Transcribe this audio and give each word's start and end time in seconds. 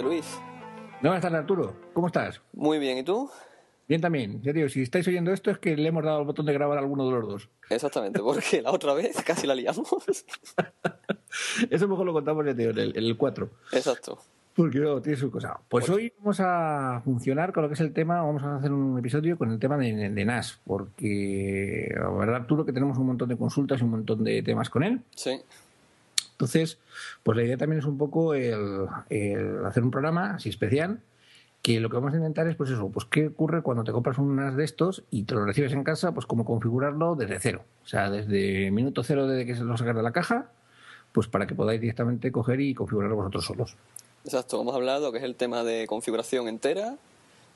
Tardes, 0.00 0.04
Luis. 0.04 0.40
Buenas 1.02 1.20
tardes, 1.20 1.40
Arturo. 1.40 1.76
¿Cómo 1.92 2.06
estás? 2.06 2.40
Muy 2.54 2.78
bien, 2.78 2.96
¿y 2.98 3.02
tú? 3.02 3.30
Bien 3.86 4.00
también. 4.00 4.40
Ya 4.42 4.52
digo, 4.52 4.68
si 4.68 4.80
estáis 4.82 5.06
oyendo 5.08 5.30
esto 5.30 5.50
es 5.50 5.58
que 5.58 5.76
le 5.76 5.88
hemos 5.88 6.04
dado 6.04 6.20
el 6.20 6.26
botón 6.26 6.46
de 6.46 6.54
grabar 6.54 6.78
a 6.78 6.80
alguno 6.80 7.04
de 7.06 7.12
los 7.12 7.28
dos. 7.28 7.48
Exactamente, 7.68 8.20
porque 8.20 8.62
la 8.62 8.70
otra 8.70 8.94
vez 8.94 9.22
casi 9.24 9.46
la 9.46 9.54
liamos. 9.54 9.88
Eso 11.70 11.88
mejor 11.88 12.06
lo 12.06 12.14
contamos 12.14 12.46
ya 12.46 12.52
en 12.52 12.60
el, 12.78 12.96
el 12.96 13.16
4. 13.16 13.50
Exacto. 13.72 14.18
Porque 14.54 14.78
no, 14.78 15.02
tiene 15.02 15.18
su 15.18 15.30
cosa. 15.30 15.60
Pues 15.68 15.88
hoy 15.90 16.12
vamos 16.18 16.40
a 16.40 17.02
funcionar 17.04 17.52
con 17.52 17.62
lo 17.62 17.68
que 17.68 17.74
es 17.74 17.80
el 17.80 17.92
tema, 17.92 18.22
vamos 18.22 18.42
a 18.42 18.56
hacer 18.56 18.72
un 18.72 18.98
episodio 18.98 19.36
con 19.36 19.52
el 19.52 19.58
tema 19.58 19.76
de, 19.76 20.10
de 20.10 20.24
NAS, 20.24 20.60
porque 20.64 21.92
la 21.94 22.08
verdad, 22.08 22.36
Arturo, 22.36 22.64
que 22.64 22.72
tenemos 22.72 22.96
un 22.96 23.06
montón 23.06 23.28
de 23.28 23.36
consultas 23.36 23.80
y 23.80 23.84
un 23.84 23.90
montón 23.90 24.24
de 24.24 24.42
temas 24.42 24.70
con 24.70 24.82
él. 24.82 25.02
Sí. 25.14 25.42
Entonces, 26.40 26.78
pues 27.22 27.36
la 27.36 27.44
idea 27.44 27.58
también 27.58 27.80
es 27.80 27.84
un 27.84 27.98
poco 27.98 28.32
el, 28.32 28.88
hacer 29.66 29.82
un 29.82 29.90
programa 29.90 30.36
así 30.36 30.48
especial 30.48 31.02
que 31.60 31.80
lo 31.80 31.90
que 31.90 31.96
vamos 31.96 32.14
a 32.14 32.16
intentar 32.16 32.46
es, 32.48 32.56
pues 32.56 32.70
eso, 32.70 32.88
pues 32.88 33.04
qué 33.04 33.26
ocurre 33.26 33.60
cuando 33.60 33.84
te 33.84 33.92
compras 33.92 34.16
un 34.16 34.36
NAS 34.36 34.56
de 34.56 34.64
estos 34.64 35.02
y 35.10 35.24
te 35.24 35.34
lo 35.34 35.44
recibes 35.44 35.74
en 35.74 35.84
casa, 35.84 36.12
pues 36.12 36.24
cómo 36.24 36.46
configurarlo 36.46 37.14
desde 37.14 37.38
cero. 37.40 37.64
O 37.84 37.86
sea, 37.86 38.08
desde 38.08 38.70
minuto 38.70 39.02
cero 39.02 39.26
desde 39.26 39.44
que 39.44 39.54
se 39.54 39.64
lo 39.64 39.76
sacas 39.76 39.94
de 39.94 40.02
la 40.02 40.12
caja, 40.12 40.50
pues 41.12 41.26
para 41.28 41.46
que 41.46 41.54
podáis 41.54 41.78
directamente 41.78 42.32
coger 42.32 42.62
y 42.62 42.72
configurarlo 42.72 43.16
vosotros 43.16 43.44
solos. 43.44 43.76
Exacto, 44.24 44.64
de 44.64 45.00
lo 45.00 45.12
que 45.12 45.18
es 45.18 45.24
el 45.24 45.34
tema 45.34 45.62
de 45.62 45.86
configuración 45.86 46.48
entera, 46.48 46.96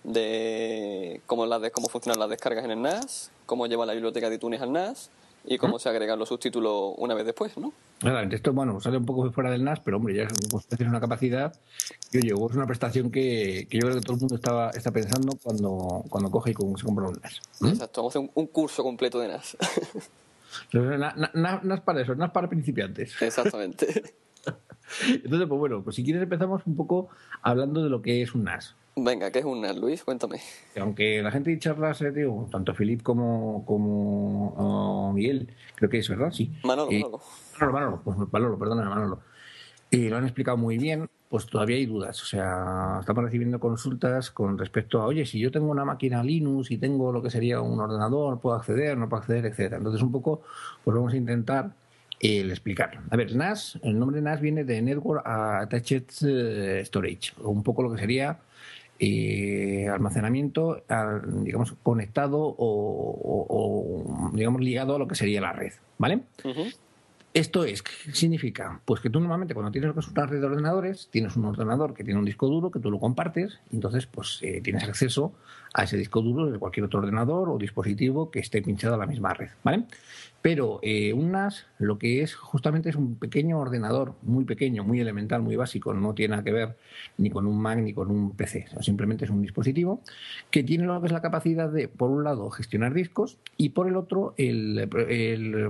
de 0.03 1.23
cómo, 1.25 1.47
las 1.47 1.71
cómo 1.71 1.89
funcionan 1.89 2.21
las 2.21 2.29
descargas 2.29 2.67
en 2.67 2.73
el 2.73 2.83
NAS, 2.83 3.31
cómo 3.47 3.67
lleva 3.67 3.87
la 3.87 3.95
biblioteca 3.95 4.29
de 4.29 4.35
iTunes 4.35 4.61
al 4.61 4.73
NAS 4.73 5.09
y 5.47 5.59
cómo 5.59 5.79
se 5.79 5.89
agregan 5.89 6.19
los 6.19 6.29
subtítulos 6.29 6.95
una 6.97 7.15
vez 7.15 7.27
después, 7.27 7.57
¿no? 7.59 7.73
Claramente, 7.99 8.37
esto, 8.37 8.53
bueno, 8.53 8.81
sale 8.81 8.97
un 8.97 9.05
poco 9.05 9.31
fuera 9.31 9.51
del 9.51 9.63
NAS, 9.63 9.81
pero 9.81 9.99
hombre, 9.99 10.15
ya 10.15 10.23
es 10.23 10.81
una 10.81 11.01
capacidad 11.01 11.55
que, 12.11 12.19
oye, 12.19 12.29
es 12.29 12.57
una 12.57 12.67
prestación 12.67 13.11
que, 13.11 13.67
que, 13.69 13.79
yo 13.79 13.87
creo 13.87 13.95
que 13.97 14.01
todo 14.01 14.15
el 14.15 14.21
mundo 14.21 14.37
estaba, 14.37 14.71
está 14.71 14.91
pensando 14.91 15.39
cuando, 15.43 16.05
cuando 16.09 16.31
coge 16.31 16.53
y 16.53 16.55
se 16.55 16.85
compra 16.85 17.09
un 17.09 17.21
NAS. 17.23 17.43
¿Mm? 17.61 17.69
Exacto, 17.69 18.01
vamos 18.01 18.17
a 18.17 18.19
hacer 18.19 18.31
un, 18.35 18.43
un 18.43 18.47
curso 18.47 18.83
completo 18.83 19.19
de 19.21 19.29
NAS. 19.29 19.57
NAS 20.73 21.81
para 21.81 22.03
eso, 22.03 22.15
NAS 22.15 22.31
para 22.31 22.49
principiantes. 22.49 23.15
Exactamente. 23.23 24.15
Entonces, 25.09 25.49
pues 25.49 25.59
bueno, 25.59 25.83
pues 25.83 25.97
si 25.97 26.05
quieres 26.05 26.23
empezamos 26.23 26.63
un 26.67 26.77
poco 26.77 27.09
hablando 27.43 27.83
de 27.83 27.91
lo 27.91 28.03
que 28.03 28.23
es 28.23 28.35
un 28.35 28.45
NAS. 28.45 28.75
Venga, 28.97 29.31
¿qué 29.33 29.41
es 29.41 29.45
un 29.45 29.61
NAS, 29.61 29.77
Luis? 29.77 30.05
Cuéntame. 30.05 30.39
Aunque 30.81 31.21
la 31.21 31.33
gente 31.33 31.51
de 31.51 31.59
charlas, 31.59 32.01
eh, 32.03 32.13
digo, 32.13 32.49
tanto 32.51 32.75
Filip 32.75 33.03
como, 33.03 33.65
como 33.67 34.51
oh, 34.57 35.13
Miguel, 35.13 35.49
creo 35.75 35.91
que 35.91 35.99
es, 35.99 36.09
¿verdad? 36.09 36.31
Sí. 36.31 36.53
Manolo, 36.63 36.93
eh, 36.93 37.01
Manolo. 37.01 37.21
Manolo, 37.59 37.73
Manolo, 37.73 38.01
pues 38.05 38.33
Manolo, 38.33 38.59
perdona, 38.59 38.89
Manolo. 38.89 39.21
Y 39.91 40.09
lo 40.09 40.17
han 40.17 40.25
explicado 40.25 40.57
muy 40.57 40.79
bien, 40.79 41.09
pues 41.29 41.47
todavía 41.47 41.77
hay 41.77 41.87
dudas. 41.87 42.23
O 42.23 42.27
sea, 42.27 42.99
estamos 43.01 43.25
recibiendo 43.25 43.59
consultas 43.59 44.31
con 44.31 44.59
respecto 44.59 45.01
a, 45.01 45.07
oye, 45.07 45.27
si 45.27 45.41
yo 45.41 45.51
tengo 45.51 45.71
una 45.71 45.85
máquina 45.85 46.23
Linux 46.23 46.71
y 46.71 46.79
tengo 46.79 47.11
lo 47.11 47.21
que 47.21 47.31
sería 47.31 47.61
un 47.61 47.81
ordenador, 47.81 48.41
¿puedo 48.41 48.57
acceder, 48.57 48.97
no 48.97 49.09
puedo 49.09 49.23
acceder, 49.23 49.45
etcétera? 49.47 49.79
Entonces, 49.79 50.03
un 50.03 50.13
poco, 50.13 50.43
pues 50.85 50.95
vamos 50.95 51.13
a 51.13 51.17
intentar 51.17 51.73
el 52.21 52.51
explicarlo. 52.51 53.01
A 53.11 53.17
ver, 53.17 53.35
NAS, 53.35 53.79
el 53.83 53.99
nombre 53.99 54.21
NAS 54.23 54.41
viene 54.41 54.63
de 54.63 54.81
Network 54.83 55.27
Attached 55.27 56.85
Storage, 56.85 57.33
o 57.43 57.51
un 57.51 57.65
poco 57.65 57.83
lo 57.83 57.93
que 57.93 57.99
sería 57.99 58.39
eh, 59.05 59.89
almacenamiento, 59.89 60.83
digamos, 61.43 61.75
conectado 61.83 62.39
o, 62.39 63.47
o, 63.49 64.31
digamos, 64.35 64.61
ligado 64.61 64.97
a 64.97 64.99
lo 64.99 65.09
que 65.09 65.15
sería 65.15 65.41
la 65.41 65.53
red, 65.53 65.73
¿vale? 65.99 66.21
Uh. 66.45 66.71
Esto 67.35 67.65
es, 67.65 67.83
¿qué 67.83 68.13
significa? 68.13 68.81
Pues 68.85 69.01
que 69.01 69.11
tú 69.11 69.19
normalmente 69.19 69.55
cuando 69.55 69.73
tienes 69.73 69.91
una 69.91 70.25
red 70.25 70.39
de 70.39 70.47
ordenadores, 70.47 71.09
tienes 71.11 71.35
un 71.35 71.45
ordenador 71.47 71.93
que 71.93 72.05
tiene 72.05 72.21
un 72.21 72.25
disco 72.25 72.47
duro 72.47 72.71
que 72.71 72.79
tú 72.79 72.93
lo 72.93 73.01
compartes, 73.01 73.59
y 73.73 73.75
entonces 73.75 74.07
pues 74.07 74.39
eh, 74.43 74.61
tienes 74.63 74.85
acceso 74.85 75.35
a 75.73 75.83
ese 75.83 75.97
disco 75.97 76.23
duro 76.23 76.49
de 76.49 76.61
cualquier 76.61 76.87
otro 76.87 77.01
ordenador 77.01 77.51
o 77.51 77.59
dispositivo 77.59 78.31
que 78.31 78.39
esté 78.39 78.63
pinchado 78.63 78.95
a 78.95 78.99
la 78.99 79.07
misma 79.07 79.35
red, 79.35 79.49
¿vale? 79.65 79.87
Pero 80.43 80.79
eh, 80.81 81.13
un 81.13 81.33
NAS 81.33 81.67
lo 81.81 81.99
que 81.99 82.23
es 82.23 82.37
justamente 82.37 82.91
es 82.91 82.95
un 82.95 83.17
pequeño 83.17 83.59
ordenador, 83.59 84.15
muy 84.23 84.45
pequeño, 84.45 84.85
muy 84.85 85.01
elemental, 85.01 85.43
muy 85.43 85.57
básico, 85.57 85.93
no 85.93 86.15
tiene 86.15 86.37
nada 86.37 86.45
que 86.45 86.53
ver 86.53 86.77
ni 87.19 87.31
con 87.31 87.49
un 87.49 87.61
Mac 87.61 87.79
ni 87.81 87.93
con 87.93 88.13
un 88.13 88.37
PC, 88.37 88.67
simplemente 88.81 89.25
es 89.25 89.33
un 89.33 89.43
dispositivo 89.43 90.03
que 90.53 90.63
tiene 90.63 90.85
lo 90.85 91.01
que 91.01 91.09
es 91.09 91.13
la 91.13 91.21
capacidad 91.21 91.69
de, 91.69 91.89
por 91.89 92.13
un 92.13 92.23
lado, 92.23 92.49
gestionar 92.51 92.95
discos 92.95 93.39
y 93.57 93.71
por 93.71 93.89
el 93.89 93.97
otro, 93.97 94.35
el 94.37 94.89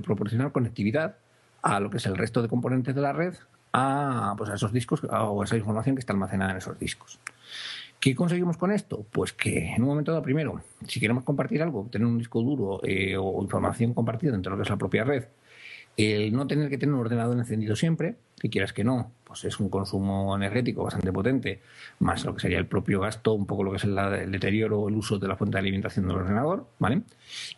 proporcionar 0.03 0.53
conectividad 0.53 1.24
a 1.65 1.81
lo 1.81 1.91
que 1.91 1.97
es 1.97 2.07
el 2.07 2.17
resto 2.17 2.43
de 2.43 2.49
componentes 2.49 2.95
de 2.95 3.01
la 3.01 3.13
red, 3.13 3.35
a, 3.73 4.35
pues 4.37 4.51
a 4.51 4.55
esos 4.55 4.73
discos 4.73 5.03
o 5.03 5.43
esa 5.43 5.57
información 5.57 5.97
que 5.97 6.01
está 6.01 6.13
almacenada 6.13 6.53
en 6.53 6.59
esos 6.59 6.79
discos. 6.79 7.19
¿Qué 7.99 8.15
conseguimos 8.15 8.59
con 8.59 8.71
esto? 8.71 9.07
Pues 9.11 9.33
que 9.33 9.73
en 9.75 9.83
un 9.83 9.89
momento 9.89 10.13
dado, 10.13 10.23
primero, 10.23 10.61
si 10.87 11.01
queremos 11.01 11.25
compartir 11.25 11.63
algo, 11.63 11.89
tener 11.91 12.07
un 12.07 12.19
disco 12.19 12.43
duro 12.43 12.81
eh, 12.85 13.17
o 13.17 13.43
información 13.43 13.95
compartida 13.95 14.33
dentro 14.33 14.51
de 14.51 14.57
lo 14.57 14.63
que 14.63 14.67
es 14.67 14.71
la 14.71 14.77
propia 14.77 15.05
red, 15.05 15.25
el 15.97 16.35
no 16.35 16.47
tener 16.47 16.69
que 16.69 16.77
tener 16.77 16.95
un 16.95 17.01
ordenador 17.01 17.39
encendido 17.39 17.77
siempre, 17.77 18.17
que 18.39 18.51
quieras 18.51 18.75
que 18.75 18.85
no, 18.85 19.13
pues 19.25 19.47
es 19.47 19.59
un 19.59 19.71
consumo 19.71 20.37
energético 20.37 20.85
bastante 20.85 21.11
potente, 21.13 21.63
más 22.01 22.27
lo 22.27 22.35
que 22.35 22.41
sería 22.41 22.59
el 22.59 22.67
propio 22.67 23.01
gasto, 23.01 23.33
un 23.33 23.47
poco 23.47 23.65
lo 23.65 23.71
que 23.71 23.79
es 23.79 23.85
el, 23.85 23.97
el 23.97 24.31
deterioro 24.31 24.81
o 24.81 24.89
el 24.91 24.97
uso 24.97 25.19
de 25.19 25.29
la 25.29 25.37
fuente 25.37 25.55
de 25.55 25.61
alimentación 25.61 26.07
del 26.07 26.17
ordenador, 26.17 26.67
¿vale? 26.79 27.03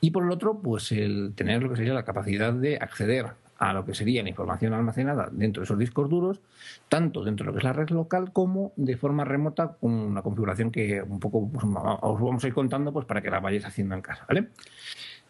Y 0.00 0.12
por 0.12 0.22
el 0.22 0.30
otro, 0.30 0.60
pues 0.60 0.92
el 0.92 1.32
tener 1.34 1.60
lo 1.60 1.70
que 1.70 1.76
sería 1.76 1.92
la 1.92 2.04
capacidad 2.04 2.52
de 2.52 2.76
acceder 2.76 3.32
a 3.58 3.72
lo 3.72 3.84
que 3.84 3.94
sería 3.94 4.22
la 4.22 4.28
información 4.28 4.74
almacenada 4.74 5.28
dentro 5.32 5.60
de 5.60 5.64
esos 5.64 5.78
discos 5.78 6.08
duros, 6.10 6.40
tanto 6.88 7.24
dentro 7.24 7.44
de 7.44 7.46
lo 7.46 7.52
que 7.52 7.58
es 7.58 7.64
la 7.64 7.72
red 7.72 7.88
local 7.90 8.32
como 8.32 8.72
de 8.76 8.96
forma 8.96 9.24
remota 9.24 9.76
con 9.80 9.92
una 9.92 10.22
configuración 10.22 10.70
que 10.70 11.02
un 11.02 11.20
poco 11.20 11.48
pues, 11.48 11.64
os 11.64 12.20
vamos 12.20 12.44
a 12.44 12.46
ir 12.46 12.54
contando 12.54 12.92
pues 12.92 13.06
para 13.06 13.22
que 13.22 13.30
la 13.30 13.40
vayáis 13.40 13.64
haciendo 13.64 13.94
en 13.94 14.02
casa, 14.02 14.24
¿vale? 14.28 14.48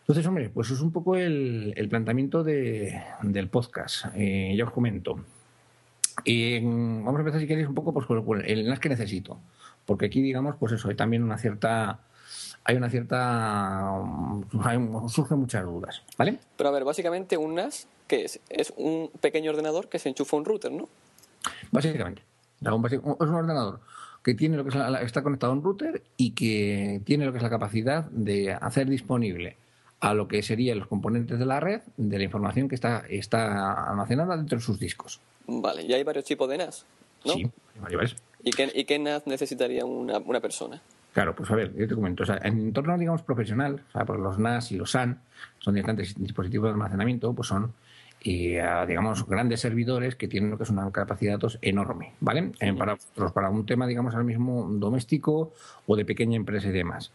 Entonces, 0.01 0.27
hombre, 0.27 0.51
pues 0.51 0.71
es 0.71 0.81
un 0.81 0.93
poco 0.93 1.17
el, 1.17 1.75
el 1.77 1.89
planteamiento 1.89 2.45
de, 2.45 3.03
del 3.23 3.49
podcast. 3.49 4.07
Eh, 4.15 4.55
ya 4.57 4.65
os 4.65 4.71
comento. 4.71 5.19
Eh, 6.25 6.61
vamos 6.63 7.17
a 7.17 7.19
empezar, 7.19 7.41
si 7.41 7.49
queréis, 7.49 7.67
un 7.67 7.75
poco 7.75 7.93
pues, 7.93 8.07
con 8.07 8.45
el 8.45 8.61
enlace 8.61 8.81
que 8.81 8.89
necesito. 8.89 9.41
Porque 9.85 10.07
aquí, 10.07 10.23
digamos, 10.23 10.55
pues 10.61 10.73
eso, 10.73 10.89
hay 10.89 10.95
también 10.95 11.25
una 11.25 11.39
cierta 11.39 11.99
hay 12.67 12.77
una 12.77 12.91
cierta. 12.91 13.93
Surgen 15.09 15.39
muchas 15.39 15.65
dudas, 15.65 16.03
¿vale? 16.19 16.39
Pero 16.57 16.69
a 16.69 16.73
ver, 16.73 16.85
básicamente 16.85 17.37
un 17.37 17.55
NAS, 17.55 17.89
¿qué 18.07 18.25
es? 18.25 18.41
Es 18.49 18.73
un 18.77 19.11
pequeño 19.21 19.51
ordenador 19.51 19.89
que 19.89 19.99
se 19.99 20.09
enchufa 20.09 20.37
a 20.37 20.41
un 20.41 20.45
router, 20.45 20.73
¿no? 20.73 20.89
Básicamente. 21.71 22.23
Es 22.61 22.71
un 22.71 23.35
ordenador 23.35 23.81
que 24.23 24.35
tiene 24.35 24.57
lo 24.57 24.65
que 24.65 24.71
es 24.71 24.75
la, 24.75 25.03
está 25.03 25.23
conectado 25.23 25.53
a 25.53 25.57
un 25.57 25.63
router 25.63 26.03
y 26.17 26.33
que 26.33 27.01
tiene 27.05 27.27
lo 27.27 27.33
que 27.33 27.39
es 27.39 27.45
la 27.45 27.51
capacidad 27.51 28.05
de 28.11 28.53
hacer 28.53 28.89
disponible 28.89 29.57
a 30.01 30.15
lo 30.15 30.27
que 30.27 30.43
serían 30.43 30.79
los 30.79 30.89
componentes 30.89 31.39
de 31.39 31.47
la 31.47 31.61
red 31.61 31.83
de 31.97 32.19
la 32.19 32.25
información 32.25 32.69
que 32.69 32.75
está, 32.75 33.05
está 33.09 33.89
almacenada 33.89 34.37
dentro 34.37 34.59
de 34.59 34.65
sus 34.65 34.81
discos. 34.81 35.21
Vale, 35.47 35.83
y 35.83 35.93
hay 35.93 36.03
varios 36.03 36.25
tipos 36.25 36.49
de 36.49 36.59
NAS, 36.59 36.85
¿no? 37.25 37.35
Sí, 37.35 37.51
hay 37.85 37.95
varios. 37.95 38.17
¿Y 38.43 38.51
qué, 38.51 38.71
y 38.75 38.85
qué 38.85 38.99
NAS 38.99 39.27
necesitaría 39.27 39.85
una, 39.85 40.19
una 40.19 40.41
persona? 40.41 40.83
Claro, 41.13 41.35
pues 41.35 41.51
a 41.51 41.55
ver, 41.55 41.75
yo 41.75 41.87
te 41.87 41.95
comento, 41.95 42.25
o 42.25 42.27
sea, 42.27 42.39
en 42.43 42.59
entorno, 42.59 42.99
digamos, 42.99 43.23
profesional, 43.23 43.81
o 43.89 43.93
sea, 43.93 44.05
pues 44.05 44.21
los 44.21 44.39
NAS 44.39 44.73
y 44.73 44.77
los 44.77 44.91
SAN 44.91 45.21
son 45.61 45.75
directamente 45.75 46.13
dispositivos 46.17 46.67
de 46.67 46.73
almacenamiento, 46.73 47.33
pues 47.33 47.49
son, 47.49 47.73
eh, 48.29 48.85
digamos, 48.89 49.27
grandes 49.27 49.61
servidores 49.61 50.17
que 50.17 50.29
tienen 50.29 50.51
lo 50.51 50.57
que 50.57 50.65
es 50.65 50.71
una 50.71 50.91
capacidad 50.91 51.31
de 51.31 51.37
datos 51.37 51.59
enorme, 51.63 52.15
¿vale? 52.21 52.53
Eh, 52.61 52.73
para, 52.75 52.97
para 53.33 53.51
un 53.51 53.65
tema, 53.67 53.87
digamos, 53.87 54.15
ahora 54.15 54.25
mismo 54.25 54.69
doméstico 54.69 55.53
o 55.87 55.97
de 55.97 56.05
pequeña 56.05 56.37
empresa 56.37 56.69
y 56.69 56.73
demás. 56.73 57.13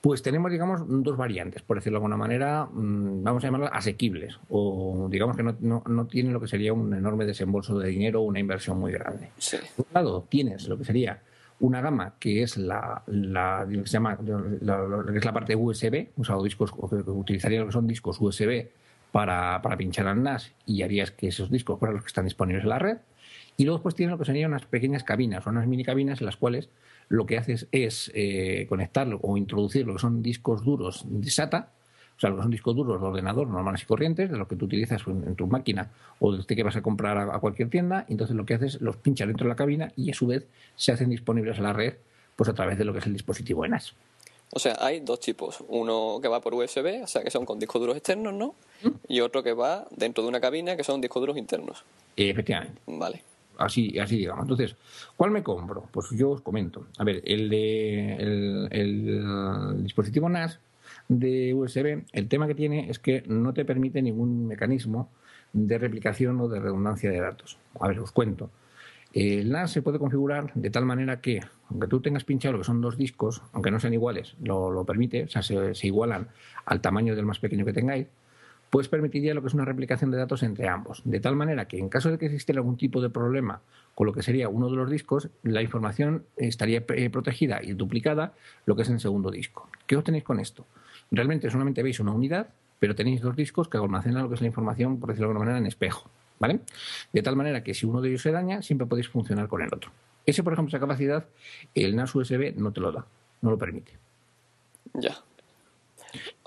Pues 0.00 0.22
tenemos, 0.22 0.50
digamos, 0.50 0.82
dos 0.86 1.16
variantes, 1.16 1.62
por 1.62 1.76
decirlo 1.76 1.98
de 1.98 1.98
alguna 1.98 2.16
manera, 2.16 2.66
vamos 2.72 3.44
a 3.44 3.46
llamarlas 3.46 3.70
asequibles, 3.74 4.40
o 4.48 5.08
digamos 5.10 5.36
que 5.36 5.42
no, 5.42 5.54
no, 5.60 5.82
no 5.86 6.06
tienen 6.06 6.32
lo 6.32 6.40
que 6.40 6.48
sería 6.48 6.72
un 6.72 6.94
enorme 6.94 7.26
desembolso 7.26 7.78
de 7.78 7.88
dinero 7.88 8.22
o 8.22 8.24
una 8.24 8.40
inversión 8.40 8.80
muy 8.80 8.92
grande. 8.92 9.28
Sí. 9.36 9.58
Por 9.76 9.86
un 9.86 9.94
lado, 9.94 10.26
tienes 10.30 10.66
lo 10.68 10.78
que 10.78 10.84
sería 10.84 11.20
una 11.60 11.82
gama 11.82 12.14
que 12.18 12.42
es 12.42 12.56
la, 12.56 13.02
la 13.06 13.66
que 13.68 13.86
se 13.86 13.92
llama 13.92 14.18
la, 14.62 14.78
la, 14.78 15.02
la 15.22 15.32
parte 15.32 15.54
USB, 15.54 16.08
o 16.16 16.24
sea, 16.24 16.36
discos, 16.42 16.72
utilizaría 17.06 17.60
lo 17.60 17.66
que 17.66 17.72
son 17.72 17.86
discos 17.86 18.16
USB 18.18 18.68
para, 19.12 19.60
para 19.62 19.76
pinchar 19.76 20.06
al 20.06 20.22
NAS 20.22 20.52
y 20.66 20.82
harías 20.82 21.10
que 21.10 21.28
esos 21.28 21.50
discos 21.50 21.78
fueran 21.78 21.96
los 21.96 22.04
que 22.04 22.08
están 22.08 22.24
disponibles 22.24 22.64
en 22.64 22.70
la 22.70 22.78
red. 22.78 22.98
Y 23.56 23.64
luego 23.64 23.82
pues 23.82 23.94
tiene 23.94 24.12
lo 24.12 24.18
que 24.18 24.24
serían 24.24 24.50
unas 24.50 24.64
pequeñas 24.64 25.04
cabinas 25.04 25.46
o 25.46 25.50
unas 25.50 25.66
mini 25.66 25.84
cabinas 25.84 26.20
en 26.20 26.26
las 26.26 26.36
cuales 26.36 26.70
lo 27.10 27.26
que 27.26 27.36
haces 27.36 27.66
es 27.72 28.10
eh, 28.14 28.66
conectarlo 28.68 29.18
o 29.22 29.36
introducir 29.36 29.86
lo 29.86 29.94
que 29.94 29.98
son 29.98 30.22
discos 30.22 30.64
duros 30.64 31.04
de 31.06 31.30
SATA, 31.30 31.70
o 32.16 32.20
sea, 32.20 32.30
lo 32.30 32.36
que 32.36 32.42
son 32.42 32.50
discos 32.50 32.76
duros 32.76 33.00
de 33.00 33.06
ordenador 33.06 33.48
normales 33.48 33.82
y 33.82 33.86
corrientes, 33.86 34.30
de 34.30 34.38
lo 34.38 34.46
que 34.46 34.54
tú 34.54 34.66
utilizas 34.66 35.02
en, 35.06 35.34
tu 35.34 35.46
máquina 35.46 35.90
o 36.20 36.36
desde 36.36 36.54
que 36.54 36.62
vas 36.62 36.76
a 36.76 36.82
comprar 36.82 37.18
a, 37.18 37.38
cualquier 37.40 37.68
tienda, 37.68 38.06
entonces 38.08 38.36
lo 38.36 38.46
que 38.46 38.54
haces 38.54 38.80
los 38.80 38.96
pinchas 38.96 39.26
dentro 39.26 39.44
de 39.44 39.48
la 39.48 39.56
cabina 39.56 39.92
y 39.96 40.10
a 40.10 40.14
su 40.14 40.26
vez 40.26 40.46
se 40.76 40.92
hacen 40.92 41.10
disponibles 41.10 41.58
a 41.58 41.62
la 41.62 41.72
red 41.72 41.94
pues 42.36 42.48
a 42.48 42.54
través 42.54 42.78
de 42.78 42.84
lo 42.84 42.92
que 42.92 43.00
es 43.00 43.06
el 43.06 43.12
dispositivo 43.12 43.66
NAS. 43.66 43.94
O 44.52 44.58
sea, 44.58 44.76
hay 44.80 45.00
dos 45.00 45.20
tipos. 45.20 45.62
Uno 45.68 46.18
que 46.20 46.28
va 46.28 46.40
por 46.40 46.54
USB, 46.54 47.02
o 47.02 47.06
sea, 47.06 47.22
que 47.22 47.30
son 47.30 47.44
con 47.44 47.58
discos 47.58 47.80
duros 47.80 47.96
externos, 47.96 48.34
¿no? 48.34 48.54
Y 49.08 49.20
otro 49.20 49.42
que 49.42 49.52
va 49.52 49.86
dentro 49.90 50.22
de 50.22 50.28
una 50.28 50.40
cabina, 50.40 50.76
que 50.76 50.84
son 50.84 51.00
discos 51.00 51.22
duros 51.22 51.36
internos. 51.36 51.84
Efectivamente. 52.16 52.80
Vale. 52.86 53.22
así, 53.58 53.98
así 53.98 54.16
digamos. 54.16 54.42
Entonces, 54.42 54.74
¿cuál 55.16 55.30
me 55.30 55.42
compro? 55.42 55.84
Pues 55.92 56.08
yo 56.10 56.30
os 56.30 56.40
comento. 56.40 56.86
A 56.98 57.04
ver, 57.04 57.22
el 57.24 57.48
de 57.48 58.68
el, 58.70 59.82
dispositivo 59.84 60.28
NAS 60.28 60.58
de 61.08 61.54
USB, 61.54 62.04
el 62.12 62.28
tema 62.28 62.48
que 62.48 62.54
tiene 62.54 62.90
es 62.90 62.98
que 62.98 63.22
no 63.26 63.54
te 63.54 63.64
permite 63.64 64.02
ningún 64.02 64.48
mecanismo 64.48 65.10
de 65.52 65.78
replicación 65.78 66.40
o 66.40 66.48
de 66.48 66.58
redundancia 66.58 67.10
de 67.10 67.20
datos. 67.20 67.56
A 67.78 67.86
ver, 67.88 68.00
os 68.00 68.10
cuento. 68.10 68.50
El 69.12 69.50
NAS 69.50 69.72
se 69.72 69.82
puede 69.82 69.98
configurar 69.98 70.52
de 70.54 70.70
tal 70.70 70.86
manera 70.86 71.20
que, 71.20 71.40
aunque 71.68 71.88
tú 71.88 72.00
tengas 72.00 72.24
pinchado 72.24 72.52
lo 72.52 72.58
que 72.58 72.64
son 72.64 72.80
dos 72.80 72.96
discos, 72.96 73.42
aunque 73.52 73.72
no 73.72 73.80
sean 73.80 73.92
iguales, 73.92 74.36
lo, 74.42 74.84
permite, 74.84 75.24
o 75.24 75.28
sea, 75.28 75.42
se, 75.42 75.86
igualan 75.86 76.28
al 76.64 76.80
tamaño 76.80 77.16
del 77.16 77.26
más 77.26 77.40
pequeño 77.40 77.64
que 77.64 77.72
tengáis, 77.72 78.06
pues 78.70 78.86
permitiría 78.86 79.34
lo 79.34 79.40
que 79.40 79.48
es 79.48 79.54
una 79.54 79.64
replicación 79.64 80.12
de 80.12 80.18
datos 80.18 80.44
entre 80.44 80.68
ambos. 80.68 81.02
De 81.04 81.18
tal 81.18 81.34
manera 81.34 81.66
que 81.66 81.78
en 81.78 81.88
caso 81.88 82.08
de 82.08 82.18
que 82.18 82.26
existiera 82.26 82.60
algún 82.60 82.76
tipo 82.76 83.00
de 83.00 83.10
problema 83.10 83.62
con 83.96 84.06
lo 84.06 84.12
que 84.12 84.22
sería 84.22 84.48
uno 84.48 84.70
de 84.70 84.76
los 84.76 84.88
discos, 84.88 85.28
la 85.42 85.60
información 85.60 86.24
estaría 86.36 86.84
eh, 86.88 87.10
protegida 87.10 87.60
y 87.64 87.72
duplicada 87.72 88.34
lo 88.64 88.76
que 88.76 88.82
es 88.82 88.90
el 88.90 89.00
segundo 89.00 89.32
disco. 89.32 89.68
¿Qué 89.88 89.96
obtenéis 89.96 90.22
con 90.22 90.38
esto? 90.38 90.66
Realmente 91.10 91.50
solamente 91.50 91.82
veis 91.82 91.98
una 91.98 92.12
unidad, 92.12 92.50
pero 92.78 92.94
tenéis 92.94 93.20
dos 93.22 93.34
discos 93.34 93.68
que 93.68 93.76
almacenan 93.76 94.22
lo 94.22 94.28
que 94.28 94.36
es 94.36 94.40
la 94.40 94.46
información, 94.46 95.00
por 95.00 95.08
decirlo 95.08 95.26
de 95.26 95.32
alguna 95.32 95.46
manera, 95.46 95.58
en 95.58 95.66
espejo. 95.66 96.08
¿Vale? 96.40 96.60
De 97.12 97.22
tal 97.22 97.36
manera 97.36 97.62
que 97.62 97.74
si 97.74 97.86
uno 97.86 98.00
de 98.00 98.08
ellos 98.08 98.22
se 98.22 98.32
daña, 98.32 98.62
siempre 98.62 98.86
podéis 98.86 99.08
funcionar 99.08 99.46
con 99.46 99.62
el 99.62 99.72
otro. 99.72 99.92
Ese, 100.26 100.42
por 100.42 100.54
ejemplo, 100.54 100.70
esa 100.70 100.80
capacidad, 100.80 101.24
el 101.74 101.94
NAS 101.94 102.14
USB 102.14 102.54
no 102.56 102.72
te 102.72 102.80
lo 102.80 102.90
da, 102.90 103.06
no 103.42 103.50
lo 103.50 103.58
permite. 103.58 103.92
Ya. 104.94 105.22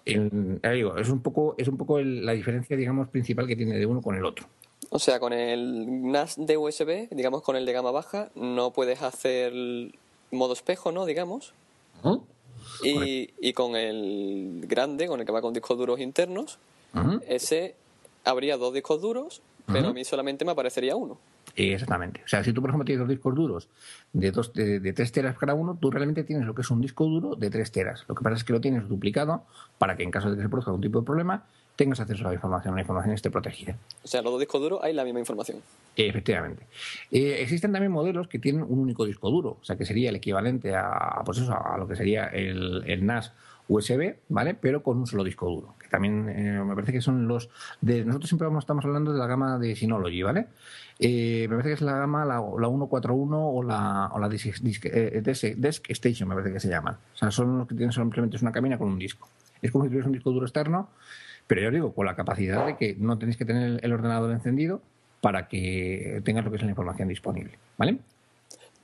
digo, 0.06 0.98
es 0.98 1.10
un 1.10 1.22
poco, 1.22 1.56
es 1.58 1.68
un 1.68 1.78
poco 1.78 2.02
la 2.02 2.34
diferencia, 2.34 2.76
digamos, 2.76 3.08
principal 3.08 3.48
que 3.48 3.56
tiene 3.56 3.78
de 3.78 3.86
uno 3.86 4.02
con 4.02 4.16
el 4.16 4.26
otro. 4.26 4.48
O 4.90 5.00
sea, 5.00 5.20
con 5.20 5.32
el 5.32 6.12
NAS 6.12 6.36
de 6.38 6.58
USB, 6.58 7.08
digamos 7.12 7.42
con 7.42 7.56
el 7.56 7.66
de 7.66 7.74
gama 7.74 7.92
baja, 7.92 8.30
no 8.36 8.74
puedes 8.74 9.02
hacer 9.02 9.54
modo 10.32 10.54
espejo, 10.54 10.92
¿no? 10.92 11.06
Digamos. 11.06 11.54
Y, 12.84 13.30
y, 13.40 13.54
con 13.54 13.76
el 13.76 14.62
grande, 14.68 15.08
con 15.08 15.20
el 15.20 15.26
que 15.26 15.32
va 15.32 15.42
con 15.42 15.54
discos 15.54 15.78
duros 15.78 16.00
internos, 16.00 16.60
ese 17.28 17.76
habría 18.24 18.58
dos 18.58 18.74
discos 18.74 19.02
duros 19.02 19.42
pero 19.66 19.90
a 19.90 19.94
mí 19.94 20.04
solamente 20.04 20.46
me 20.46 20.52
aparecería 20.52 20.96
uno. 20.96 21.18
Exactamente. 21.56 22.22
O 22.26 22.28
sea, 22.28 22.44
si 22.44 22.52
tú, 22.52 22.62
por 22.62 22.70
ejemplo, 22.70 22.86
tienes 22.86 23.00
dos 23.00 23.10
discos 23.10 23.36
duros 23.36 23.70
de, 24.12 24.32
dos, 24.32 24.54
de, 24.54 24.80
de 24.80 24.94
3 24.94 25.12
teras 25.12 25.38
cada 25.38 25.54
uno, 25.54 25.78
tú 25.80 25.92
realmente 25.92 26.24
tienes 26.24 26.46
lo 26.46 26.56
que 26.56 26.62
es 26.62 26.72
un 26.72 26.82
disco 26.82 27.06
duro 27.06 27.36
de 27.36 27.50
3 27.50 27.72
teras. 27.72 28.06
Lo 28.08 28.16
que 28.16 28.24
pasa 28.24 28.38
es 28.38 28.44
que 28.44 28.54
lo 28.54 28.62
tienes 28.62 28.88
duplicado 28.88 29.44
para 29.78 29.96
que 29.96 30.04
en 30.04 30.12
caso 30.12 30.30
de 30.30 30.38
que 30.38 30.42
se 30.42 30.50
produzca 30.50 30.72
algún 30.72 30.82
tipo 30.82 31.00
de 31.00 31.06
problema, 31.06 31.46
tengas 31.76 32.00
acceso 32.00 32.26
a 32.26 32.30
la 32.30 32.34
información, 32.36 32.76
la 32.76 32.82
información 32.82 33.14
esté 33.14 33.30
protegida. 33.30 33.78
O 34.04 34.08
sea, 34.08 34.22
los 34.22 34.32
dos 34.32 34.40
discos 34.40 34.62
duros 34.62 34.80
hay 34.84 34.94
la 34.94 35.04
misma 35.04 35.20
información. 35.20 35.60
Efectivamente. 35.96 36.66
Eh, 37.12 37.38
existen 37.40 37.72
también 37.72 37.92
modelos 37.92 38.28
que 38.28 38.40
tienen 38.40 38.64
un 38.64 38.80
único 38.80 39.06
disco 39.06 39.30
duro, 39.30 39.58
o 39.62 39.64
sea, 39.64 39.76
que 39.76 39.86
sería 39.86 40.10
el 40.10 40.16
equivalente 40.16 40.76
a, 40.76 41.22
pues 41.26 41.38
eso, 41.40 41.54
a 41.54 41.78
lo 41.78 41.88
que 41.88 41.96
sería 41.96 42.28
el, 42.28 42.84
el 42.88 43.06
NAS 43.06 43.32
USB, 43.68 44.16
¿vale? 44.30 44.56
Pero 44.56 44.84
con 44.84 44.98
un 44.98 45.08
solo 45.08 45.24
disco 45.24 45.50
duro. 45.50 45.76
También 45.94 46.28
eh, 46.28 46.60
me 46.66 46.74
parece 46.74 46.92
que 46.92 47.02
son 47.02 47.28
los 47.28 47.52
de. 47.80 48.04
Nosotros 48.04 48.28
siempre 48.28 48.48
estamos 48.58 48.84
hablando 48.84 49.14
de 49.14 49.20
la 49.20 49.28
gama 49.28 49.60
de 49.60 49.76
Synology, 49.76 50.24
¿vale? 50.24 50.48
Eh, 50.98 51.46
me 51.48 51.50
parece 51.50 51.70
que 51.70 51.74
es 51.76 51.82
la 51.82 52.00
gama, 52.00 52.26
la, 52.26 52.40
141 52.40 53.50
o 53.50 53.62
la, 53.62 54.10
o 54.12 54.18
la 54.18 54.26
eh, 54.26 55.22
desk, 55.22 55.90
Station, 55.92 56.30
me 56.30 56.34
parece 56.34 56.52
que 56.52 56.60
se 56.60 56.68
llaman. 56.68 56.96
O 56.96 57.16
sea, 57.16 57.30
son 57.30 57.60
los 57.60 57.68
que 57.68 57.76
tienen 57.76 57.92
simplemente 57.92 58.40
una 58.42 58.52
cabina 58.52 58.80
con 58.80 58.88
un 58.88 58.98
disco. 58.98 59.30
Es 59.62 59.70
como 59.70 59.84
si 59.84 59.90
tuvieras 59.92 60.08
un 60.08 60.14
disco 60.14 60.32
duro 60.32 60.48
externo, 60.48 60.90
pero 61.46 61.62
yo 61.62 61.70
digo, 61.70 61.94
con 61.94 62.08
la 62.08 62.16
capacidad 62.16 62.66
de 62.66 62.76
que 62.76 62.96
no 62.98 63.20
tenéis 63.20 63.38
que 63.38 63.46
tener 63.46 63.80
el 63.84 63.94
ordenador 63.94 64.32
encendido 64.32 64.82
para 65.22 65.48
que 65.48 66.24
tengas 66.26 66.44
lo 66.44 66.50
que 66.50 66.58
es 66.58 66.64
la 66.64 66.70
información 66.70 67.08
disponible, 67.08 67.60
¿vale? 67.78 68.00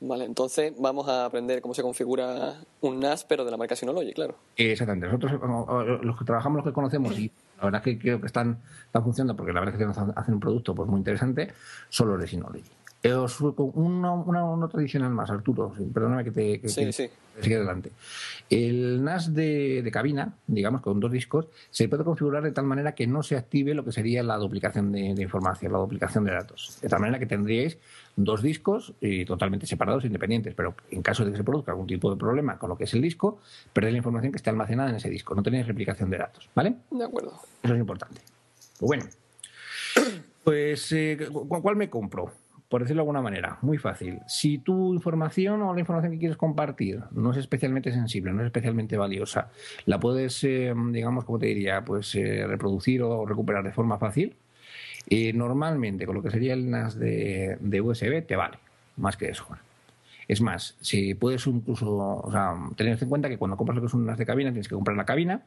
Vale, 0.02 0.24
entonces 0.24 0.74
vamos 0.80 1.10
a 1.10 1.26
aprender 1.26 1.62
cómo 1.62 1.74
se 1.74 1.82
configura 1.82 2.56
un 2.80 3.00
NAS, 3.00 3.26
pero 3.26 3.44
de 3.44 3.52
la 3.52 3.58
marca 3.58 3.76
Synology, 3.76 4.14
claro. 4.14 4.36
Exactamente. 4.56 5.08
Nosotros, 5.08 6.02
los 6.04 6.18
que 6.18 6.26
trabajamos, 6.26 6.58
los 6.58 6.66
que 6.66 6.74
conocemos, 6.74 7.20
y 7.20 7.30
la 7.58 7.66
verdad 7.66 7.84
que 7.84 8.00
creo 8.00 8.22
que 8.22 8.28
están, 8.28 8.60
están 8.86 9.04
funcionando, 9.04 9.36
porque 9.36 9.52
la 9.52 9.60
verdad 9.60 9.76
es 9.76 9.86
que 9.86 10.02
hacen 10.16 10.34
un 10.36 10.40
producto 10.40 10.74
pues 10.74 10.88
muy 10.90 11.00
interesante, 11.00 11.52
son 11.90 12.10
los 12.10 12.20
de 12.20 12.28
Synology. 12.28 12.72
Eh, 13.02 13.14
os, 13.14 13.40
una, 13.40 14.12
una, 14.12 14.68
tradicional 14.68 15.12
más, 15.12 15.30
Arturo, 15.30 15.74
perdóname 15.94 16.26
que 16.26 16.32
te, 16.32 16.68
siga 16.68 17.58
adelante. 17.58 17.92
El 18.50 19.04
NAS 19.06 19.34
de, 19.34 19.88
cabina, 19.92 20.34
digamos, 20.48 20.82
con 20.82 21.00
dos 21.00 21.10
discos, 21.10 21.48
se 21.70 21.88
puede 21.88 22.04
configurar 22.04 22.44
de 22.44 22.52
tal 22.52 22.66
manera 22.66 22.96
que 22.96 23.08
no 23.08 23.24
se 23.24 23.38
active 23.38 23.74
lo 23.74 23.86
que 23.86 23.94
sería 23.94 24.22
la 24.22 24.36
duplicación 24.36 24.92
de, 24.92 25.22
información, 25.22 25.72
la 25.72 25.78
duplicación 25.80 26.26
de 26.26 26.32
datos. 26.34 26.78
De 26.82 26.90
tal 26.90 27.00
manera 27.00 27.20
que 27.20 27.26
tendríais 27.26 27.78
dos 28.18 28.42
discos 28.42 28.94
y 29.00 29.24
totalmente 29.24 29.66
separados, 29.66 30.04
independientes, 30.04 30.54
pero 30.54 30.76
en 30.92 31.02
caso 31.02 31.24
de 31.24 31.32
que 31.32 31.38
se 31.38 31.44
produzca 31.46 31.72
algún 31.72 31.88
tipo 31.88 32.12
de 32.12 32.18
problema 32.18 32.58
con 32.58 32.70
lo 32.70 32.78
que 32.78 32.84
es 32.84 32.94
el 32.94 33.02
disco, 33.02 33.40
perdéis 33.72 33.94
la 33.94 34.00
información 34.00 34.34
que 34.34 34.38
está 34.38 34.50
almacenada 34.50 34.90
en 34.90 34.98
ese 34.98 35.10
disco. 35.10 35.34
No 35.36 35.44
tenéis 35.44 35.68
replicación 35.68 36.10
de 36.10 36.18
datos, 36.18 36.50
¿vale? 36.54 36.76
De 36.92 37.06
acuerdo. 37.06 37.40
Eso 37.64 37.74
es 37.74 37.80
importante. 37.80 38.22
Pues 38.78 38.88
bueno, 38.88 39.06
pues, 40.44 40.92
eh, 40.92 41.30
¿cuál 41.32 41.76
me 41.78 41.90
compro? 41.90 42.34
Por 42.70 42.82
decirlo 42.82 43.00
de 43.00 43.04
alguna 43.04 43.22
manera, 43.22 43.58
muy 43.64 43.80
fácil. 43.80 44.20
Si 44.28 44.60
tu 44.60 44.94
información 44.94 45.64
o 45.64 45.74
la 45.74 45.80
información 45.80 46.14
que 46.14 46.20
quieres 46.20 46.38
compartir 46.38 47.02
no 47.12 47.32
es 47.32 47.38
especialmente 47.38 47.92
sensible, 47.92 48.32
no 48.32 48.42
es 48.42 48.46
especialmente 48.46 48.96
valiosa, 48.96 49.50
la 49.86 50.00
puedes, 50.00 50.44
eh, 50.44 50.74
digamos, 50.92 51.26
como 51.26 51.40
te 51.40 51.48
diría, 51.48 51.84
pues 51.84 52.14
eh, 52.14 52.46
reproducir 52.46 53.02
o 53.02 53.26
recuperar 53.26 53.64
de 53.64 53.72
forma 53.72 53.98
fácil. 53.98 54.36
Eh, 55.10 55.34
normalmente, 55.34 56.06
con 56.06 56.16
lo 56.16 56.22
que 56.22 56.30
sería 56.30 56.54
el 56.54 56.70
NAS 56.70 57.00
de, 57.00 57.82
USB, 57.82 58.26
te 58.26 58.36
vale, 58.36 58.60
más 58.98 59.18
que 59.18 59.30
eso. 59.30 59.48
Es 60.28 60.40
más, 60.40 60.78
si 60.80 61.16
puedes 61.16 61.48
incluso, 61.48 61.92
o 61.98 62.32
sea, 62.32 62.54
tener 62.76 63.02
en 63.02 63.10
cuenta 63.10 63.30
que 63.30 63.40
cuando 63.40 63.58
compras 63.58 63.78
lo 63.78 63.82
que 63.82 63.88
es 63.88 63.94
un 63.96 64.06
NAS 64.06 64.20
de 64.20 64.28
cabina, 64.28 64.52
tienes 64.52 64.68
que 64.68 64.76
comprar 64.76 64.96
la 64.96 65.06
cabina, 65.06 65.42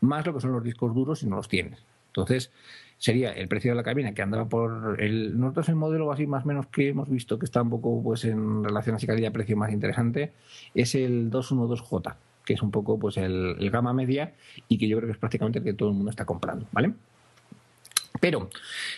más 0.00 0.24
lo 0.24 0.32
que 0.32 0.40
son 0.40 0.52
los 0.52 0.62
discos 0.62 0.94
duros 0.94 1.18
si 1.18 1.26
no 1.26 1.34
los 1.34 1.48
tienes. 1.48 1.82
Entonces, 2.20 2.50
sería 2.98 3.32
el 3.32 3.48
precio 3.48 3.70
de 3.70 3.76
la 3.76 3.82
cabina 3.82 4.12
que 4.12 4.22
andaba 4.22 4.48
por 4.48 5.00
el 5.00 5.38
nosotros 5.38 5.68
el 5.68 5.76
modelo 5.76 6.10
así 6.10 6.26
más 6.26 6.44
o 6.44 6.48
menos 6.48 6.66
que 6.66 6.88
hemos 6.88 7.08
visto 7.08 7.38
que 7.38 7.44
está 7.44 7.62
un 7.62 7.70
poco 7.70 8.02
pues 8.02 8.24
en 8.24 8.64
relación 8.64 8.94
a 8.94 8.98
esa 8.98 9.06
calidad-precio 9.06 9.56
más 9.56 9.72
interesante 9.72 10.32
es 10.74 10.96
el 10.96 11.30
212J 11.30 12.16
que 12.44 12.54
es 12.54 12.62
un 12.62 12.72
poco 12.72 12.98
pues 12.98 13.16
el, 13.16 13.70
gama 13.70 13.92
media 13.92 14.34
y 14.66 14.78
que 14.78 14.88
yo 14.88 14.96
creo 14.96 15.06
que 15.06 15.12
es 15.12 15.18
prácticamente 15.18 15.60
el 15.60 15.64
que 15.64 15.74
todo 15.74 15.90
el 15.90 15.94
mundo 15.94 16.10
está 16.10 16.24
comprando 16.24 16.66
¿vale? 16.72 16.92
Pero 18.20 18.50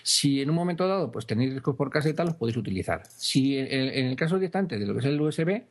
si 0.03 0.41
en 0.41 0.49
un 0.49 0.57
momento 0.57 0.89
dado 0.89 1.13
pues 1.13 1.27
tenéis 1.27 1.53
discos 1.53 1.77
por 1.77 1.91
casa 1.91 2.09
los 2.25 2.37
podéis 2.37 2.57
utilizar. 2.57 3.03
Si 3.07 3.59
en, 3.59 3.67
en 3.71 4.07
el 4.07 4.17
caso 4.17 4.39
distante 4.39 4.79
de 4.79 4.87
lo 4.87 4.95
que 4.95 5.01
es 5.01 5.05
el 5.05 5.21
USB, 5.21 5.63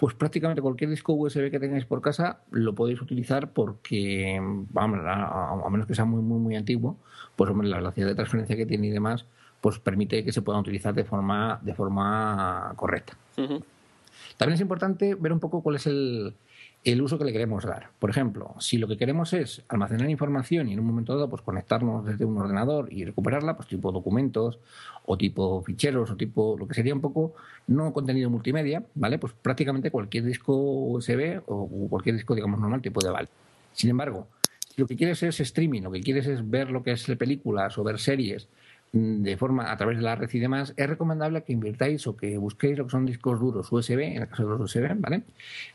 pues 0.00 0.14
prácticamente 0.14 0.62
cualquier 0.62 0.88
disco 0.88 1.12
USB 1.12 1.50
que 1.50 1.60
tengáis 1.60 1.84
por 1.84 2.00
casa 2.00 2.40
lo 2.50 2.74
podéis 2.74 3.02
utilizar 3.02 3.52
porque, 3.52 4.40
vamos, 4.70 5.00
a, 5.04 5.68
menos 5.70 5.86
que 5.86 5.94
sea 5.94 6.06
muy, 6.06 6.22
muy, 6.22 6.38
muy 6.38 6.56
antiguo, 6.56 6.96
pues 7.36 7.50
hombre, 7.50 7.68
la 7.68 7.76
velocidad 7.76 8.06
de 8.06 8.14
transferencia 8.14 8.56
que 8.56 8.64
tiene 8.64 8.86
y 8.86 8.90
demás, 8.90 9.26
pues 9.60 9.78
permite 9.78 10.24
que 10.24 10.32
se 10.32 10.40
puedan 10.40 10.62
utilizar 10.62 10.94
de 10.94 11.04
forma, 11.04 11.60
de 11.60 11.74
forma 11.74 12.72
correcta. 12.76 13.12
También 13.36 14.54
es 14.54 14.62
importante 14.62 15.14
ver 15.16 15.34
un 15.34 15.38
poco 15.38 15.62
cuál 15.62 15.76
es 15.76 15.86
el, 15.86 16.32
el 16.82 17.02
uso 17.02 17.18
que 17.18 17.24
le 17.24 17.32
queremos 17.32 17.64
dar. 17.64 17.90
Por 17.98 18.08
ejemplo, 18.08 18.54
si 18.58 18.78
lo 18.78 18.88
que 18.88 18.96
queremos 18.96 19.32
es 19.34 19.62
almacenar 19.68 20.08
información 20.08 20.68
y 20.68 20.72
en 20.72 20.80
un 20.80 20.86
momento 20.86 21.14
dado 21.14 21.28
pues 21.28 21.42
conectarnos 21.42 22.06
desde 22.06 22.24
un 22.24 22.38
ordenador 22.38 22.90
y 22.90 23.04
recuperarla, 23.04 23.56
pues 23.56 23.68
tipo 23.68 23.92
documentos 23.92 24.58
o 25.04 25.18
tipo 25.18 25.62
ficheros 25.62 26.10
o 26.10 26.16
tipo 26.16 26.56
lo 26.58 26.66
que 26.66 26.74
sería 26.74 26.94
un 26.94 27.02
poco 27.02 27.34
no 27.66 27.92
contenido 27.92 28.30
multimedia, 28.30 28.84
¿vale? 28.94 29.18
Pues 29.18 29.34
prácticamente 29.34 29.90
cualquier 29.90 30.24
disco 30.24 30.54
USB 30.54 31.42
o 31.46 31.68
cualquier 31.90 32.16
disco 32.16 32.34
digamos 32.34 32.60
normal 32.60 32.80
te 32.80 32.90
puede 32.90 33.10
valer. 33.10 33.28
Sin 33.74 33.90
embargo, 33.90 34.26
si 34.68 34.80
lo 34.80 34.86
que 34.86 34.96
quieres 34.96 35.22
es 35.22 35.38
streaming, 35.40 35.82
lo 35.82 35.90
que 35.90 36.00
quieres 36.00 36.26
es 36.26 36.48
ver 36.48 36.70
lo 36.70 36.82
que 36.82 36.92
es 36.92 37.04
películas 37.18 37.76
o 37.76 37.84
ver 37.84 37.98
series 37.98 38.48
de 38.92 39.36
forma 39.36 39.70
a 39.70 39.76
través 39.76 39.98
de 39.98 40.02
la 40.02 40.16
red 40.16 40.28
y 40.32 40.38
demás, 40.38 40.74
es 40.76 40.88
recomendable 40.88 41.44
que 41.44 41.52
invirtáis 41.52 42.06
o 42.06 42.16
que 42.16 42.36
busquéis 42.38 42.76
lo 42.76 42.84
que 42.84 42.90
son 42.90 43.06
discos 43.06 43.38
duros 43.38 43.70
USB, 43.70 44.00
en 44.00 44.22
el 44.22 44.28
caso 44.28 44.44
de 44.44 44.48
los 44.50 44.60
USB, 44.60 44.94
¿vale? 44.98 45.22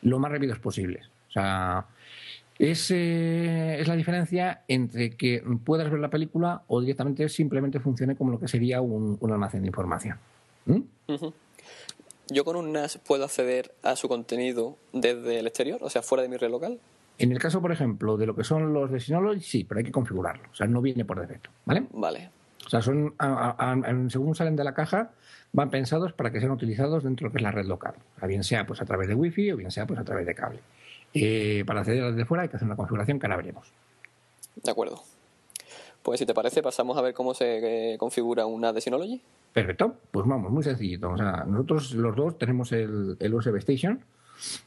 Lo 0.02 0.20
más 0.20 0.32
rápidos 0.32 0.60
posibles. 0.60 1.08
O 1.30 1.32
sea, 1.32 1.86
es, 2.60 2.92
eh, 2.92 3.80
es 3.80 3.88
la 3.88 3.96
diferencia 3.96 4.64
entre 4.68 5.16
que 5.16 5.44
puedas 5.64 5.90
ver 5.90 6.00
la 6.00 6.10
película 6.10 6.64
o 6.68 6.82
directamente 6.82 7.28
simplemente 7.30 7.80
funcione 7.80 8.16
como 8.16 8.32
lo 8.32 8.40
que 8.40 8.48
sería 8.48 8.82
un, 8.82 9.18
almacén 9.32 9.62
de 9.62 9.68
información. 9.68 10.18
¿Mm? 10.66 10.82
¿Yo 12.30 12.44
con 12.44 12.56
un 12.56 12.74
NAS 12.74 12.98
puedo 12.98 13.24
acceder 13.24 13.74
a 13.84 13.96
su 13.96 14.08
contenido 14.08 14.78
desde 14.94 15.40
el 15.40 15.48
exterior, 15.48 15.80
o 15.84 15.90
sea, 15.90 16.02
fuera 16.02 16.24
de 16.24 16.30
mi 16.30 16.38
red 16.38 16.50
local? 16.50 16.80
En 17.18 17.32
el 17.32 17.40
caso, 17.40 17.62
por 17.62 17.72
ejemplo, 17.72 18.18
de 18.18 18.26
lo 18.26 18.36
que 18.36 18.44
son 18.44 18.74
los 18.74 18.92
de 18.92 19.00
Synology, 19.00 19.42
sí, 19.42 19.64
pero 19.64 19.78
hay 19.78 19.86
que 19.86 19.92
configurarlo. 19.92 20.50
O 20.52 20.56
sea, 20.56 20.68
no 20.68 20.82
viene 20.82 21.06
por 21.06 21.20
defecto, 21.20 21.50
¿vale? 21.66 21.86
Vale. 21.92 22.30
O 22.66 22.70
sea, 22.70 22.82
son, 22.82 23.16
según 24.10 24.36
salen 24.36 24.56
de 24.56 24.64
la 24.64 24.74
caja, 24.74 25.12
van 25.54 25.70
pensados 25.70 26.14
para 26.14 26.32
que 26.32 26.40
sean 26.40 26.52
utilizados 26.52 27.04
dentro 27.04 27.26
de 27.26 27.30
lo 27.30 27.32
que 27.32 27.38
es 27.38 27.44
la 27.44 27.52
red 27.52 27.66
local. 27.66 27.96
O 28.22 28.28
bien 28.28 28.44
sea 28.44 28.66
pues 28.66 28.82
a 28.82 28.86
través 28.86 29.08
de 29.08 29.16
Wi-Fi 29.16 29.52
o 29.52 29.58
bien 29.58 29.72
sea 29.72 29.86
pues 29.86 30.00
a 30.00 30.04
través 30.04 30.26
de 30.26 30.36
cable. 30.36 30.60
Eh, 31.14 31.64
para 31.66 31.80
acceder 31.80 32.12
desde 32.12 32.26
fuera 32.26 32.44
hay 32.44 32.50
que 32.50 32.58
hacer 32.58 32.66
una 32.66 32.76
configuración 32.76 33.20
que 33.20 33.26
ahora 33.28 33.38
veremos. 33.38 33.72
De 34.64 34.72
acuerdo. 34.72 35.02
Pues 36.04 36.20
si 36.20 36.26
te 36.26 36.34
parece, 36.34 36.62
pasamos 36.62 36.98
a 36.98 37.02
ver 37.02 37.14
cómo 37.14 37.34
se 37.34 37.94
eh, 37.94 37.98
configura 37.98 38.46
una 38.46 38.74
de 38.74 38.82
Synology. 38.82 39.22
Perfecto, 39.54 39.96
pues 40.12 40.28
vamos, 40.28 40.52
muy 40.52 40.64
sencillito. 40.64 41.12
O 41.12 41.18
sea, 41.18 41.46
nosotros 41.48 41.94
los 41.94 42.16
dos 42.16 42.38
tenemos 42.38 42.72
el, 42.74 43.16
el 43.20 43.34
USB 43.34 43.56
Station. 43.58 44.04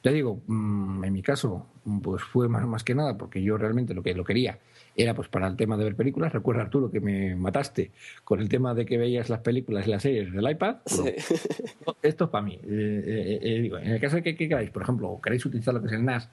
Ya 0.03 0.13
digo, 0.13 0.41
mm, 0.47 1.05
en 1.05 1.13
mi 1.13 1.23
caso, 1.23 1.67
pues 2.03 2.23
fue 2.23 2.49
más, 2.49 2.67
más 2.67 2.85
que 2.85 2.95
nada 2.95 3.17
porque 3.17 3.43
yo 3.43 3.57
realmente 3.57 3.95
lo 3.95 4.03
que 4.03 4.15
lo 4.15 4.25
quería 4.25 4.59
era 4.99 5.15
pues 5.15 5.29
para 5.29 5.47
el 5.47 5.57
tema 5.57 5.77
de 5.77 5.85
ver 5.85 5.95
películas. 5.95 6.33
Recuerda, 6.33 6.63
Arturo, 6.63 6.91
que 6.91 7.01
me 7.01 7.37
mataste 7.37 7.93
con 8.25 8.41
el 8.41 8.49
tema 8.49 8.75
de 8.75 8.85
que 8.85 8.99
veías 8.99 9.31
las 9.31 9.41
películas 9.41 9.87
y 9.87 9.91
las 9.91 10.03
series 10.03 10.33
del 10.33 10.51
iPad. 10.51 10.77
esto 12.03 12.25
es 12.25 12.31
para 12.31 12.45
mí. 12.45 12.55
Eh, 12.55 12.59
eh, 12.65 13.39
eh, 13.41 13.61
digo, 13.61 13.79
en 13.79 13.93
el 13.93 14.01
caso 14.01 14.17
de 14.17 14.23
que, 14.23 14.37
queráis, 14.37 14.71
por 14.71 14.83
ejemplo, 14.83 15.21
queréis 15.23 15.47
utilizar 15.47 15.73
lo 15.73 15.81
que 15.81 15.87
es 15.87 15.93
el 15.93 16.05
NAS 16.05 16.29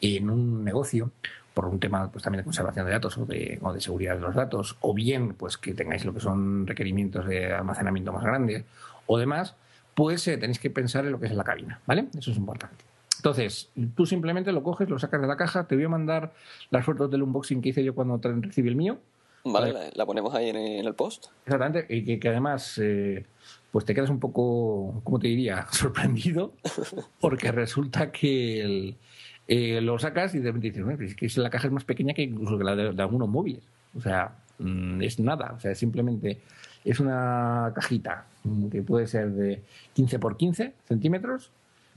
en 0.00 0.30
un 0.30 0.64
negocio, 0.64 1.10
por 1.52 1.66
un 1.66 1.80
tema 1.80 2.08
pues 2.12 2.22
también 2.22 2.42
de 2.42 2.44
conservación 2.44 2.86
de 2.86 2.92
datos 2.92 3.18
o 3.18 3.26
de, 3.26 3.58
o 3.60 3.72
de, 3.72 3.80
seguridad 3.80 4.14
de 4.14 4.20
los 4.20 4.34
datos, 4.34 4.76
o 4.80 4.94
bien 4.94 5.34
pues 5.34 5.58
que 5.58 5.74
tengáis 5.74 6.04
lo 6.04 6.14
que 6.14 6.20
son 6.20 6.68
requerimientos 6.68 7.26
de 7.26 7.52
almacenamiento 7.52 8.12
más 8.12 8.22
grandes 8.22 8.64
o 9.06 9.18
demás, 9.18 9.56
pues 9.98 10.22
tenéis 10.22 10.60
que 10.60 10.70
pensar 10.70 11.04
en 11.06 11.10
lo 11.10 11.18
que 11.18 11.26
es 11.26 11.32
la 11.32 11.42
cabina, 11.42 11.80
¿vale? 11.84 12.06
Eso 12.16 12.30
es 12.30 12.36
importante. 12.36 12.84
Entonces, 13.16 13.68
tú 13.96 14.06
simplemente 14.06 14.52
lo 14.52 14.62
coges, 14.62 14.88
lo 14.88 14.96
sacas 14.96 15.20
de 15.20 15.26
la 15.26 15.36
caja, 15.36 15.66
te 15.66 15.74
voy 15.74 15.86
a 15.86 15.88
mandar 15.88 16.34
las 16.70 16.84
fotos 16.84 17.10
del 17.10 17.24
unboxing 17.24 17.60
que 17.60 17.70
hice 17.70 17.82
yo 17.82 17.96
cuando 17.96 18.20
recibí 18.22 18.68
el 18.68 18.76
mío. 18.76 19.00
Vale, 19.44 19.90
La, 19.96 20.06
ponemos 20.06 20.32
ahí 20.36 20.50
en 20.50 20.56
el, 20.56 20.94
post. 20.94 21.26
Exactamente, 21.44 21.84
y 21.88 22.16
que, 22.16 22.28
además 22.28 22.78
eh, 22.80 23.26
pues 23.72 23.84
te 23.84 23.92
quedas 23.92 24.08
un 24.08 24.20
poco, 24.20 25.00
¿cómo 25.02 25.18
te 25.18 25.26
diría?, 25.26 25.66
sorprendido, 25.72 26.52
porque 27.18 27.50
resulta 27.50 28.12
que 28.12 28.94
eh, 29.48 29.80
lo 29.80 29.98
sacas 29.98 30.32
y 30.36 30.38
de 30.38 30.44
repente 30.44 30.68
dices, 30.68 30.84
bueno, 30.84 31.04
es 31.04 31.16
que 31.16 31.28
la 31.40 31.50
caja 31.50 31.66
es 31.66 31.72
más 31.72 31.84
pequeña 31.84 32.14
que 32.14 32.22
incluso 32.22 32.56
la 32.58 32.76
de, 32.76 33.02
algunos 33.02 33.28
móviles. 33.28 33.64
O 33.96 34.00
sea, 34.00 34.36
mm, 34.60 35.02
es 35.02 35.18
nada, 35.18 35.54
o 35.56 35.58
sea, 35.58 35.74
simplemente 35.74 36.38
es 36.84 37.00
una 37.00 37.72
cajita 37.74 38.26
que 38.70 38.82
puede 38.82 39.06
ser 39.06 39.30
de 39.30 39.62
15 39.94 40.18
por 40.18 40.36
15 40.36 40.74
centímetros 40.86 41.50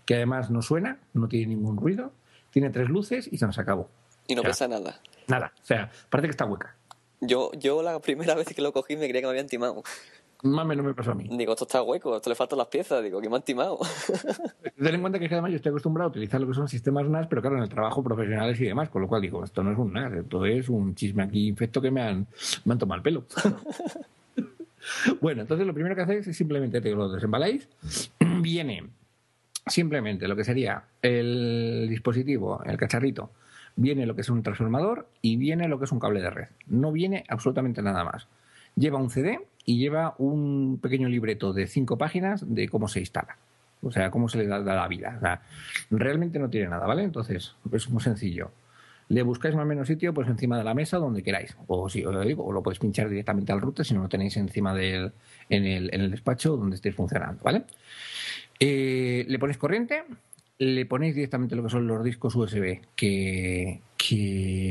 que 0.05 0.15
además 0.15 0.49
no 0.49 0.61
suena, 0.61 0.99
no 1.13 1.27
tiene 1.27 1.55
ningún 1.55 1.77
ruido, 1.77 2.11
tiene 2.49 2.69
tres 2.69 2.89
luces 2.89 3.29
y 3.31 3.37
se 3.37 3.45
nos 3.45 3.57
acabó. 3.57 3.89
Y 4.27 4.35
no 4.35 4.43
pesa 4.43 4.67
nada. 4.67 4.99
Nada, 5.27 5.53
o 5.61 5.65
sea, 5.65 5.89
parece 6.09 6.27
que 6.27 6.31
está 6.31 6.45
hueca. 6.45 6.75
Yo, 7.21 7.51
yo 7.53 7.81
la 7.81 7.99
primera 7.99 8.35
vez 8.35 8.47
que 8.47 8.61
lo 8.61 8.73
cogí 8.73 8.95
me 8.95 9.07
creía 9.07 9.21
que 9.21 9.27
me 9.27 9.31
habían 9.31 9.47
timado. 9.47 9.83
Mame, 10.43 10.75
no 10.75 10.81
me 10.81 10.95
pasó 10.95 11.11
a 11.11 11.13
mí. 11.13 11.29
Digo, 11.29 11.53
esto 11.53 11.65
está 11.65 11.83
hueco, 11.83 12.15
esto 12.15 12.29
le 12.29 12.35
faltan 12.35 12.57
las 12.57 12.67
piezas. 12.67 13.03
Digo, 13.03 13.21
que 13.21 13.29
me 13.29 13.35
han 13.35 13.43
timado. 13.43 13.77
Ten 14.75 14.95
en 14.95 15.01
cuenta 15.01 15.19
que 15.19 15.25
además 15.25 15.51
yo 15.51 15.57
estoy 15.57 15.69
acostumbrado 15.69 16.07
a 16.07 16.09
utilizar 16.09 16.41
lo 16.41 16.47
que 16.47 16.55
son 16.55 16.67
sistemas 16.67 17.07
NAS, 17.07 17.27
pero 17.27 17.41
claro, 17.41 17.57
en 17.57 17.63
el 17.63 17.69
trabajo 17.69 18.03
profesionales 18.03 18.59
y 18.59 18.65
demás, 18.65 18.89
con 18.89 19.03
lo 19.03 19.07
cual 19.07 19.21
digo, 19.21 19.43
esto 19.43 19.61
no 19.61 19.71
es 19.71 19.77
un 19.77 19.93
NAS, 19.93 20.13
esto 20.13 20.43
es 20.45 20.67
un 20.67 20.95
chisme 20.95 21.21
aquí 21.21 21.47
infecto 21.47 21.79
que 21.79 21.91
me 21.91 22.01
han, 22.01 22.27
me 22.65 22.73
han 22.73 22.79
tomado 22.79 22.97
el 22.97 23.03
pelo. 23.03 23.25
bueno, 25.21 25.41
entonces 25.41 25.65
lo 25.65 25.73
primero 25.73 25.95
que 25.95 26.01
hacéis 26.01 26.27
es 26.27 26.37
simplemente 26.37 26.81
te 26.81 26.91
lo 26.91 27.09
desembaláis. 27.09 27.67
Viene 28.41 28.85
simplemente 29.67 30.27
lo 30.27 30.35
que 30.35 30.43
sería 30.43 30.83
el 31.01 31.87
dispositivo, 31.89 32.63
el 32.65 32.77
cacharrito, 32.77 33.31
viene 33.75 34.05
lo 34.05 34.15
que 34.15 34.21
es 34.21 34.29
un 34.29 34.43
transformador 34.43 35.07
y 35.21 35.37
viene 35.37 35.67
lo 35.67 35.79
que 35.79 35.85
es 35.85 35.91
un 35.91 35.99
cable 35.99 36.21
de 36.21 36.29
red. 36.29 36.47
No 36.67 36.91
viene 36.91 37.23
absolutamente 37.27 37.81
nada 37.81 38.03
más. 38.03 38.27
Lleva 38.75 38.99
un 38.99 39.09
CD 39.09 39.39
y 39.65 39.77
lleva 39.77 40.15
un 40.17 40.79
pequeño 40.81 41.07
libreto 41.09 41.53
de 41.53 41.67
cinco 41.67 41.97
páginas 41.97 42.43
de 42.45 42.69
cómo 42.69 42.87
se 42.87 42.99
instala. 42.99 43.37
O 43.83 43.91
sea, 43.91 44.11
cómo 44.11 44.29
se 44.29 44.37
le 44.37 44.47
da 44.47 44.59
la 44.59 44.87
vida. 44.87 45.41
realmente 45.89 46.39
no 46.39 46.49
tiene 46.49 46.67
nada, 46.67 46.85
¿vale? 46.85 47.03
Entonces, 47.03 47.55
es 47.71 47.89
muy 47.89 48.01
sencillo. 48.01 48.51
Le 49.11 49.23
buscáis 49.23 49.53
más 49.55 49.65
o 49.65 49.67
menos 49.67 49.89
sitio 49.89 50.13
pues 50.13 50.29
encima 50.29 50.57
de 50.57 50.63
la 50.63 50.73
mesa 50.73 50.97
donde 50.97 51.21
queráis. 51.21 51.57
O 51.67 51.89
si 51.89 52.05
os 52.05 52.25
digo, 52.25 52.45
o 52.45 52.53
lo 52.53 52.63
podéis 52.63 52.79
pinchar 52.79 53.09
directamente 53.09 53.51
al 53.51 53.59
router 53.59 53.85
si 53.85 53.93
no 53.93 54.03
lo 54.03 54.07
tenéis 54.07 54.37
encima 54.37 54.73
del, 54.73 55.11
en, 55.49 55.65
el, 55.65 55.93
en 55.93 56.01
el 56.01 56.11
despacho 56.11 56.55
donde 56.55 56.77
estéis 56.77 56.95
funcionando, 56.95 57.43
¿vale? 57.43 57.65
Eh, 58.57 59.25
le 59.27 59.37
ponéis 59.37 59.57
corriente, 59.57 60.05
le 60.59 60.85
ponéis 60.85 61.13
directamente 61.13 61.57
lo 61.57 61.63
que 61.63 61.69
son 61.69 61.87
los 61.87 62.01
discos 62.05 62.35
USB 62.35 62.79
que, 62.95 63.81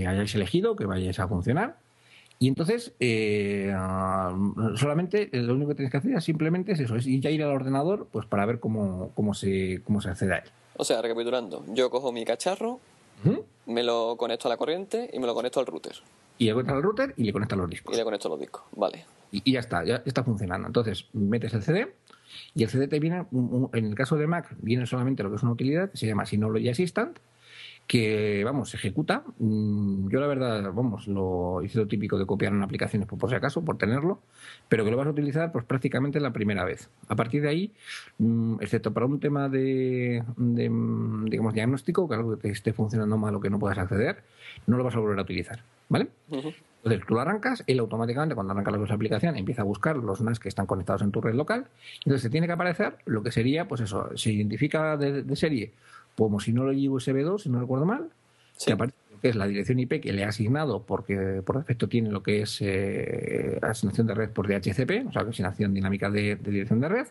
hayáis 0.09 0.35
elegido, 0.35 0.75
que 0.75 0.87
vayáis 0.87 1.19
a 1.19 1.29
funcionar. 1.29 1.77
Y 2.39 2.49
entonces, 2.49 2.95
eh, 2.99 3.71
solamente 4.77 5.29
lo 5.33 5.53
único 5.53 5.69
que 5.69 5.75
tenéis 5.75 5.91
que 5.91 5.99
hacer 5.99 6.15
es 6.15 6.25
simplemente 6.25 6.73
es 6.73 6.81
eso, 6.81 6.97
es 6.97 7.05
ya 7.05 7.29
ir 7.29 7.43
al 7.43 7.51
ordenador 7.51 8.09
pues 8.11 8.25
para 8.25 8.47
ver 8.47 8.59
cómo, 8.59 9.11
cómo, 9.15 9.35
se, 9.35 9.83
cómo 9.85 10.01
se 10.01 10.09
accede 10.09 10.33
a 10.33 10.39
él. 10.39 10.51
O 10.79 10.85
sea, 10.85 11.03
recapitulando, 11.03 11.63
yo 11.75 11.91
cojo 11.91 12.11
mi 12.11 12.25
cacharro, 12.25 12.81
me 13.71 13.83
lo 13.83 14.17
conecto 14.17 14.49
a 14.49 14.51
la 14.51 14.57
corriente 14.57 15.09
y 15.13 15.19
me 15.19 15.27
lo 15.27 15.35
conecto 15.35 15.61
al 15.61 15.67
router. 15.67 15.95
Y 16.39 16.47
le 16.47 16.53
conecto 16.53 16.75
al 16.75 16.83
router 16.83 17.15
y 17.17 17.25
le 17.25 17.33
conecto 17.33 17.55
a 17.55 17.59
los 17.59 17.71
discos. 17.71 17.95
Y 17.95 17.99
le 17.99 18.05
conecto 18.05 18.29
los 18.29 18.41
discos, 18.41 18.63
vale. 18.73 19.05
Y, 19.33 19.43
y 19.45 19.53
ya 19.53 19.61
está, 19.61 19.85
ya 19.85 20.03
está 20.05 20.25
funcionando. 20.25 20.67
Entonces, 20.67 21.07
metes 21.13 21.55
el 21.55 21.63
CD, 21.63 21.95
y 22.55 22.63
el 22.65 22.69
CD 22.69 22.99
viene, 22.99 23.27
en 23.73 23.85
el 23.85 23.95
caso 23.95 24.17
de 24.17 24.27
Mac, 24.27 24.55
viene 24.59 24.87
solamente 24.87 25.23
lo 25.23 25.31
que 25.31 25.37
es 25.37 25.43
una 25.43 25.53
utilidad 25.53 25.91
que 25.91 25.97
se 25.97 26.07
llama 26.07 26.27
Synology 26.27 26.69
Assistant, 26.69 27.19
que, 27.91 28.45
vamos, 28.45 28.71
se 28.71 28.77
ejecuta. 28.77 29.25
Mm, 29.41 30.09
yo, 30.11 30.21
la 30.21 30.29
verdad, 30.29 30.73
vamos, 30.73 31.09
lo 31.09 31.61
hice 31.65 31.77
lo 31.77 31.89
típico 31.89 32.21
de 32.21 32.25
copiar 32.25 32.53
en 32.53 32.63
aplicaciones 32.63 33.09
por, 33.09 33.19
por 33.19 33.31
si 33.31 33.35
acaso, 33.35 33.65
por 33.65 33.79
tenerlo, 33.79 34.21
pero 34.69 34.85
que 34.85 34.93
lo 34.93 34.97
vas 34.97 35.09
a 35.09 35.11
utilizar 35.11 35.51
pues 35.51 35.65
prácticamente 35.65 36.21
la 36.21 36.33
primera 36.33 36.65
vez. 36.65 36.89
A 37.09 37.17
partir 37.17 37.43
de 37.43 37.49
ahí, 37.49 37.73
mm, 38.19 38.59
excepto 38.61 38.93
para 38.93 39.07
un 39.07 39.19
tema 39.19 39.49
de, 39.49 40.23
digamos, 40.37 41.53
diagnóstico, 41.53 42.09
que 42.09 42.15
algo 42.15 42.37
que 42.37 42.43
te 42.43 42.51
esté 42.51 42.73
funcionando 42.73 43.19
mal 43.19 43.35
o 43.35 43.41
que 43.41 43.51
no 43.51 43.59
puedas 43.59 43.79
acceder, 43.79 44.23
no 44.69 44.77
lo 44.77 44.85
vas 44.85 44.95
a 44.95 45.01
volver 45.01 45.19
a 45.19 45.23
utilizar, 45.23 45.65
¿vale? 45.89 46.11
Entonces 46.29 47.07
tú 47.07 47.15
lo 47.15 47.21
arrancas, 47.21 47.65
él 47.67 47.81
automáticamente 47.81 48.37
cuando 48.37 48.53
arranca 48.53 48.71
la 48.71 48.95
aplicación 48.95 49.37
empieza 49.37 49.63
a 49.63 49.65
buscar 49.65 49.97
los 49.97 50.21
NAS 50.21 50.39
que 50.39 50.49
están 50.49 50.67
conectados 50.67 51.03
en 51.03 51.11
tu 51.11 51.21
red 51.21 51.35
local. 51.35 51.67
Entonces 52.05 52.23
te 52.23 52.31
tiene 52.31 52.47
que 52.47 52.53
aparecer 52.53 52.99
lo 53.05 53.23
que 53.23 53.33
sería, 53.33 53.69
pues 53.69 53.81
eso, 53.81 54.17
se 54.17 54.33
identifica 54.33 54.97
de, 54.97 55.37
serie 55.37 55.73
como 56.21 56.39
si 56.39 56.53
no 56.53 56.65
lo 56.65 56.73
llevo 56.73 56.97
USB 56.97 57.23
2, 57.23 57.45
si 57.45 57.49
no 57.49 57.61
recuerdo 57.61 57.87
mal, 57.87 58.11
que 58.63 58.73
aparece 58.73 58.99
lo 59.11 59.21
que 59.21 59.29
es 59.31 59.37
la 59.37 59.47
dirección 59.47 59.79
IP 59.79 60.03
que 60.03 60.13
le 60.13 60.25
ha 60.25 60.29
asignado 60.29 60.83
porque 60.83 61.41
por 61.43 61.57
defecto 61.57 61.89
tiene 61.89 62.11
lo 62.11 62.23
que 62.23 62.43
es 62.43 62.59
eh, 62.61 63.59
asignación 63.63 64.07
de 64.07 64.15
red 64.15 64.29
por 64.29 64.47
DHCP, 64.47 65.09
o 65.09 65.13
sea, 65.13 65.23
asignación 65.23 65.73
dinámica 65.73 66.11
de 66.11 66.37
dirección 66.37 66.81
de 66.81 66.89
red 66.91 67.07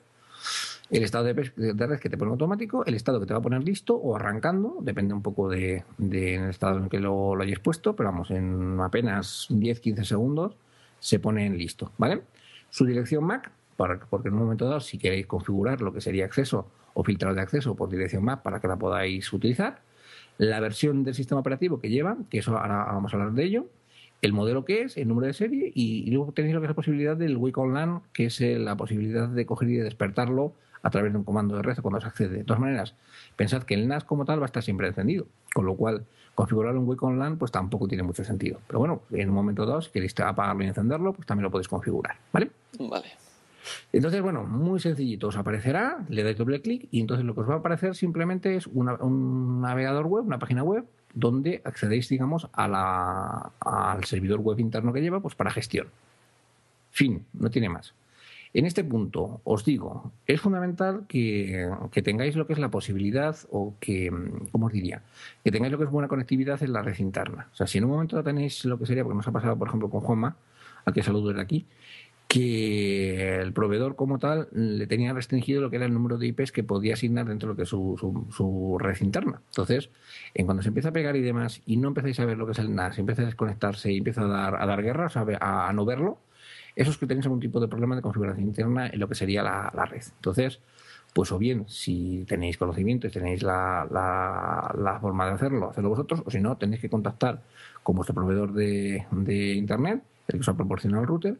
el 0.91 1.03
estado 1.03 1.25
de, 1.25 1.33
red 1.33 1.99
que 1.99 2.09
te 2.09 2.17
pone 2.17 2.31
automático, 2.31 2.85
el 2.85 2.93
estado 2.93 3.19
que 3.19 3.25
te 3.25 3.33
va 3.33 3.39
a 3.39 3.43
poner 3.43 3.63
listo 3.63 3.95
o 3.95 4.15
arrancando, 4.15 4.77
depende 4.81 5.15
un 5.15 5.23
poco 5.23 5.49
del 5.49 5.83
de, 5.97 6.49
estado 6.49 6.77
en 6.77 6.89
que 6.89 6.99
lo, 6.99 7.35
lo, 7.35 7.43
hayas 7.43 7.59
puesto, 7.59 7.95
pero 7.95 8.11
vamos, 8.11 8.29
en 8.31 8.79
apenas 8.79 9.47
10-15 9.49 10.03
segundos 10.03 10.55
se 10.99 11.19
pone 11.19 11.45
en 11.47 11.57
listo, 11.57 11.91
¿vale? 11.97 12.21
Su 12.69 12.85
dirección 12.85 13.23
MAC, 13.23 13.51
porque 14.09 14.27
en 14.27 14.35
un 14.35 14.41
momento 14.41 14.65
dado, 14.65 14.79
si 14.79 14.97
queréis 14.97 15.25
configurar 15.25 15.81
lo 15.81 15.93
que 15.93 16.01
sería 16.01 16.25
acceso 16.25 16.67
o 16.93 17.03
filtrar 17.03 17.33
de 17.35 17.41
acceso 17.41 17.75
por 17.75 17.89
dirección 17.89 18.23
MAC 18.23 18.41
para 18.41 18.59
que 18.59 18.67
la 18.67 18.77
podáis 18.77 19.31
utilizar, 19.31 19.81
la 20.37 20.59
versión 20.59 21.03
del 21.03 21.15
sistema 21.15 21.41
operativo 21.41 21.79
que 21.79 21.89
lleva, 21.89 22.17
que 22.29 22.39
eso 22.39 22.57
ahora 22.57 22.85
vamos 22.85 23.13
a 23.13 23.17
hablar 23.17 23.33
de 23.33 23.43
ello, 23.43 23.67
el 24.21 24.33
modelo 24.33 24.65
que 24.65 24.81
es, 24.81 24.97
el 24.97 25.07
número 25.07 25.27
de 25.27 25.33
serie 25.33 25.71
y, 25.73 26.09
luego 26.11 26.33
tenéis 26.33 26.53
lo 26.53 26.61
que 26.61 26.65
es 26.65 26.71
la 26.71 26.75
posibilidad 26.75 27.15
del 27.15 27.37
Wake 27.37 27.57
On 27.59 28.01
que 28.11 28.25
es 28.25 28.41
eh, 28.41 28.59
la 28.59 28.75
posibilidad 28.75 29.29
de 29.29 29.45
coger 29.45 29.69
y 29.69 29.77
de 29.77 29.83
despertarlo 29.83 30.53
a 30.81 30.89
través 30.89 31.11
de 31.11 31.17
un 31.17 31.23
comando 31.23 31.55
de 31.55 31.61
red 31.61 31.77
cuando 31.81 32.01
se 32.01 32.07
accede. 32.07 32.37
De 32.37 32.43
todas 32.43 32.59
maneras, 32.59 32.95
pensad 33.35 33.63
que 33.63 33.75
el 33.75 33.87
NAS 33.87 34.03
como 34.03 34.25
tal 34.25 34.39
va 34.39 34.45
a 34.45 34.47
estar 34.47 34.63
siempre 34.63 34.87
encendido, 34.87 35.27
con 35.53 35.65
lo 35.65 35.75
cual 35.75 36.05
configurar 36.35 36.75
un 36.77 36.87
Wake 36.87 37.05
On 37.05 37.37
pues 37.37 37.51
tampoco 37.51 37.87
tiene 37.87 38.03
mucho 38.03 38.23
sentido. 38.23 38.59
Pero 38.67 38.79
bueno, 38.79 39.01
en 39.11 39.29
un 39.29 39.35
momento 39.35 39.65
dado, 39.65 39.81
si 39.81 39.91
queréis 39.91 40.17
apagarlo 40.19 40.63
y 40.63 40.67
encenderlo, 40.67 41.13
pues 41.13 41.25
también 41.25 41.43
lo 41.43 41.51
podéis 41.51 41.67
configurar. 41.67 42.17
Vale. 42.31 42.51
Entonces, 43.93 44.21
bueno, 44.21 44.43
muy 44.43 44.79
sencillito, 44.79 45.27
os 45.27 45.37
aparecerá, 45.37 46.05
le 46.09 46.23
dais 46.23 46.37
doble 46.37 46.61
clic 46.61 46.87
y 46.91 47.01
entonces 47.01 47.25
lo 47.25 47.33
que 47.33 47.41
os 47.41 47.49
va 47.49 47.55
a 47.55 47.57
aparecer 47.57 47.95
simplemente 47.95 48.55
es 48.55 48.67
un 48.67 49.61
navegador 49.61 50.07
web, 50.07 50.25
una 50.25 50.39
página 50.39 50.63
web, 50.63 50.85
donde 51.13 51.61
accedéis, 51.65 52.09
digamos, 52.09 52.47
a 52.53 52.67
la, 52.67 53.51
al 53.59 54.03
servidor 54.05 54.39
web 54.39 54.59
interno 54.59 54.93
que 54.93 55.01
lleva, 55.01 55.19
pues 55.19 55.35
para 55.35 55.51
gestión. 55.51 55.87
Fin, 56.91 57.25
no 57.33 57.49
tiene 57.49 57.69
más. 57.69 57.93
En 58.51 58.65
este 58.65 58.83
punto, 58.83 59.41
os 59.43 59.63
digo, 59.63 60.11
es 60.25 60.41
fundamental 60.41 61.05
que, 61.07 61.69
tengáis 62.03 62.35
lo 62.35 62.47
que 62.47 62.53
es 62.53 62.59
la 62.59 62.69
posibilidad 62.69 63.37
o 63.51 63.75
que, 63.79 64.11
¿cómo 64.51 64.67
os 64.67 64.73
diría? 64.73 65.03
Que 65.43 65.51
tengáis 65.51 65.71
lo 65.71 65.77
que 65.77 65.83
es 65.83 65.91
buena 65.91 66.07
conectividad 66.07 66.61
en 66.63 66.73
la 66.73 66.81
red 66.81 66.97
interna. 66.97 67.47
O 67.53 67.55
sea, 67.55 67.67
si 67.67 67.77
en 67.77 67.83
un 67.83 67.91
momento 67.91 68.23
tenéis 68.23 68.65
lo 68.65 68.79
que 68.79 68.87
sería, 68.87 69.03
porque 69.03 69.17
nos 69.17 69.27
ha 69.27 69.31
pasado, 69.31 69.55
por 69.55 69.67
ejemplo, 69.67 69.89
con 69.89 70.01
Juanma, 70.01 70.35
al 70.83 70.93
que 70.93 71.03
saludo 71.03 71.29
desde 71.29 71.41
aquí, 71.41 71.67
que 72.29 73.41
el 73.41 73.53
proveedor 73.53 73.95
como 73.95 74.19
tal 74.19 74.47
le 74.51 74.85
tenía 74.85 75.13
restringido 75.13 75.61
lo 75.61 75.71
que 75.71 75.77
era 75.77 75.85
el 75.87 75.93
número 75.93 76.17
de 76.17 76.27
IPs 76.27 76.51
que 76.51 76.63
podía 76.63 76.93
asignar 76.93 77.27
dentro 77.27 77.47
de 77.47 77.53
lo 77.53 77.57
que 77.57 77.63
es 77.63 77.69
su, 77.69 77.97
su, 78.31 78.77
red 78.79 78.95
interna. 79.01 79.41
Entonces, 79.47 79.89
en 80.35 80.45
cuando 80.45 80.61
se 80.61 80.69
empieza 80.69 80.89
a 80.89 80.93
pegar 80.93 81.15
y 81.15 81.21
demás, 81.21 81.61
y 81.65 81.77
no 81.77 81.87
empezáis 81.87 82.19
a 82.19 82.25
ver 82.25 82.37
lo 82.37 82.45
que 82.45 82.51
es 82.51 82.59
el 82.59 82.73
NAS, 82.73 82.99
empieza 82.99 83.23
a 83.23 83.25
desconectarse 83.25 83.91
y 83.91 83.97
empieza 83.97 84.21
a 84.21 84.27
dar, 84.27 84.61
a 84.61 84.65
dar 84.67 84.83
guerra, 84.83 85.07
o 85.07 85.09
sea, 85.09 85.25
a 85.41 85.73
no 85.73 85.85
verlo, 85.85 86.19
eso 86.75 86.91
es 86.91 86.97
que 86.97 87.07
tenéis 87.07 87.25
algún 87.25 87.39
tipo 87.39 87.59
de 87.59 87.67
problema 87.67 87.95
de 87.95 88.01
configuración 88.01 88.45
interna 88.45 88.87
en 88.87 88.99
lo 88.99 89.09
que 89.09 89.15
sería 89.15 89.43
la, 89.43 89.85
red. 89.85 90.03
Entonces, 90.15 90.59
pues 91.13 91.31
o 91.31 91.37
bien 91.37 91.65
si 91.67 92.25
tenéis 92.27 92.57
conocimiento 92.57 93.07
y 93.07 93.09
tenéis 93.09 93.43
la, 93.43 93.85
la, 93.89 94.99
forma 95.01 95.25
de 95.25 95.31
hacerlo, 95.33 95.71
hacerlo 95.71 95.89
vosotros, 95.89 96.21
o 96.25 96.31
si 96.31 96.39
no, 96.39 96.57
tenéis 96.57 96.81
que 96.81 96.89
contactar 96.89 97.41
con 97.83 97.95
vuestro 97.95 98.15
proveedor 98.15 98.53
de, 98.53 99.53
Internet 99.55 100.03
el 100.27 100.35
que 100.35 100.41
os 100.41 100.49
ha 100.49 100.53
proporcionado 100.53 101.01
el 101.01 101.07
router, 101.07 101.37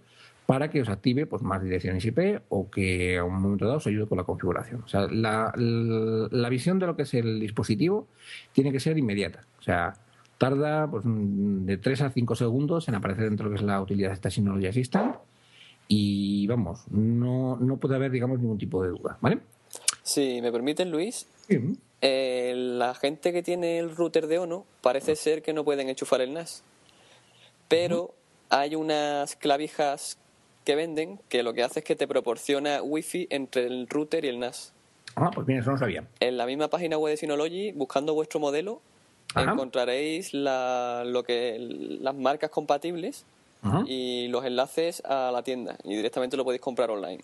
para 0.50 0.72
que 0.72 0.82
os 0.82 0.90
active 0.90 1.28
pues, 1.28 1.44
más 1.44 1.62
direcciones 1.62 2.04
IP 2.04 2.42
o 2.50 2.72
que 2.72 3.20
a 3.20 3.24
un 3.24 3.40
momento 3.40 3.66
dado 3.68 3.78
os 3.78 3.86
ayude 3.86 4.08
con 4.08 4.18
la 4.18 4.24
configuración. 4.24 4.82
O 4.82 4.88
sea, 4.88 5.02
la, 5.02 5.54
la, 5.56 6.50
visión 6.50 6.80
de 6.80 6.88
lo 6.88 6.96
que 6.96 7.04
es 7.04 7.14
el 7.14 7.40
dispositivo 7.40 8.08
tiene 8.52 8.72
que 8.72 8.80
ser 8.80 8.98
inmediata. 8.98 9.46
O 9.60 9.62
sea, 9.62 9.94
tarda 10.40 10.90
pues, 10.90 11.04
de 11.06 11.78
3 11.78 12.02
a 12.02 12.10
5 12.10 12.34
segundos 12.34 12.88
en 12.88 12.96
aparecer 12.96 13.26
dentro 13.26 13.44
de 13.44 13.52
lo 13.52 13.56
que 13.56 13.62
es 13.62 13.68
la 13.68 13.80
utilidad 13.80 14.10
de 14.10 14.16
esta 14.16 14.32
Synology 14.32 14.66
Assistant 14.66 15.18
y 15.88 16.48
vamos, 16.48 16.88
no, 16.90 17.58
no 17.58 17.78
puede 17.78 17.98
haber, 17.98 18.10
digamos, 18.10 18.40
ningún 18.40 18.58
tipo 18.58 18.82
de 18.82 18.90
duda, 18.90 19.20
¿vale? 19.22 19.42
Si 20.02 20.42
me 20.42 20.52
permiten, 20.52 20.90
Luis, 20.90 21.28
eh, 22.02 22.54
la 22.56 22.96
gente 22.96 23.32
que 23.32 23.44
tiene 23.44 23.78
el 23.78 23.96
router 23.96 24.26
de 24.26 24.40
ONO 24.40 24.66
parece 24.82 25.16
ser 25.16 25.44
que 25.44 25.54
no 25.54 25.64
pueden 25.64 25.90
enchufar 25.90 26.22
el 26.22 26.34
NAS, 26.34 26.64
pero 27.68 28.16
hay 28.50 28.74
unas 28.74 29.36
clavijas 29.36 30.18
que 30.70 30.76
venden 30.76 31.20
que 31.30 31.42
lo 31.42 31.56
que 31.56 31.64
hace 31.64 31.80
es 31.80 31.84
que 31.84 31.96
te 31.96 32.08
proporciona 32.08 32.84
wifi 32.84 33.26
entre 33.32 33.66
el 33.66 33.88
router 33.90 34.24
y 34.24 34.28
el 34.28 34.38
NAS. 34.38 34.72
Ah, 35.16 35.32
pues 35.34 35.48
bien, 35.48 35.62
eso 35.62 35.72
no 35.72 35.80
sabía. 35.80 36.04
En 36.20 36.38
la 36.38 36.46
misma 36.46 36.68
página 36.68 36.96
web 36.96 37.10
de 37.10 37.18
Synology, 37.18 37.72
buscando 37.72 38.14
vuestro 38.14 38.40
modelo, 38.40 38.80
encontraréis 39.36 40.32
la, 40.32 41.02
lo 41.08 41.24
que 41.24 41.58
las 41.60 42.14
marcas 42.14 42.52
compatibles 42.52 43.26
y 43.88 44.28
los 44.28 44.46
enlaces 44.46 45.02
a 45.06 45.32
la 45.32 45.42
tienda 45.42 45.76
y 45.84 45.96
directamente 45.96 46.38
lo 46.38 46.44
podéis 46.44 46.62
comprar 46.62 46.92
online. 46.92 47.24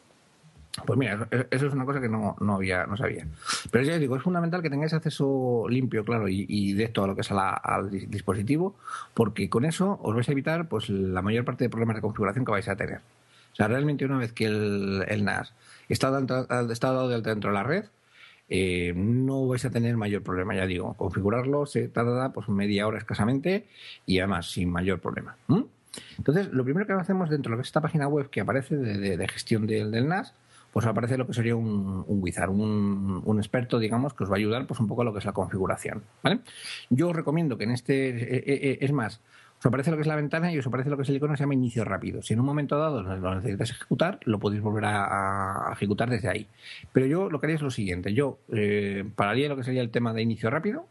Pues 0.83 0.97
mira, 0.97 1.27
eso 1.51 1.67
es 1.67 1.73
una 1.73 1.85
cosa 1.85 2.01
que 2.01 2.09
no, 2.09 2.35
no 2.39 2.55
había, 2.55 2.87
no 2.87 2.97
sabía. 2.97 3.27
Pero 3.69 3.83
ya 3.83 3.99
digo, 3.99 4.15
es 4.15 4.23
fundamental 4.23 4.63
que 4.63 4.71
tengáis 4.71 4.93
acceso 4.93 5.67
limpio, 5.69 6.03
claro, 6.03 6.27
y, 6.27 6.47
y 6.49 6.73
directo 6.73 7.03
a 7.03 7.07
lo 7.07 7.13
que 7.13 7.21
es 7.21 7.31
al 7.31 7.91
dispositivo, 7.91 8.73
porque 9.13 9.51
con 9.51 9.65
eso 9.65 9.99
os 10.01 10.15
vais 10.15 10.27
a 10.27 10.31
evitar 10.31 10.67
pues 10.67 10.89
la 10.89 11.21
mayor 11.21 11.45
parte 11.45 11.63
de 11.63 11.69
problemas 11.69 11.95
de 11.95 12.01
configuración 12.01 12.43
que 12.43 12.51
vais 12.51 12.67
a 12.67 12.75
tener. 12.75 13.01
O 13.55 13.57
sea, 13.57 13.69
realmente 13.69 14.03
una 14.03 14.17
vez 14.17 14.33
que 14.33 14.47
el, 14.47 15.23
NAS 15.23 15.53
está 15.87 16.09
dado, 16.11 17.21
dentro 17.21 17.51
de 17.51 17.53
la 17.53 17.63
red, 17.63 17.85
eh, 18.49 18.91
no 18.93 19.47
vais 19.47 19.63
a 19.63 19.69
tener 19.69 19.95
mayor 19.95 20.23
problema, 20.23 20.53
ya 20.53 20.65
digo. 20.65 20.93
Configurarlo 20.95 21.65
se 21.65 21.87
tarda 21.87 22.33
pues 22.33 22.49
media 22.49 22.85
hora 22.85 22.97
escasamente 22.97 23.65
y 24.05 24.19
además 24.19 24.51
sin 24.51 24.69
mayor 24.69 24.99
problema. 24.99 25.37
Entonces, 26.17 26.51
lo 26.51 26.65
primero 26.65 26.85
que 26.85 26.91
hacemos 26.91 27.29
dentro 27.29 27.55
de 27.55 27.61
esta 27.61 27.79
página 27.79 28.09
web 28.09 28.29
que 28.29 28.41
aparece 28.41 28.75
de, 28.75 29.27
gestión 29.29 29.67
del, 29.67 30.05
NAS, 30.05 30.33
pues 30.73 30.85
aparece 30.85 31.17
lo 31.17 31.25
que 31.25 31.33
sería 31.33 31.55
un, 31.55 32.03
un 32.05 32.21
wizard, 32.21 32.49
un, 32.49 33.37
experto, 33.37 33.79
digamos, 33.79 34.13
que 34.13 34.25
os 34.25 34.29
va 34.29 34.33
a 34.33 34.37
ayudar 34.39 34.67
pues 34.67 34.81
un 34.81 34.87
poco 34.89 35.03
a 35.03 35.05
lo 35.05 35.13
que 35.13 35.19
es 35.19 35.25
la 35.25 35.31
configuración. 35.31 36.03
¿vale? 36.21 36.41
Yo 36.89 37.07
os 37.07 37.15
recomiendo 37.15 37.57
que 37.57 37.63
en 37.63 37.71
este, 37.71 38.09
eh, 38.09 38.43
eh, 38.45 38.77
es 38.81 38.91
más, 38.91 39.21
os 39.65 39.69
aparece 39.69 39.89
lo 39.89 39.97
que 39.97 40.01
es 40.01 40.07
la 40.07 40.15
ventana 40.15 40.53
y 40.53 40.59
os 40.59 40.67
aparece 40.67 40.91
lo 40.91 40.95
que 40.95 41.01
es 41.01 41.09
el 41.09 41.15
icono 41.15 41.33
que 41.33 41.37
se 41.37 41.43
llama 41.43 41.55
inicio 41.55 41.83
rápido. 41.83 42.21
Si 42.21 42.35
en 42.35 42.39
un 42.39 42.45
momento 42.45 42.77
dado 42.77 43.01
lo 43.01 43.35
necesitas 43.35 43.71
ejecutar, 43.71 44.19
lo 44.25 44.37
podéis 44.37 44.61
volver 44.61 44.85
a, 44.85 45.71
ejecutar 45.73 46.07
desde 46.07 46.29
ahí. 46.29 46.47
Pero 46.93 47.07
yo 47.07 47.31
lo 47.31 47.39
que 47.39 47.47
haría 47.47 47.55
es 47.55 47.63
lo 47.63 47.71
siguiente. 47.71 48.13
Yo 48.13 48.37
eh, 48.53 49.03
pararía 49.15 49.49
lo 49.49 49.55
que 49.55 49.63
sería 49.63 49.81
el 49.81 49.89
tema 49.89 50.13
de 50.13 50.21
inicio 50.21 50.51
rápido, 50.51 50.85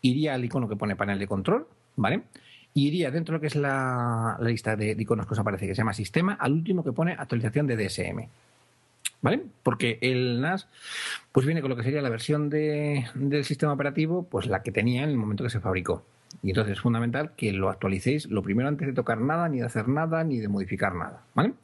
iría 0.00 0.32
al 0.32 0.42
icono 0.42 0.70
que 0.70 0.76
pone 0.76 0.96
panel 0.96 1.18
de 1.18 1.26
control, 1.26 1.66
¿vale? 1.96 2.22
Y 2.72 2.86
iría 2.86 3.10
dentro 3.10 3.32
de 3.32 3.36
lo 3.36 3.40
que 3.42 3.48
es 3.48 3.56
la, 3.56 4.38
lista 4.40 4.74
de, 4.74 4.96
iconos 4.98 5.26
que 5.26 5.34
os 5.34 5.38
aparece, 5.38 5.66
que 5.66 5.74
se 5.74 5.82
llama 5.82 5.92
sistema, 5.92 6.32
al 6.40 6.52
último 6.52 6.82
que 6.82 6.92
pone 6.92 7.12
actualización 7.12 7.66
de 7.66 7.76
DSM. 7.76 8.26
¿Vale? 9.20 9.42
Porque 9.62 9.98
el 10.00 10.40
NAS 10.40 10.66
pues 11.30 11.44
viene 11.44 11.60
con 11.60 11.68
lo 11.68 11.76
que 11.76 11.82
sería 11.82 12.00
la 12.00 12.08
versión 12.08 12.48
de, 12.48 13.04
del 13.14 13.44
sistema 13.44 13.74
operativo, 13.74 14.22
pues 14.22 14.46
la 14.46 14.62
que 14.62 14.72
tenía 14.72 15.02
en 15.02 15.10
el 15.10 15.18
momento 15.18 15.44
que 15.44 15.50
se 15.50 15.60
fabricó. 15.60 16.04
Y 16.42 16.50
entonces 16.50 16.74
es 16.74 16.80
fundamental 16.80 17.32
que 17.36 17.52
lo 17.52 17.68
actualicéis 17.68 18.26
lo 18.26 18.42
primero 18.42 18.68
antes 18.68 18.86
de 18.86 18.92
tocar 18.92 19.20
nada, 19.20 19.48
ni 19.48 19.58
de 19.58 19.66
hacer 19.66 19.88
nada, 19.88 20.24
ni 20.24 20.38
de 20.38 20.48
modificar 20.48 20.94
nada. 20.94 21.22
¿Vale? 21.34 21.54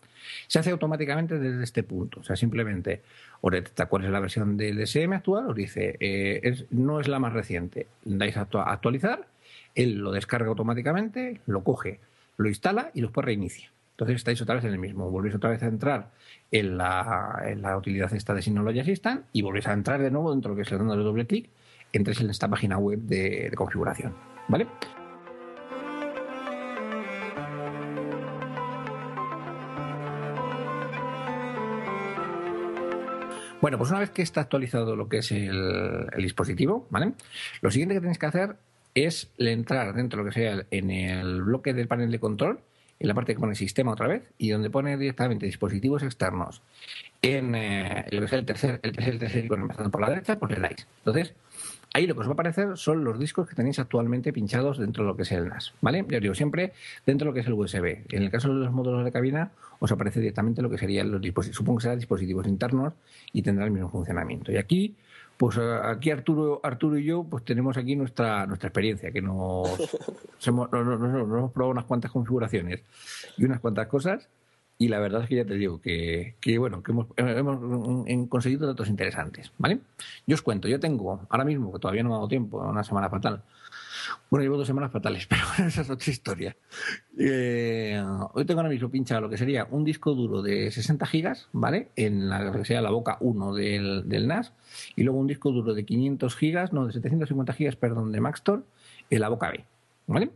Se 0.46 0.58
hace 0.58 0.70
automáticamente 0.70 1.38
desde 1.38 1.62
este 1.62 1.82
punto. 1.82 2.20
O 2.20 2.24
sea, 2.24 2.36
simplemente 2.36 3.02
os 3.40 3.52
detecta 3.52 3.86
cuál 3.86 4.04
es 4.04 4.10
la 4.10 4.20
versión 4.20 4.56
del 4.56 4.78
DSM 4.78 5.12
actual, 5.12 5.48
os 5.48 5.56
dice 5.56 5.96
eh, 6.00 6.66
no 6.70 7.00
es 7.00 7.08
la 7.08 7.18
más 7.18 7.32
reciente, 7.32 7.86
dais 8.04 8.36
a 8.36 8.48
actualizar, 8.66 9.26
él 9.74 9.98
lo 9.98 10.12
descarga 10.12 10.48
automáticamente, 10.48 11.40
lo 11.46 11.62
coge, 11.62 12.00
lo 12.36 12.48
instala 12.48 12.90
y 12.94 13.02
después 13.02 13.24
reinicia. 13.24 13.70
Entonces 13.94 14.16
estáis 14.16 14.42
otra 14.42 14.56
vez 14.56 14.64
en 14.64 14.72
el 14.72 14.78
mismo. 14.78 15.08
Volvéis 15.10 15.36
otra 15.36 15.50
vez 15.50 15.62
a 15.62 15.66
entrar 15.66 16.10
en 16.50 16.76
la, 16.76 17.76
utilidad 17.78 18.12
esta 18.12 18.34
de 18.34 18.42
Synology 18.42 18.80
Assistant 18.80 19.24
y 19.32 19.42
volvéis 19.42 19.68
a 19.68 19.72
entrar 19.72 20.00
de 20.00 20.10
nuevo 20.10 20.32
dentro 20.32 20.50
de 20.50 20.54
lo 20.54 20.56
que 20.56 20.62
es 20.62 20.72
el 20.72 20.78
dándole 20.78 21.04
doble 21.04 21.26
clic, 21.26 21.48
entres 21.98 22.20
en 22.20 22.30
esta 22.30 22.48
página 22.48 22.78
web 22.78 23.00
de 23.00 23.50
configuración. 23.54 24.14
¿Vale? 24.48 24.66
Bueno, 33.64 33.78
pues 33.78 33.90
una 33.90 34.00
vez 34.00 34.10
que 34.10 34.20
está 34.20 34.42
actualizado 34.42 34.94
lo 34.94 35.08
que 35.08 35.20
es 35.20 35.32
el, 35.32 36.06
dispositivo, 36.18 36.86
¿vale? 36.90 37.12
Lo 37.62 37.70
siguiente 37.70 37.94
que 37.94 38.00
tenéis 38.02 38.18
que 38.18 38.26
hacer 38.26 38.56
es 38.94 39.30
entrar 39.38 39.94
dentro 39.94 40.18
de 40.18 40.24
lo 40.24 40.30
que 40.30 40.38
sea 40.38 40.66
en 40.70 40.90
el 40.90 41.40
bloque 41.40 41.72
del 41.72 41.88
panel 41.88 42.10
de 42.10 42.18
control, 42.18 42.60
en 43.00 43.08
la 43.08 43.14
parte 43.14 43.32
que 43.32 43.40
pone 43.40 43.54
sistema 43.54 43.92
otra 43.92 44.06
vez, 44.06 44.30
y 44.36 44.50
donde 44.50 44.68
pone 44.68 44.98
directamente 44.98 45.46
dispositivos 45.46 46.02
externos 46.02 46.60
en 47.22 47.54
eh, 47.54 48.04
lo 48.10 48.26
que 48.26 48.36
el 48.36 48.44
tercer, 48.44 48.80
el 48.82 48.92
tercer, 48.92 49.14
el 49.14 49.18
tercer 49.18 49.46
empezando 49.46 49.90
por 49.90 50.02
la 50.02 50.10
derecha, 50.10 50.38
pues 50.38 50.52
le 50.52 50.60
dais. 50.60 50.86
Entonces, 50.98 51.32
Ahí 51.96 52.08
lo 52.08 52.14
que 52.14 52.22
os 52.22 52.26
va 52.26 52.32
a 52.32 52.34
aparecer 52.34 52.76
son 52.76 53.04
los 53.04 53.20
discos 53.20 53.48
que 53.48 53.54
tenéis 53.54 53.78
actualmente 53.78 54.32
pinchados 54.32 54.78
dentro 54.78 55.04
de 55.04 55.10
lo 55.10 55.16
que 55.16 55.22
es 55.22 55.30
el 55.30 55.48
NAS, 55.48 55.74
¿vale? 55.80 56.04
Ya 56.08 56.16
os 56.16 56.22
digo, 56.22 56.34
siempre 56.34 56.72
dentro 57.06 57.26
de 57.26 57.30
lo 57.30 57.34
que 57.34 57.40
es 57.40 57.46
el 57.46 57.52
USB. 57.52 58.04
En 58.10 58.24
el 58.24 58.32
caso 58.32 58.48
de 58.48 58.64
los 58.64 58.72
módulos 58.72 59.04
de 59.04 59.12
cabina, 59.12 59.52
os 59.78 59.92
aparece 59.92 60.18
directamente 60.18 60.60
lo 60.60 60.68
que 60.68 60.76
serían 60.76 61.12
los 61.12 61.22
dispositivos, 61.22 61.56
supongo 61.56 61.78
que 61.78 61.82
serán 61.82 61.98
dispositivos 62.00 62.48
internos 62.48 62.94
y 63.32 63.42
tendrá 63.42 63.64
el 63.64 63.70
mismo 63.70 63.90
funcionamiento. 63.90 64.50
Y 64.50 64.56
aquí, 64.56 64.96
pues 65.36 65.56
aquí 65.56 66.10
Arturo, 66.10 66.58
Arturo 66.64 66.98
y 66.98 67.04
yo, 67.04 67.22
pues 67.22 67.44
tenemos 67.44 67.76
aquí 67.76 67.94
nuestra, 67.94 68.44
nuestra 68.44 68.70
experiencia, 68.70 69.12
que 69.12 69.22
nos, 69.22 69.78
hemos, 70.46 70.72
nos 70.72 71.00
hemos 71.00 71.52
probado 71.52 71.70
unas 71.70 71.84
cuantas 71.84 72.10
configuraciones 72.10 72.82
y 73.38 73.44
unas 73.44 73.60
cuantas 73.60 73.86
cosas 73.86 74.28
y 74.76 74.88
la 74.88 74.98
verdad 74.98 75.22
es 75.22 75.28
que 75.28 75.36
ya 75.36 75.44
te 75.44 75.54
digo 75.54 75.80
que, 75.80 76.34
bueno, 76.58 76.82
que 76.82 76.92
hemos, 76.92 77.06
hemos, 77.16 78.28
conseguido 78.28 78.66
datos 78.66 78.88
interesantes, 78.88 79.52
¿vale? 79.56 79.78
Yo 80.26 80.34
os 80.34 80.42
cuento, 80.42 80.66
yo 80.66 80.80
tengo 80.80 81.26
ahora 81.28 81.44
mismo, 81.44 81.72
que 81.72 81.78
todavía 81.78 82.02
no 82.02 82.08
me 82.08 82.14
ha 82.16 82.18
dado 82.18 82.28
tiempo, 82.28 82.58
una 82.58 82.82
semana 82.82 83.08
fatal. 83.08 83.42
Bueno, 84.28 84.42
llevo 84.42 84.56
dos 84.56 84.66
semanas 84.66 84.90
fatales, 84.90 85.26
pero 85.28 85.42
esa 85.66 85.82
es 85.82 85.90
otra 85.90 86.10
historia. 86.10 86.56
Eh, 87.16 88.02
hoy 88.32 88.44
tengo 88.44 88.60
ahora 88.60 88.70
mismo 88.70 88.90
pinchado 88.90 89.20
lo 89.20 89.30
que 89.30 89.38
sería 89.38 89.66
un 89.70 89.84
disco 89.84 90.12
duro 90.12 90.42
de 90.42 90.70
60 90.72 91.06
gigas, 91.06 91.48
¿vale? 91.52 91.90
En 91.94 92.28
la 92.28 92.50
que 92.50 92.64
sea 92.64 92.82
la 92.82 92.90
boca 92.90 93.16
1 93.20 93.54
del, 93.54 94.08
del, 94.08 94.26
NAS, 94.26 94.52
y 94.96 95.04
luego 95.04 95.20
un 95.20 95.28
disco 95.28 95.52
duro 95.52 95.72
de 95.74 95.84
500 95.84 96.34
gigas, 96.34 96.72
no, 96.72 96.86
de 96.86 96.92
750 96.92 97.52
gigas, 97.52 97.76
perdón, 97.76 98.10
de 98.10 98.20
Maxtor, 98.20 98.64
en 99.08 99.20
la 99.20 99.28
boca 99.28 99.50
B, 99.50 99.64
¿vale? 100.08 100.30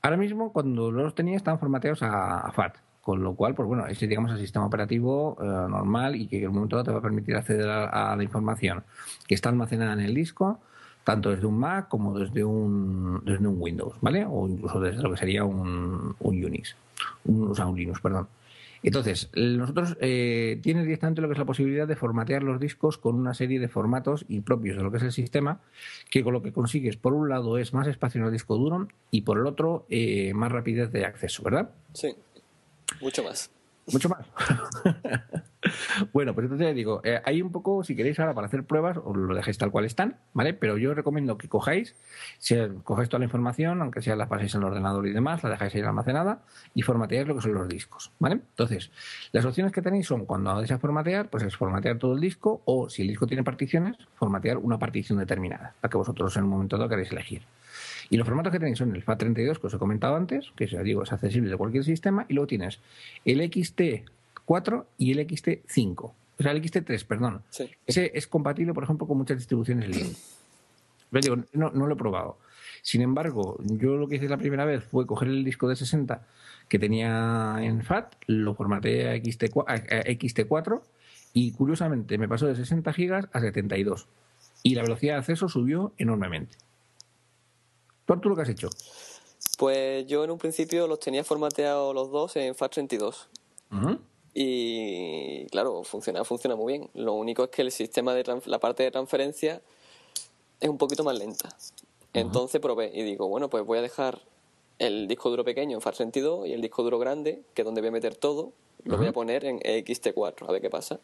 Ahora 0.00 0.16
mismo, 0.16 0.52
cuando 0.52 0.90
los 0.90 1.14
tenía, 1.14 1.36
estaban 1.36 1.60
formateados 1.60 2.02
a 2.02 2.50
FAT 2.52 2.85
con 3.06 3.22
lo 3.22 3.36
cual, 3.36 3.54
pues 3.54 3.68
bueno, 3.68 3.86
ese 3.86 4.08
digamos 4.08 4.32
el 4.32 4.38
sistema 4.38 4.66
operativo 4.66 5.36
eh, 5.40 5.44
normal 5.44 6.16
y 6.16 6.26
que 6.26 6.42
en 6.42 6.48
un 6.48 6.54
momento 6.54 6.74
dado 6.74 6.86
te 6.86 6.90
va 6.90 6.98
a 6.98 7.02
permitir 7.02 7.36
acceder 7.36 7.70
a, 7.70 8.16
la 8.16 8.22
información 8.24 8.82
que 9.28 9.36
está 9.36 9.48
almacenada 9.48 9.92
en 9.92 10.00
el 10.00 10.12
disco, 10.12 10.58
tanto 11.04 11.30
desde 11.30 11.46
un 11.46 11.56
Mac 11.56 11.86
como 11.86 12.18
desde 12.18 12.42
un, 12.42 13.22
desde 13.24 13.46
un 13.46 13.62
Windows, 13.62 13.94
¿vale? 14.00 14.26
O 14.28 14.48
incluso 14.48 14.80
desde 14.80 15.00
lo 15.02 15.12
que 15.12 15.18
sería 15.18 15.44
un, 15.44 16.16
un 16.18 16.44
Unix, 16.44 16.74
un, 17.26 17.52
o 17.52 17.54
sea, 17.54 17.66
un 17.66 17.76
Linux, 17.76 18.00
perdón. 18.00 18.26
Entonces, 18.82 19.30
nosotros 19.36 19.96
eh, 20.00 20.58
tienes 20.64 20.82
directamente 20.82 21.20
lo 21.20 21.28
que 21.28 21.34
es 21.34 21.38
la 21.38 21.44
posibilidad 21.44 21.86
de 21.86 21.94
formatear 21.94 22.42
los 22.42 22.58
discos 22.58 22.98
con 22.98 23.14
una 23.14 23.34
serie 23.34 23.60
de 23.60 23.68
formatos 23.68 24.24
impropios 24.28 24.76
de 24.76 24.82
lo 24.82 24.90
que 24.90 24.96
es 24.96 25.04
el 25.04 25.12
sistema, 25.12 25.60
que 26.10 26.24
con 26.24 26.32
lo 26.32 26.42
que 26.42 26.52
consigues, 26.52 26.96
por 26.96 27.12
un 27.12 27.28
lado, 27.28 27.56
es 27.56 27.72
más 27.72 27.86
espacio 27.86 28.20
en 28.20 28.26
el 28.26 28.32
disco 28.32 28.56
duro 28.56 28.88
y 29.12 29.20
por 29.20 29.38
el 29.38 29.46
otro, 29.46 29.86
eh, 29.90 30.34
más 30.34 30.50
rapidez 30.50 30.90
de 30.90 31.04
acceso, 31.04 31.44
¿verdad? 31.44 31.70
Sí. 31.92 32.16
Mucho 33.00 33.22
más. 33.24 33.50
Mucho 33.92 34.08
más. 34.08 34.26
bueno, 36.12 36.34
pues 36.34 36.44
entonces 36.44 36.74
digo, 36.74 37.00
eh, 37.04 37.20
hay 37.24 37.40
un 37.40 37.52
poco, 37.52 37.84
si 37.84 37.94
queréis 37.94 38.18
ahora 38.18 38.34
para 38.34 38.48
hacer 38.48 38.64
pruebas, 38.64 38.96
os 38.96 39.16
lo 39.16 39.32
dejéis 39.32 39.58
tal 39.58 39.70
cual 39.70 39.84
están, 39.84 40.16
¿vale? 40.32 40.54
Pero 40.54 40.76
yo 40.76 40.92
recomiendo 40.92 41.38
que 41.38 41.48
cojáis, 41.48 41.94
si 42.38 42.56
cojáis 42.82 43.08
toda 43.08 43.20
la 43.20 43.26
información, 43.26 43.80
aunque 43.82 44.02
sea 44.02 44.16
la 44.16 44.28
paséis 44.28 44.54
en 44.56 44.62
el 44.62 44.66
ordenador 44.68 45.06
y 45.06 45.12
demás, 45.12 45.42
la 45.44 45.50
dejáis 45.50 45.74
ahí 45.76 45.82
almacenada 45.82 46.42
y 46.74 46.82
formateáis 46.82 47.28
lo 47.28 47.36
que 47.36 47.42
son 47.42 47.54
los 47.54 47.68
discos, 47.68 48.10
¿vale? 48.18 48.34
Entonces, 48.34 48.90
las 49.30 49.44
opciones 49.44 49.72
que 49.72 49.82
tenéis 49.82 50.06
son 50.06 50.26
cuando 50.26 50.52
vais 50.52 50.70
a 50.70 50.78
formatear, 50.78 51.28
pues 51.30 51.44
es 51.44 51.56
formatear 51.56 51.98
todo 51.98 52.14
el 52.14 52.20
disco 52.20 52.62
o 52.64 52.90
si 52.90 53.02
el 53.02 53.08
disco 53.08 53.26
tiene 53.28 53.44
particiones, 53.44 53.96
formatear 54.16 54.56
una 54.56 54.78
partición 54.78 55.20
determinada, 55.20 55.74
la 55.80 55.88
que 55.88 55.96
vosotros 55.96 56.36
en 56.36 56.44
un 56.44 56.50
momento 56.50 56.76
dado 56.76 56.88
queréis 56.88 57.12
elegir. 57.12 57.42
Y 58.10 58.16
los 58.16 58.26
formatos 58.26 58.52
que 58.52 58.58
tenéis 58.58 58.78
son 58.78 58.94
el 58.94 59.04
FAT32, 59.04 59.58
que 59.58 59.66
os 59.66 59.74
he 59.74 59.78
comentado 59.78 60.16
antes, 60.16 60.52
que 60.56 60.66
ya 60.66 60.82
digo, 60.82 61.02
es 61.02 61.12
accesible 61.12 61.50
de 61.50 61.56
cualquier 61.56 61.84
sistema, 61.84 62.26
y 62.28 62.34
luego 62.34 62.46
tienes 62.46 62.80
el 63.24 63.40
XT4 63.40 64.84
y 64.98 65.12
el 65.12 65.26
XT5. 65.26 65.96
O 65.98 66.42
sea, 66.42 66.52
el 66.52 66.62
XT3, 66.62 67.04
perdón. 67.06 67.42
Ese 67.86 68.12
es 68.14 68.26
compatible, 68.26 68.74
por 68.74 68.84
ejemplo, 68.84 69.06
con 69.06 69.18
muchas 69.18 69.38
distribuciones 69.38 69.88
Linux. 69.88 70.38
Digo, 71.10 71.36
no, 71.52 71.70
no 71.70 71.86
lo 71.86 71.94
he 71.94 71.96
probado. 71.96 72.38
Sin 72.82 73.00
embargo, 73.00 73.58
yo 73.64 73.96
lo 73.96 74.06
que 74.06 74.16
hice 74.16 74.28
la 74.28 74.36
primera 74.36 74.64
vez 74.64 74.84
fue 74.84 75.06
coger 75.06 75.28
el 75.28 75.44
disco 75.44 75.68
de 75.68 75.76
60 75.76 76.22
que 76.68 76.78
tenía 76.78 77.56
en 77.60 77.82
FAT, 77.82 78.14
lo 78.26 78.54
formateé 78.54 79.10
a, 79.10 79.16
XT4 79.16 80.82
y 81.32 81.52
curiosamente 81.52 82.18
me 82.18 82.28
pasó 82.28 82.46
de 82.46 82.54
60 82.54 82.92
gigas 82.92 83.28
a 83.32 83.40
72 83.40 84.08
y 84.62 84.74
la 84.74 84.82
velocidad 84.82 85.14
de 85.14 85.18
acceso 85.18 85.48
subió 85.48 85.92
enormemente. 85.98 86.56
¿Tú, 88.06 88.28
lo 88.28 88.36
que 88.36 88.42
has 88.42 88.48
hecho? 88.48 88.70
Pues 89.58 90.06
yo 90.06 90.24
en 90.24 90.30
un 90.30 90.38
principio 90.38 90.86
los 90.86 91.00
tenía 91.00 91.24
formateados 91.24 91.94
los 91.94 92.10
dos 92.10 92.36
en 92.36 92.54
FAT32. 92.54 93.26
Y 94.38 95.46
claro, 95.46 95.82
funciona, 95.82 96.22
funciona 96.24 96.56
muy 96.56 96.74
bien. 96.74 96.90
Lo 96.94 97.14
único 97.14 97.44
es 97.44 97.50
que 97.50 97.62
el 97.62 97.72
sistema 97.72 98.14
de 98.14 98.40
la 98.44 98.58
parte 98.58 98.82
de 98.82 98.90
transferencia 98.90 99.62
es 100.60 100.68
un 100.68 100.78
poquito 100.78 101.04
más 101.04 101.18
lenta. 101.18 101.48
Entonces 102.12 102.60
probé 102.60 102.90
y 102.94 103.02
digo, 103.02 103.28
bueno, 103.28 103.48
pues 103.48 103.64
voy 103.64 103.78
a 103.78 103.82
dejar 103.82 104.20
el 104.78 105.08
disco 105.08 105.30
duro 105.30 105.44
pequeño 105.44 105.76
en 105.76 105.82
FAT32 105.82 106.48
y 106.48 106.52
el 106.52 106.60
disco 106.60 106.82
duro 106.82 106.98
grande, 106.98 107.42
que 107.54 107.62
es 107.62 107.66
donde 107.66 107.80
voy 107.80 107.88
a 107.88 107.92
meter 107.92 108.14
todo, 108.14 108.52
lo 108.84 108.98
voy 108.98 109.06
a 109.06 109.12
poner 109.12 109.44
en 109.44 109.58
EXT4, 109.60 110.48
a 110.48 110.52
ver 110.52 110.62
qué 110.62 110.70
pasa. 110.70 111.00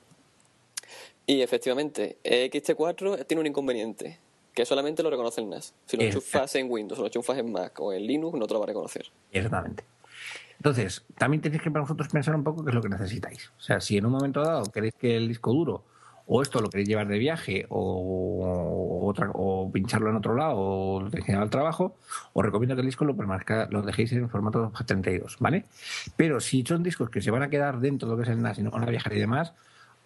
Y 1.27 1.41
efectivamente, 1.41 2.19
EXT4 2.25 3.27
tiene 3.27 3.41
un 3.41 3.47
inconveniente, 3.47 4.19
que 4.55 4.65
solamente 4.65 5.03
lo 5.03 5.11
reconoce 5.11 5.41
el 5.41 5.49
NAS. 5.49 5.75
Si 5.87 5.97
lo 5.97 6.03
enchufas 6.03 6.55
en 6.57 6.71
Windows 6.71 6.99
o 6.99 7.03
lo 7.03 7.09
enchufas 7.09 7.39
en 7.39 7.53
Mac 7.53 7.81
o 7.81 7.93
en 7.93 8.07
Linux, 8.07 8.39
no 8.39 8.47
te 8.47 8.55
lo 8.55 8.61
va 8.61 8.65
a 8.65 8.69
reconocer. 8.69 9.07
Exactamente. 9.31 9.85
Entonces, 10.57 11.05
también 11.19 11.41
tenéis 11.41 11.63
que 11.63 11.71
para 11.71 11.83
vosotros 11.83 12.09
pensar 12.09 12.35
un 12.37 12.45
poco 12.45 12.63
qué 12.63 12.71
es 12.71 12.75
lo 12.75 12.83
que 12.83 12.89
necesitáis. 12.89 13.51
O 13.59 13.61
sea, 13.61 13.81
si 13.81 13.97
en 13.97 14.07
un 14.07 14.13
momento 14.13 14.43
dado 14.43 14.65
queréis 14.71 14.95
que 14.95 15.17
el 15.17 15.27
disco 15.27 15.53
duro 15.53 15.85
o 16.27 16.41
esto 16.41 16.61
lo 16.61 16.71
queréis 16.71 16.89
llevar 16.89 17.09
de 17.09 17.19
viaje 17.19 17.67
o, 17.69 19.03
otra, 19.05 19.31
o 19.35 19.71
pincharlo 19.73 20.11
en 20.11 20.17
otro 20.17 20.37
lado 20.37 20.55
o 20.57 21.09
llevar 21.09 21.43
al 21.43 21.51
trabajo, 21.51 21.97
os 22.33 22.45
recomiendo 22.45 22.77
que 22.77 22.83
el 22.83 22.87
disco 22.87 23.05
lo, 23.05 23.15
lo 23.15 23.83
dejéis 23.83 24.13
en 24.13 24.29
formato 24.31 24.73
32, 24.87 25.39
¿vale? 25.41 25.65
Pero 26.17 26.39
si 26.39 26.63
son 26.65 26.83
discos 26.83 27.11
que 27.11 27.21
se 27.21 27.31
van 27.31 27.43
a 27.43 27.51
quedar 27.51 27.81
dentro 27.81 28.09
de 28.09 28.13
lo 28.13 28.17
que 28.17 28.23
es 28.23 28.29
el 28.29 28.41
NAS 28.41 28.59
y 28.59 28.63
no 28.63 28.71
van 28.71 28.85
a 28.85 28.87
viajar 28.87 29.13
y 29.15 29.19
demás, 29.19 29.53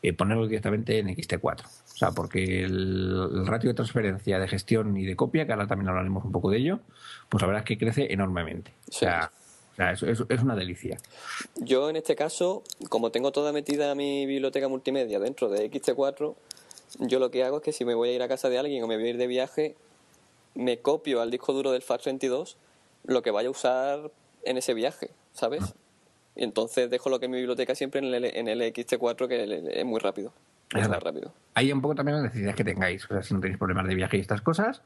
eh, 0.02 0.12
ponerlos 0.12 0.48
directamente 0.48 0.98
en 0.98 1.08
XT4. 1.08 1.64
O 1.64 1.98
sea, 1.98 2.12
porque 2.12 2.62
el, 2.62 3.46
ratio 3.46 3.70
de 3.70 3.74
transferencia, 3.74 4.38
de 4.38 4.48
gestión 4.48 4.96
y 4.96 5.06
de 5.06 5.16
copia, 5.16 5.46
que 5.46 5.52
ahora 5.52 5.66
también 5.66 5.88
hablaremos 5.88 6.24
un 6.24 6.32
poco 6.32 6.50
de 6.50 6.58
ello, 6.58 6.80
pues 7.28 7.40
la 7.40 7.48
verdad 7.48 7.62
es 7.62 7.66
que 7.66 7.78
crece 7.78 8.12
enormemente. 8.12 8.72
O 8.88 8.92
sea, 8.92 9.32
es, 9.78 10.42
una 10.42 10.54
delicia. 10.54 10.98
Yo 11.56 11.90
en 11.90 11.96
este 11.96 12.16
caso, 12.16 12.62
como 12.88 13.10
tengo 13.10 13.32
toda 13.32 13.52
metida 13.52 13.94
mi 13.94 14.26
biblioteca 14.26 14.68
multimedia 14.68 15.18
dentro 15.18 15.48
de 15.48 15.70
XT4, 15.70 16.34
yo 17.00 17.18
lo 17.18 17.30
que 17.30 17.44
hago 17.44 17.58
es 17.58 17.62
que 17.62 17.72
si 17.72 17.84
me 17.84 17.94
voy 17.94 18.10
a 18.10 18.12
ir 18.12 18.22
a 18.22 18.28
casa 18.28 18.48
de 18.48 18.58
alguien 18.58 18.82
o 18.82 18.86
me 18.86 18.96
voy 18.96 19.06
a 19.06 19.10
ir 19.10 19.16
de 19.18 19.26
viaje, 19.26 19.76
me 20.54 20.78
copio 20.78 21.20
al 21.20 21.30
disco 21.30 21.52
duro 21.52 21.72
del 21.72 21.82
FAT32 21.82 22.56
lo 23.04 23.22
que 23.22 23.30
vaya 23.30 23.48
a 23.48 23.50
usar 23.50 24.10
en 24.44 24.56
ese 24.56 24.74
viaje, 24.74 25.10
¿sabes? 25.32 25.74
Y 26.36 26.44
entonces 26.44 26.90
dejo 26.90 27.10
lo 27.10 27.18
que 27.18 27.26
es 27.26 27.30
mi 27.30 27.38
biblioteca 27.38 27.74
siempre 27.74 28.00
en 28.00 28.12
el, 28.12 28.24
en 28.24 28.48
el 28.48 28.60
XT4, 28.60 29.28
que 29.28 29.80
es 29.80 29.84
muy 29.84 30.00
rápido. 30.00 30.32
Es 30.74 30.88
más 30.88 31.02
rápido. 31.02 31.32
Hay 31.54 31.72
un 31.72 31.80
poco 31.80 31.94
también 31.94 32.18
la 32.18 32.24
necesidad 32.24 32.54
que 32.54 32.64
tengáis. 32.64 33.04
O 33.04 33.08
sea, 33.08 33.22
si 33.22 33.34
no 33.34 33.40
tenéis 33.40 33.58
problemas 33.58 33.86
de 33.86 33.94
viaje 33.94 34.16
y 34.16 34.20
estas 34.20 34.42
cosas, 34.42 34.82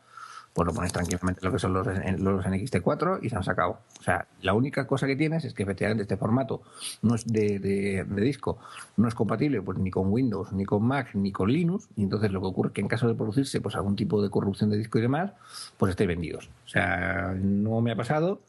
pues 0.52 0.66
lo 0.66 0.74
pones 0.74 0.92
tranquilamente 0.92 1.40
lo 1.44 1.52
que 1.52 1.58
son 1.58 1.72
los, 1.72 1.86
los 1.86 2.44
NXT4 2.44 3.20
y 3.22 3.30
se 3.30 3.36
han 3.36 3.44
sacado. 3.44 3.78
O 4.00 4.02
sea, 4.02 4.26
la 4.42 4.52
única 4.52 4.86
cosa 4.86 5.06
que 5.06 5.14
tienes 5.14 5.44
es 5.44 5.54
que 5.54 5.62
efectivamente 5.62 6.02
este 6.02 6.16
formato 6.16 6.62
no 7.02 7.14
es 7.14 7.24
de, 7.26 8.04
disco, 8.08 8.58
no 8.96 9.06
es 9.06 9.14
compatible 9.14 9.62
pues 9.62 9.78
ni 9.78 9.90
con 9.90 10.12
Windows, 10.12 10.52
ni 10.52 10.64
con 10.64 10.82
Mac, 10.82 11.14
ni 11.14 11.30
con 11.30 11.52
Linux, 11.52 11.88
y 11.96 12.02
entonces 12.02 12.32
lo 12.32 12.40
que 12.40 12.48
ocurre 12.48 12.68
es 12.68 12.74
que 12.74 12.80
en 12.80 12.88
caso 12.88 13.06
de 13.06 13.14
producirse 13.14 13.60
pues 13.60 13.76
algún 13.76 13.94
tipo 13.94 14.20
de 14.22 14.30
corrupción 14.30 14.70
de 14.70 14.78
disco 14.78 14.98
y 14.98 15.02
demás, 15.02 15.32
pues 15.76 15.90
estéis 15.90 16.08
vendidos. 16.08 16.50
O 16.66 16.68
sea, 16.68 17.34
no 17.40 17.80
me 17.80 17.92
ha 17.92 17.96
pasado, 17.96 18.40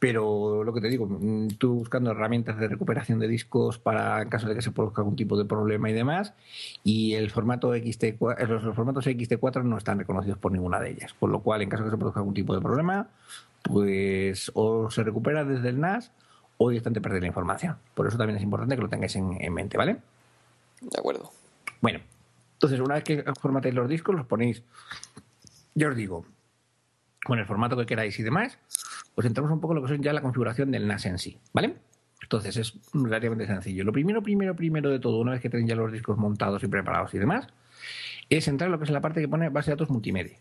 pero 0.00 0.64
lo 0.64 0.72
que 0.72 0.80
te 0.80 0.88
digo, 0.88 1.06
mm, 1.06 1.48
tú 1.58 1.74
buscando 1.74 2.10
herramientas 2.10 2.58
de 2.58 2.68
recuperación 2.68 3.18
de 3.18 3.28
discos 3.28 3.78
para 3.78 4.22
en 4.22 4.30
caso 4.30 4.48
de 4.48 4.54
que 4.54 4.62
se 4.62 4.72
produzca 4.72 5.02
algún 5.02 5.14
tipo 5.14 5.36
de 5.36 5.44
problema 5.44 5.90
y 5.90 5.92
demás, 5.92 6.32
y 6.82 7.14
el 7.14 7.30
formato 7.30 7.74
XT, 7.74 8.18
los 8.48 8.74
formatos 8.74 9.06
XT4 9.06 9.62
no 9.62 9.76
están 9.76 9.98
reconocidos 9.98 10.38
por 10.38 10.52
ninguna 10.52 10.80
de 10.80 10.90
ellas, 10.90 11.14
con 11.20 11.30
lo 11.30 11.40
cual 11.40 11.60
en 11.60 11.68
caso 11.68 11.84
de 11.84 11.90
que 11.90 11.94
se 11.96 11.98
produzca 11.98 12.20
algún 12.20 12.34
tipo 12.34 12.54
de 12.54 12.62
problema, 12.62 13.08
pues 13.62 14.50
o 14.54 14.90
se 14.90 15.04
recupera 15.04 15.44
desde 15.44 15.68
el 15.68 15.78
NAS 15.78 16.12
o 16.56 16.70
directamente 16.70 17.02
perder 17.02 17.20
la 17.20 17.28
información. 17.28 17.76
Por 17.94 18.06
eso 18.06 18.16
también 18.16 18.38
es 18.38 18.42
importante 18.42 18.76
que 18.76 18.82
lo 18.82 18.88
tengáis 18.88 19.14
en, 19.16 19.36
en 19.38 19.52
mente, 19.52 19.76
¿vale? 19.76 19.98
De 20.80 20.98
acuerdo. 20.98 21.30
Bueno, 21.82 22.00
entonces 22.54 22.80
una 22.80 22.94
vez 22.94 23.04
que 23.04 23.22
formatéis 23.38 23.74
los 23.74 23.88
discos, 23.88 24.14
los 24.14 24.26
ponéis, 24.26 24.62
ya 25.74 25.88
os 25.88 25.96
digo, 25.96 26.24
con 27.24 27.38
el 27.38 27.46
formato 27.46 27.76
que 27.76 27.86
queráis 27.86 28.18
y 28.18 28.22
demás, 28.22 28.58
pues 29.14 29.26
entramos 29.26 29.52
un 29.52 29.60
poco 29.60 29.74
en 29.74 29.80
lo 29.80 29.86
que 29.86 29.94
son 29.94 30.02
ya 30.02 30.12
la 30.12 30.22
configuración 30.22 30.70
del 30.70 30.86
NAS 30.86 31.06
en 31.06 31.18
sí, 31.18 31.38
¿vale? 31.52 31.76
Entonces 32.22 32.56
es 32.56 32.74
relativamente 32.92 33.46
sencillo. 33.46 33.84
Lo 33.84 33.92
primero, 33.92 34.22
primero, 34.22 34.54
primero 34.54 34.90
de 34.90 35.00
todo, 35.00 35.18
una 35.18 35.32
vez 35.32 35.40
que 35.40 35.50
tenéis 35.50 35.68
ya 35.68 35.74
los 35.74 35.92
discos 35.92 36.16
montados 36.16 36.62
y 36.62 36.68
preparados 36.68 37.12
y 37.14 37.18
demás, 37.18 37.48
es 38.28 38.46
entrar 38.46 38.68
en 38.68 38.72
lo 38.72 38.78
que 38.78 38.84
es 38.84 38.90
la 38.90 39.00
parte 39.00 39.20
que 39.20 39.28
pone 39.28 39.48
base 39.48 39.70
de 39.70 39.76
datos 39.76 39.90
multimedia. 39.90 40.38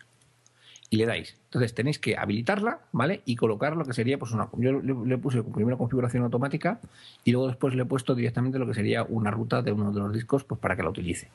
Y 0.92 0.98
le 0.98 1.06
dais. 1.06 1.38
Entonces 1.46 1.74
tenéis 1.74 2.00
que 2.00 2.18
habilitarla, 2.18 2.80
¿vale? 2.92 3.22
Y 3.26 3.36
colocar 3.36 3.76
lo 3.76 3.86
que 3.86 3.94
sería, 3.94 4.18
pues 4.18 4.32
una. 4.32 4.50
Yo 4.58 4.82
le, 4.82 5.18
puse 5.20 5.44
primero 5.44 5.78
configuración 5.78 6.24
automática 6.24 6.80
y 7.24 7.32
luego 7.32 7.48
después 7.48 7.76
le 7.76 7.84
he 7.84 7.86
puesto 7.86 8.16
directamente 8.16 8.58
lo 8.58 8.66
que 8.66 8.74
sería 8.74 9.04
una 9.04 9.30
ruta 9.30 9.62
de 9.62 9.72
uno 9.72 9.92
de 9.92 10.00
los 10.00 10.14
discos, 10.14 10.44
pues 10.44 10.60
para 10.60 10.76
que 10.76 10.82
la 10.82 10.90
utilice. 10.90 11.30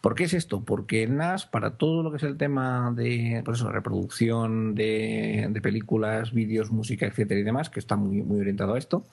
¿Por 0.00 0.14
qué 0.14 0.24
es 0.24 0.34
esto? 0.34 0.62
Porque 0.64 1.06
NAS, 1.08 1.46
para 1.46 1.72
todo 1.72 2.02
lo 2.02 2.10
que 2.10 2.18
es 2.18 2.22
el 2.22 2.36
tema 2.36 2.92
de 2.94 3.42
pues 3.44 3.58
eso, 3.58 3.70
reproducción 3.70 4.74
de, 4.74 5.58
películas, 5.62 6.32
vídeos, 6.32 6.70
música, 6.70 7.06
etcétera 7.06 7.40
y 7.40 7.42
demás, 7.42 7.68
que 7.68 7.80
está 7.80 7.96
muy, 7.96 8.22
muy 8.22 8.40
orientado 8.40 8.74
a 8.74 8.78
esto, 8.78 9.04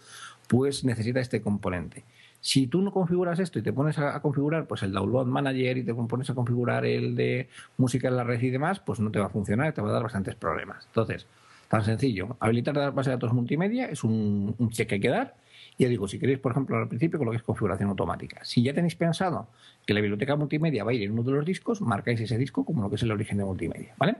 pues 0.47 0.83
necesita 0.83 1.19
este 1.19 1.41
componente. 1.41 2.03
Si 2.39 2.67
tú 2.67 2.83
no 2.83 2.91
configuras 2.91 3.39
esto 3.39 3.57
y 3.57 3.63
te 3.63 3.73
pones 3.73 3.97
a, 3.97 4.21
configurar 4.21 4.67
pues 4.67 4.83
el 4.83 4.91
Download 4.91 5.25
Manager 5.25 5.77
y 5.79 5.83
te 5.83 5.95
pones 5.95 6.29
a 6.29 6.35
configurar 6.35 6.85
el 6.85 7.15
de 7.15 7.49
música 7.77 8.07
en 8.07 8.17
la 8.17 8.23
red 8.23 8.39
y 8.39 8.51
demás, 8.51 8.79
pues 8.79 8.99
no 8.99 9.09
te 9.09 9.17
va 9.17 9.25
a 9.25 9.29
funcionar, 9.29 9.73
te 9.73 9.81
va 9.81 9.89
a 9.89 9.93
dar 9.93 10.03
bastantes 10.03 10.35
problemas. 10.35 10.85
Entonces, 10.85 11.25
tan 11.67 11.83
sencillo, 11.83 12.37
habilitar 12.39 12.75
la 12.77 12.91
base 12.91 13.09
de 13.09 13.15
datos 13.15 13.33
multimedia 13.33 13.87
es 13.87 14.03
un, 14.03 14.53
un 14.59 14.69
check 14.69 14.89
que 14.89 14.95
hay 14.95 15.01
que 15.01 15.09
dar 15.09 15.33
ya 15.77 15.89
digo, 15.89 16.07
si 16.07 16.19
queréis, 16.19 16.39
por 16.39 16.53
ejemplo, 16.53 16.77
al 16.77 16.87
principio 16.87 17.19
con 17.19 17.25
lo 17.25 17.31
que 17.31 17.37
es 17.37 17.43
configuración 17.43 17.89
automática. 17.89 18.43
Si 18.45 18.63
ya 18.63 18.73
tenéis 18.73 18.95
pensado 18.95 19.47
que 19.85 19.93
la 19.93 19.99
biblioteca 19.99 20.35
multimedia 20.35 20.83
va 20.83 20.91
a 20.91 20.93
ir 20.93 21.03
en 21.03 21.11
uno 21.11 21.23
de 21.23 21.31
los 21.31 21.45
discos, 21.45 21.81
marcáis 21.81 22.19
ese 22.21 22.37
disco 22.37 22.63
como 22.63 22.81
lo 22.81 22.89
que 22.89 22.95
es 22.95 23.03
el 23.03 23.11
origen 23.11 23.37
de 23.37 23.45
multimedia, 23.45 23.93
¿vale? 23.97 24.15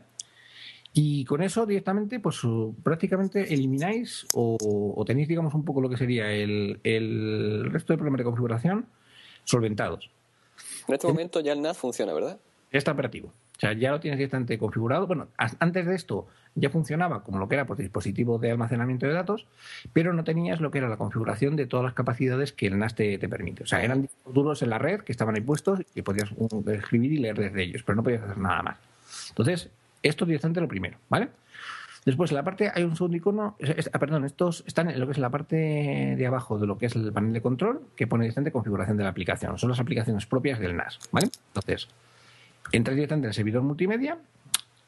Y 0.93 1.25
con 1.25 1.41
eso 1.41 1.65
directamente, 1.65 2.19
pues 2.19 2.39
prácticamente 2.83 3.53
elimináis 3.53 4.27
o, 4.33 5.03
tenéis, 5.05 5.27
digamos, 5.27 5.53
un 5.53 5.65
poco 5.65 5.81
lo 5.81 5.89
que 5.89 5.97
sería 5.97 6.31
el, 6.31 7.69
resto 7.71 7.93
de 7.93 7.97
problemas 7.97 8.19
de 8.19 8.23
configuración 8.23 8.85
solventados. 9.43 10.09
En 10.87 10.93
este 10.93 11.07
momento 11.07 11.41
ya 11.41 11.51
el 11.53 11.61
NAS 11.61 11.77
funciona, 11.77 12.13
¿verdad? 12.13 12.39
Ya 12.71 12.77
está 12.77 12.91
operativo. 12.93 13.33
O 13.57 13.59
sea, 13.59 13.73
ya 13.73 13.91
lo 13.91 13.99
tienes 13.99 14.17
directamente 14.17 14.57
configurado. 14.57 15.07
Bueno, 15.07 15.27
antes 15.37 15.85
de 15.85 15.95
esto 15.95 16.27
ya 16.55 16.69
funcionaba 16.69 17.23
como 17.23 17.39
lo 17.39 17.47
que 17.47 17.55
era 17.55 17.65
pues, 17.65 17.79
dispositivo 17.79 18.37
de 18.37 18.51
almacenamiento 18.51 19.05
de 19.05 19.13
datos, 19.13 19.45
pero 19.93 20.13
no 20.13 20.23
tenías 20.23 20.61
lo 20.61 20.71
que 20.71 20.79
era 20.79 20.89
la 20.89 20.97
configuración 20.97 21.55
de 21.55 21.65
todas 21.65 21.83
las 21.83 21.93
capacidades 21.93 22.53
que 22.53 22.67
el 22.67 22.79
NAS 22.79 22.95
te, 22.95 23.19
permite. 23.19 23.63
O 23.63 23.67
sea, 23.67 23.83
eran 23.83 24.03
discos 24.03 24.33
duros 24.33 24.61
en 24.61 24.69
la 24.69 24.77
red 24.77 25.01
que 25.01 25.11
estaban 25.11 25.35
ahí 25.35 25.41
puestos 25.41 25.81
y 25.93 26.01
podías 26.01 26.29
escribir 26.67 27.13
y 27.13 27.17
leer 27.17 27.37
desde 27.37 27.63
ellos, 27.63 27.83
pero 27.83 27.97
no 27.97 28.03
podías 28.03 28.23
hacer 28.23 28.37
nada 28.37 28.63
más. 28.63 28.77
Entonces, 29.29 29.69
esto 30.01 30.25
directamente 30.25 30.61
lo 30.61 30.67
primero, 30.67 30.97
¿vale? 31.09 31.29
Después, 32.05 32.29
en 32.29 32.37
la 32.37 32.43
parte 32.43 32.71
hay 32.73 32.83
un 32.83 32.95
segundo 32.95 33.17
icono, 33.17 33.57
ah, 33.91 33.99
perdón, 33.99 34.25
estos 34.25 34.63
están 34.67 34.91
en 34.91 34.99
lo 34.99 35.07
que 35.07 35.13
es 35.13 35.17
la 35.17 35.31
parte 35.31 35.55
de 35.55 36.27
abajo 36.27 36.59
de 36.59 36.67
lo 36.67 36.77
que 36.77 36.85
es 36.85 36.95
el 36.95 37.11
panel 37.11 37.33
de 37.33 37.41
control, 37.41 37.81
que 37.95 38.05
pone 38.05 38.25
directamente 38.25 38.51
configuración 38.51 38.95
de 38.95 39.03
la 39.03 39.09
aplicación. 39.09 39.57
Son 39.57 39.71
las 39.71 39.79
aplicaciones 39.79 40.27
propias 40.27 40.59
del 40.59 40.77
NAS, 40.77 40.99
¿vale? 41.11 41.29
Entonces, 41.47 41.87
entráis 42.71 42.95
directamente 42.95 43.27
en 43.27 43.29
el 43.29 43.33
servidor 43.33 43.63
multimedia 43.63 44.19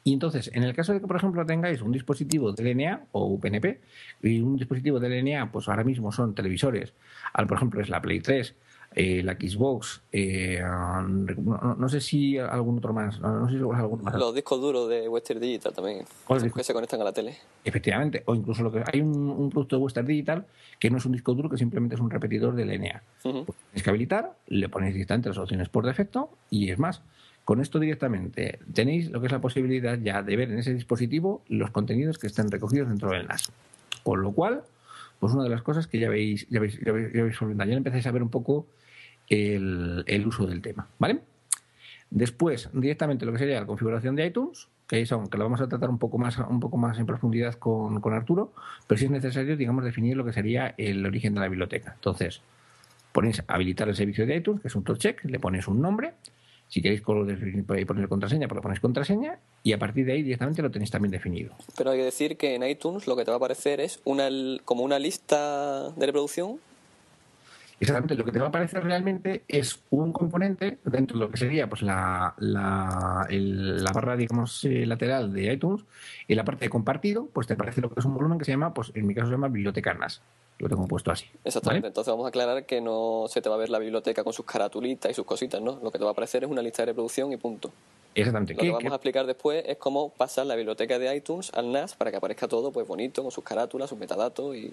y 0.08 0.14
entonces, 0.14 0.50
en 0.54 0.62
el 0.62 0.74
caso 0.74 0.94
de 0.94 1.00
que, 1.00 1.06
por 1.06 1.16
ejemplo, 1.16 1.44
tengáis 1.44 1.82
un 1.82 1.92
dispositivo 1.92 2.52
de 2.52 2.62
LNA 2.62 3.08
o 3.12 3.26
UPnP, 3.26 3.78
y 4.22 4.40
un 4.40 4.56
dispositivo 4.56 4.98
de 4.98 5.08
LNA, 5.10 5.52
pues 5.52 5.68
ahora 5.68 5.84
mismo 5.84 6.12
son 6.12 6.34
televisores, 6.34 6.94
al, 7.34 7.46
por 7.46 7.58
ejemplo, 7.58 7.82
es 7.82 7.90
la 7.90 8.00
Play 8.00 8.20
3, 8.20 8.54
eh, 8.94 9.22
la 9.22 9.34
Xbox, 9.34 10.00
eh, 10.10 10.62
no, 10.62 11.88
sé 11.90 12.00
si 12.00 12.38
algún 12.38 12.78
otro 12.78 12.94
más, 12.94 13.20
no, 13.20 13.46
sé 13.50 13.58
si 13.58 13.62
algún 13.62 14.02
más. 14.02 14.14
Los 14.14 14.34
discos 14.34 14.58
duros 14.62 14.88
de 14.88 15.10
Western 15.10 15.40
Digital 15.40 15.74
también, 15.74 16.06
que 16.54 16.64
se 16.64 16.72
conectan 16.72 17.02
a 17.02 17.04
la 17.04 17.12
tele. 17.12 17.36
Efectivamente, 17.62 18.22
o 18.24 18.34
incluso 18.34 18.62
lo 18.62 18.72
que 18.72 18.82
hay 18.90 19.02
un, 19.02 19.50
producto 19.50 19.76
de 19.76 19.82
Western 19.82 20.06
Digital 20.06 20.46
que 20.78 20.88
no 20.88 20.96
es 20.96 21.04
un 21.04 21.12
disco 21.12 21.34
duro, 21.34 21.50
que 21.50 21.58
simplemente 21.58 21.96
es 21.96 22.00
un 22.00 22.08
repetidor 22.08 22.54
de 22.54 22.64
LNA. 22.64 23.02
Uh 23.24 23.44
pues 23.44 23.82
que 23.82 23.90
habilitar, 23.90 24.34
le 24.46 24.70
ponéis 24.70 24.94
directamente 24.94 25.28
las 25.28 25.36
opciones 25.36 25.68
por 25.68 25.84
defecto 25.84 26.30
y 26.48 26.70
es 26.70 26.78
más. 26.78 27.02
Con 27.48 27.62
esto 27.62 27.78
directamente 27.78 28.58
tenéis 28.74 29.10
lo 29.10 29.20
que 29.20 29.26
es 29.26 29.32
la 29.32 29.40
posibilidad 29.40 29.98
ya 29.98 30.22
de 30.22 30.36
ver 30.36 30.50
en 30.50 30.58
ese 30.58 30.74
dispositivo 30.74 31.42
los 31.48 31.70
contenidos 31.70 32.18
que 32.18 32.26
estén 32.26 32.50
recogidos 32.50 32.90
dentro 32.90 33.08
del 33.08 33.26
NAS. 33.26 33.50
Con 34.02 34.20
lo 34.20 34.32
cual, 34.32 34.64
pues 35.18 35.32
una 35.32 35.44
de 35.44 35.48
las 35.48 35.62
cosas 35.62 35.86
que 35.86 35.98
ya 35.98 36.10
veis, 36.10 36.46
ya 36.50 36.60
veis, 36.60 36.78
ya 36.78 36.92
veis, 36.92 37.10
ya, 37.10 37.64
ya 37.64 37.72
empezáis 37.72 38.06
a 38.06 38.10
ver 38.10 38.22
un 38.22 38.28
poco 38.28 38.66
el, 39.30 40.04
uso 40.26 40.46
del 40.46 40.60
tema, 40.60 40.88
¿vale? 40.98 41.20
Después, 42.10 42.68
directamente 42.74 43.24
lo 43.24 43.32
que 43.32 43.38
sería 43.38 43.60
la 43.60 43.66
configuración 43.66 44.14
de 44.14 44.26
iTunes, 44.26 44.68
que 44.86 45.00
es 45.00 45.08
que 45.08 45.38
lo 45.38 45.44
vamos 45.44 45.62
a 45.62 45.68
tratar 45.70 45.88
un 45.88 45.98
poco 45.98 46.18
más, 46.18 46.36
un 46.36 46.60
poco 46.60 46.76
más 46.76 46.98
en 46.98 47.06
profundidad 47.06 47.54
con, 47.54 48.02
con 48.02 48.12
Arturo, 48.12 48.52
pero 48.86 48.98
sí 48.98 49.06
es 49.06 49.10
necesario, 49.10 49.56
digamos, 49.56 49.84
definir 49.84 50.18
lo 50.18 50.24
que 50.26 50.34
sería 50.34 50.74
el 50.76 51.06
origen 51.06 51.32
de 51.32 51.40
la 51.40 51.48
biblioteca. 51.48 51.94
Entonces, 51.94 52.42
ponéis 53.10 53.42
habilitar 53.48 53.88
el 53.88 53.96
servicio 53.96 54.26
de 54.26 54.36
iTunes, 54.36 54.60
que 54.60 54.68
es 54.68 54.76
un 54.76 54.84
check, 54.84 55.24
le 55.24 55.40
ponéis 55.40 55.66
un 55.66 55.80
nombre, 55.80 56.12
si 56.68 56.82
queréis 56.82 57.00
poner 57.00 58.08
contraseña, 58.08 58.46
pues 58.46 58.56
lo 58.56 58.62
ponéis 58.62 58.80
contraseña 58.80 59.38
y 59.62 59.72
a 59.72 59.78
partir 59.78 60.04
de 60.04 60.12
ahí 60.12 60.22
directamente 60.22 60.62
lo 60.62 60.70
tenéis 60.70 60.90
también 60.90 61.10
definido. 61.10 61.54
Pero 61.76 61.90
hay 61.90 61.98
que 61.98 62.04
decir 62.04 62.36
que 62.36 62.54
en 62.54 62.62
iTunes 62.62 63.06
lo 63.06 63.16
que 63.16 63.24
te 63.24 63.30
va 63.30 63.36
a 63.36 63.38
aparecer 63.38 63.80
es 63.80 64.00
una 64.04 64.28
como 64.64 64.84
una 64.84 64.98
lista 64.98 65.90
de 65.90 66.06
reproducción. 66.06 66.60
Exactamente, 67.80 68.16
lo 68.16 68.24
que 68.24 68.32
te 68.32 68.40
va 68.40 68.46
a 68.46 68.48
aparecer 68.48 68.82
realmente 68.82 69.44
es 69.46 69.80
un 69.90 70.12
componente 70.12 70.78
dentro 70.84 71.16
de 71.16 71.24
lo 71.24 71.30
que 71.30 71.36
sería 71.36 71.68
pues 71.68 71.82
la, 71.82 72.34
la, 72.38 73.26
la 73.30 73.92
barra 73.92 74.16
digamos 74.16 74.64
eh, 74.64 74.84
lateral 74.84 75.32
de 75.32 75.52
iTunes 75.52 75.84
y 76.26 76.34
la 76.34 76.44
parte 76.44 76.64
de 76.64 76.70
compartido, 76.70 77.28
pues 77.32 77.46
te 77.46 77.54
aparece 77.54 77.80
lo 77.80 77.90
que 77.90 78.00
es 78.00 78.04
un 78.04 78.14
volumen 78.14 78.38
que 78.38 78.44
se 78.44 78.50
llama, 78.50 78.74
pues 78.74 78.90
en 78.94 79.06
mi 79.06 79.14
caso 79.14 79.28
se 79.28 79.32
llama 79.32 79.48
biblioteca 79.48 79.94
NAS 79.94 80.20
lo 80.58 80.68
tengo 80.68 80.86
puesto 80.86 81.10
así. 81.10 81.26
Exactamente, 81.44 81.88
entonces 81.88 82.10
vamos 82.10 82.26
a 82.26 82.28
aclarar 82.28 82.66
que 82.66 82.80
no 82.80 83.26
se 83.28 83.40
te 83.40 83.48
va 83.48 83.54
a 83.54 83.58
ver 83.58 83.70
la 83.70 83.78
biblioteca 83.78 84.24
con 84.24 84.32
sus 84.32 84.44
caratulitas 84.44 85.10
y 85.10 85.14
sus 85.14 85.24
cositas, 85.24 85.60
¿no? 85.60 85.78
Lo 85.82 85.90
que 85.90 85.98
te 85.98 86.04
va 86.04 86.10
a 86.10 86.12
aparecer 86.12 86.44
es 86.44 86.50
una 86.50 86.62
lista 86.62 86.82
de 86.82 86.86
reproducción 86.86 87.32
y 87.32 87.36
punto. 87.36 87.70
Exactamente. 88.14 88.54
Lo 88.54 88.60
que 88.60 88.70
vamos 88.70 88.92
a 88.92 88.96
explicar 88.96 89.26
después 89.26 89.64
es 89.66 89.76
cómo 89.76 90.10
pasar 90.10 90.46
la 90.46 90.56
biblioteca 90.56 90.98
de 90.98 91.14
iTunes 91.14 91.52
al 91.54 91.70
NAS 91.70 91.94
para 91.94 92.10
que 92.10 92.16
aparezca 92.16 92.48
todo 92.48 92.72
pues 92.72 92.86
bonito, 92.86 93.22
con 93.22 93.30
sus 93.30 93.44
carátulas, 93.44 93.88
sus 93.88 93.98
metadatos 93.98 94.56
y, 94.56 94.72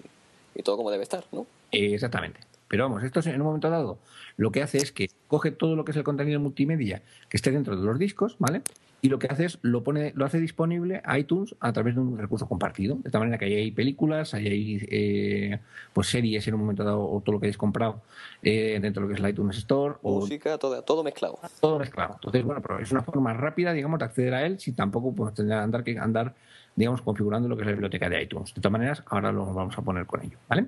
y 0.54 0.62
todo 0.62 0.76
como 0.76 0.90
debe 0.90 1.04
estar, 1.04 1.24
¿no? 1.30 1.46
Exactamente. 1.70 2.40
Pero 2.68 2.84
vamos, 2.84 3.04
esto 3.04 3.20
en 3.20 3.40
un 3.40 3.46
momento 3.46 3.70
dado 3.70 3.98
lo 4.36 4.50
que 4.50 4.62
hace 4.62 4.78
es 4.78 4.92
que 4.92 5.08
coge 5.28 5.50
todo 5.50 5.76
lo 5.76 5.84
que 5.84 5.92
es 5.92 5.96
el 5.96 6.04
contenido 6.04 6.40
multimedia 6.40 7.02
que 7.28 7.36
esté 7.36 7.50
dentro 7.50 7.76
de 7.76 7.84
los 7.84 7.98
discos, 7.98 8.36
¿vale? 8.38 8.62
Y 9.06 9.08
lo 9.08 9.20
que 9.20 9.28
hace 9.28 9.44
es 9.44 9.58
lo 9.62 9.84
pone 9.84 10.12
lo 10.16 10.24
hace 10.24 10.40
disponible 10.40 11.00
a 11.04 11.16
iTunes 11.16 11.54
a 11.60 11.72
través 11.72 11.94
de 11.94 12.00
un 12.00 12.18
recurso 12.18 12.48
compartido. 12.48 12.96
De 12.96 13.02
esta 13.06 13.20
manera 13.20 13.38
que 13.38 13.44
hay 13.44 13.70
películas 13.70 14.34
hay 14.34 14.84
eh, 14.90 15.60
pues 15.92 16.08
series 16.08 16.46
en 16.48 16.54
un 16.54 16.60
momento 16.60 16.82
dado 16.82 17.08
o 17.08 17.20
todo 17.20 17.34
lo 17.34 17.40
que 17.40 17.46
hayáis 17.46 17.56
comprado 17.56 18.02
eh, 18.42 18.80
dentro 18.82 19.02
de 19.02 19.04
lo 19.04 19.08
que 19.08 19.14
es 19.14 19.20
la 19.20 19.30
iTunes 19.30 19.58
Store 19.58 19.94
o 20.02 20.18
música 20.18 20.58
todo, 20.58 20.82
todo 20.82 21.04
mezclado. 21.04 21.38
Todo 21.60 21.78
mezclado. 21.78 22.14
Entonces 22.14 22.42
bueno 22.42 22.60
pero 22.60 22.80
es 22.80 22.90
una 22.90 23.02
forma 23.02 23.32
rápida 23.32 23.72
digamos 23.72 24.00
de 24.00 24.06
acceder 24.06 24.34
a 24.34 24.44
él 24.44 24.58
sin 24.58 24.74
tampoco 24.74 25.14
pues 25.14 25.32
tendrá 25.34 25.58
que 25.58 25.62
andar 25.62 25.84
que 25.84 25.98
andar 26.00 26.34
digamos 26.74 27.00
configurando 27.00 27.48
lo 27.48 27.54
que 27.54 27.62
es 27.62 27.66
la 27.66 27.72
biblioteca 27.74 28.08
de 28.08 28.24
iTunes. 28.24 28.52
De 28.54 28.60
todas 28.60 28.72
maneras 28.72 29.04
ahora 29.06 29.30
lo 29.30 29.54
vamos 29.54 29.78
a 29.78 29.82
poner 29.82 30.04
con 30.06 30.20
ello 30.24 30.38
vale 30.48 30.66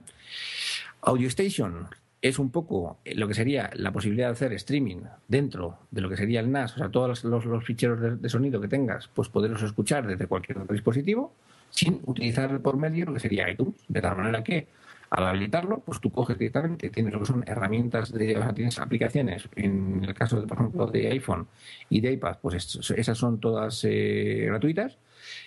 Audio 1.01 1.27
Station 1.27 1.88
es 2.20 2.38
un 2.38 2.50
poco 2.50 2.98
lo 3.04 3.28
que 3.28 3.35
sería 3.35 3.70
la 3.74 3.92
posibilidad 3.92 4.28
de 4.28 4.33
hacer 4.33 4.52
streaming 4.54 5.02
dentro 5.28 5.78
de 5.90 6.00
lo 6.00 6.09
que 6.09 6.16
sería 6.16 6.40
el 6.40 6.50
NAS, 6.50 6.74
o 6.74 6.78
sea, 6.78 6.88
todos 6.88 7.24
los, 7.24 7.64
ficheros 7.64 8.20
de, 8.20 8.28
sonido 8.28 8.61
que 8.61 8.68
tengas, 8.68 9.09
pues 9.09 9.28
poderlos 9.28 9.62
escuchar 9.62 10.07
desde 10.07 10.26
cualquier 10.26 10.59
otro 10.59 10.72
dispositivo 10.72 11.33
sin 11.70 12.00
utilizar 12.07 12.61
por 12.61 12.76
medio 12.76 13.07
lo 13.07 13.14
que 13.14 13.20
sería 13.20 13.48
iTunes, 13.50 13.74
de 13.87 14.00
tal 14.00 14.16
manera 14.16 14.42
que 14.42 14.66
al 15.11 15.26
habilitarlo, 15.26 15.81
pues 15.81 16.00
tú 16.00 16.11
coges 16.11 16.38
directamente, 16.38 16.90
tienes 16.90 17.12
lo 17.14 17.20
que 17.20 17.26
son 17.26 17.44
herramientas, 17.46 18.12
de, 18.12 18.37
o 18.37 18.42
sea, 18.42 18.52
tienes 18.52 18.78
aplicaciones, 18.78 19.48
en 19.57 20.04
el 20.04 20.14
caso, 20.14 20.40
de, 20.40 20.46
por 20.46 20.59
ejemplo, 20.59 20.87
de 20.87 21.09
iPhone 21.09 21.46
y 21.88 22.00
de 22.00 22.12
iPad, 22.12 22.37
pues 22.42 22.90
esas 22.90 23.16
son 23.16 23.40
todas 23.40 23.85
eh, 23.85 24.44
gratuitas. 24.46 24.98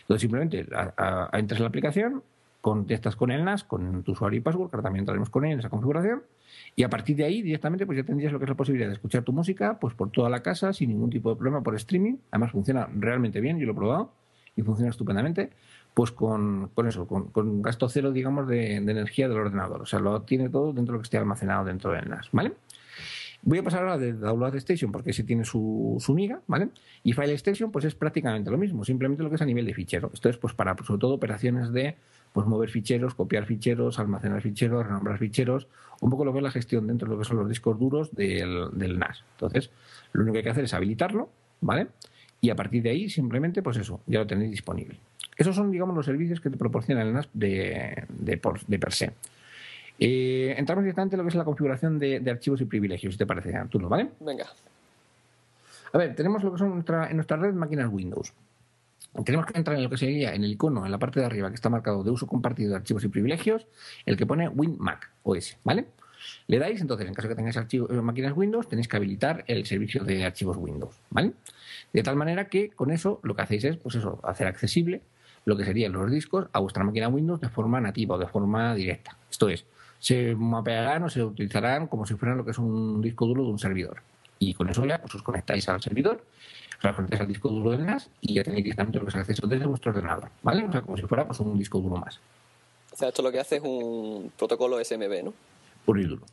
Entonces 0.02 0.22
simplemente 0.22 0.60
entras 0.60 1.60
en 1.60 1.62
la 1.62 1.68
aplicación, 1.68 2.24
contestas 2.62 3.16
con 3.16 3.32
el 3.32 3.44
NAS, 3.44 3.64
con 3.64 4.04
tu 4.04 4.14
usuario 4.14 4.38
y 4.38 4.42
password, 4.42 4.70
que 4.70 4.76
ahora 4.76 4.84
también 4.84 5.02
entraremos 5.02 5.30
con 5.30 5.46
él 5.46 5.54
en 5.54 5.60
esa 5.60 5.70
configuración, 5.70 6.22
y 6.76 6.84
a 6.84 6.90
partir 6.90 7.16
de 7.16 7.26
ahí, 7.26 7.42
directamente, 7.42 7.86
pues 7.86 7.98
ya 7.98 8.04
tendrías 8.04 8.32
lo 8.32 8.40
que 8.40 8.46
es 8.46 8.50
la 8.50 8.56
posibilidad 8.56 8.88
de 8.88 8.94
escuchar 8.94 9.24
tu 9.24 9.34
música 9.34 9.78
pues 9.80 9.94
por 9.94 10.12
toda 10.12 10.30
la 10.30 10.42
casa, 10.42 10.74
sin 10.74 10.90
ningún 10.90 11.10
tipo 11.10 11.30
de 11.30 11.36
problema 11.36 11.62
por 11.62 11.76
streaming. 11.76 12.16
Además, 12.32 12.52
funciona 12.52 12.88
realmente 12.96 13.42
bien, 13.42 13.60
yo 13.60 13.66
lo 13.66 13.74
he 13.74 13.76
probado 13.76 14.14
y 14.56 14.62
funciona 14.62 14.90
estupendamente. 14.90 15.50
Pues 15.94 16.12
con, 16.12 16.70
con 16.74 16.88
eso, 16.88 17.06
con, 17.06 17.32
con, 17.32 17.62
gasto 17.62 17.90
cero, 17.90 18.12
digamos, 18.14 18.48
de, 18.48 18.76
energía 18.76 19.28
del 19.28 19.40
ordenador. 19.40 19.82
O 19.82 19.86
sea, 19.86 20.00
lo 20.00 20.22
tiene 20.22 20.48
todo 20.48 20.72
dentro 20.72 20.94
de 20.94 20.98
lo 20.98 21.00
que 21.00 21.08
esté 21.08 21.18
almacenado 21.18 21.66
dentro 21.66 21.92
del 21.92 22.08
NAS, 22.08 22.30
¿vale? 22.32 22.54
Voy 23.44 23.58
a 23.58 23.64
pasar 23.64 23.82
ahora 23.82 23.98
de 23.98 24.14
Download 24.14 24.56
Station 24.56 24.92
porque 24.92 25.10
ese 25.10 25.24
tiene 25.24 25.44
su, 25.44 25.98
su 26.00 26.14
miga, 26.14 26.40
¿vale? 26.48 26.70
Y 27.04 27.12
File 27.12 27.34
Station, 27.34 27.72
pues 27.72 27.84
es 27.84 27.96
prácticamente 27.96 28.50
lo 28.52 28.58
mismo, 28.58 28.86
simplemente 28.86 29.22
lo 29.24 29.30
que 29.30 29.36
es 29.36 29.42
a 29.42 29.46
nivel 29.46 29.66
de 29.66 29.74
fichero. 29.74 30.12
Esto 30.14 30.30
es, 30.30 30.38
pues, 30.38 30.54
para, 30.54 30.78
sobre 30.78 31.00
todo, 31.02 31.14
operaciones 31.14 31.74
de 31.74 31.98
pues 32.34 32.48
mover 32.48 32.70
ficheros, 32.70 33.14
copiar 33.14 33.46
ficheros, 33.46 34.00
almacenar 34.00 34.42
ficheros, 34.42 34.86
renombrar 34.86 35.18
ficheros, 35.18 35.68
un 36.00 36.10
poco 36.10 36.26
lo 36.26 36.32
que 36.32 36.40
es 36.40 36.44
la 36.44 36.52
gestión 36.52 36.88
dentro 36.88 37.08
de 37.08 37.16
lo 37.16 37.20
que 37.20 37.28
son 37.28 37.38
los 37.38 37.50
discos 37.50 37.78
duros 37.78 38.14
del, 38.16 38.70
del 38.74 38.98
NAS. 38.98 39.24
Entonces, 39.34 39.70
lo 40.14 40.22
único 40.22 40.34
que 40.34 40.40
hay 40.40 40.44
que 40.44 40.50
hacer 40.50 40.64
es 40.64 40.74
habilitarlo, 40.74 41.30
¿vale? 41.62 41.88
Y 42.40 42.50
a 42.50 42.56
partir 42.56 42.82
de 42.82 42.90
ahí, 42.90 43.10
simplemente, 43.10 43.62
pues 43.62 43.78
eso, 43.78 44.02
ya 44.08 44.20
lo 44.20 44.28
tenéis 44.28 44.52
disponible. 44.52 44.98
Esos 45.38 45.56
son, 45.56 45.72
digamos, 45.72 45.96
los 45.96 46.06
servicios 46.06 46.40
que 46.40 46.50
te 46.50 46.58
proporciona 46.58 47.02
el 47.04 47.14
NAS 47.14 47.30
de, 47.34 48.06
de, 48.10 48.38
por, 48.38 48.66
de 48.66 48.80
per 48.80 48.94
se. 48.94 49.12
Eh, 50.00 50.56
entramos 50.58 50.84
directamente 50.84 51.16
en 51.16 51.18
lo 51.20 51.24
que 51.24 51.30
es 51.30 51.36
la 51.36 51.44
configuración 51.44 52.00
de, 52.00 52.20
de, 52.20 52.32
archivos 52.32 52.60
y 52.62 52.66
privilegios, 52.66 53.14
si 53.14 53.18
te 53.20 53.28
parece, 53.28 53.56
Arturo, 53.56 53.88
¿vale? 53.88 54.10
Venga. 54.20 54.48
A 55.94 55.98
ver, 55.98 56.16
tenemos 56.16 56.44
lo 56.44 56.54
que 56.54 56.58
son 56.58 56.74
nuestra, 56.74 57.10
en 57.10 57.18
nuestra 57.18 57.38
red 57.38 57.54
máquinas 57.54 57.92
Windows 57.92 58.34
tenemos 59.26 59.46
que 59.46 59.58
entrar 59.58 59.78
en 59.78 59.84
lo 59.84 59.90
que 59.90 59.98
sería 59.98 60.34
en 60.34 60.44
el 60.44 60.52
icono 60.52 60.86
en 60.86 60.92
la 60.92 60.98
parte 60.98 61.20
de 61.20 61.26
arriba 61.26 61.50
que 61.50 61.56
está 61.56 61.70
marcado 61.70 62.04
de 62.04 62.12
uso 62.12 62.28
compartido 62.28 62.72
de 62.72 62.76
archivos 62.78 63.04
y 63.04 63.10
privilegios, 63.10 63.68
el 64.06 64.18
que 64.18 64.26
pone 64.26 64.48
WinMac 64.48 65.10
OS, 65.24 65.58
¿vale? 65.64 65.88
Le 66.48 66.60
dais, 66.60 66.80
entonces, 66.80 67.08
en 67.08 67.14
caso 67.14 67.28
que 67.28 67.36
tengáis 67.36 67.58
archivos, 67.58 67.90
eh, 67.90 67.94
máquinas 67.96 68.34
Windows, 68.36 68.68
tenéis 68.68 68.88
que 68.88 68.98
habilitar 68.98 69.44
el 69.48 69.66
servicio 69.66 70.04
de 70.04 70.24
archivos 70.24 70.58
Windows, 70.58 70.96
¿vale? 71.10 71.34
De 71.92 72.04
tal 72.04 72.16
manera 72.16 72.48
que 72.48 72.70
con 72.70 72.92
eso 72.92 73.20
lo 73.24 73.36
que 73.36 73.42
hacéis 73.42 73.64
es, 73.66 73.78
pues 73.78 73.96
eso, 73.96 74.20
hacer 74.24 74.48
accesible 74.48 75.02
lo 75.46 75.58
que 75.58 75.66
serían 75.66 75.92
los 75.92 76.10
discos 76.12 76.48
a 76.54 76.60
vuestra 76.60 76.84
máquina 76.84 77.08
Windows 77.08 77.42
de 77.42 77.50
forma 77.50 77.82
nativa 77.82 78.16
o 78.16 78.20
de 78.20 78.28
forma 78.28 78.76
directa. 78.76 79.18
Esto 79.30 79.50
es, 79.50 79.66
se 80.00 80.36
mapearán 80.36 81.04
o 81.04 81.10
se 81.10 81.24
utilizarán 81.24 81.88
como 81.88 82.06
si 82.06 82.14
fueran 82.16 82.38
lo 82.38 82.46
que 82.46 82.52
es 82.52 82.58
un 82.60 83.02
disco 83.02 83.26
duro 83.26 83.44
de 83.44 83.50
un 83.50 83.60
servidor. 83.60 84.02
Y 84.40 84.54
con 84.54 84.70
eso 84.70 84.86
ya 84.86 85.00
pues, 85.00 85.16
os 85.16 85.24
conectáis 85.24 85.68
al 85.70 85.82
servidor 85.82 86.24
conectáis 86.82 87.22
al 87.22 87.28
disco 87.28 87.50
duro 87.50 87.72
del 87.72 87.86
NAS 87.86 88.10
y 88.22 88.34
ya 88.34 88.44
tenéis 88.44 88.64
directamente 88.64 88.98
lo 88.98 89.06
que 89.06 89.10
es 89.10 89.16
el 89.16 89.22
acceso 89.22 89.48
desde 89.48 89.66
vuestro 89.66 89.92
ordenador, 89.92 90.30
¿vale? 90.42 90.66
O 90.66 90.72
sea, 90.72 90.82
como 90.82 90.98
si 90.98 91.04
fuera 91.04 91.26
pues, 91.26 91.40
un 91.40 91.58
disco 91.58 91.80
duro 91.80 91.98
más. 91.98 92.20
O 92.92 92.96
sea, 92.96 93.10
esto 93.10 93.22
lo 93.22 93.32
que 93.32 93.40
hace 93.40 93.58
es 93.58 93.64
un 93.64 94.32
protocolo 94.38 94.84
SMB, 94.84 95.24
¿no? 95.24 95.34
Puro 95.86 96.02
y 96.02 96.06
duro. 96.06 96.24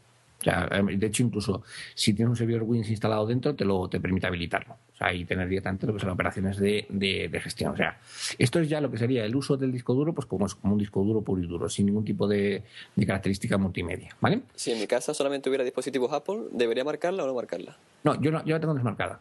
O 0.40 0.44
sea, 0.44 0.68
de 0.68 1.06
hecho, 1.06 1.24
incluso 1.24 1.62
si 1.94 2.14
tienes 2.14 2.30
un 2.30 2.36
servidor 2.36 2.62
Windows 2.62 2.88
instalado 2.90 3.26
dentro, 3.26 3.56
te 3.56 3.64
lo 3.64 3.88
te 3.88 3.98
permite 3.98 4.28
habilitarlo. 4.28 4.74
O 4.94 4.96
sea, 4.96 5.12
y 5.12 5.24
tener 5.24 5.48
directamente 5.48 5.86
lo 5.86 5.94
que 5.94 6.00
son 6.00 6.10
operaciones 6.10 6.58
de, 6.58 6.86
de, 6.88 7.40
gestión. 7.40 7.72
O 7.72 7.76
sea, 7.76 7.98
esto 8.38 8.60
es 8.60 8.68
ya 8.68 8.80
lo 8.80 8.90
que 8.90 8.98
sería 8.98 9.24
el 9.24 9.34
uso 9.34 9.56
del 9.56 9.72
disco 9.72 9.94
duro, 9.94 10.12
pues 10.12 10.26
como 10.26 10.46
es 10.46 10.54
como 10.54 10.74
un 10.74 10.78
disco 10.78 11.02
duro 11.02 11.22
puro 11.22 11.42
y 11.42 11.46
duro, 11.46 11.68
sin 11.68 11.86
ningún 11.86 12.04
tipo 12.04 12.28
de, 12.28 12.62
de 12.94 13.06
característica 13.06 13.58
multimedia. 13.58 14.16
¿Vale? 14.20 14.42
Si 14.54 14.70
en 14.70 14.80
mi 14.80 14.86
casa 14.86 15.12
solamente 15.12 15.48
hubiera 15.48 15.64
dispositivos 15.64 16.12
Apple, 16.12 16.44
¿debería 16.52 16.84
marcarla 16.84 17.24
o 17.24 17.26
no 17.26 17.34
marcarla? 17.34 17.76
No, 18.04 18.20
yo, 18.20 18.30
no, 18.30 18.44
yo 18.44 18.54
la 18.54 18.60
tengo 18.60 18.74
desmarcada 18.74 19.18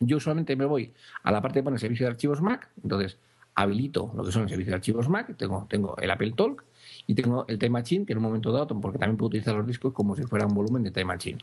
yo 0.00 0.18
solamente 0.18 0.56
me 0.56 0.64
voy 0.64 0.92
a 1.22 1.30
la 1.30 1.40
parte 1.40 1.60
que 1.60 1.64
pone 1.64 1.78
servicio 1.78 2.06
de 2.06 2.12
archivos 2.12 2.40
Mac, 2.40 2.70
entonces 2.82 3.18
habilito 3.54 4.10
lo 4.16 4.24
que 4.24 4.32
son 4.32 4.42
el 4.42 4.48
servicio 4.48 4.70
de 4.70 4.76
archivos 4.76 5.08
Mac, 5.08 5.36
tengo, 5.36 5.66
tengo 5.68 5.96
el 5.98 6.10
Apple 6.10 6.32
Talk 6.36 6.64
y 7.06 7.14
tengo 7.14 7.44
el 7.46 7.58
Time 7.58 7.70
Machine, 7.70 8.06
que 8.06 8.12
en 8.12 8.18
un 8.18 8.24
momento 8.24 8.50
dado, 8.50 8.80
porque 8.80 8.98
también 8.98 9.16
puedo 9.16 9.28
utilizar 9.28 9.54
los 9.54 9.66
discos 9.66 9.92
como 9.92 10.16
si 10.16 10.22
fuera 10.22 10.46
un 10.46 10.54
volumen 10.54 10.82
de 10.82 10.90
Time 10.90 11.06
Machine. 11.06 11.38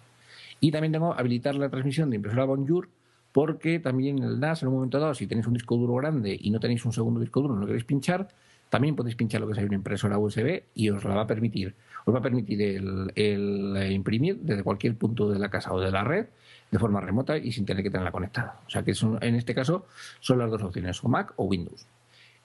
Y 0.59 0.71
también 0.71 0.91
tengo 0.91 1.13
habilitar 1.13 1.55
la 1.55 1.69
transmisión 1.69 2.09
de 2.09 2.15
impresora 2.15 2.45
Bonjour, 2.45 2.89
porque 3.31 3.79
también 3.79 4.23
el 4.23 4.39
NAS, 4.39 4.63
en 4.63 4.69
un 4.69 4.75
momento 4.75 4.99
dado, 4.99 5.13
si 5.13 5.27
tenéis 5.27 5.45
un 5.45 5.53
disco 5.53 5.75
duro 5.75 5.93
grande 5.95 6.35
y 6.39 6.49
no 6.49 6.59
tenéis 6.59 6.83
un 6.85 6.93
segundo 6.93 7.19
disco 7.19 7.41
duro, 7.41 7.53
no 7.53 7.61
lo 7.61 7.67
queréis 7.67 7.83
pinchar, 7.83 8.29
también 8.69 8.95
podéis 8.95 9.15
pinchar 9.15 9.41
lo 9.41 9.47
que 9.47 9.53
es 9.53 9.65
una 9.65 9.75
impresora 9.75 10.17
USB 10.17 10.63
y 10.73 10.89
os 10.89 11.03
la 11.03 11.15
va 11.15 11.21
a 11.21 11.27
permitir. 11.27 11.75
Os 12.05 12.13
va 12.13 12.19
a 12.19 12.21
permitir 12.21 12.61
el, 12.61 13.11
el 13.15 13.91
imprimir 13.91 14.39
desde 14.39 14.63
cualquier 14.63 14.95
punto 14.95 15.29
de 15.29 15.39
la 15.39 15.49
casa 15.49 15.71
o 15.73 15.79
de 15.79 15.91
la 15.91 16.03
red 16.03 16.27
de 16.71 16.79
forma 16.79 17.01
remota 17.01 17.37
y 17.37 17.51
sin 17.51 17.65
tener 17.65 17.83
que 17.83 17.89
tenerla 17.89 18.11
conectada. 18.11 18.59
O 18.65 18.69
sea 18.69 18.83
que 18.83 18.93
en 19.21 19.35
este 19.35 19.55
caso 19.55 19.85
son 20.19 20.39
las 20.39 20.51
dos 20.51 20.61
opciones, 20.63 21.03
o 21.03 21.07
Mac 21.07 21.33
o 21.37 21.45
Windows. 21.45 21.87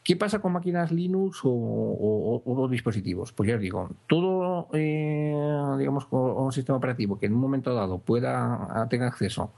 ¿Qué 0.05 0.17
pasa 0.17 0.41
con 0.41 0.53
máquinas 0.53 0.91
Linux 0.91 1.41
o, 1.45 2.43
o, 2.45 2.69
dispositivos? 2.69 3.33
Pues 3.33 3.49
ya 3.49 3.55
os 3.55 3.61
digo, 3.61 3.89
todo, 4.09 4.69
eh, 4.73 5.33
digamos, 5.79 6.09
un 6.11 6.53
sistema 6.53 6.79
operativo 6.79 7.19
que 7.21 7.27
en 7.27 7.35
un 7.35 7.41
momento 7.41 7.73
dado 7.73 7.99
pueda 7.99 8.89
tener 8.91 9.07
acceso, 9.07 9.53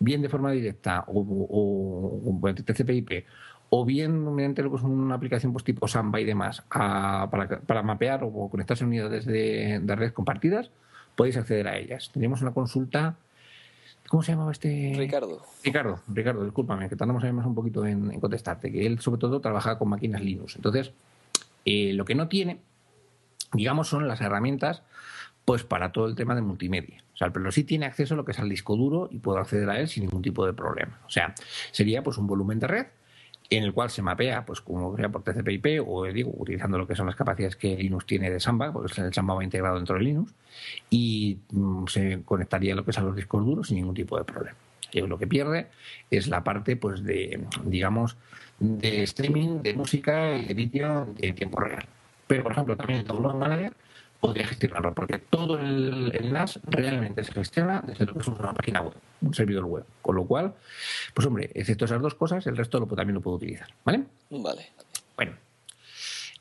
bien 0.00 0.22
de 0.22 0.28
forma 0.28 0.50
directa 0.50 1.04
o, 1.06 2.40
mediante 2.42 2.64
TCP/IP, 2.64 3.26
o 3.70 3.84
bien 3.84 4.34
mediante 4.34 4.62
lo 4.62 4.70
una 4.70 5.14
aplicación 5.14 5.52
pues, 5.52 5.64
tipo 5.64 5.86
Samba 5.86 6.20
y 6.20 6.24
demás, 6.24 6.64
para, 6.68 7.60
para, 7.60 7.82
mapear 7.84 8.24
o 8.24 8.48
conectarse 8.48 8.82
a 8.82 8.88
unidades 8.88 9.24
de, 9.24 9.80
de 9.80 9.96
red 9.96 10.12
compartidas, 10.12 10.72
podéis 11.14 11.36
acceder 11.36 11.68
a 11.68 11.78
ellas. 11.78 12.10
Tenemos 12.12 12.42
una 12.42 12.52
consulta 12.52 13.16
¿Cómo 14.08 14.22
se 14.22 14.32
llamaba 14.32 14.52
este? 14.52 14.94
Ricardo. 14.96 15.42
Ricardo, 15.64 16.00
Ricardo, 16.08 16.44
discúlpame, 16.44 16.88
que 16.88 16.96
tardamos 16.96 17.24
más 17.32 17.46
un 17.46 17.54
poquito 17.54 17.84
en, 17.86 18.20
contestarte, 18.20 18.70
que 18.70 18.86
él 18.86 19.00
sobre 19.00 19.20
todo 19.20 19.40
trabajaba 19.40 19.78
con 19.78 19.88
máquinas 19.88 20.20
Linux. 20.20 20.56
Entonces, 20.56 20.92
eh, 21.64 21.92
lo 21.92 22.04
que 22.04 22.14
no 22.14 22.28
tiene, 22.28 22.60
digamos, 23.52 23.88
son 23.88 24.06
las 24.06 24.20
herramientas 24.20 24.82
pues 25.44 25.62
para 25.62 25.92
todo 25.92 26.08
el 26.08 26.16
tema 26.16 26.34
de 26.34 26.42
multimedia. 26.42 27.04
O 27.14 27.16
sea, 27.16 27.30
pero 27.32 27.50
sí 27.52 27.64
tiene 27.64 27.86
acceso 27.86 28.14
a 28.14 28.16
lo 28.16 28.24
que 28.24 28.32
es 28.32 28.38
al 28.40 28.48
disco 28.48 28.76
duro 28.76 29.08
y 29.10 29.18
puedo 29.18 29.38
acceder 29.38 29.70
a 29.70 29.78
él 29.78 29.88
sin 29.88 30.02
ningún 30.02 30.20
tipo 30.20 30.44
de 30.44 30.52
problema. 30.52 31.00
O 31.06 31.10
sea, 31.10 31.34
sería 31.70 32.02
pues 32.02 32.18
un 32.18 32.26
volumen 32.26 32.58
de 32.58 32.66
red 32.66 32.86
en 33.50 33.62
el 33.62 33.72
cual 33.72 33.90
se 33.90 34.02
mapea, 34.02 34.44
pues 34.44 34.60
como 34.60 34.96
sea 34.96 35.08
por 35.08 35.22
TCP/IP 35.22 35.80
o 35.86 36.04
digo, 36.04 36.32
utilizando 36.36 36.78
lo 36.78 36.86
que 36.86 36.96
son 36.96 37.06
las 37.06 37.16
capacidades 37.16 37.56
que 37.56 37.76
Linux 37.76 38.06
tiene 38.06 38.30
de 38.30 38.40
Samba, 38.40 38.72
porque 38.72 39.00
el 39.00 39.14
Samba 39.14 39.34
va 39.34 39.44
integrado 39.44 39.76
dentro 39.76 39.96
de 39.96 40.02
Linux, 40.02 40.34
y 40.90 41.38
mm, 41.50 41.86
se 41.86 42.22
conectaría 42.24 42.74
lo 42.74 42.84
que 42.84 42.90
es 42.90 42.98
a 42.98 43.02
los 43.02 43.14
discos 43.14 43.44
duros 43.44 43.68
sin 43.68 43.76
ningún 43.76 43.94
tipo 43.94 44.18
de 44.18 44.24
problema. 44.24 44.56
Y 44.92 45.00
lo 45.00 45.18
que 45.18 45.26
pierde 45.26 45.68
es 46.10 46.28
la 46.28 46.42
parte, 46.42 46.76
pues, 46.76 47.04
de, 47.04 47.44
digamos, 47.64 48.16
de 48.58 49.02
streaming, 49.02 49.62
de 49.62 49.74
música 49.74 50.36
y 50.36 50.46
de 50.46 50.54
vídeo 50.54 51.14
en 51.18 51.34
tiempo 51.34 51.60
real. 51.60 51.84
Pero, 52.26 52.42
por 52.42 52.52
ejemplo, 52.52 52.76
también 52.76 53.00
el 53.00 53.06
Download 53.06 53.34
Manager 53.34 53.72
podría 54.20 54.46
gestionarlo, 54.46 54.94
porque 54.94 55.18
todo 55.18 55.58
el, 55.58 56.32
NAS 56.32 56.60
realmente 56.64 57.24
se 57.24 57.32
gestiona 57.32 57.82
desde 57.86 58.06
lo 58.06 58.14
que 58.14 58.20
es 58.20 58.28
una 58.28 58.52
página 58.52 58.82
web, 58.82 58.94
un 59.20 59.34
servidor 59.34 59.64
web. 59.64 59.84
Con 60.02 60.16
lo 60.16 60.24
cual, 60.24 60.54
pues 61.14 61.26
hombre, 61.26 61.50
excepto 61.54 61.84
esas 61.84 62.00
dos 62.00 62.14
cosas, 62.14 62.46
el 62.46 62.56
resto 62.56 62.80
lo, 62.80 62.86
también 62.86 63.14
lo 63.14 63.20
puedo 63.20 63.36
utilizar. 63.36 63.68
¿Vale? 63.84 64.04
Vale. 64.30 64.70
Bueno. 65.16 65.32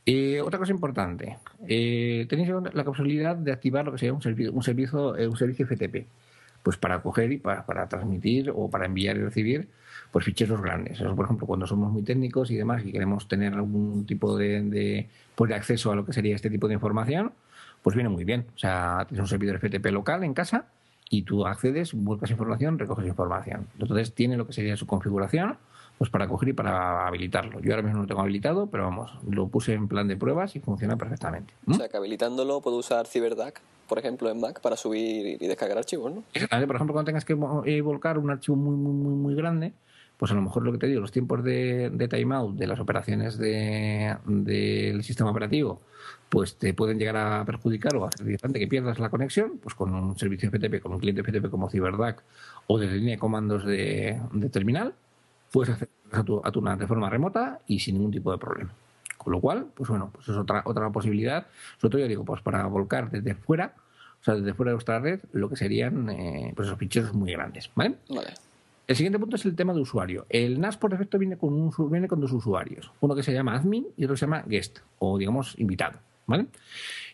Eh, 0.08 0.40
otra 0.42 0.60
cosa 0.60 0.72
importante, 0.72 1.40
eh, 1.68 2.28
tenéis 2.30 2.50
la 2.74 2.84
posibilidad 2.84 3.36
de 3.36 3.52
activar 3.52 3.86
lo 3.86 3.92
que 3.92 3.98
sería 3.98 4.14
un, 4.14 4.22
servicio, 4.22 4.54
un 4.54 4.62
servicio, 4.62 5.18
eh, 5.18 5.28
un 5.28 5.36
servicio 5.36 5.66
FTP, 5.66 6.06
pues 6.62 6.78
para 6.78 7.02
coger 7.02 7.32
y 7.32 7.38
para, 7.38 7.66
para 7.66 7.90
transmitir 7.90 8.52
o 8.56 8.70
para 8.70 8.86
enviar 8.86 9.18
y 9.18 9.22
recibir 9.22 9.68
pues 10.12 10.24
ficheros 10.24 10.62
grandes. 10.62 11.00
por 11.00 11.26
ejemplo, 11.26 11.48
cuando 11.48 11.68
somos 11.68 11.92
muy 11.92 12.04
técnicos 12.04 12.52
y 12.52 12.56
demás 12.56 12.86
y 12.86 12.92
queremos 12.92 13.28
tener 13.28 13.54
algún 13.54 14.06
tipo 14.06 14.38
de, 14.38 14.62
de, 14.62 15.10
pues 15.36 15.50
de 15.50 15.56
acceso 15.56 15.92
a 15.92 15.96
lo 15.96 16.06
que 16.06 16.14
sería 16.14 16.36
este 16.36 16.50
tipo 16.50 16.68
de 16.68 16.76
información, 16.76 17.34
pues 17.86 17.95
viene 17.95 18.10
muy 18.10 18.24
bien. 18.24 18.48
O 18.56 18.58
sea, 18.58 19.06
tienes 19.08 19.21
un 19.21 19.28
servidor 19.28 19.60
FTP 19.60 19.86
local 19.91 20.24
en 20.24 20.34
casa 20.34 20.65
y 21.08 21.21
tú 21.21 21.45
accedes, 21.45 21.93
buscas 21.93 22.32
información, 22.32 22.80
recoges 22.80 23.06
información. 23.06 23.67
Entonces 23.78 24.12
tiene 24.15 24.38
lo 24.38 24.48
que 24.48 24.54
sería 24.54 24.76
su 24.76 24.88
configuración, 24.88 25.60
pues 26.00 26.10
para 26.10 26.28
coger 26.28 26.50
y 26.50 26.54
para 26.54 27.06
habilitarlo. 27.06 27.60
Yo 27.60 27.74
ahora 27.74 27.84
mismo 27.84 27.98
no 27.98 28.02
lo 28.02 28.08
tengo 28.08 28.21
habilitado, 28.21 28.65
pero 28.71 28.86
vamos, 28.86 29.12
lo 29.30 29.50
puse 29.50 29.74
en 29.74 29.88
plan 29.88 30.08
de 30.08 30.17
pruebas 30.17 30.56
y 30.56 30.62
funciona 30.62 30.98
perfectamente. 30.98 31.54
¿Mm? 31.67 31.74
O 31.74 31.76
sea, 31.76 31.88
que 31.88 31.98
habilitándolo 31.98 32.60
puedo 32.60 32.78
usar 32.78 33.06
CyberDAC, 33.06 33.62
por 33.88 34.00
ejemplo, 34.00 34.32
en 34.32 34.39
Mac 34.39 34.62
para 34.62 34.78
subir 34.78 35.38
y 35.39 35.48
descargar 35.48 35.78
archivos, 35.78 36.12
¿no? 36.12 36.24
Exactamente, 36.34 36.65
por 36.65 36.78
ejemplo, 36.78 36.93
cuando 36.93 37.10
tengas 37.10 37.24
que 37.24 37.38
eh, 37.65 37.82
volcar 37.82 38.17
un 38.17 38.32
archivo 38.32 38.58
muy, 38.58 38.76
muy, 38.76 38.93
muy, 38.93 39.13
muy 39.13 39.36
grande, 39.36 39.74
pues 40.17 40.32
a 40.32 40.36
lo 40.36 40.41
mejor 40.41 40.63
lo 40.63 40.71
que 40.71 40.78
te 40.78 40.88
digo, 40.88 41.01
los 41.01 41.12
tiempos 41.12 41.43
de, 41.43 41.89
de 41.89 42.08
timeout 42.08 42.56
de 42.56 42.67
las 42.67 42.80
operaciones 42.80 43.38
del 43.38 45.04
sistema 45.04 45.32
operativo, 45.32 45.82
pues 46.30 46.56
te 46.56 46.73
pueden 46.73 46.97
llegar 46.97 47.17
a 47.17 47.45
perjudicar 47.45 47.95
o 47.95 48.06
hacer 48.06 48.51
que 48.54 48.67
pierdas 48.67 48.99
la 48.99 49.10
conexión, 49.10 49.60
pues 49.62 49.75
con 49.75 49.93
un 49.93 50.17
servicio 50.17 50.49
FTP, 50.49 50.82
con 50.82 50.93
un 50.93 50.99
cliente 50.99 51.23
FTP 51.23 51.49
como 51.49 51.69
CyberDAC 51.69 52.23
o 52.67 52.80
desde 52.80 52.95
línea 52.95 53.15
de 53.15 53.19
comandos 53.19 53.65
de, 53.65 54.19
terminal, 54.51 54.93
puedes 55.51 55.73
hacer 55.73 55.89
a 56.12 56.23
tu, 56.23 56.41
a 56.43 56.51
tu 56.51 56.62
de 56.62 56.88
forma 56.88 57.10
remota 57.10 57.60
y 57.67 57.80
sin 57.80 57.95
ningún 57.95 58.12
tipo 58.12 58.32
de 58.32 58.38
problema. 58.38 58.71
Con 59.17 59.34
lo 59.34 59.41
cual, 59.41 59.67
pues 59.73 59.89
bueno, 59.89 60.12
pues 60.13 60.30
es 60.30 60.36
otra, 60.36 60.62
otra 60.65 60.89
posibilidad. 60.91 61.47
Sobre 61.78 61.91
todo 61.91 62.01
yo 62.01 62.08
digo, 62.08 62.25
pues 62.25 62.41
para 62.41 62.65
volcar 62.67 63.10
desde 63.10 63.36
fuera, 63.36 63.73
o 64.21 64.23
sea, 64.23 64.36
desde 64.36 64.54
fuera 64.54 64.71
de 64.71 64.75
vuestra 64.75 64.99
red, 64.99 65.19
lo 65.34 65.49
que 65.49 65.56
serían 65.56 66.10
eh, 66.10 66.54
pues 66.56 66.67
esos 66.67 66.78
ficheros 66.78 67.13
muy 67.13 67.32
grandes, 67.32 67.69
¿vale? 67.75 67.95
Vale. 68.10 68.34
El 68.88 68.95
siguiente 68.95 69.17
punto 69.17 69.36
es 69.36 69.45
el 69.45 69.56
tema 69.56 69.74
de 69.74 69.82
usuario. 69.82 70.26
El 70.30 70.60
NAS 70.60 70.78
por 70.78 70.91
defecto 70.91 71.17
viene 71.17 71.38
con, 71.38 71.54
un, 71.54 71.91
viene 71.91 72.08
con 72.08 72.19
dos 72.21 72.32
usuarios. 72.32 72.91
Uno 73.00 73.15
que 73.15 73.24
se 73.24 73.34
llama 73.34 73.56
admin 73.56 73.88
y 73.98 74.04
otro 74.04 74.13
que 74.13 74.19
se 74.19 74.26
llama 74.26 74.43
guest, 74.48 74.80
o 75.00 75.17
digamos 75.17 75.58
invitado. 75.58 76.00
¿vale? 76.28 76.48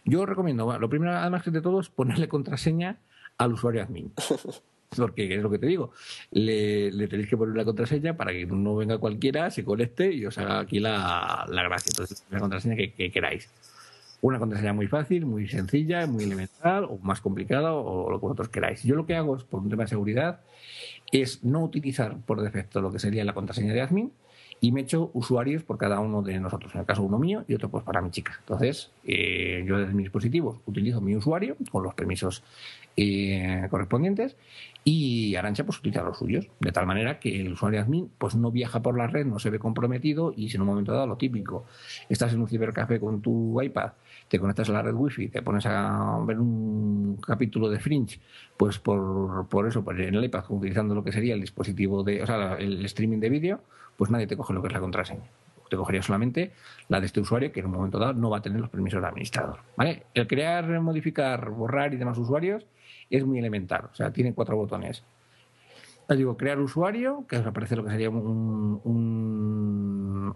Yo 0.04 0.26
recomendo, 0.26 0.78
lo 0.80 0.90
primero, 0.90 1.14
además 1.14 1.46
de 1.46 1.62
todo, 1.62 1.80
es 1.80 1.90
ponerle 1.90 2.28
contraseña 2.28 2.98
al 3.38 3.54
usuario 3.54 3.84
admin. 3.84 4.12
Porque 4.96 5.34
es 5.34 5.42
lo 5.42 5.50
que 5.50 5.58
te 5.58 5.68
digo, 5.68 5.92
le, 6.32 6.92
tenéis 7.08 7.30
que 7.30 7.38
poner 7.38 7.54
una 7.54 7.64
contraseña 7.64 8.18
para 8.18 8.34
que 8.34 8.46
no 8.46 8.76
venga 8.76 8.98
cualquiera, 8.98 9.50
se 9.50 9.64
conecte 9.64 10.12
y 10.12 10.26
os 10.26 10.38
haga 10.38 10.60
aquí 10.60 10.82
la, 10.82 11.46
gracia. 11.48 11.92
Entonces, 11.92 12.26
la 12.30 12.40
contraseña 12.42 12.76
que, 12.76 13.10
queráis. 13.10 13.50
Una 14.20 14.38
contraseña 14.38 14.74
muy 14.74 14.88
fácil, 14.88 15.26
muy 15.26 15.48
sencilla, 15.48 16.06
muy 16.08 16.26
elemental, 16.26 16.84
o 16.84 16.98
más 16.98 17.22
complicada, 17.22 17.74
o 17.74 18.10
lo 18.12 18.20
que 18.20 18.24
vosotros 18.24 18.50
queráis. 18.50 18.84
Yo 18.84 18.96
lo 18.96 19.06
que 19.06 19.16
hago 19.16 19.38
es, 19.38 19.46
por 19.46 19.62
un 19.62 19.70
tema 19.70 19.84
de 19.84 19.90
seguridad, 19.90 20.42
es 21.12 21.44
no 21.44 21.64
utilizar 21.64 22.18
por 22.22 22.42
defecto 22.42 22.82
lo 22.82 22.92
que 22.92 23.00
sería 23.00 23.26
la 23.26 23.34
contraseña 23.34 23.74
de 23.74 23.82
admin 23.82 24.12
y 24.64 24.72
me 24.72 24.82
echo 24.82 25.10
usuarios 25.14 25.64
por 25.64 25.80
cada 25.80 26.00
uno 26.00 26.22
de 26.22 26.40
nosotros. 26.40 26.74
En 26.76 26.82
el 26.82 26.86
caso 26.86 27.02
uno 27.02 27.18
mío 27.18 27.44
y 27.48 27.56
otro 27.56 27.70
pues 27.70 27.84
para 27.84 28.00
mi 28.00 28.12
chica. 28.12 28.36
Entonces, 28.40 28.92
eh, 29.04 29.66
yo 29.68 29.80
desde 29.80 29.94
mi 29.94 30.04
dispositivo 30.04 30.62
utilizo 30.68 31.02
mi 31.02 31.16
usuario 31.16 31.58
con 31.72 31.82
los 31.82 31.96
permisos 31.96 32.44
eh, 32.96 33.68
correspondientes 33.72 34.38
y 34.84 35.36
Arancha 35.36 35.64
pues 35.64 35.80
utiliza 35.80 36.04
los 36.04 36.20
suyos, 36.20 36.48
de 36.60 36.72
tal 36.72 36.86
manera 36.86 37.20
que 37.20 37.42
el 37.42 37.54
usuario 37.54 37.82
admin 37.82 38.12
pues 38.20 38.36
no 38.36 38.52
viaja 38.52 38.84
por 38.84 38.96
la 38.96 39.08
red, 39.08 39.26
no 39.26 39.40
se 39.40 39.50
ve 39.50 39.58
comprometido 39.58 40.32
y 40.36 40.50
si 40.50 40.58
en 40.58 40.62
un 40.62 40.68
momento 40.68 40.92
dado 40.92 41.08
lo 41.08 41.18
típico, 41.18 41.66
estás 42.08 42.34
en 42.34 42.42
un 42.42 42.48
cibercafé 42.48 43.00
con 43.00 43.20
tu 43.20 43.60
iPad, 43.60 43.94
te 44.28 44.38
conectas 44.40 44.70
a 44.70 44.74
la 44.74 44.84
red 44.84 44.94
wifi, 44.94 45.30
te 45.30 45.42
pones 45.42 45.66
a 45.66 46.20
ver 46.26 46.40
un 46.40 47.18
capítulo 47.26 47.68
de 47.68 47.80
Fringe, 47.80 48.20
pues 48.58 48.78
por, 48.78 49.48
por 49.48 49.68
eso, 49.68 49.84
pues 49.84 50.00
en 50.00 50.14
el 50.14 50.24
iPad 50.24 50.46
utilizando 50.50 50.94
lo 50.94 51.04
que 51.04 51.12
sería 51.12 51.34
el 51.34 51.42
dispositivo 51.42 52.04
de, 52.04 52.22
o 52.22 52.28
sea, 52.28 52.56
el 52.56 52.86
streaming 52.86 53.20
de 53.20 53.30
vídeo, 53.30 53.62
pues 54.02 54.10
nadie 54.10 54.26
te 54.26 54.36
coge 54.36 54.52
lo 54.52 54.64
que 54.64 54.68
es 54.70 54.74
la 54.74 54.80
contraseña 54.80 55.30
te 55.70 55.78
cogería 55.78 56.02
solamente 56.02 56.54
la 56.90 57.00
de 57.00 57.06
este 57.06 57.22
usuario 57.22 57.52
que 57.52 57.62
en 57.62 57.68
un 57.68 57.74
momento 57.74 58.00
dado 58.00 58.14
no 58.14 58.32
va 58.32 58.40
a 58.40 58.42
tener 58.42 58.60
los 58.60 58.70
permisos 58.70 59.00
de 59.00 59.08
administrador. 59.08 59.60
¿vale? 59.78 60.08
El 60.16 60.28
crear, 60.28 60.68
modificar, 60.82 61.50
borrar 61.52 61.94
y 61.94 61.98
demás 61.98 62.18
usuarios 62.18 62.66
es 63.12 63.24
muy 63.26 63.40
elemental. 63.40 63.86
O 63.92 63.96
sea, 63.96 64.12
tiene 64.12 64.34
cuatro 64.34 64.58
botones. 64.58 65.04
Les 66.10 66.18
digo, 66.18 66.36
crear 66.36 66.60
usuario, 66.60 67.26
que 67.30 67.38
os 67.38 67.46
aparece 67.46 67.78
lo 67.78 67.86
que 67.86 67.92
sería 67.92 68.10
un, 68.10 68.82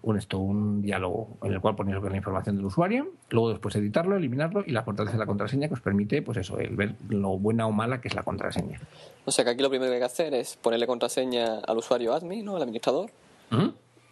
un, 0.01 0.17
esto, 0.17 0.39
un 0.39 0.81
diálogo 0.81 1.37
en 1.43 1.51
el 1.51 1.59
cual 1.59 1.75
ponéis 1.75 2.01
la 2.01 2.15
información 2.15 2.55
del 2.55 2.65
usuario, 2.65 3.09
luego 3.29 3.49
después 3.49 3.75
editarlo, 3.75 4.15
eliminarlo 4.15 4.63
y 4.65 4.71
la 4.71 4.83
fortaleza 4.83 5.13
de 5.13 5.19
la 5.19 5.25
contraseña 5.25 5.67
que 5.67 5.73
os 5.73 5.81
permite, 5.81 6.21
pues 6.21 6.37
eso, 6.37 6.59
el 6.59 6.77
ver 6.77 6.95
lo 7.09 7.37
buena 7.37 7.67
o 7.67 7.73
mala 7.73 7.99
que 7.99 8.07
es 8.07 8.15
la 8.15 8.23
contraseña. 8.23 8.79
O 9.25 9.31
sea 9.31 9.43
que 9.43 9.51
aquí 9.51 9.61
lo 9.61 9.69
primero 9.69 9.89
que 9.89 9.95
hay 9.95 9.99
que 9.99 10.05
hacer 10.05 10.33
es 10.33 10.55
ponerle 10.55 10.87
contraseña 10.87 11.59
al 11.59 11.77
usuario 11.77 12.13
admin, 12.13 12.45
¿no? 12.45 12.55
Al 12.55 12.61
administrador. 12.61 13.11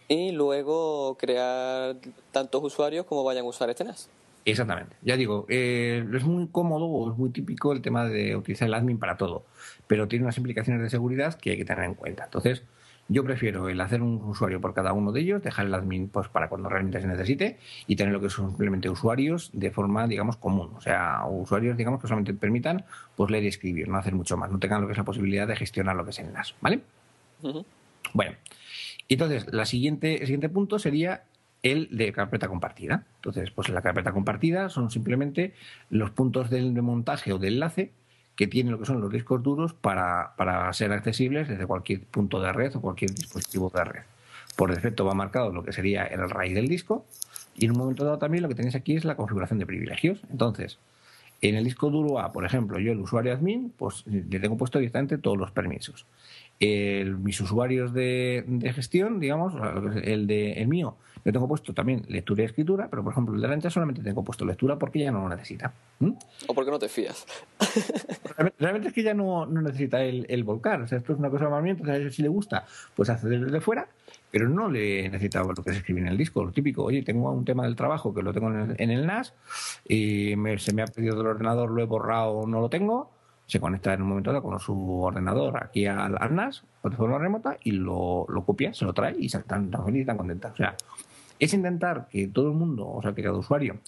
Y 0.08 0.32
luego 0.32 1.16
crear 1.18 1.96
tantos 2.30 2.62
usuarios 2.62 3.06
como 3.06 3.24
vayan 3.24 3.44
a 3.44 3.48
usar 3.48 3.70
este 3.70 3.84
NAS. 3.84 4.08
Exactamente. 4.44 4.96
Ya 5.02 5.16
digo, 5.16 5.46
eh, 5.48 6.04
es 6.14 6.24
muy 6.24 6.48
cómodo 6.48 6.86
o 6.86 7.10
es 7.10 7.16
muy 7.16 7.30
típico 7.30 7.72
el 7.72 7.80
tema 7.80 8.04
de 8.04 8.36
utilizar 8.36 8.68
el 8.68 8.74
admin 8.74 8.98
para 8.98 9.16
todo, 9.16 9.44
pero 9.86 10.06
tiene 10.06 10.24
unas 10.24 10.36
implicaciones 10.36 10.82
de 10.82 10.90
seguridad 10.90 11.34
que 11.34 11.52
hay 11.52 11.56
que 11.56 11.64
tener 11.64 11.84
en 11.84 11.94
cuenta. 11.94 12.24
Entonces, 12.24 12.62
yo 13.08 13.22
prefiero 13.24 13.68
el 13.68 13.80
hacer 13.80 14.02
un 14.02 14.22
usuario 14.22 14.60
por 14.60 14.72
cada 14.72 14.92
uno 14.92 15.12
de 15.12 15.20
ellos, 15.20 15.42
dejar 15.42 15.66
el 15.66 15.74
admin 15.74 16.08
pues, 16.08 16.28
para 16.28 16.48
cuando 16.48 16.68
realmente 16.68 17.00
se 17.00 17.06
necesite 17.06 17.58
y 17.86 17.96
tener 17.96 18.12
lo 18.12 18.20
que 18.20 18.30
son 18.30 18.48
simplemente 18.48 18.88
usuarios 18.88 19.50
de 19.52 19.70
forma, 19.70 20.06
digamos, 20.06 20.36
común. 20.36 20.70
O 20.76 20.80
sea, 20.80 21.22
usuarios, 21.28 21.76
digamos, 21.76 22.00
que 22.00 22.08
solamente 22.08 22.34
permitan 22.34 22.84
pues, 23.14 23.30
leer 23.30 23.44
y 23.44 23.48
escribir, 23.48 23.88
no 23.88 23.98
hacer 23.98 24.14
mucho 24.14 24.36
más, 24.36 24.50
no 24.50 24.58
tengan 24.58 24.80
lo 24.80 24.86
que 24.86 24.92
es 24.92 24.98
la 24.98 25.04
posibilidad 25.04 25.46
de 25.46 25.56
gestionar 25.56 25.96
lo 25.96 26.04
que 26.04 26.10
es 26.10 26.18
el 26.18 26.32
NAS. 26.32 26.54
¿Vale? 26.60 26.80
Bueno, 28.14 28.32
entonces, 29.08 29.46
la 29.52 29.66
siguiente, 29.66 30.14
el 30.14 30.26
siguiente 30.26 30.48
punto 30.48 30.78
sería 30.78 31.24
el 31.62 31.88
de 31.90 32.12
carpeta 32.12 32.48
compartida. 32.48 33.06
Entonces, 33.16 33.50
pues 33.50 33.68
la 33.70 33.82
carpeta 33.82 34.12
compartida 34.12 34.68
son 34.68 34.90
simplemente 34.90 35.54
los 35.90 36.10
puntos 36.10 36.50
de 36.50 36.62
montaje 36.82 37.32
o 37.32 37.38
de 37.38 37.48
enlace 37.48 37.92
que 38.36 38.46
tienen 38.46 38.72
lo 38.72 38.78
que 38.78 38.86
son 38.86 39.00
los 39.00 39.12
discos 39.12 39.42
duros 39.42 39.74
para, 39.74 40.34
para 40.36 40.72
ser 40.72 40.92
accesibles 40.92 41.48
desde 41.48 41.66
cualquier 41.66 42.00
punto 42.02 42.40
de 42.40 42.52
red 42.52 42.74
o 42.76 42.80
cualquier 42.80 43.12
dispositivo 43.12 43.70
de 43.74 43.84
red. 43.84 44.02
Por 44.56 44.74
defecto 44.74 45.04
va 45.04 45.14
marcado 45.14 45.52
lo 45.52 45.64
que 45.64 45.72
sería 45.72 46.04
el 46.04 46.20
array 46.20 46.52
del 46.52 46.68
disco 46.68 47.06
y 47.56 47.66
en 47.66 47.72
un 47.72 47.78
momento 47.78 48.04
dado 48.04 48.18
también 48.18 48.42
lo 48.42 48.48
que 48.48 48.54
tenéis 48.54 48.74
aquí 48.74 48.96
es 48.96 49.04
la 49.04 49.16
configuración 49.16 49.58
de 49.58 49.66
privilegios. 49.66 50.20
Entonces, 50.30 50.78
en 51.40 51.56
el 51.56 51.64
disco 51.64 51.90
duro 51.90 52.18
A, 52.18 52.32
por 52.32 52.44
ejemplo, 52.44 52.78
yo 52.78 52.92
el 52.92 52.98
usuario 52.98 53.32
admin, 53.32 53.72
pues 53.76 54.04
le 54.06 54.40
tengo 54.40 54.56
puesto 54.56 54.78
directamente 54.78 55.18
todos 55.18 55.36
los 55.36 55.50
permisos. 55.50 56.06
Mis 56.60 57.40
usuarios 57.40 57.92
de, 57.92 58.44
de, 58.46 58.72
gestión, 58.72 59.20
digamos, 59.20 59.54
el 60.02 60.26
de 60.26 60.52
el 60.52 60.68
mío, 60.68 60.96
yo 61.24 61.32
tengo 61.32 61.48
puesto 61.48 61.72
también 61.72 62.04
lectura 62.08 62.42
y 62.42 62.46
escritura, 62.46 62.88
pero 62.90 63.02
por 63.02 63.12
ejemplo 63.12 63.34
el 63.34 63.40
de 63.40 63.48
la 63.48 63.54
ancha 63.54 63.70
solamente 63.70 64.02
tengo 64.02 64.22
puesto 64.22 64.44
lectura 64.44 64.78
porque 64.78 64.98
ya 64.98 65.10
no 65.10 65.22
lo 65.22 65.28
necesita. 65.30 65.72
O 66.46 66.54
porque 66.54 66.70
no 66.70 66.78
te 66.78 66.88
fías. 66.88 67.26
Realmente, 68.58 68.88
es 68.88 68.94
que 68.94 69.02
ya 69.02 69.14
no, 69.14 69.46
necesita 69.46 70.02
el, 70.02 70.44
volcar. 70.44 70.82
O 70.82 70.86
sea, 70.86 70.98
esto 70.98 71.14
es 71.14 71.18
una 71.18 71.30
cosa 71.30 71.48
más 71.48 71.62
bien, 71.62 71.78
entonces 71.78 72.14
si 72.14 72.22
le 72.22 72.28
gusta, 72.28 72.66
pues 72.94 73.08
hace 73.08 73.28
desde 73.28 73.60
fuera, 73.62 73.88
pero 74.30 74.50
no 74.50 74.68
le 74.68 75.08
necesita 75.08 75.42
lo 75.42 75.54
que 75.54 75.72
se 75.72 75.78
escribe 75.78 76.00
en 76.00 76.08
el 76.08 76.18
disco. 76.18 76.44
Lo 76.44 76.52
típico, 76.52 76.84
oye, 76.84 77.02
tengo 77.02 77.30
un 77.30 77.44
tema 77.46 77.64
del 77.64 77.74
trabajo 77.74 78.12
que 78.12 78.22
lo 78.22 78.34
tengo 78.34 78.52
en 78.52 78.90
el, 78.90 79.06
NAS 79.06 79.32
y 79.88 80.34
se 80.58 80.74
me 80.74 80.82
ha 80.82 80.86
pedido 80.86 81.16
del 81.16 81.26
ordenador, 81.26 81.70
lo 81.70 81.82
he 81.82 81.86
borrado, 81.86 82.46
no 82.46 82.60
lo 82.60 82.68
tengo 82.68 83.13
se 83.46 83.60
conecta 83.60 83.92
en 83.92 84.02
un 84.02 84.08
momento 84.08 84.32
dado 84.32 84.42
con 84.42 84.58
su 84.58 85.00
ordenador 85.00 85.62
aquí 85.62 85.86
al, 85.86 86.14
NAS 86.34 86.64
de 86.82 86.96
forma 86.96 87.18
remota 87.18 87.58
y 87.62 87.72
lo, 87.72 88.26
lo, 88.28 88.44
copia, 88.44 88.74
se 88.74 88.84
lo 88.84 88.92
trae 88.92 89.16
y 89.18 89.26
están 89.26 89.70
tan 89.70 89.84
felices 89.84 90.04
y 90.04 90.06
tan 90.06 90.16
contentas. 90.16 90.52
O 90.52 90.56
sea, 90.56 90.76
es 91.38 91.54
intentar 91.54 92.08
que 92.08 92.28
todo 92.28 92.48
el 92.48 92.54
mundo, 92.54 92.88
o 92.88 93.02
sea, 93.02 93.14
que 93.14 93.22
cada 93.22 93.36
usuario 93.36 93.78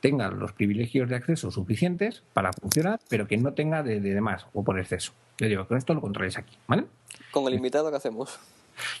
tenga 0.00 0.30
los 0.30 0.52
privilegios 0.52 1.08
de 1.08 1.16
acceso 1.16 1.50
suficientes 1.50 2.22
para 2.32 2.52
funcionar, 2.52 3.00
pero 3.08 3.26
que 3.26 3.36
no 3.36 3.54
tenga 3.54 3.82
de, 3.82 4.00
de, 4.00 4.20
más 4.20 4.46
o 4.52 4.62
por 4.62 4.78
exceso. 4.78 5.12
Yo 5.38 5.48
digo, 5.48 5.66
con 5.66 5.78
esto 5.78 5.94
lo 5.94 6.00
controles 6.00 6.36
aquí, 6.38 6.56
¿vale? 6.66 6.86
¿Con 7.30 7.46
el 7.46 7.54
invitado 7.54 7.90
qué 7.90 7.96
hacemos? 7.96 8.38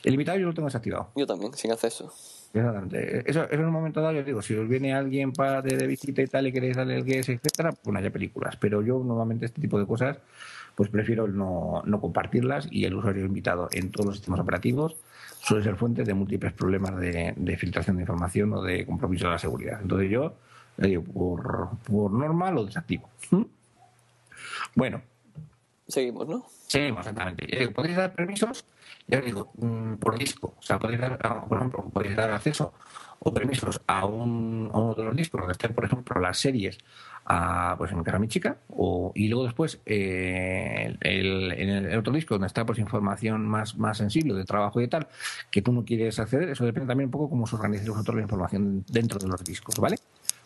El 0.02 0.14
invitado 0.14 0.38
yo 0.38 0.46
lo 0.46 0.54
tengo 0.54 0.66
desactivado. 0.66 1.10
Yo 1.16 1.26
también, 1.26 1.52
sin 1.54 1.72
acceso. 1.72 2.12
Exactamente. 2.54 3.28
Eso, 3.28 3.44
eso 3.44 3.54
en 3.54 3.64
un 3.64 3.72
momento 3.72 4.00
dado, 4.00 4.14
yo 4.14 4.22
digo, 4.22 4.40
si 4.40 4.54
os 4.54 4.68
viene 4.68 4.94
alguien 4.94 5.32
para 5.32 5.60
de, 5.60 5.86
visita 5.88 6.22
y 6.22 6.26
tal 6.28 6.46
y 6.46 6.52
queréis 6.52 6.76
darle 6.76 6.96
el 6.96 7.04
guest, 7.04 7.28
etcétera, 7.28 7.72
pues 7.72 7.92
no 7.92 7.98
haya 7.98 8.10
películas. 8.10 8.56
Pero 8.56 8.80
yo 8.80 9.02
normalmente 9.02 9.46
este 9.46 9.60
tipo 9.60 9.76
de 9.78 9.86
cosas, 9.86 10.18
pues 10.76 10.88
prefiero 10.88 11.26
no, 11.26 11.82
no 11.84 12.00
compartirlas 12.00 12.68
y 12.70 12.84
el 12.84 12.94
usuario 12.94 13.24
invitado 13.24 13.68
en 13.72 13.90
todos 13.90 14.06
los 14.06 14.16
sistemas 14.16 14.38
operativos 14.38 14.96
suele 15.40 15.64
ser 15.64 15.74
fuente 15.74 16.04
de 16.04 16.14
múltiples 16.14 16.52
problemas 16.52 16.96
de, 16.96 17.34
de 17.36 17.56
filtración 17.56 17.96
de 17.96 18.02
información 18.02 18.52
o 18.52 18.62
de 18.62 18.86
compromiso 18.86 19.26
de 19.26 19.32
la 19.32 19.38
seguridad. 19.38 19.80
Entonces 19.82 20.08
yo, 20.08 20.34
le 20.76 20.88
digo, 20.88 21.02
por, 21.02 21.70
por 21.84 22.12
norma 22.12 22.52
lo 22.52 22.64
desactivo. 22.64 23.10
¿Mm? 23.30 23.42
Bueno. 24.76 25.02
Seguimos, 25.88 26.28
¿no? 26.28 26.46
Seguimos, 26.68 27.00
exactamente. 27.00 27.68
¿Podéis 27.70 27.96
dar 27.96 28.14
permisos? 28.14 28.64
Ya 29.06 29.20
digo, 29.20 29.52
mm, 29.56 29.94
por 29.94 30.18
disco. 30.18 30.54
O 30.58 30.62
sea, 30.62 30.78
podéis 30.78 31.00
dar, 31.00 31.18
ah, 31.22 31.44
por 31.46 31.58
ejemplo, 31.58 31.84
podéis 31.92 32.16
dar 32.16 32.30
acceso 32.30 32.72
o 33.18 33.32
permisos 33.32 33.80
a, 33.86 34.04
un, 34.04 34.70
a 34.72 34.78
uno 34.78 34.94
de 34.94 35.04
los 35.04 35.16
discos 35.16 35.40
donde 35.40 35.52
estén, 35.52 35.74
por 35.74 35.84
ejemplo, 35.84 36.20
las 36.20 36.38
series, 36.38 36.78
a, 37.24 37.74
pues 37.78 37.90
en 37.92 37.98
mi 37.98 38.18
mi 38.18 38.28
chica, 38.28 38.58
o, 38.68 39.12
y 39.14 39.28
luego 39.28 39.44
después 39.44 39.80
eh, 39.86 40.96
el, 41.00 41.52
en 41.52 41.68
el 41.70 41.98
otro 41.98 42.12
disco 42.12 42.34
donde 42.34 42.48
está 42.48 42.66
pues 42.66 42.78
información 42.78 43.46
más, 43.46 43.76
más 43.78 43.98
sensible 43.98 44.34
de 44.34 44.44
trabajo 44.44 44.80
y 44.80 44.88
tal, 44.88 45.06
que 45.50 45.62
tú 45.62 45.72
no 45.72 45.84
quieres 45.84 46.18
acceder, 46.18 46.50
eso 46.50 46.64
depende 46.64 46.86
también 46.86 47.08
un 47.08 47.12
poco 47.12 47.30
cómo 47.30 47.46
se 47.46 47.56
organice 47.56 47.88
vosotros 47.88 48.16
la 48.16 48.22
información 48.22 48.84
dentro 48.88 49.18
de 49.18 49.28
los 49.28 49.42
discos, 49.42 49.78
¿vale? 49.78 49.96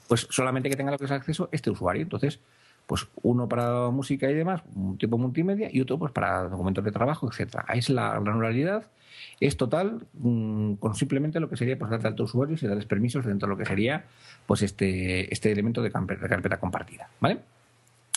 Pues 0.07 0.27
solamente 0.31 0.71
que 0.71 0.77
tenga 0.77 0.93
lo 0.93 0.99
que 0.99 1.05
es 1.05 1.11
acceso 1.11 1.49
este 1.53 1.71
usuario. 1.71 2.03
Entonces, 2.03 2.41
pues 2.89 3.07
uno 3.23 3.47
para 3.49 3.91
música 3.91 4.31
y 4.31 4.35
demás, 4.35 4.63
un 4.75 4.97
tipo 4.97 5.19
multimedia 5.19 5.69
y 5.71 5.83
otro 5.83 5.99
pues 5.99 6.11
para 6.11 6.45
documentos 6.45 6.83
de 6.83 6.91
trabajo, 6.91 7.29
etcétera. 7.29 7.67
Es 7.75 7.91
la 7.91 8.19
granularidad 8.19 8.87
es 9.41 9.57
total 9.57 10.07
mm, 10.15 10.75
con 10.75 10.95
simplemente 10.95 11.39
lo 11.39 11.51
que 11.51 11.57
sería 11.57 11.79
pues 11.79 11.91
darle 11.91 12.09
a 12.09 12.15
tus 12.15 12.31
usuarios 12.31 12.63
y 12.63 12.67
darles 12.67 12.87
permisos 12.87 13.27
dentro 13.27 13.47
de 13.47 13.51
lo 13.51 13.59
que 13.59 13.67
sería 13.67 14.05
pues 14.47 14.63
este, 14.63 15.33
este 15.33 15.53
elemento 15.53 15.83
de 15.83 15.91
carpeta, 15.91 16.59
compartida, 16.59 17.09
¿vale? 17.21 17.41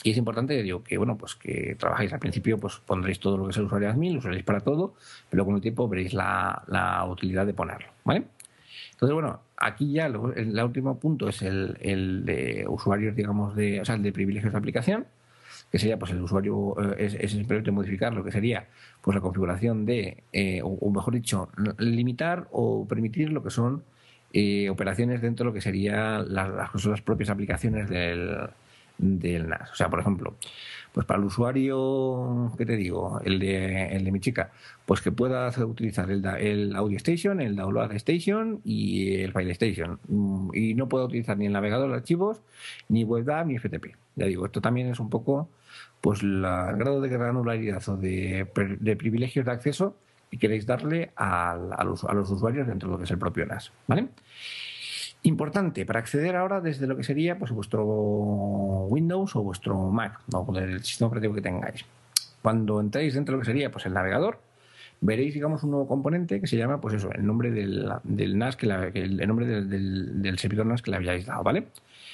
Y 0.03 0.11
es 0.11 0.17
importante, 0.17 0.63
digo, 0.63 0.84
que 0.84 0.97
bueno, 0.97 1.17
pues 1.17 1.36
que 1.36 1.76
trabajáis 1.78 2.11
al 2.13 2.19
principio, 2.19 2.57
pues 2.57 2.78
pondréis 2.78 3.19
todo 3.19 3.38
lo 3.38 3.45
que 3.45 3.51
es 3.51 3.57
el 3.57 3.65
usuario 3.65 3.89
admin, 3.89 4.13
lo 4.13 4.19
usaréis 4.19 4.43
para 4.43 4.61
todo, 4.61 4.95
pero 5.30 5.45
con 5.45 5.55
el 5.55 5.61
tiempo 5.61 5.88
veréis 5.88 6.13
la, 6.13 6.63
la 6.67 7.05
utilidad 7.05 7.45
de 7.45 7.53
ponerlo, 7.53 7.89
¿vale? 8.03 8.24
Entonces, 9.01 9.15
bueno, 9.15 9.41
aquí 9.57 9.93
ya 9.93 10.05
el, 10.05 10.15
último 10.63 10.99
punto 10.99 11.27
es 11.27 11.41
el, 11.41 12.23
de 12.23 12.65
usuarios, 12.67 13.15
digamos, 13.15 13.55
de, 13.55 13.81
o 13.81 13.85
sea, 13.85 13.95
el 13.95 14.03
de 14.03 14.11
privilegios 14.11 14.53
de 14.53 14.59
aplicación, 14.59 15.07
que 15.71 15.79
sería, 15.79 15.97
pues 15.97 16.11
el 16.11 16.21
usuario 16.21 16.75
eh, 16.99 17.17
es, 17.19 17.31
simplemente 17.31 17.71
modificar 17.71 18.13
lo 18.13 18.23
que 18.23 18.31
sería, 18.31 18.67
pues 19.01 19.15
la 19.15 19.21
configuración 19.21 19.87
de, 19.87 20.23
eh, 20.31 20.61
o, 20.63 20.91
mejor 20.91 21.15
dicho, 21.15 21.49
limitar 21.79 22.47
o 22.51 22.85
permitir 22.87 23.31
lo 23.31 23.41
que 23.41 23.49
son 23.49 23.83
eh, 24.33 24.69
operaciones 24.69 25.19
dentro 25.19 25.45
de 25.45 25.49
lo 25.49 25.53
que 25.55 25.61
serían 25.61 26.31
las, 26.31 26.85
las 26.85 27.01
propias 27.01 27.31
aplicaciones 27.31 27.89
del, 27.89 28.37
del 28.99 29.49
NAS. 29.49 29.71
O 29.71 29.75
sea, 29.75 29.89
por 29.89 29.99
ejemplo, 29.99 30.35
pues 30.93 31.05
para 31.05 31.19
el 31.19 31.25
usuario, 31.25 32.51
¿qué 32.57 32.65
te 32.65 32.75
digo? 32.75 33.21
El 33.23 33.39
de, 33.39 33.95
el 33.95 34.03
de 34.03 34.11
mi 34.11 34.19
chica, 34.19 34.51
pues 34.85 35.01
que 35.01 35.11
pueda 35.11 35.49
utilizar 35.63 36.11
el, 36.11 36.25
el 36.25 36.75
Audio 36.75 36.97
Station, 36.97 37.39
el 37.41 37.55
Download 37.55 37.91
Station 37.93 38.59
y 38.65 39.21
el 39.21 39.31
File 39.31 39.51
Station. 39.51 39.99
Mm, 40.07 40.49
y 40.53 40.73
no 40.73 40.89
pueda 40.89 41.05
utilizar 41.05 41.37
ni 41.37 41.45
el 41.45 41.53
navegador 41.53 41.89
de 41.89 41.95
archivos, 41.95 42.41
ni 42.89 43.03
WebDAV, 43.03 43.47
ni 43.47 43.57
FTP. 43.57 43.95
Ya 44.15 44.25
digo, 44.25 44.45
esto 44.45 44.59
también 44.61 44.87
es 44.87 44.99
un 44.99 45.09
poco 45.09 45.49
pues 46.01 46.23
la, 46.23 46.71
el 46.71 46.77
grado 46.77 46.99
de 46.99 47.09
granularidad 47.09 47.87
o 47.87 47.95
de, 47.95 48.47
de 48.79 48.95
privilegios 48.95 49.45
de 49.45 49.51
acceso 49.51 49.95
que 50.29 50.37
queréis 50.37 50.65
darle 50.65 51.11
a, 51.15 51.57
los, 51.85 52.03
a 52.03 52.13
los 52.13 52.29
usuarios 52.31 52.67
dentro 52.67 52.89
de 52.89 52.93
lo 52.93 52.97
que 52.97 53.03
es 53.03 53.11
el 53.11 53.17
propio 53.17 53.45
NAS. 53.45 53.71
¿Vale? 53.87 54.07
Importante, 55.24 55.86
para 55.86 55.99
acceder 55.99 56.36
ahora 56.36 56.61
desde 56.61 56.88
lo 56.88 56.97
que 56.97 57.03
sería 57.03 57.38
pues, 57.38 57.51
vuestro 57.51 57.86
Windows 58.89 59.36
o 59.36 59.43
vuestro 59.43 59.78
Mac, 59.91 60.19
o 60.34 60.57
el 60.57 60.84
sistema 60.84 61.09
operativo 61.09 61.36
que 61.36 61.41
tengáis. 61.41 61.86
Cuando 62.41 62.80
entréis 62.80 63.13
dentro 63.13 63.34
de 63.34 63.38
lo 63.38 63.41
que 63.41 63.51
sería 63.51 63.72
pues, 63.72 63.86
el 63.86 63.93
navegador, 63.93 64.39
veréis, 64.99 65.34
digamos, 65.34 65.63
un 65.63 65.72
nuevo 65.72 65.88
componente 65.88 66.39
que 66.39 66.47
se 66.47 66.57
llama, 66.57 66.82
pues 66.82 66.95
eso, 66.95 67.11
el 67.11 67.26
nombre 67.26 67.51
del, 67.51 67.88
NAS, 68.38 68.55
que, 68.55 68.65
el 68.65 69.28
nombre 69.28 69.45
del, 69.45 70.39
servidor 70.39 70.65
NAS 70.65 70.82
que 70.82 70.91
le 70.91 70.97
habíais 70.97 71.26
dado, 71.26 71.43
¿vale? 71.43 71.67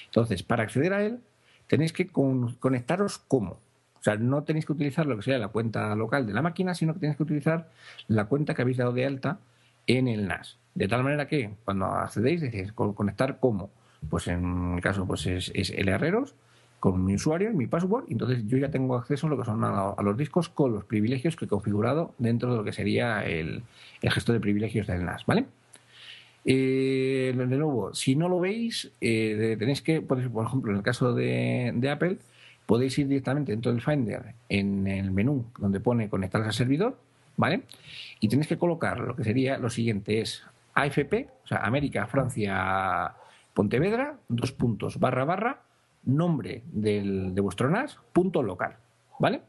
Entonces, 0.06 0.44
para 0.44 0.64
acceder 0.64 0.94
a 0.94 1.04
él, 1.04 1.20
tenéis 1.68 1.94
que 1.94 2.08
conectaros 2.08 3.20
como. 3.20 3.52
O 3.52 4.04
sea, 4.04 4.16
no 4.16 4.44
tenéis 4.44 4.66
que 4.66 4.72
utilizar 4.72 5.06
lo 5.06 5.18
que 5.18 5.24
sería 5.24 5.40
la 5.40 5.50
cuenta 5.50 5.94
local 5.96 6.26
de 6.26 6.34
la 6.34 6.42
máquina, 6.42 6.74
sino 6.74 6.94
que 6.94 7.00
tenéis 7.00 7.18
que 7.18 7.24
utilizar 7.24 7.70
la 8.08 8.26
cuenta 8.26 8.54
que 8.54 8.62
habéis 8.62 8.78
dado 8.78 8.94
de 8.94 9.06
alta 9.06 9.40
en 9.86 10.08
el 10.08 10.28
NAS. 10.28 10.58
De 10.78 10.88
tal 10.88 11.04
manera 11.04 11.28
que 11.28 11.50
cuando 11.66 11.88
accedéis, 11.88 12.40
decís 12.40 12.72
conectar 12.72 13.40
como. 13.40 13.72
Pues 14.12 14.28
en 14.28 14.76
mi 14.76 14.82
caso, 14.82 15.08
pues 15.08 15.26
es, 15.26 15.52
es 15.56 15.72
el 15.72 15.90
herreros 15.90 16.36
con 16.80 17.04
mi 17.04 17.16
usuario 17.16 17.50
y 17.50 17.56
mi 17.56 17.66
password, 17.66 18.06
y 18.08 18.12
entonces 18.12 18.46
yo 18.46 18.60
ya 18.60 18.70
tengo 18.70 18.96
acceso 18.96 19.26
a 19.26 19.32
lo 19.32 19.40
que 19.40 19.46
son 19.46 19.64
a, 19.64 19.96
los 20.04 20.16
discos 20.16 20.50
con 20.50 20.74
los 20.74 20.84
privilegios 20.84 21.36
que 21.36 21.46
he 21.46 21.48
configurado 21.48 22.14
dentro 22.20 22.52
de 22.52 22.58
lo 22.58 22.64
que 22.64 22.74
sería 22.74 23.26
el, 23.26 23.64
el 24.04 24.12
gestor 24.12 24.34
de 24.34 24.40
privilegios 24.40 24.86
del 24.86 25.04
NAS, 25.04 25.26
¿vale? 25.26 25.48
Eh, 26.46 27.34
de 27.36 27.46
nuevo, 27.58 27.96
si 27.96 28.16
no 28.16 28.30
lo 28.30 28.40
veis, 28.40 28.92
eh, 29.02 29.56
tenéis 29.58 29.82
que, 29.82 30.02
por 30.02 30.20
ejemplo, 30.20 30.72
en 30.72 30.78
el 30.78 30.84
caso 30.84 31.12
de, 31.12 31.74
de, 31.74 31.90
Apple, 31.90 32.20
podéis 32.68 33.00
ir 33.00 33.08
directamente 33.08 33.52
dentro 33.52 33.72
del 33.72 33.82
Finder 33.82 34.36
en 34.48 34.86
el 34.86 35.10
menú 35.10 35.48
donde 35.58 35.80
pone 35.80 36.08
conectar 36.08 36.44
al 36.44 36.54
servidor, 36.54 37.00
¿vale? 37.36 37.64
Y 38.20 38.30
tenéis 38.30 38.48
que 38.48 38.60
colocar 38.60 39.00
lo 39.00 39.16
que 39.16 39.24
sería 39.24 39.58
lo 39.58 39.72
siguiente, 39.72 40.22
es 40.22 40.44
AFP, 40.78 41.28
o 41.44 41.48
sea, 41.48 41.60
América, 41.60 42.06
Francia, 42.06 43.16
Pontevedra, 43.54 44.20
dos 44.28 44.52
puntos, 44.52 45.00
barra, 45.00 45.26
barra, 45.26 45.62
nombre 46.04 46.62
del, 46.72 47.34
de 47.34 47.42
vuestro 47.42 47.70
NAS, 47.70 47.98
punto 48.14 48.44
local, 48.44 48.78
¿vale? 49.20 49.42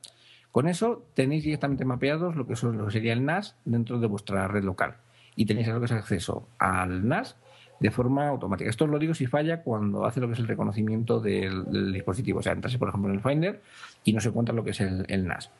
Con 0.50 0.66
eso 0.68 1.04
tenéis 1.12 1.44
directamente 1.44 1.84
mapeados 1.84 2.34
lo 2.34 2.46
que, 2.46 2.56
son, 2.56 2.78
lo 2.78 2.86
que 2.86 2.92
sería 2.92 3.12
el 3.12 3.26
NAS 3.26 3.56
dentro 3.66 4.00
de 4.00 4.06
vuestra 4.06 4.48
red 4.48 4.64
local 4.64 4.96
y 5.36 5.44
tenéis 5.44 5.68
acceso 5.68 6.48
al 6.58 7.06
NAS 7.06 7.36
de 7.78 7.90
forma 7.90 8.26
automática. 8.28 8.70
Esto 8.70 8.86
os 8.86 8.90
lo 8.90 8.98
digo 8.98 9.12
si 9.12 9.26
falla 9.26 9.62
cuando 9.62 10.06
hace 10.06 10.20
lo 10.20 10.26
que 10.26 10.32
es 10.32 10.38
el 10.38 10.48
reconocimiento 10.48 11.20
del, 11.20 11.92
dispositivo. 11.92 12.40
O 12.40 12.42
sea, 12.42 12.54
entrase, 12.54 12.78
por 12.78 12.88
ejemplo, 12.88 13.10
en 13.10 13.16
el 13.16 13.22
Finder 13.22 13.62
y 14.02 14.14
no 14.14 14.20
se 14.20 14.30
encuentra 14.30 14.54
lo 14.54 14.64
que 14.64 14.70
es 14.70 14.80
el, 14.80 15.04
el 15.08 15.26
NAS. 15.26 15.50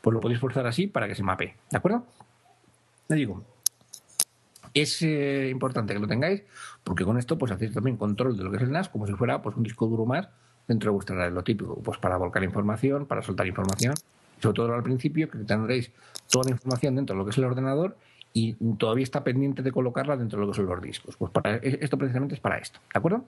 Pues 0.00 0.14
lo 0.14 0.20
podéis 0.20 0.40
forzar 0.40 0.66
así 0.66 0.86
para 0.86 1.06
que 1.06 1.14
se 1.14 1.22
mape. 1.22 1.56
¿De 1.70 1.76
acuerdo? 1.76 2.04
Le 3.08 3.16
digo, 3.16 3.44
es 4.74 5.02
eh, 5.02 5.48
importante 5.50 5.94
que 5.94 6.00
lo 6.00 6.08
tengáis 6.08 6.42
porque 6.84 7.04
con 7.04 7.18
esto 7.18 7.38
pues 7.38 7.52
hacéis 7.52 7.72
también 7.72 7.96
control 7.96 8.36
de 8.36 8.44
lo 8.44 8.50
que 8.50 8.56
es 8.56 8.62
el 8.62 8.70
NAS 8.70 8.88
como 8.88 9.06
si 9.06 9.12
fuera 9.12 9.42
pues 9.42 9.56
un 9.56 9.62
disco 9.62 9.86
duro 9.86 10.04
más 10.04 10.28
dentro 10.66 10.90
de 10.90 10.94
vuestra 10.94 11.16
red, 11.16 11.32
lo 11.32 11.42
típico, 11.42 11.76
pues 11.82 11.98
para 11.98 12.16
volcar 12.18 12.44
información, 12.44 13.06
para 13.06 13.22
soltar 13.22 13.46
información, 13.46 13.94
sobre 14.40 14.54
todo 14.54 14.74
al 14.74 14.82
principio 14.82 15.30
que 15.30 15.38
tendréis 15.38 15.90
toda 16.30 16.44
la 16.44 16.50
información 16.50 16.94
dentro 16.94 17.14
de 17.14 17.18
lo 17.18 17.24
que 17.24 17.30
es 17.30 17.38
el 17.38 17.44
ordenador 17.44 17.96
y 18.34 18.52
todavía 18.74 19.04
está 19.04 19.24
pendiente 19.24 19.62
de 19.62 19.72
colocarla 19.72 20.16
dentro 20.16 20.38
de 20.38 20.46
lo 20.46 20.52
que 20.52 20.56
son 20.56 20.66
los 20.66 20.82
discos. 20.82 21.16
Pues 21.16 21.32
para 21.32 21.56
esto 21.56 21.96
precisamente 21.96 22.34
es 22.34 22.40
para 22.40 22.58
esto, 22.58 22.78
¿de 22.92 22.98
acuerdo? 22.98 23.24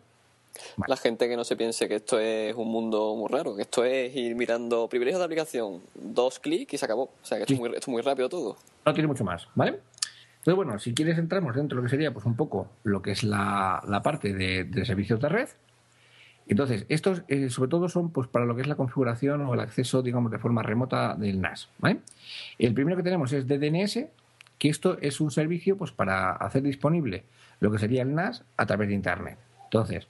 La 0.86 0.96
gente 0.96 1.28
que 1.28 1.36
no 1.36 1.44
se 1.44 1.56
piense 1.56 1.88
que 1.88 1.96
esto 1.96 2.18
es 2.18 2.54
un 2.54 2.68
mundo 2.68 3.14
muy 3.16 3.28
raro, 3.28 3.54
que 3.56 3.62
esto 3.62 3.84
es 3.84 4.14
ir 4.14 4.34
mirando 4.34 4.88
privilegios 4.88 5.20
de 5.20 5.24
aplicación, 5.24 5.80
dos 5.94 6.38
clics 6.38 6.74
y 6.74 6.78
se 6.78 6.84
acabó. 6.84 7.04
O 7.04 7.24
sea, 7.24 7.38
que 7.38 7.44
esto, 7.44 7.54
es, 7.54 7.60
muy, 7.60 7.68
esto 7.70 7.78
es 7.78 7.88
muy 7.88 8.02
rápido 8.02 8.28
todo. 8.28 8.56
No 8.84 8.92
tiene 8.92 9.06
mucho 9.06 9.24
más, 9.24 9.46
¿vale? 9.54 9.80
Entonces, 10.50 10.66
bueno, 10.66 10.80
si 10.80 10.94
quieres 10.94 11.16
entramos 11.16 11.54
dentro 11.54 11.76
de 11.76 11.80
lo 11.80 11.82
que 11.84 11.90
sería 11.90 12.12
pues 12.12 12.26
un 12.26 12.34
poco 12.34 12.68
lo 12.82 13.02
que 13.02 13.12
es 13.12 13.22
la, 13.22 14.00
parte 14.02 14.34
de, 14.34 14.84
servicios 14.84 15.20
de 15.20 15.28
red. 15.28 15.48
Entonces, 16.48 16.86
estos 16.88 17.22
eh, 17.28 17.50
sobre 17.50 17.70
todo 17.70 17.88
son 17.88 18.10
pues 18.10 18.26
para 18.26 18.46
lo 18.46 18.56
que 18.56 18.62
es 18.62 18.66
la 18.66 18.74
configuración 18.74 19.42
o 19.42 19.54
el 19.54 19.60
acceso, 19.60 20.02
digamos, 20.02 20.32
de 20.32 20.40
forma 20.40 20.64
remota 20.64 21.14
del 21.14 21.40
NAS. 21.40 21.68
El 22.58 22.74
primero 22.74 22.96
que 22.96 23.04
tenemos 23.04 23.32
es 23.32 23.46
DNS, 23.46 24.06
que 24.58 24.68
esto 24.68 24.98
es 25.00 25.20
un 25.20 25.30
servicio 25.30 25.76
pues 25.76 25.92
para 25.92 26.32
hacer 26.32 26.62
disponible 26.62 27.22
lo 27.60 27.70
que 27.70 27.78
sería 27.78 28.02
el 28.02 28.12
NAS 28.12 28.42
a 28.56 28.66
través 28.66 28.88
de 28.88 28.94
Internet. 28.94 29.38
Entonces, 29.66 30.08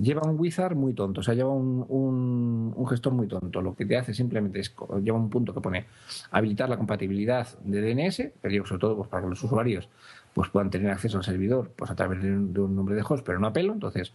lleva 0.00 0.22
un 0.22 0.38
wizard 0.38 0.74
muy 0.74 0.94
tonto, 0.94 1.20
o 1.20 1.24
sea, 1.24 1.34
lleva 1.34 1.50
un, 1.50 1.84
un, 2.76 2.86
gestor 2.88 3.12
muy 3.12 3.26
tonto. 3.26 3.60
Lo 3.60 3.74
que 3.74 3.84
te 3.84 3.96
hace 3.96 4.14
simplemente 4.14 4.60
es, 4.60 4.74
lleva 5.02 5.18
un 5.18 5.30
punto 5.30 5.54
que 5.54 5.60
pone 5.60 5.86
habilitar 6.30 6.68
la 6.68 6.76
compatibilidad 6.76 7.46
de 7.60 7.80
DNS, 7.80 8.16
que 8.16 8.48
digo 8.48 8.66
sobre 8.66 8.80
todo 8.80 8.96
pues, 8.96 9.08
para 9.08 9.22
que 9.24 9.30
los 9.30 9.42
usuarios 9.42 9.88
pues, 10.34 10.48
puedan 10.50 10.70
tener 10.70 10.90
acceso 10.90 11.18
al 11.18 11.24
servidor 11.24 11.72
pues, 11.76 11.90
a 11.90 11.96
través 11.96 12.22
de 12.22 12.32
un, 12.32 12.76
nombre 12.76 12.94
de 12.94 13.02
host, 13.06 13.24
pero 13.24 13.38
no 13.38 13.48
a 13.48 13.52
pelo. 13.52 13.72
Entonces, 13.72 14.12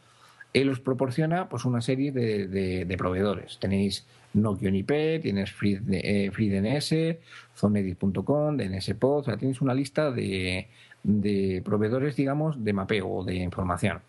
él 0.54 0.70
os 0.70 0.80
proporciona 0.80 1.50
pues, 1.50 1.66
una 1.66 1.82
serie 1.82 2.12
de, 2.12 2.48
de, 2.48 2.98
proveedores. 2.98 3.60
Tenéis 3.60 4.06
Nokia 4.34 4.70
IP, 4.70 5.22
tienes 5.22 5.52
FreeDNS, 5.52 6.92
eh, 6.92 7.20
ZoneEdit.com, 7.56 8.58
DNSPod, 8.58 9.20
o 9.20 9.24
sea, 9.24 9.38
tienes 9.38 9.62
una 9.62 9.74
lista 9.74 10.12
de, 10.12 10.68
de 11.04 11.62
proveedores, 11.64 12.16
digamos, 12.16 12.64
de 12.64 12.74
mapeo 12.74 13.10
o 13.10 13.24
de 13.24 13.36
información. 13.36 14.00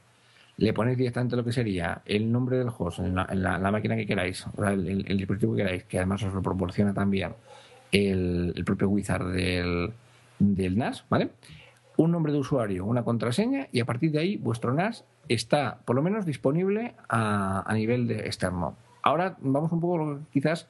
Le 0.57 0.73
ponéis 0.73 0.97
directamente 0.97 1.37
lo 1.37 1.45
que 1.45 1.53
sería 1.53 2.03
el 2.05 2.31
nombre 2.31 2.59
del 2.59 2.69
host 2.77 3.01
en 3.01 3.15
la, 3.15 3.71
máquina 3.73 3.97
que 3.97 4.07
queráis, 4.07 4.47
o 4.57 4.65
el, 4.65 5.05
dispositivo 5.17 5.55
que 5.55 5.63
queráis, 5.63 5.85
que 5.85 5.99
además 5.99 6.23
os 6.23 6.33
lo 6.33 6.43
proporciona 6.43 6.95
también 6.95 7.35
el, 7.91 8.63
propio 8.65 8.89
wizard 8.89 9.33
del, 9.33 9.93
del 10.39 10.79
NAS, 10.79 11.05
¿vale? 11.09 11.31
Un 11.97 12.13
nombre 12.13 12.33
de 12.33 12.39
usuario, 12.39 12.85
una 12.85 13.05
contraseña 13.05 13.69
y 13.73 13.81
a 13.81 13.85
partir 13.85 14.13
de 14.13 14.21
ahí 14.21 14.37
vuestro 14.37 14.73
NAS 14.73 15.05
está 15.29 15.79
por 15.85 15.97
lo 15.97 16.03
menos 16.03 16.27
disponible 16.27 16.95
a, 17.09 17.69
a 17.69 17.75
nivel 17.75 18.07
de 18.07 18.21
externo. 18.27 18.77
Ahora 19.03 19.37
vamos 19.41 19.73
un 19.73 19.81
poco 19.81 20.21
quizás 20.33 20.69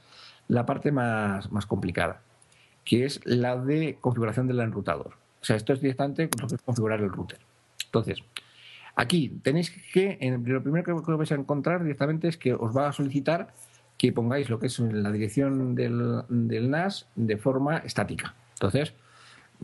la 0.48 0.66
parte 0.66 0.92
más, 0.92 1.50
más 1.52 1.66
complicada, 1.66 2.20
que 2.84 3.04
es 3.04 3.20
la 3.24 3.56
de 3.56 3.96
configuración 4.00 4.46
del 4.46 4.60
enrutador. 4.60 5.14
O 5.40 5.44
sea, 5.44 5.56
esto 5.56 5.72
es 5.72 5.80
directamente 5.80 6.28
configurar 6.64 7.00
el 7.00 7.10
router. 7.10 7.38
Entonces, 7.84 8.22
aquí 8.96 9.28
tenéis 9.42 9.72
que, 9.92 10.18
lo 10.44 10.62
primero 10.62 10.84
que 10.84 11.12
vais 11.12 11.32
a 11.32 11.34
encontrar 11.34 11.82
directamente 11.82 12.28
es 12.28 12.36
que 12.36 12.54
os 12.54 12.76
va 12.76 12.88
a 12.88 12.92
solicitar 12.92 13.54
que 13.96 14.12
pongáis 14.12 14.50
lo 14.50 14.58
que 14.58 14.66
es 14.66 14.78
la 14.78 15.12
dirección 15.12 15.74
del, 15.74 16.22
del 16.28 16.70
NAS 16.70 17.06
de 17.14 17.36
forma 17.36 17.78
estática. 17.78 18.34
Entonces, 18.54 18.94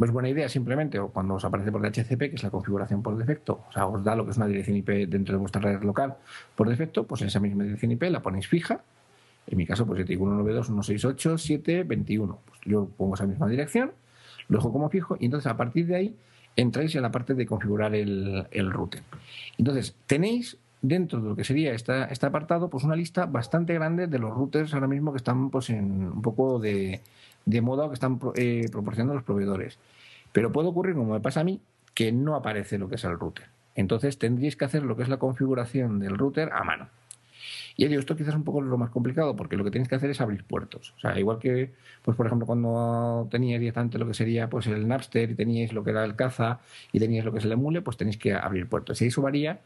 es 0.04 0.10
buena 0.10 0.28
idea 0.28 0.48
simplemente, 0.48 0.98
o 0.98 1.08
cuando 1.08 1.34
os 1.34 1.44
aparece 1.44 1.72
por 1.72 1.82
DHCP, 1.82 2.18
que 2.18 2.36
es 2.36 2.42
la 2.42 2.50
configuración 2.50 3.02
por 3.02 3.16
defecto, 3.16 3.64
o 3.68 3.72
sea, 3.72 3.86
os 3.86 4.04
da 4.04 4.14
lo 4.14 4.24
que 4.24 4.30
es 4.30 4.36
una 4.36 4.46
dirección 4.46 4.76
IP 4.76 4.88
dentro 5.08 5.34
de 5.34 5.40
vuestra 5.40 5.60
red 5.60 5.82
local 5.82 6.16
por 6.56 6.68
defecto, 6.68 7.06
pues 7.06 7.22
esa 7.22 7.40
misma 7.40 7.64
dirección 7.64 7.92
IP 7.92 8.02
la 8.04 8.22
ponéis 8.22 8.48
fija. 8.48 8.82
En 9.46 9.58
mi 9.58 9.66
caso, 9.66 9.86
pues 9.86 9.98
yo 9.98 10.04
digo 10.04 10.26
192.168.7.21. 10.26 12.38
Pues 12.46 12.60
yo 12.64 12.88
pongo 12.96 13.14
esa 13.14 13.26
misma 13.26 13.48
dirección, 13.48 13.92
lo 14.48 14.58
dejo 14.58 14.72
como 14.72 14.88
fijo, 14.90 15.16
y 15.18 15.26
entonces 15.26 15.50
a 15.50 15.56
partir 15.56 15.86
de 15.86 15.96
ahí 15.96 16.16
entráis 16.56 16.94
en 16.94 17.02
la 17.02 17.10
parte 17.10 17.34
de 17.34 17.46
configurar 17.46 17.94
el, 17.94 18.46
el 18.50 18.70
router. 18.70 19.02
Entonces, 19.58 19.94
tenéis 20.06 20.58
dentro 20.82 21.20
de 21.20 21.28
lo 21.28 21.36
que 21.36 21.44
sería 21.44 21.72
esta, 21.72 22.04
este 22.06 22.26
apartado, 22.26 22.70
pues 22.70 22.84
una 22.84 22.96
lista 22.96 23.26
bastante 23.26 23.74
grande 23.74 24.06
de 24.06 24.18
los 24.18 24.32
routers 24.34 24.72
ahora 24.74 24.86
mismo 24.86 25.12
que 25.12 25.18
están 25.18 25.50
pues 25.50 25.70
en 25.70 26.04
un 26.04 26.22
poco 26.22 26.58
de, 26.58 27.00
de 27.44 27.60
moda 27.60 27.88
que 27.88 27.94
están 27.94 28.18
eh, 28.36 28.68
proporcionando 28.70 29.14
los 29.14 29.24
proveedores. 29.24 29.78
Pero 30.32 30.52
puede 30.52 30.68
ocurrir, 30.68 30.94
como 30.94 31.12
me 31.12 31.20
pasa 31.20 31.40
a 31.40 31.44
mí, 31.44 31.60
que 31.94 32.12
no 32.12 32.34
aparece 32.34 32.78
lo 32.78 32.88
que 32.88 32.94
es 32.94 33.04
el 33.04 33.18
router. 33.18 33.46
Entonces 33.74 34.18
tendríais 34.18 34.56
que 34.56 34.64
hacer 34.64 34.82
lo 34.82 34.96
que 34.96 35.02
es 35.02 35.08
la 35.08 35.18
configuración 35.18 35.98
del 35.98 36.16
router 36.16 36.50
a 36.52 36.64
mano. 36.64 36.88
Y 37.76 37.86
digo, 37.86 38.00
esto 38.00 38.16
quizás 38.16 38.30
es 38.30 38.34
un 38.36 38.44
poco 38.44 38.60
lo 38.60 38.78
más 38.78 38.90
complicado, 38.90 39.36
porque 39.36 39.56
lo 39.56 39.64
que 39.64 39.70
tenéis 39.70 39.88
que 39.88 39.94
hacer 39.94 40.10
es 40.10 40.20
abrir 40.20 40.44
puertos. 40.44 40.94
O 40.96 41.00
sea, 41.00 41.18
igual 41.18 41.38
que, 41.38 41.72
pues 42.02 42.16
por 42.16 42.26
ejemplo, 42.26 42.46
cuando 42.46 43.28
teníais 43.30 43.60
directamente 43.60 43.98
lo 43.98 44.06
que 44.06 44.14
sería 44.14 44.48
pues 44.48 44.66
el 44.66 44.86
Napster 44.86 45.30
y 45.30 45.34
teníais 45.34 45.72
lo 45.72 45.84
que 45.84 45.90
era 45.90 46.04
el 46.04 46.16
Caza 46.16 46.60
y 46.92 46.98
teníais 46.98 47.24
lo 47.24 47.32
que 47.32 47.38
es 47.38 47.44
el 47.44 47.52
Emule, 47.52 47.82
pues 47.82 47.96
tenéis 47.96 48.16
que 48.18 48.34
abrir 48.34 48.68
puertos. 48.68 49.00
Y 49.02 49.06
eso 49.06 49.22
varía 49.22 49.60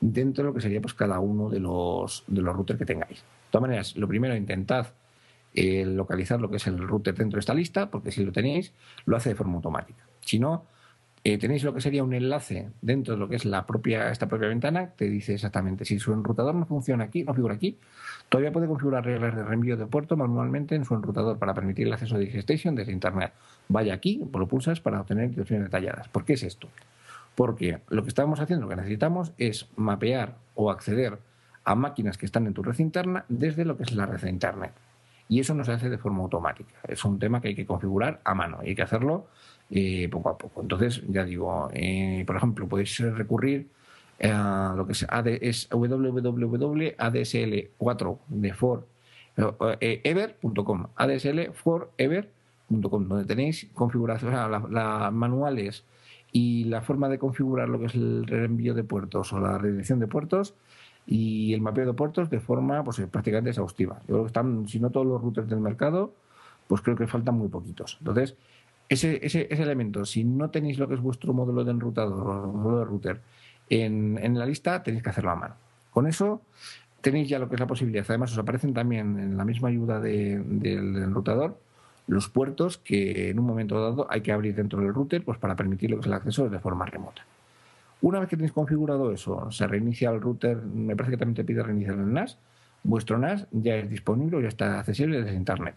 dentro 0.00 0.44
de 0.44 0.48
lo 0.48 0.54
que 0.54 0.60
sería 0.60 0.80
pues 0.80 0.94
cada 0.94 1.20
uno 1.20 1.50
de 1.50 1.60
los, 1.60 2.24
de 2.26 2.42
los 2.42 2.54
routers 2.54 2.78
que 2.78 2.86
tengáis. 2.86 3.18
De 3.18 3.50
todas 3.50 3.62
maneras, 3.62 3.96
lo 3.96 4.08
primero, 4.08 4.34
intentad 4.34 4.88
eh, 5.54 5.84
localizar 5.84 6.40
lo 6.40 6.48
que 6.48 6.56
es 6.56 6.66
el 6.66 6.78
router 6.78 7.14
dentro 7.14 7.36
de 7.36 7.40
esta 7.40 7.54
lista, 7.54 7.90
porque 7.90 8.12
si 8.12 8.24
lo 8.24 8.32
tenéis, 8.32 8.72
lo 9.04 9.16
hace 9.16 9.30
de 9.30 9.34
forma 9.34 9.56
automática. 9.56 10.04
Si 10.20 10.38
no, 10.38 10.64
eh, 11.22 11.36
tenéis 11.36 11.64
lo 11.64 11.74
que 11.74 11.82
sería 11.82 12.02
un 12.02 12.14
enlace 12.14 12.70
dentro 12.80 13.12
de 13.12 13.20
lo 13.20 13.28
que 13.28 13.36
es 13.36 13.44
la 13.44 13.66
propia, 13.66 14.10
esta 14.10 14.26
propia 14.26 14.48
ventana, 14.48 14.90
te 14.96 15.04
dice 15.04 15.34
exactamente 15.34 15.84
si 15.84 15.98
su 15.98 16.14
enrutador 16.14 16.54
no 16.54 16.64
funciona 16.64 17.04
aquí, 17.04 17.24
no 17.24 17.34
figura 17.34 17.54
aquí, 17.54 17.76
todavía 18.30 18.52
puede 18.52 18.66
configurar 18.66 19.04
reglas 19.04 19.36
de 19.36 19.44
reenvío 19.44 19.76
de 19.76 19.86
puerto 19.86 20.16
manualmente 20.16 20.74
en 20.74 20.86
su 20.86 20.94
enrutador 20.94 21.38
para 21.38 21.52
permitir 21.52 21.88
el 21.88 21.92
acceso 21.92 22.16
de 22.16 22.24
DigiStation 22.24 22.74
desde 22.74 22.92
Internet. 22.92 23.32
Vaya 23.68 23.92
aquí, 23.92 24.22
lo 24.32 24.48
pulsas 24.48 24.80
para 24.80 25.00
obtener 25.00 25.24
instrucciones 25.24 25.66
detalladas. 25.66 26.08
¿Por 26.08 26.24
qué 26.24 26.32
es 26.32 26.42
esto? 26.42 26.68
Porque 27.34 27.80
lo 27.90 28.02
que 28.02 28.08
estamos 28.08 28.40
haciendo, 28.40 28.64
lo 28.64 28.70
que 28.70 28.76
necesitamos 28.76 29.32
es 29.36 29.68
mapear 29.76 30.36
o 30.54 30.70
acceder 30.70 31.18
a 31.64 31.74
máquinas 31.74 32.16
que 32.16 32.24
están 32.24 32.46
en 32.46 32.54
tu 32.54 32.62
red 32.62 32.78
interna 32.78 33.26
desde 33.28 33.66
lo 33.66 33.76
que 33.76 33.82
es 33.82 33.92
la 33.92 34.06
red 34.06 34.20
de 34.20 34.30
Internet 34.30 34.72
y 35.30 35.38
eso 35.38 35.54
no 35.54 35.64
se 35.64 35.70
hace 35.70 35.88
de 35.88 35.96
forma 35.96 36.22
automática. 36.22 36.74
Es 36.88 37.04
un 37.04 37.20
tema 37.20 37.40
que 37.40 37.48
hay 37.48 37.54
que 37.54 37.64
configurar 37.64 38.20
a 38.24 38.34
mano 38.34 38.58
y 38.64 38.70
hay 38.70 38.74
que 38.74 38.82
hacerlo 38.82 39.28
eh, 39.70 40.08
poco 40.10 40.30
a 40.30 40.38
poco. 40.38 40.62
Entonces, 40.62 41.02
ya 41.08 41.24
digo, 41.24 41.68
eh, 41.72 42.24
por 42.26 42.36
ejemplo, 42.36 42.68
podéis 42.68 42.98
recurrir 43.00 43.68
a 44.22 44.74
lo 44.76 44.86
que 44.86 44.92
es, 44.92 45.06
es 45.40 45.70
www.adsl4 45.70 48.18
de 48.28 48.52
for 48.52 48.86
eh, 49.80 50.02
ever.com 50.04 50.88
adsl4ever.com 50.96 53.08
donde 53.08 53.24
tenéis 53.24 53.68
configuración, 53.72 54.34
las 54.72 55.12
manuales 55.12 55.84
y 56.32 56.64
la 56.64 56.82
forma 56.82 57.08
de 57.08 57.18
configurar 57.18 57.68
lo 57.68 57.80
que 57.80 57.86
es 57.86 57.94
el 57.94 58.26
reenvío 58.26 58.74
de 58.74 58.84
puertos 58.84 59.32
o 59.32 59.40
la 59.40 59.58
redirección 59.58 59.98
de 60.00 60.06
puertos 60.06 60.54
y 61.06 61.54
el 61.54 61.60
mapeo 61.60 61.86
de 61.86 61.92
puertos 61.92 62.30
de 62.30 62.40
forma 62.40 62.84
pues, 62.84 63.00
prácticamente 63.10 63.50
exhaustiva. 63.50 63.98
Yo 64.02 64.14
creo 64.14 64.22
que 64.22 64.28
están, 64.28 64.68
si 64.68 64.78
no 64.78 64.90
todos 64.90 65.06
los 65.06 65.20
routers 65.20 65.48
del 65.48 65.58
mercado, 65.60 66.12
pues 66.68 66.82
creo 66.82 66.96
que 66.96 67.08
faltan 67.08 67.36
muy 67.36 67.48
poquitos. 67.48 67.96
Entonces, 67.98 68.36
ese, 68.90 69.24
ese, 69.24 69.46
ese 69.48 69.62
elemento, 69.62 70.04
si 70.04 70.24
no 70.24 70.50
tenéis 70.50 70.78
lo 70.78 70.88
que 70.88 70.94
es 70.94 71.00
vuestro 71.00 71.32
módulo 71.32 71.64
de 71.64 71.70
enrutador 71.70 72.26
o 72.26 72.52
módulo 72.52 72.78
de 72.80 72.84
router 72.84 73.20
en, 73.70 74.18
en 74.20 74.36
la 74.36 74.44
lista, 74.44 74.82
tenéis 74.82 75.02
que 75.02 75.10
hacerlo 75.10 75.30
a 75.30 75.36
mano. 75.36 75.54
Con 75.90 76.08
eso 76.08 76.42
tenéis 77.00 77.28
ya 77.28 77.38
lo 77.38 77.48
que 77.48 77.54
es 77.54 77.60
la 77.60 77.68
posibilidad. 77.68 78.04
Además, 78.08 78.32
os 78.32 78.38
aparecen 78.38 78.74
también 78.74 79.18
en 79.18 79.36
la 79.36 79.44
misma 79.44 79.68
ayuda 79.68 80.00
del 80.00 80.96
enrutador 80.96 81.56
los 82.08 82.28
puertos 82.28 82.78
que 82.78 83.30
en 83.30 83.38
un 83.38 83.46
momento 83.46 83.80
dado 83.80 84.08
hay 84.10 84.20
que 84.20 84.32
abrir 84.32 84.56
dentro 84.56 84.80
del 84.80 84.92
router 84.92 85.24
pues 85.24 85.38
para 85.38 85.54
permitir 85.54 85.90
lo 85.90 85.96
que 85.96 86.00
es 86.00 86.06
el 86.08 86.12
acceso 86.14 86.48
de 86.48 86.58
forma 86.58 86.84
remota. 86.84 87.24
Una 88.02 88.18
vez 88.18 88.28
que 88.28 88.36
tenéis 88.36 88.52
configurado 88.52 89.12
eso, 89.12 89.48
se 89.52 89.66
reinicia 89.68 90.10
el 90.10 90.20
router, 90.20 90.56
me 90.56 90.96
parece 90.96 91.12
que 91.12 91.16
también 91.18 91.36
te 91.36 91.44
pide 91.44 91.62
reiniciar 91.62 91.94
el 91.94 92.12
NAS, 92.12 92.38
vuestro 92.82 93.18
NAS 93.18 93.46
ya 93.52 93.76
es 93.76 93.88
disponible 93.88 94.42
ya 94.42 94.48
está 94.48 94.80
accesible 94.80 95.22
desde 95.22 95.36
Internet. 95.36 95.76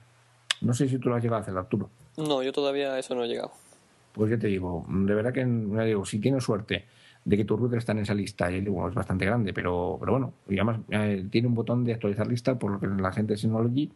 No 0.62 0.74
sé 0.74 0.90
si 0.90 0.98
tú 0.98 1.10
lo 1.10 1.16
has 1.16 1.22
llegado 1.22 1.38
a 1.38 1.42
hacer, 1.42 1.56
Arturo. 1.56 1.90
No, 2.18 2.44
yo 2.44 2.52
todavía 2.52 2.98
eso 3.00 3.16
no 3.16 3.24
he 3.24 3.28
llegado. 3.28 3.52
Pues 4.14 4.30
ya 4.30 4.38
te 4.38 4.48
digo, 4.48 4.86
de 4.88 5.16
verdad 5.16 5.34
que 5.34 5.44
digo, 5.44 6.06
si 6.06 6.20
tienes 6.20 6.44
suerte 6.44 6.86
de 7.26 7.38
que 7.38 7.46
tu 7.46 7.56
router 7.56 7.80
está 7.80 7.94
en 7.94 8.00
esa 8.00 8.14
lista, 8.14 8.52
y 8.52 8.58
es 8.58 8.94
bastante 8.94 9.26
grande, 9.26 9.54
pero, 9.54 9.98
pero 10.00 10.12
bueno, 10.12 10.34
y 10.50 10.56
además 10.56 10.80
eh, 10.90 11.26
tiene 11.32 11.48
un 11.48 11.56
botón 11.56 11.84
de 11.86 11.94
actualizar 11.94 12.28
lista, 12.28 12.60
por 12.60 12.72
lo 12.72 12.80
que 12.80 12.88
la 12.88 13.12
gente 13.14 13.34
de 13.34 13.38
Synology 13.38 13.92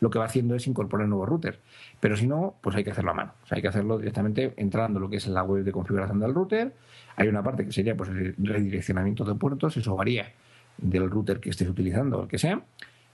lo 0.00 0.08
que 0.08 0.18
va 0.18 0.24
haciendo 0.24 0.54
es 0.54 0.66
incorporar 0.66 1.06
nuevos 1.06 1.28
routers. 1.28 1.58
Pero 2.00 2.16
si 2.16 2.26
no, 2.26 2.54
pues 2.60 2.74
hay 2.76 2.82
que 2.82 2.90
hacerlo 2.90 3.10
a 3.10 3.14
mano. 3.14 3.32
Hay 3.50 3.60
que 3.60 3.68
hacerlo 3.68 3.98
directamente 3.98 4.54
entrando 4.56 4.98
lo 4.98 5.10
que 5.10 5.16
es 5.16 5.26
la 5.26 5.42
web 5.42 5.62
de 5.62 5.72
configuración 5.72 6.18
del 6.18 6.34
router, 6.34 6.72
hay 7.16 7.28
una 7.28 7.42
parte 7.42 7.66
que 7.66 7.72
sería 7.72 7.94
pues, 7.94 8.08
el 8.08 8.34
redireccionamiento 8.38 9.24
de 9.24 9.34
puertos, 9.34 9.76
eso 9.76 9.94
varía 9.94 10.32
del 10.78 11.10
router 11.10 11.38
que 11.38 11.50
estés 11.50 11.68
utilizando 11.68 12.22
el 12.22 12.28
que 12.28 12.38
sea. 12.38 12.62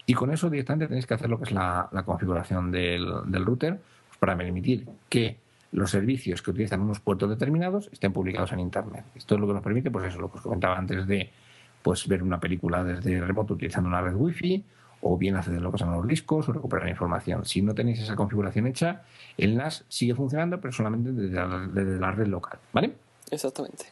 Y 0.07 0.15
con 0.15 0.31
eso 0.31 0.49
directamente 0.49 0.87
tenéis 0.87 1.07
que 1.07 1.15
hacer 1.15 1.29
lo 1.29 1.39
que 1.39 1.45
es 1.45 1.53
la, 1.53 1.89
configuración 2.07 2.71
del, 2.71 3.05
router 3.45 3.75
pues, 3.75 3.83
para 4.19 4.37
permitir 4.37 4.87
que 5.09 5.39
los 5.73 5.91
servicios 5.91 6.43
que 6.43 6.51
utilizan 6.51 6.81
unos 6.81 7.01
puertos 7.01 7.29
determinados 7.29 7.89
estén 7.93 8.13
publicados 8.13 8.53
en 8.53 8.61
Internet. 8.61 9.05
Esto 9.15 9.35
es 9.35 9.41
lo 9.41 9.47
que 9.47 9.53
nos 9.53 9.63
permite, 9.63 9.91
pues 9.91 10.07
eso, 10.07 10.19
lo 10.21 10.31
que 10.31 10.39
os 10.39 10.43
comentaba 10.43 10.77
antes 10.79 11.07
de 11.07 11.31
pues, 11.83 12.07
ver 12.09 12.23
una 12.23 12.41
película 12.41 12.83
desde 12.83 13.21
remoto 13.21 13.55
utilizando 13.55 13.89
una 13.89 14.01
red 14.01 14.15
Wi-Fi 14.15 14.65
o 15.03 15.17
bien 15.19 15.37
acceder 15.37 15.59
a 15.59 15.63
lo 15.63 15.73
que 15.73 15.79
son 15.79 15.93
los 15.93 16.07
discos 16.07 16.49
o 16.49 16.53
recuperar 16.53 16.89
información. 16.89 17.45
Si 17.45 17.63
no 17.63 17.75
tenéis 17.75 18.01
esa 18.01 18.17
configuración 18.17 18.67
hecha, 18.67 19.03
el 19.37 19.57
NAS 19.57 19.85
sigue 19.89 20.15
funcionando, 20.15 20.61
pero 20.61 20.73
solamente 20.73 21.13
desde 21.13 21.37
la, 21.37 21.67
desde 21.67 22.01
la 22.01 22.11
red 22.13 22.27
local. 22.27 22.59
¿Vale? 22.73 22.95
Exactamente. 23.31 23.87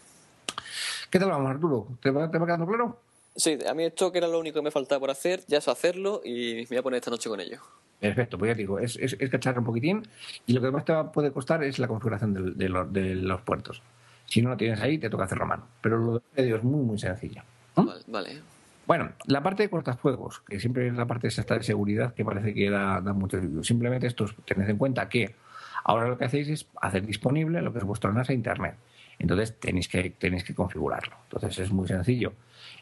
¿Qué 1.11 1.19
tal 1.19 1.31
vamos, 1.31 1.51
Arturo? 1.51 1.87
¿Te 2.01 2.11
va, 2.11 2.31
¿Te 2.31 2.39
va 2.39 2.47
quedando 2.47 2.67
claro? 2.67 3.01
Sí, 3.37 3.59
a 3.69 3.75
mí 3.75 3.85
esto 3.85 4.11
que 4.11 4.19
era 4.19 4.29
lo 4.29 4.39
único 4.39 4.61
que 4.61 4.65
me 4.65 4.71
faltaba 4.71 5.01
por 5.01 5.11
hacer, 5.11 5.45
ya 5.49 5.59
es 5.59 5.69
hacerlo 5.69 6.23
y 6.25 6.55
me 6.55 6.67
voy 6.67 6.77
a 6.79 6.83
poner 6.83 6.99
esta 6.99 7.11
noche 7.11 7.29
con 7.29 7.41
ello. 7.41 7.61
Perfecto, 8.05 8.37
pues 8.37 8.51
ya 8.51 8.55
digo, 8.55 8.79
es, 8.79 8.97
es, 8.97 9.17
cacharra 9.31 9.61
un 9.61 9.65
poquitín 9.65 10.03
y 10.45 10.53
lo 10.53 10.61
que 10.61 10.71
más 10.71 10.85
te 10.85 10.93
puede 11.05 11.33
costar 11.33 11.65
es 11.65 11.79
la 11.79 11.89
configuración 11.89 12.55
de, 12.55 12.69
los, 12.69 13.41
puertos. 13.41 13.81
Si 14.27 14.43
no 14.43 14.51
lo 14.51 14.59
tienes 14.59 14.79
ahí, 14.83 14.99
te 14.99 15.09
toca 15.09 15.25
hacerlo 15.25 15.45
a 15.45 15.47
mano. 15.49 15.67
Pero 15.81 15.97
lo 15.97 16.13
de 16.19 16.21
medio 16.37 16.57
es 16.57 16.63
muy, 16.63 16.85
muy 16.85 16.99
sencillo. 16.99 17.41
Vale, 17.75 18.43
Bueno, 18.87 19.13
la 19.25 19.43
parte 19.43 19.63
de 19.63 19.71
cortafuegos, 19.71 20.43
que 20.47 20.61
siempre 20.61 20.89
es 20.89 20.95
la 20.95 21.07
parte 21.07 21.29
de 21.29 21.63
seguridad 21.63 22.13
que 22.13 22.27
parece 22.27 22.53
que 22.53 22.69
da, 22.69 23.01
da 23.01 23.15
mucho. 23.15 23.41
Simplemente 23.63 24.07
esto, 24.07 24.27
tened 24.45 24.69
en 24.69 24.77
cuenta 24.77 25.09
que 25.09 25.35
ahora 25.83 26.07
lo 26.07 26.19
que 26.19 26.27
hacéis 26.27 26.49
es 26.51 26.67
hacer 26.83 27.07
disponible 27.07 27.63
lo 27.63 27.73
que 27.73 27.79
es 27.79 27.85
vuestro 27.85 28.13
NAS 28.13 28.29
a 28.29 28.35
Internet. 28.35 28.75
Entonces 29.19 29.59
tenéis 29.59 29.89
que, 29.89 30.11
tenéis 30.11 30.45
que 30.45 30.55
configurarlo. 30.55 31.17
Entonces 31.23 31.59
es 31.59 31.73
muy 31.73 31.89
sencillo 31.89 32.35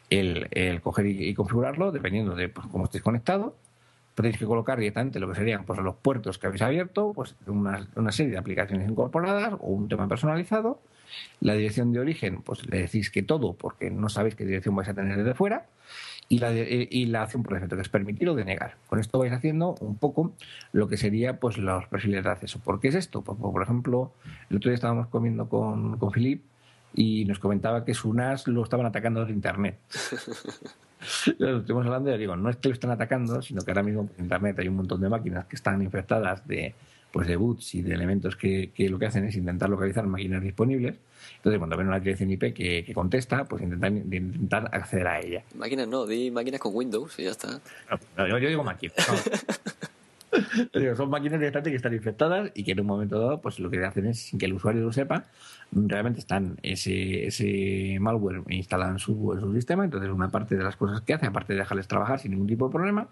el, 0.09 0.49
el 0.51 0.81
coger 0.81 1.05
y, 1.05 1.33
configurarlo 1.33 1.93
dependiendo 1.93 2.35
de 2.35 2.49
pues, 2.49 2.67
cómo 2.67 2.83
estéis 2.83 3.03
conectado. 3.03 3.55
Tenéis 4.15 4.37
que 4.37 4.45
colocar 4.45 4.77
directamente 4.77 5.19
lo 5.19 5.27
que 5.27 5.35
serían 5.35 5.63
pues, 5.65 5.79
los 5.79 5.95
puertos 5.95 6.37
que 6.37 6.47
habéis 6.47 6.61
abierto, 6.61 7.13
pues 7.13 7.35
una, 7.47 7.87
una 7.95 8.11
serie 8.11 8.31
de 8.33 8.37
aplicaciones 8.37 8.89
incorporadas 8.89 9.53
o 9.53 9.67
un 9.67 9.87
tema 9.87 10.07
personalizado. 10.07 10.79
La 11.41 11.53
dirección 11.53 11.91
de 11.91 11.99
origen, 11.99 12.41
pues 12.41 12.67
le 12.69 12.81
decís 12.81 13.11
que 13.11 13.21
todo, 13.21 13.53
porque 13.53 13.91
no 13.91 14.09
sabéis 14.09 14.35
qué 14.35 14.45
dirección 14.45 14.75
vais 14.75 14.89
a 14.89 14.93
tener 14.93 15.17
desde 15.17 15.33
fuera. 15.35 15.67
y 16.29 16.39
la, 16.39 16.51
y 16.53 17.05
la 17.05 17.23
acción 17.23 17.43
por 17.43 17.53
defecto, 17.53 17.75
que 17.75 17.81
es 17.81 17.89
permitir 17.89 18.29
o 18.29 18.35
denegar. 18.35 18.77
Con 18.87 18.99
esto 18.99 19.19
vais 19.19 19.33
haciendo 19.33 19.75
un 19.81 19.97
poco 19.97 20.33
lo 20.71 20.87
que 20.87 20.97
sería 20.97 21.39
pues 21.39 21.57
los 21.57 21.85
perfiles 21.87 22.23
de 22.23 22.29
acceso. 22.29 22.59
¿Por 22.59 22.79
qué 22.79 22.87
es 22.87 22.95
esto? 22.95 23.21
Pues, 23.21 23.37
por 23.37 23.61
ejemplo, 23.61 24.13
el 24.49 24.57
otro 24.57 24.69
día 24.69 24.75
estábamos 24.75 25.07
comiendo 25.07 25.49
con, 25.49 25.97
con 25.97 26.11
Philip 26.11 26.43
y 26.95 27.25
nos 27.25 27.39
comentaba 27.39 27.85
que 27.85 27.93
su 27.93 28.13
NAS 28.13 28.47
lo 28.47 28.63
estaban 28.63 28.85
atacando 28.85 29.21
desde 29.21 29.33
Internet. 29.33 29.79
Estamos 31.25 31.85
hablando, 31.85 32.09
ya 32.09 32.17
digo, 32.17 32.35
no 32.35 32.49
es 32.49 32.57
que 32.57 32.69
lo 32.69 32.73
están 32.73 32.91
atacando, 32.91 33.41
sino 33.41 33.61
que 33.61 33.71
ahora 33.71 33.83
mismo 33.83 34.07
por 34.07 34.19
Internet 34.19 34.59
hay 34.59 34.67
un 34.67 34.75
montón 34.75 35.01
de 35.01 35.09
máquinas 35.09 35.45
que 35.45 35.55
están 35.55 35.81
infectadas 35.81 36.47
de, 36.47 36.73
pues 37.11 37.27
de 37.27 37.35
boots 37.35 37.75
y 37.75 37.81
de 37.81 37.93
elementos 37.93 38.35
que, 38.35 38.71
que 38.73 38.89
lo 38.89 38.97
que 38.97 39.05
hacen 39.05 39.25
es 39.25 39.35
intentar 39.35 39.69
localizar 39.69 40.05
máquinas 40.07 40.41
disponibles. 40.41 40.95
Entonces, 41.37 41.59
cuando 41.59 41.77
ven 41.77 41.87
una 41.87 41.99
dirección 41.99 42.31
IP 42.31 42.53
que, 42.53 42.83
que 42.83 42.93
contesta, 42.93 43.45
pues 43.45 43.61
intentan, 43.61 43.97
intentar 43.97 44.69
acceder 44.73 45.07
a 45.07 45.19
ella. 45.19 45.43
Máquinas 45.55 45.87
no, 45.87 46.05
di 46.05 46.31
máquinas 46.31 46.59
con 46.59 46.75
Windows 46.75 47.19
y 47.19 47.23
ya 47.23 47.31
está. 47.31 47.61
No, 48.17 48.27
yo, 48.27 48.37
yo 48.39 48.49
digo 48.49 48.63
máquinas. 48.63 48.95
son 50.95 51.09
máquinas 51.09 51.39
directamente 51.39 51.69
que 51.69 51.75
están 51.75 51.93
infectadas 51.93 52.51
y 52.53 52.63
que 52.63 52.71
en 52.71 52.79
un 52.81 52.87
momento 52.87 53.19
dado, 53.19 53.41
pues 53.41 53.59
lo 53.59 53.69
que 53.69 53.83
hacen 53.83 54.05
es, 54.07 54.19
sin 54.19 54.39
que 54.39 54.45
el 54.45 54.53
usuario 54.53 54.81
lo 54.81 54.91
sepa, 54.91 55.25
realmente 55.71 56.19
están 56.19 56.57
ese, 56.63 57.27
ese 57.27 57.97
malware 57.99 58.43
instalado 58.49 58.91
en 58.91 58.99
su, 58.99 59.37
su 59.39 59.53
sistema. 59.53 59.83
Entonces, 59.85 60.09
una 60.09 60.29
parte 60.29 60.55
de 60.55 60.63
las 60.63 60.75
cosas 60.75 61.01
que 61.01 61.13
hace, 61.13 61.25
aparte 61.25 61.53
de 61.53 61.59
dejarles 61.59 61.87
trabajar 61.87 62.19
sin 62.19 62.31
ningún 62.31 62.47
tipo 62.47 62.67
de 62.67 62.71
problema, 62.71 63.07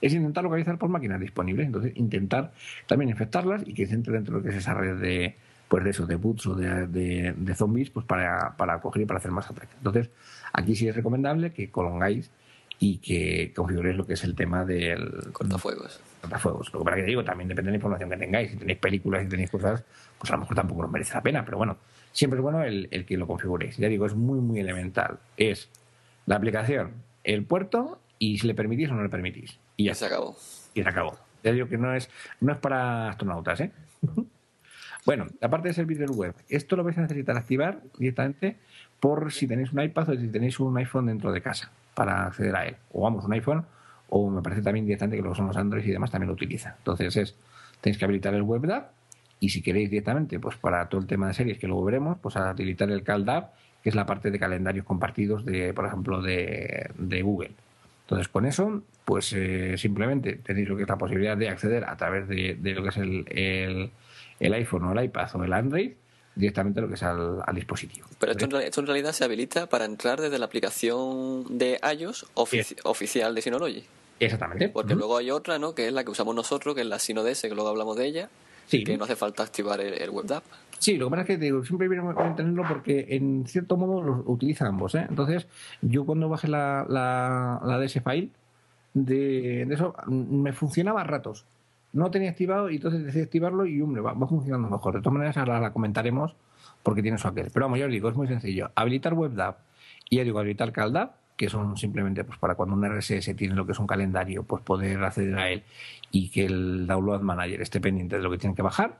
es 0.00 0.12
intentar 0.12 0.44
localizar 0.44 0.78
por 0.78 0.88
máquinas 0.88 1.20
disponibles. 1.20 1.66
Entonces, 1.66 1.92
intentar 1.96 2.52
también 2.86 3.10
infectarlas 3.10 3.62
y 3.66 3.74
que 3.74 3.86
se 3.86 3.94
entre 3.94 4.14
dentro 4.14 4.34
de 4.34 4.40
lo 4.40 4.44
que 4.44 4.50
es 4.50 4.56
esa 4.56 4.74
red 4.74 4.96
de, 5.00 5.36
pues 5.68 5.84
de 5.84 5.90
eso, 5.90 6.06
de 6.06 6.16
boots 6.16 6.46
o 6.46 6.54
de, 6.54 6.86
de, 6.86 7.34
de 7.36 7.54
zombies, 7.54 7.90
pues 7.90 8.06
para, 8.06 8.56
para 8.56 8.80
coger 8.80 9.02
y 9.02 9.06
para 9.06 9.18
hacer 9.18 9.30
más 9.30 9.50
ataques. 9.50 9.74
Entonces, 9.78 10.10
aquí 10.52 10.76
sí 10.76 10.88
es 10.88 10.94
recomendable 10.94 11.52
que 11.52 11.70
colongáis 11.70 12.30
y 12.78 12.98
que 12.98 13.52
configuréis 13.54 13.96
lo 13.96 14.06
que 14.06 14.14
es 14.14 14.24
el 14.24 14.34
tema 14.34 14.64
del 14.64 15.32
Cortafuegos. 15.32 16.00
cortafuegos. 16.20 16.72
Lo 16.72 16.80
que 16.80 16.84
para 16.84 16.96
que 16.96 17.04
digo, 17.04 17.24
también 17.24 17.48
depende 17.48 17.68
de 17.68 17.72
la 17.72 17.76
información 17.76 18.10
que 18.10 18.16
tengáis. 18.16 18.50
Si 18.50 18.56
tenéis 18.56 18.78
películas 18.78 19.24
y 19.24 19.28
tenéis 19.28 19.50
cosas, 19.50 19.82
pues 20.18 20.30
a 20.30 20.34
lo 20.34 20.40
mejor 20.40 20.56
tampoco 20.56 20.82
os 20.82 20.90
merece 20.90 21.14
la 21.14 21.22
pena, 21.22 21.44
pero 21.44 21.56
bueno, 21.58 21.78
siempre 22.12 22.38
es 22.38 22.42
bueno 22.42 22.62
el, 22.62 22.88
el 22.90 23.06
que 23.06 23.16
lo 23.16 23.26
configuréis. 23.26 23.76
Ya 23.78 23.88
digo, 23.88 24.06
es 24.06 24.14
muy, 24.14 24.40
muy 24.40 24.60
elemental. 24.60 25.18
Es 25.36 25.70
la 26.26 26.36
aplicación, 26.36 26.92
el 27.24 27.44
puerto 27.44 28.00
y 28.18 28.38
si 28.38 28.46
le 28.46 28.54
permitís 28.54 28.90
o 28.90 28.94
no 28.94 29.02
le 29.02 29.08
permitís. 29.08 29.58
Y 29.76 29.84
ya 29.84 29.94
se 29.94 30.06
acabó. 30.06 30.36
y 30.74 30.82
se 30.82 30.88
acabó. 30.88 31.18
Ya 31.42 31.52
digo 31.52 31.68
que 31.68 31.78
no 31.78 31.94
es, 31.94 32.10
no 32.40 32.52
es 32.52 32.58
para 32.58 33.08
astronautas, 33.08 33.60
¿eh? 33.60 33.70
bueno, 35.06 35.26
aparte 35.40 35.68
de 35.68 35.74
servicios 35.74 36.10
web, 36.10 36.34
esto 36.48 36.76
lo 36.76 36.84
vais 36.84 36.98
a 36.98 37.02
necesitar 37.02 37.36
activar 37.36 37.80
directamente 37.98 38.56
por 39.00 39.32
si 39.32 39.46
tenéis 39.46 39.72
un 39.72 39.80
iPad 39.80 40.10
o 40.10 40.16
si 40.16 40.28
tenéis 40.28 40.58
un 40.60 40.76
iPhone 40.76 41.06
dentro 41.06 41.32
de 41.32 41.40
casa 41.40 41.70
para 41.96 42.26
acceder 42.26 42.54
a 42.54 42.66
él. 42.66 42.76
O 42.92 43.02
vamos, 43.02 43.24
un 43.24 43.32
iPhone, 43.32 43.64
o 44.10 44.30
me 44.30 44.42
parece 44.42 44.62
también 44.62 44.84
directamente 44.84 45.16
que 45.16 45.22
lo 45.22 45.34
son 45.34 45.46
los 45.48 45.56
Android 45.56 45.84
y 45.84 45.90
demás 45.90 46.10
también 46.10 46.28
lo 46.28 46.34
utiliza. 46.34 46.76
Entonces 46.78 47.16
es, 47.16 47.34
tenéis 47.80 47.98
que 47.98 48.04
habilitar 48.04 48.34
el 48.34 48.42
WebDAV 48.42 48.84
y 49.40 49.48
si 49.48 49.62
queréis 49.62 49.90
directamente, 49.90 50.38
pues 50.38 50.56
para 50.56 50.88
todo 50.88 51.00
el 51.00 51.06
tema 51.06 51.26
de 51.26 51.34
series 51.34 51.58
que 51.58 51.66
luego 51.66 51.84
veremos, 51.84 52.18
pues 52.20 52.36
habilitar 52.36 52.90
el 52.90 53.02
CalDAV, 53.02 53.46
que 53.82 53.88
es 53.88 53.94
la 53.94 54.04
parte 54.04 54.30
de 54.30 54.38
calendarios 54.38 54.84
compartidos 54.84 55.44
de, 55.44 55.72
por 55.72 55.86
ejemplo, 55.86 56.20
de, 56.20 56.90
de 56.98 57.22
Google. 57.22 57.52
Entonces, 58.02 58.28
con 58.28 58.46
eso, 58.46 58.82
pues 59.04 59.32
eh, 59.32 59.76
simplemente 59.78 60.34
tenéis 60.36 60.68
lo 60.68 60.76
que 60.76 60.82
es 60.82 60.88
la 60.88 60.98
posibilidad 60.98 61.36
de 61.36 61.48
acceder 61.48 61.84
a 61.84 61.96
través 61.96 62.28
de, 62.28 62.56
de 62.60 62.74
lo 62.74 62.82
que 62.82 62.90
es 62.90 62.96
el, 62.98 63.24
el, 63.30 63.90
el 64.38 64.54
iPhone 64.54 64.84
o 64.84 64.92
el 64.92 65.04
iPad 65.04 65.28
o 65.34 65.44
el 65.44 65.52
Android 65.52 65.92
directamente 66.36 66.80
lo 66.80 66.86
que 66.88 66.94
es 66.94 67.02
al, 67.02 67.38
al 67.44 67.54
dispositivo. 67.56 68.06
Pero 68.20 68.32
esto 68.32 68.44
en, 68.44 68.54
esto 68.62 68.80
en 68.80 68.86
realidad 68.86 69.10
se 69.12 69.24
habilita 69.24 69.66
para 69.66 69.84
entrar 69.84 70.20
desde 70.20 70.38
la 70.38 70.44
aplicación 70.46 71.58
de 71.58 71.80
iOS 71.98 72.26
ofici- 72.34 72.76
oficial 72.84 73.34
de 73.34 73.42
Synology. 73.42 73.84
Exactamente. 74.20 74.68
Porque 74.68 74.94
luego 74.94 75.16
hay 75.16 75.30
otra, 75.30 75.58
¿no? 75.58 75.74
Que 75.74 75.88
es 75.88 75.92
la 75.92 76.04
que 76.04 76.10
usamos 76.10 76.34
nosotros, 76.34 76.74
que 76.74 76.82
es 76.82 76.86
la 76.86 76.98
SynoDS, 76.98 77.42
que 77.42 77.54
luego 77.54 77.68
hablamos 77.68 77.96
de 77.96 78.06
ella, 78.06 78.28
Sí. 78.66 78.82
que 78.84 78.96
no 78.96 79.04
hace 79.04 79.14
falta 79.16 79.42
activar 79.42 79.80
el, 79.80 79.94
el 79.94 80.10
WebDAV. 80.10 80.42
Sí, 80.78 80.96
lo 80.96 81.06
que 81.06 81.10
pasa 81.10 81.22
es 81.22 81.26
que 81.28 81.36
digo, 81.38 81.64
siempre 81.64 81.88
viene 81.88 82.04
bien 82.12 82.34
tenerlo 82.36 82.64
porque 82.68 83.06
en 83.10 83.46
cierto 83.46 83.76
modo 83.76 84.02
los 84.02 84.22
utiliza 84.26 84.66
ambos. 84.66 84.94
¿eh? 84.94 85.06
Entonces, 85.08 85.46
yo 85.82 86.04
cuando 86.04 86.28
bajé 86.28 86.48
la, 86.48 86.84
la, 86.88 87.60
la 87.64 87.78
DS 87.78 88.00
File 88.02 88.28
de, 88.94 89.64
de 89.66 89.74
eso, 89.74 89.94
mm, 90.06 90.42
me 90.42 90.52
funcionaba 90.52 91.00
a 91.02 91.04
ratos. 91.04 91.44
No 91.92 92.10
tenía 92.10 92.30
activado 92.30 92.70
y 92.70 92.76
entonces 92.76 93.04
decidí 93.04 93.22
activarlo 93.22 93.66
y, 93.66 93.80
hombre, 93.80 94.02
va, 94.02 94.12
va 94.12 94.26
funcionando 94.26 94.68
mejor. 94.68 94.94
De 94.94 95.00
todas 95.00 95.14
maneras, 95.14 95.36
ahora 95.36 95.60
la 95.60 95.72
comentaremos 95.72 96.36
porque 96.82 97.02
tiene 97.02 97.18
su 97.18 97.28
aquel. 97.28 97.50
Pero 97.52 97.66
vamos, 97.66 97.78
ya 97.78 97.86
os 97.86 97.92
digo, 97.92 98.08
es 98.08 98.16
muy 98.16 98.28
sencillo. 98.28 98.70
Habilitar 98.74 99.14
WebDAV 99.14 99.56
y 100.08 100.16
ya 100.16 100.24
digo, 100.24 100.38
habilitar 100.38 100.72
CalDAV, 100.72 101.10
que 101.36 101.48
son 101.48 101.76
simplemente 101.76 102.24
pues 102.24 102.38
para 102.38 102.54
cuando 102.54 102.74
un 102.74 102.84
RSS 102.84 103.34
tiene 103.36 103.54
lo 103.54 103.66
que 103.66 103.72
es 103.72 103.78
un 103.78 103.86
calendario, 103.86 104.42
pues 104.44 104.62
poder 104.62 105.02
acceder 105.02 105.36
a 105.38 105.50
él 105.50 105.64
y 106.10 106.30
que 106.30 106.46
el 106.46 106.86
Download 106.86 107.20
Manager 107.20 107.60
esté 107.60 107.80
pendiente 107.80 108.16
de 108.16 108.22
lo 108.22 108.30
que 108.30 108.38
tienen 108.38 108.54
que 108.54 108.62
bajar, 108.62 108.98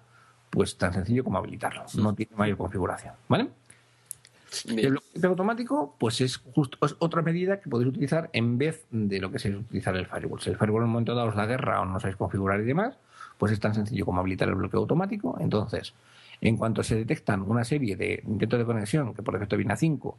pues 0.50 0.76
tan 0.76 0.92
sencillo 0.92 1.24
como 1.24 1.38
habilitarlo. 1.38 1.84
No 1.96 2.14
tiene 2.14 2.34
mayor 2.36 2.56
configuración, 2.56 3.14
¿vale? 3.28 3.48
El 4.64 4.90
bloqueo 4.92 5.30
automático, 5.30 5.94
pues 5.98 6.20
es 6.20 6.38
justo 6.38 6.78
es 6.84 6.96
otra 6.98 7.22
medida 7.22 7.60
que 7.60 7.68
podéis 7.68 7.90
utilizar 7.90 8.30
en 8.32 8.58
vez 8.58 8.84
de 8.90 9.20
lo 9.20 9.30
que 9.30 9.36
es 9.38 9.44
utilizar 9.46 9.96
el 9.96 10.06
firewall. 10.06 10.40
Si 10.40 10.50
el 10.50 10.56
firewall 10.56 10.82
en 10.82 10.86
un 10.86 10.92
momento 10.92 11.14
dado 11.14 11.28
os 11.28 11.36
da 11.36 11.46
guerra 11.46 11.80
o 11.80 11.84
no 11.84 12.00
sabéis 12.00 12.16
configurar 12.16 12.60
y 12.60 12.64
demás, 12.64 12.98
pues 13.38 13.52
es 13.52 13.60
tan 13.60 13.74
sencillo 13.74 14.04
como 14.06 14.20
habilitar 14.20 14.48
el 14.48 14.54
bloqueo 14.54 14.80
automático. 14.80 15.36
Entonces, 15.40 15.94
en 16.40 16.56
cuanto 16.56 16.82
se 16.82 16.94
detectan 16.96 17.42
una 17.42 17.64
serie 17.64 17.96
de 17.96 18.22
intentos 18.26 18.58
de 18.58 18.64
conexión, 18.64 19.14
que 19.14 19.22
por 19.22 19.34
defecto 19.34 19.56
viene 19.56 19.72
a 19.72 19.76
5, 19.76 20.18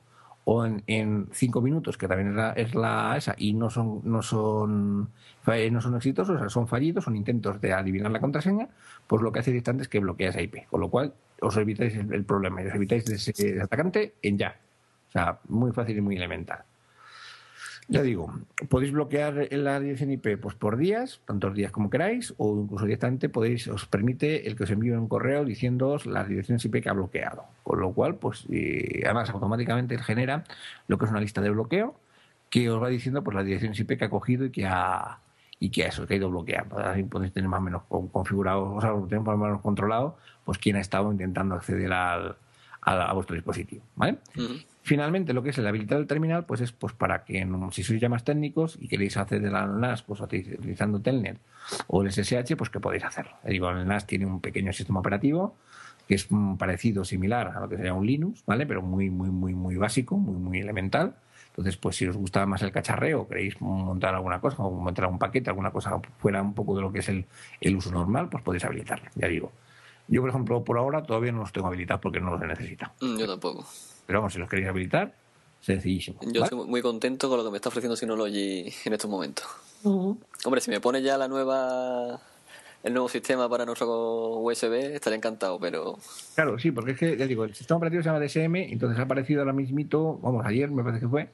o 0.50 0.66
en, 0.66 0.82
en 0.88 1.28
cinco 1.34 1.60
minutos, 1.62 1.98
que 1.98 2.08
también 2.08 2.30
es 2.30 2.36
la, 2.36 2.52
es 2.54 2.74
la 2.76 3.18
esa, 3.18 3.36
y 3.38 3.54
no 3.54 3.70
son, 3.70 4.00
no 4.06 4.22
son 4.22 5.10
fa- 5.42 5.58
no 5.72 5.82
son 5.82 5.96
exitosos, 5.96 6.36
o 6.38 6.40
sea, 6.40 6.50
son 6.50 6.68
fallidos, 6.70 7.04
son 7.04 7.18
intentos 7.18 7.60
de 7.60 7.74
adivinar 7.74 8.12
la 8.12 8.22
contraseña, 8.22 8.70
pues 9.08 9.22
lo 9.22 9.32
que 9.34 9.40
hace 9.40 9.52
directamente 9.52 9.84
es 9.84 9.90
que 9.90 10.00
bloquea 10.00 10.30
esa 10.30 10.42
IP, 10.42 10.66
con 10.70 10.80
lo 10.80 10.90
cual 10.90 11.14
os 11.42 11.58
evitáis 11.58 11.96
el, 11.96 12.14
el 12.14 12.24
problema 12.24 12.62
y 12.62 12.68
os 12.68 12.76
evitáis 12.76 13.06
de 13.06 13.16
ese 13.16 13.62
atacante 13.62 14.16
en 14.22 14.38
ya. 14.38 14.56
O 15.10 15.12
sea, 15.12 15.40
muy 15.48 15.72
fácil 15.72 15.98
y 15.98 16.02
muy 16.02 16.16
elemental. 16.16 16.64
Ya 17.90 18.02
digo, 18.02 18.34
podéis 18.68 18.92
bloquear 18.92 19.48
la 19.52 19.80
dirección 19.80 20.12
IP 20.12 20.38
pues 20.42 20.56
por 20.56 20.76
días, 20.76 21.22
tantos 21.26 21.56
días 21.56 21.72
como 21.72 21.90
queráis, 21.90 22.34
o 22.38 22.64
incluso 22.64 22.84
directamente 22.84 23.30
podéis, 23.30 23.70
os 23.70 23.86
permite 23.86 24.46
el 24.46 24.58
que 24.58 24.66
os 24.66 24.72
envíe 24.72 24.92
un 24.92 25.08
correo 25.08 25.46
diciéndoos 25.46 26.06
las 26.06 26.28
direcciones 26.28 26.66
IP 26.66 26.84
que 26.84 26.90
ha 26.90 26.94
bloqueado. 26.94 27.46
Con 27.64 27.80
lo 27.80 27.94
cual, 27.94 28.16
pues 28.16 28.46
eh, 28.52 29.04
además 29.06 29.30
automáticamente 29.30 29.98
genera 30.00 30.44
lo 30.88 30.98
que 30.98 31.06
es 31.06 31.12
una 31.12 31.22
lista 31.22 31.40
de 31.40 31.50
bloqueo 31.50 31.96
que 32.50 32.70
os 32.70 32.82
va 32.82 32.90
diciendo 32.90 33.24
pues 33.24 33.36
las 33.36 33.46
direcciones 33.46 33.80
IP 33.80 33.98
que 33.98 34.06
ha 34.06 34.10
cogido 34.10 34.46
y 34.46 34.52
que 34.52 34.66
ha 34.66 35.20
y 35.60 35.70
que 35.70 35.86
eso 35.86 36.06
que 36.06 36.14
ha 36.14 36.18
ido 36.18 36.30
bloqueando. 36.30 36.78
Así 36.78 37.04
podéis 37.04 37.34
tener 37.34 37.50
más 37.50 37.60
o 37.60 37.64
menos 37.64 37.84
con- 37.88 38.08
configurado, 38.10 38.74
o 38.76 38.82
sea, 38.82 38.92
tener 39.08 39.22
más 39.22 39.36
o 39.36 39.38
menos 39.38 39.62
controlado, 39.62 40.18
pues 40.46 40.58
quién 40.58 40.76
ha 40.76 40.80
estado 40.82 41.12
intentando 41.12 41.56
acceder 41.56 41.92
al, 41.94 42.36
al- 42.82 43.02
a 43.02 43.14
vuestro 43.14 43.36
dispositivo, 43.36 43.84
¿vale? 43.96 44.20
Ujú. 44.36 44.54
Finalmente, 44.84 45.34
lo 45.34 45.44
que 45.44 45.50
es 45.50 45.58
el 45.58 45.68
habilitar 45.68 45.98
el 46.00 46.08
terminal, 46.08 46.46
pues 46.46 46.62
es 46.62 46.72
pues 46.72 46.94
para 46.94 47.26
que 47.26 47.46
si 47.72 47.84
sois 47.84 48.00
ya 48.00 48.08
más 48.08 48.24
técnicos 48.24 48.78
y 48.80 48.88
queréis 48.88 49.18
acceder 49.18 49.54
al 49.54 49.82
NAS 49.82 50.04
pues, 50.04 50.22
uti- 50.22 50.58
utilizando 50.58 51.02
Telnet 51.02 51.38
o 51.88 52.04
el 52.04 52.08
SSH, 52.12 52.56
pues 52.56 52.70
que 52.70 52.80
podéis 52.80 53.04
hacerlo. 53.04 53.34
Digo, 53.44 53.70
el 53.70 53.86
NAS 53.86 54.08
tiene 54.08 54.26
un 54.26 54.40
pequeño 54.40 54.72
sistema 54.72 55.00
operativo 55.02 55.56
que 56.08 56.16
es 56.16 56.28
mm, 56.32 56.56
parecido, 56.56 57.04
similar 57.04 57.48
a 57.54 57.60
lo 57.60 57.68
que 57.68 57.76
sería 57.76 57.94
un 57.94 58.06
Linux, 58.08 58.44
¿vale? 58.46 58.66
Pero 58.66 58.82
muy, 58.82 59.10
muy, 59.10 59.30
muy, 59.30 59.54
muy 59.54 59.76
básico, 59.76 60.16
muy, 60.16 60.36
muy 60.38 60.60
elemental. 60.60 61.16
Entonces, 61.58 61.78
pues 61.78 61.96
si 61.96 62.06
os 62.08 62.16
gusta 62.16 62.46
más 62.46 62.62
el 62.62 62.72
cacharreo, 62.72 63.28
queréis 63.28 63.60
montar 63.60 64.14
alguna 64.14 64.40
cosa, 64.40 64.62
o 64.62 64.70
montar 64.70 65.08
un 65.08 65.18
paquete, 65.18 65.50
alguna 65.50 65.72
cosa 65.72 66.00
fuera 66.20 66.40
un 66.40 66.54
poco 66.54 66.76
de 66.76 66.84
lo 66.84 66.92
que 66.92 67.00
es 67.00 67.10
el, 67.10 67.26
el 67.60 67.76
uso 67.76 67.90
normal, 67.90 68.30
pues 68.30 68.44
podéis 68.44 68.64
habilitarlo, 68.64 69.10
ya 69.16 69.28
digo. 69.28 69.52
Yo, 70.08 70.22
por 70.22 70.30
ejemplo, 70.30 70.64
por 70.64 70.78
ahora 70.78 71.02
todavía 71.04 71.32
no 71.32 71.40
los 71.40 71.52
tengo 71.52 71.68
habilitados 71.68 72.00
porque 72.00 72.20
no 72.20 72.32
los 72.32 72.42
he 72.44 72.46
necesitado. 72.46 72.94
Mm, 73.02 73.18
Yo 73.18 73.28
tampoco. 73.28 73.66
Pero 74.06 74.20
vamos, 74.20 74.34
si 74.34 74.40
los 74.40 74.48
queréis 74.48 74.70
habilitar, 74.70 75.14
sencillísimo. 75.60 76.20
Yo 76.22 76.42
¿vale? 76.42 76.44
estoy 76.44 76.68
muy 76.68 76.82
contento 76.84 77.28
con 77.28 77.40
lo 77.40 77.44
que 77.44 77.50
me 77.50 77.58
está 77.58 77.70
ofreciendo 77.70 77.96
Synology 77.96 78.72
en 78.86 78.94
estos 78.94 79.10
momentos. 79.10 79.46
Hombre, 79.84 80.62
si 80.62 80.70
me 80.70 80.80
pone 80.80 81.02
ya 81.02 81.18
la 81.18 81.28
nueva 81.28 82.20
el 82.84 82.94
nuevo 82.94 83.10
sistema 83.10 83.50
para 83.50 83.66
nuestro 83.66 84.38
USB, 84.38 84.94
estaría 84.94 85.18
encantado, 85.18 85.60
pero 85.60 85.98
Claro, 86.36 86.58
sí, 86.60 86.72
porque 86.72 86.92
es 86.92 86.98
que, 86.98 87.18
ya 87.18 87.26
digo, 87.26 87.44
el 87.44 87.54
sistema 87.56 87.78
operativo 87.78 88.04
se 88.04 88.10
llama 88.10 88.20
DSM, 88.20 88.56
entonces 88.72 89.00
ha 89.00 89.02
aparecido 89.02 89.42
ahora 89.42 89.54
mismito, 89.54 90.20
vamos, 90.22 90.46
ayer 90.46 90.70
me 90.70 90.84
parece 90.84 91.02
que 91.02 91.08
fue, 91.08 91.30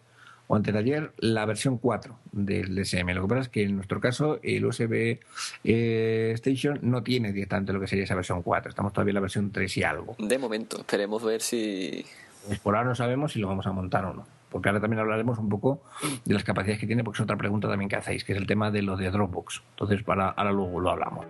o 0.48 0.56
antes 0.56 0.74
de 0.74 0.80
ayer, 0.80 1.12
la 1.18 1.46
versión 1.46 1.78
4 1.78 2.16
del 2.32 2.76
DSM. 2.76 3.10
Lo 3.14 3.24
que 3.24 3.28
pasa 3.28 3.42
es 3.42 3.50
que 3.50 3.64
en 3.64 3.76
nuestro 3.76 4.00
caso 4.00 4.40
el 4.44 4.66
USB 4.66 5.20
eh, 5.64 6.32
Station 6.36 6.80
no 6.82 7.04
tiene 7.04 7.32
directamente 7.32 7.74
lo 7.74 7.80
que 7.80 7.88
sería 7.88 8.04
esa 8.04 8.16
versión 8.16 8.42
4, 8.42 8.70
estamos 8.70 8.94
todavía 8.94 9.12
en 9.12 9.16
la 9.16 9.22
versión 9.22 9.52
3 9.52 9.78
y 9.78 9.84
algo. 9.84 10.16
de 10.18 10.38
momento, 10.38 10.80
esperemos 10.80 11.24
ver 11.24 11.42
si... 11.42 12.06
Pues 12.48 12.60
por 12.60 12.76
ahora 12.76 12.90
no 12.90 12.96
sabemos 12.96 13.32
si 13.32 13.40
lo 13.40 13.48
vamos 13.48 13.68
a 13.68 13.72
montar 13.72 14.06
o 14.06 14.14
no. 14.14 14.28
Porque 14.50 14.70
ahora 14.70 14.80
también 14.80 15.00
hablaremos 15.00 15.40
un 15.40 15.50
poco 15.50 15.82
de 16.26 16.34
las 16.34 16.44
capacidades 16.44 16.80
que 16.80 16.86
tiene, 16.86 17.04
porque 17.04 17.18
es 17.18 17.22
otra 17.22 17.38
pregunta 17.38 17.68
también 17.68 17.90
que 17.90 17.96
hacéis, 17.96 18.24
que 18.24 18.34
es 18.34 18.38
el 18.38 18.46
tema 18.46 18.70
de 18.70 18.84
lo 18.84 18.98
de 18.98 19.10
Dropbox. 19.10 19.64
Entonces, 19.72 20.04
para, 20.04 20.30
ahora 20.30 20.52
luego 20.52 20.80
lo 20.80 20.92
hablamos. 20.92 21.26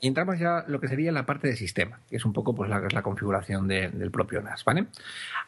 Y 0.00 0.08
entramos 0.08 0.38
ya 0.38 0.64
lo 0.66 0.80
que 0.80 0.88
sería 0.88 1.12
la 1.12 1.26
parte 1.26 1.48
de 1.48 1.56
sistema, 1.56 2.00
que 2.08 2.16
es 2.16 2.24
un 2.24 2.32
poco 2.32 2.54
pues 2.54 2.70
la, 2.70 2.80
la 2.80 3.02
configuración 3.02 3.68
del 3.68 4.10
propio 4.10 4.40
NAS, 4.40 4.64
¿vale? 4.64 4.86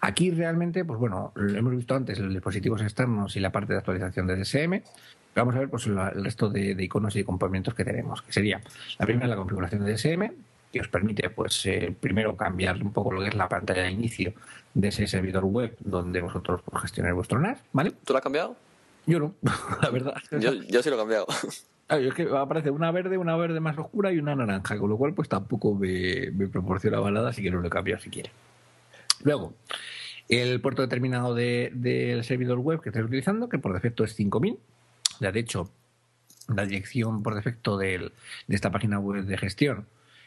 Aquí 0.01 0.31
realmente, 0.31 0.85
pues 0.85 0.99
bueno, 0.99 1.33
hemos 1.37 1.75
visto 1.75 1.95
antes 1.95 2.19
los 2.19 2.33
dispositivos 2.33 2.83
externos 2.83 3.37
y 3.37 3.41
la 3.41 3.51
parte 3.51 3.73
de 3.73 3.79
actualización 3.79 4.27
de 4.27 4.37
DSM. 4.37 4.83
Vamos 5.35 5.55
a 5.55 5.61
ver 5.61 5.71
pues 5.71 5.87
el 5.87 5.97
resto 6.23 6.51
de, 6.51 6.77
iconos 6.79 7.17
y 7.17 7.25
componentes 7.25 7.73
que 7.75 7.85
tenemos, 7.85 8.21
que 8.23 8.33
sería 8.33 8.61
la 8.99 9.07
primera 9.07 9.27
la 9.27 9.37
configuración 9.37 9.85
de 9.85 9.95
DSM, 9.95 10.31
que 10.71 10.81
os 10.81 10.89
permite, 10.89 11.31
pues, 11.31 11.65
eh, 11.67 11.95
primero 11.99 12.37
cambiar 12.37 12.83
un 12.83 12.93
poco 12.93 13.13
lo 13.13 13.21
que 13.21 13.29
es 13.29 13.35
la 13.35 13.49
pantalla 13.49 13.83
de 13.83 13.91
inicio 13.91 14.35
de 14.75 14.89
ese 14.89 15.07
servidor 15.07 15.45
web 15.45 15.77
donde 15.81 16.21
vosotros 16.21 16.61
pues, 16.65 16.83
gestionáis 16.83 17.15
vuestro 17.15 17.39
NAS, 17.39 17.59
¿vale? 17.73 17.93
¿Tú 18.05 18.13
lo 18.13 18.19
has 18.19 18.23
cambiado? 18.23 18.57
Yo 19.07 19.19
no, 19.19 19.35
la 19.83 19.91
verdad. 19.91 20.15
Yo, 20.33 20.53
yo 20.53 20.83
sí 20.83 20.91
lo 20.91 20.97
he 20.97 20.99
cambiado. 20.99 21.27
Es 21.99 22.15
que 22.15 22.29
aparece 22.37 22.71
una 22.71 22.91
verde, 22.91 23.19
una 23.19 23.37
verde 23.37 23.61
más 23.61 23.77
oscura 23.79 24.13
y 24.13 24.19
una 24.19 24.35
naranja, 24.35 24.79
con 24.79 24.91
lo 24.91 24.97
cual 24.97 25.15
pues 25.15 25.29
tampoco 25.29 25.75
me, 25.75 26.31
proporciona 26.49 27.01
balada, 27.01 27.31
así 27.31 27.43
que 27.43 27.51
no 27.51 27.61
lo 27.61 27.67
he 27.67 27.71
cambiado 27.71 28.01
si 28.01 28.11
quiere. 28.11 28.31
Luego, 29.23 29.55
el 30.29 30.61
puerto 30.61 30.83
determinado 30.83 31.35
del 31.35 32.25
servidor 32.25 32.59
web 32.59 32.81
que 32.81 32.89
estés 32.91 33.05
utilizando, 33.05 33.49
que 33.49 33.59
por 33.59 33.73
defecto 33.73 34.05
es 34.05 34.15
5000. 34.15 34.59
Ya 35.21 35.33
de 35.33 35.41
hecho, 35.41 35.71
la 36.55 36.65
dirección 36.67 37.23
por 37.23 37.35
defecto 37.35 37.79
de 37.79 38.13
esta 38.49 38.71
página 38.71 38.99
web 38.99 39.25
de 39.25 39.39
gestión 39.39 39.87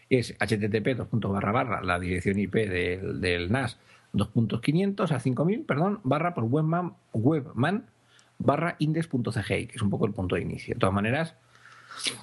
es 0.09 0.36
http 0.39 1.07
barra 1.28 1.51
barra 1.51 1.82
la 1.82 1.99
dirección 1.99 2.38
IP 2.38 2.53
del, 2.53 3.20
del 3.20 3.51
NAS 3.51 3.80
2.500 4.16 5.11
a 5.11 5.20
5000, 5.20 5.66
perdón, 5.66 5.99
barra 6.03 6.34
por 6.34 6.45
webman, 6.45 6.93
webman 7.13 7.86
barra 8.38 8.76
index.cgi, 8.80 9.68
que 9.68 9.76
es 9.76 9.82
un 9.82 9.89
poco 9.89 10.05
el 10.05 10.13
punto 10.13 10.36
de 10.36 10.41
inicio. 10.41 10.74
De 10.74 10.80
todas 10.80 10.95
maneras, 10.95 11.36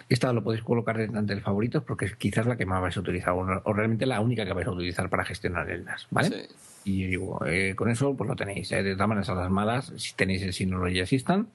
esta 0.08 0.32
lo 0.32 0.42
podéis 0.42 0.62
colocar 0.62 1.00
entre 1.00 1.36
el 1.36 1.42
favoritos 1.42 1.82
porque 1.84 2.06
es 2.06 2.16
quizás 2.16 2.46
la 2.46 2.56
que 2.56 2.66
más 2.66 2.80
vais 2.80 2.96
a 2.96 3.00
utilizar 3.00 3.32
o, 3.32 3.72
realmente 3.72 4.06
la 4.06 4.20
única 4.20 4.44
que 4.44 4.52
vais 4.52 4.66
a 4.66 4.70
utilizar 4.70 5.08
para 5.08 5.24
gestionar 5.24 5.70
el 5.70 5.84
NAS, 5.84 6.06
¿vale? 6.10 6.48
Y 6.84 7.06
digo, 7.06 7.40
eh, 7.46 7.74
con 7.76 7.90
eso 7.90 8.14
pues 8.16 8.28
lo 8.28 8.36
tenéis. 8.36 8.72
¿eh? 8.72 8.82
De 8.82 8.94
todas 8.94 9.08
maneras, 9.08 9.28
a 9.28 9.34
las 9.34 9.50
malas, 9.50 9.92
si 9.96 10.14
tenéis 10.14 10.42
el 10.42 10.52
Synology 10.52 11.00
Assistant, 11.00 11.48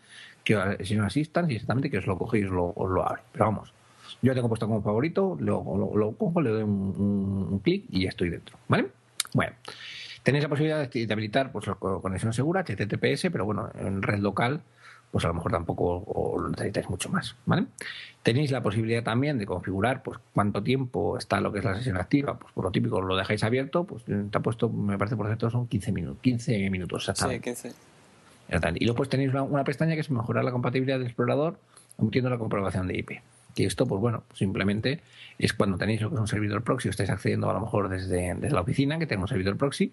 que 0.44 0.78
si 0.84 0.96
no 0.96 1.06
Assistant, 1.06 1.52
exactamente 1.52 1.90
que 1.90 1.98
os 1.98 2.08
lo 2.08 2.18
cogéis 2.18 2.46
lo, 2.46 2.74
os 2.76 2.90
lo 2.90 3.08
abre. 3.08 3.22
Pero 3.34 3.46
vamos, 3.46 3.74
yo 4.22 4.34
tengo 4.34 4.48
puesto 4.48 4.68
como 4.68 4.82
favorito, 4.82 5.38
lo, 5.40 5.64
lo, 5.96 6.12
cojo, 6.14 6.42
le 6.42 6.50
doy 6.50 6.64
un, 6.64 7.60
clic 7.64 7.86
y 7.90 8.04
ya 8.04 8.10
estoy 8.10 8.30
dentro, 8.30 8.58
¿vale? 8.68 8.88
Bueno. 9.34 9.54
Tenéis 10.24 10.44
la 10.44 10.50
posibilidad 10.50 10.90
de 10.90 11.14
habilitar 11.14 11.54
pues, 11.54 11.66
conexión 11.80 12.34
segura, 12.34 12.62
HTTPS, 12.62 13.30
pero 13.32 13.46
bueno, 13.46 13.70
en 13.80 14.02
red 14.02 14.20
local 14.20 14.62
pues 15.12 15.24
a 15.26 15.30
lo 15.30 15.36
mejor 15.36 15.52
tampoco 15.52 16.50
necesitáis 16.50 16.90
mucho 16.90 17.10
más, 17.10 17.36
¿vale? 17.46 17.66
Tenéis 18.24 18.52
la 18.52 18.62
posibilidad 18.62 19.04
también 19.04 19.38
de 19.38 19.46
configurar 19.46 20.04
pues 20.04 20.20
cuánto 20.34 20.62
tiempo 20.62 21.18
está 21.18 21.40
lo 21.40 21.52
que 21.52 21.60
es 21.60 21.66
la 21.66 21.76
sesión 21.76 21.98
activa, 21.98 22.38
pues 22.38 22.54
por 22.54 22.66
lo 22.66 22.72
típico 22.72 23.02
lo 23.02 23.16
dejáis 23.16 23.44
abierto, 23.44 23.86
pues 23.86 24.04
te 24.04 24.38
ha 24.38 24.42
puesto, 24.42 24.70
me 24.70 24.98
parece 24.98 25.16
por 25.16 25.28
cierto, 25.28 25.50
son 25.50 25.68
15 25.68 25.92
minutos, 25.92 26.22
15 26.22 26.70
minutos 26.70 27.04
exactamente. 27.04 27.56
Sí, 27.56 27.70
15. 27.70 27.88
Y 28.76 28.86
luego 28.86 28.98
pues 28.98 29.10
tenéis 29.10 29.34
una, 29.34 29.64
pestaña 29.64 29.96
que 29.96 30.02
es 30.02 30.10
mejorar 30.10 30.44
la 30.44 30.52
compatibilidad 30.52 30.98
del 30.98 31.08
explorador 31.08 31.60
omitiendo 31.98 32.30
la 32.30 32.38
comprobación 32.38 32.88
de 32.88 32.98
IP. 32.98 33.12
Que 33.56 33.66
esto, 33.66 33.88
pues 33.88 34.00
bueno, 34.00 34.24
simplemente 34.34 35.02
es 35.40 35.54
cuando 35.54 35.78
tenéis 35.78 36.02
lo 36.02 36.10
que 36.10 36.16
es 36.16 36.22
un 36.22 36.28
servidor 36.28 36.64
proxy, 36.64 36.90
o 36.90 36.92
estáis 36.92 37.10
accediendo 37.10 37.50
a 37.50 37.54
lo 37.54 37.60
mejor 37.60 37.90
desde, 37.90 38.36
desde 38.36 38.54
la 38.54 38.62
oficina, 38.62 39.00
que 39.00 39.08
tenga 39.08 39.24
un 39.24 39.28
servidor 39.28 39.58
proxy, 39.58 39.92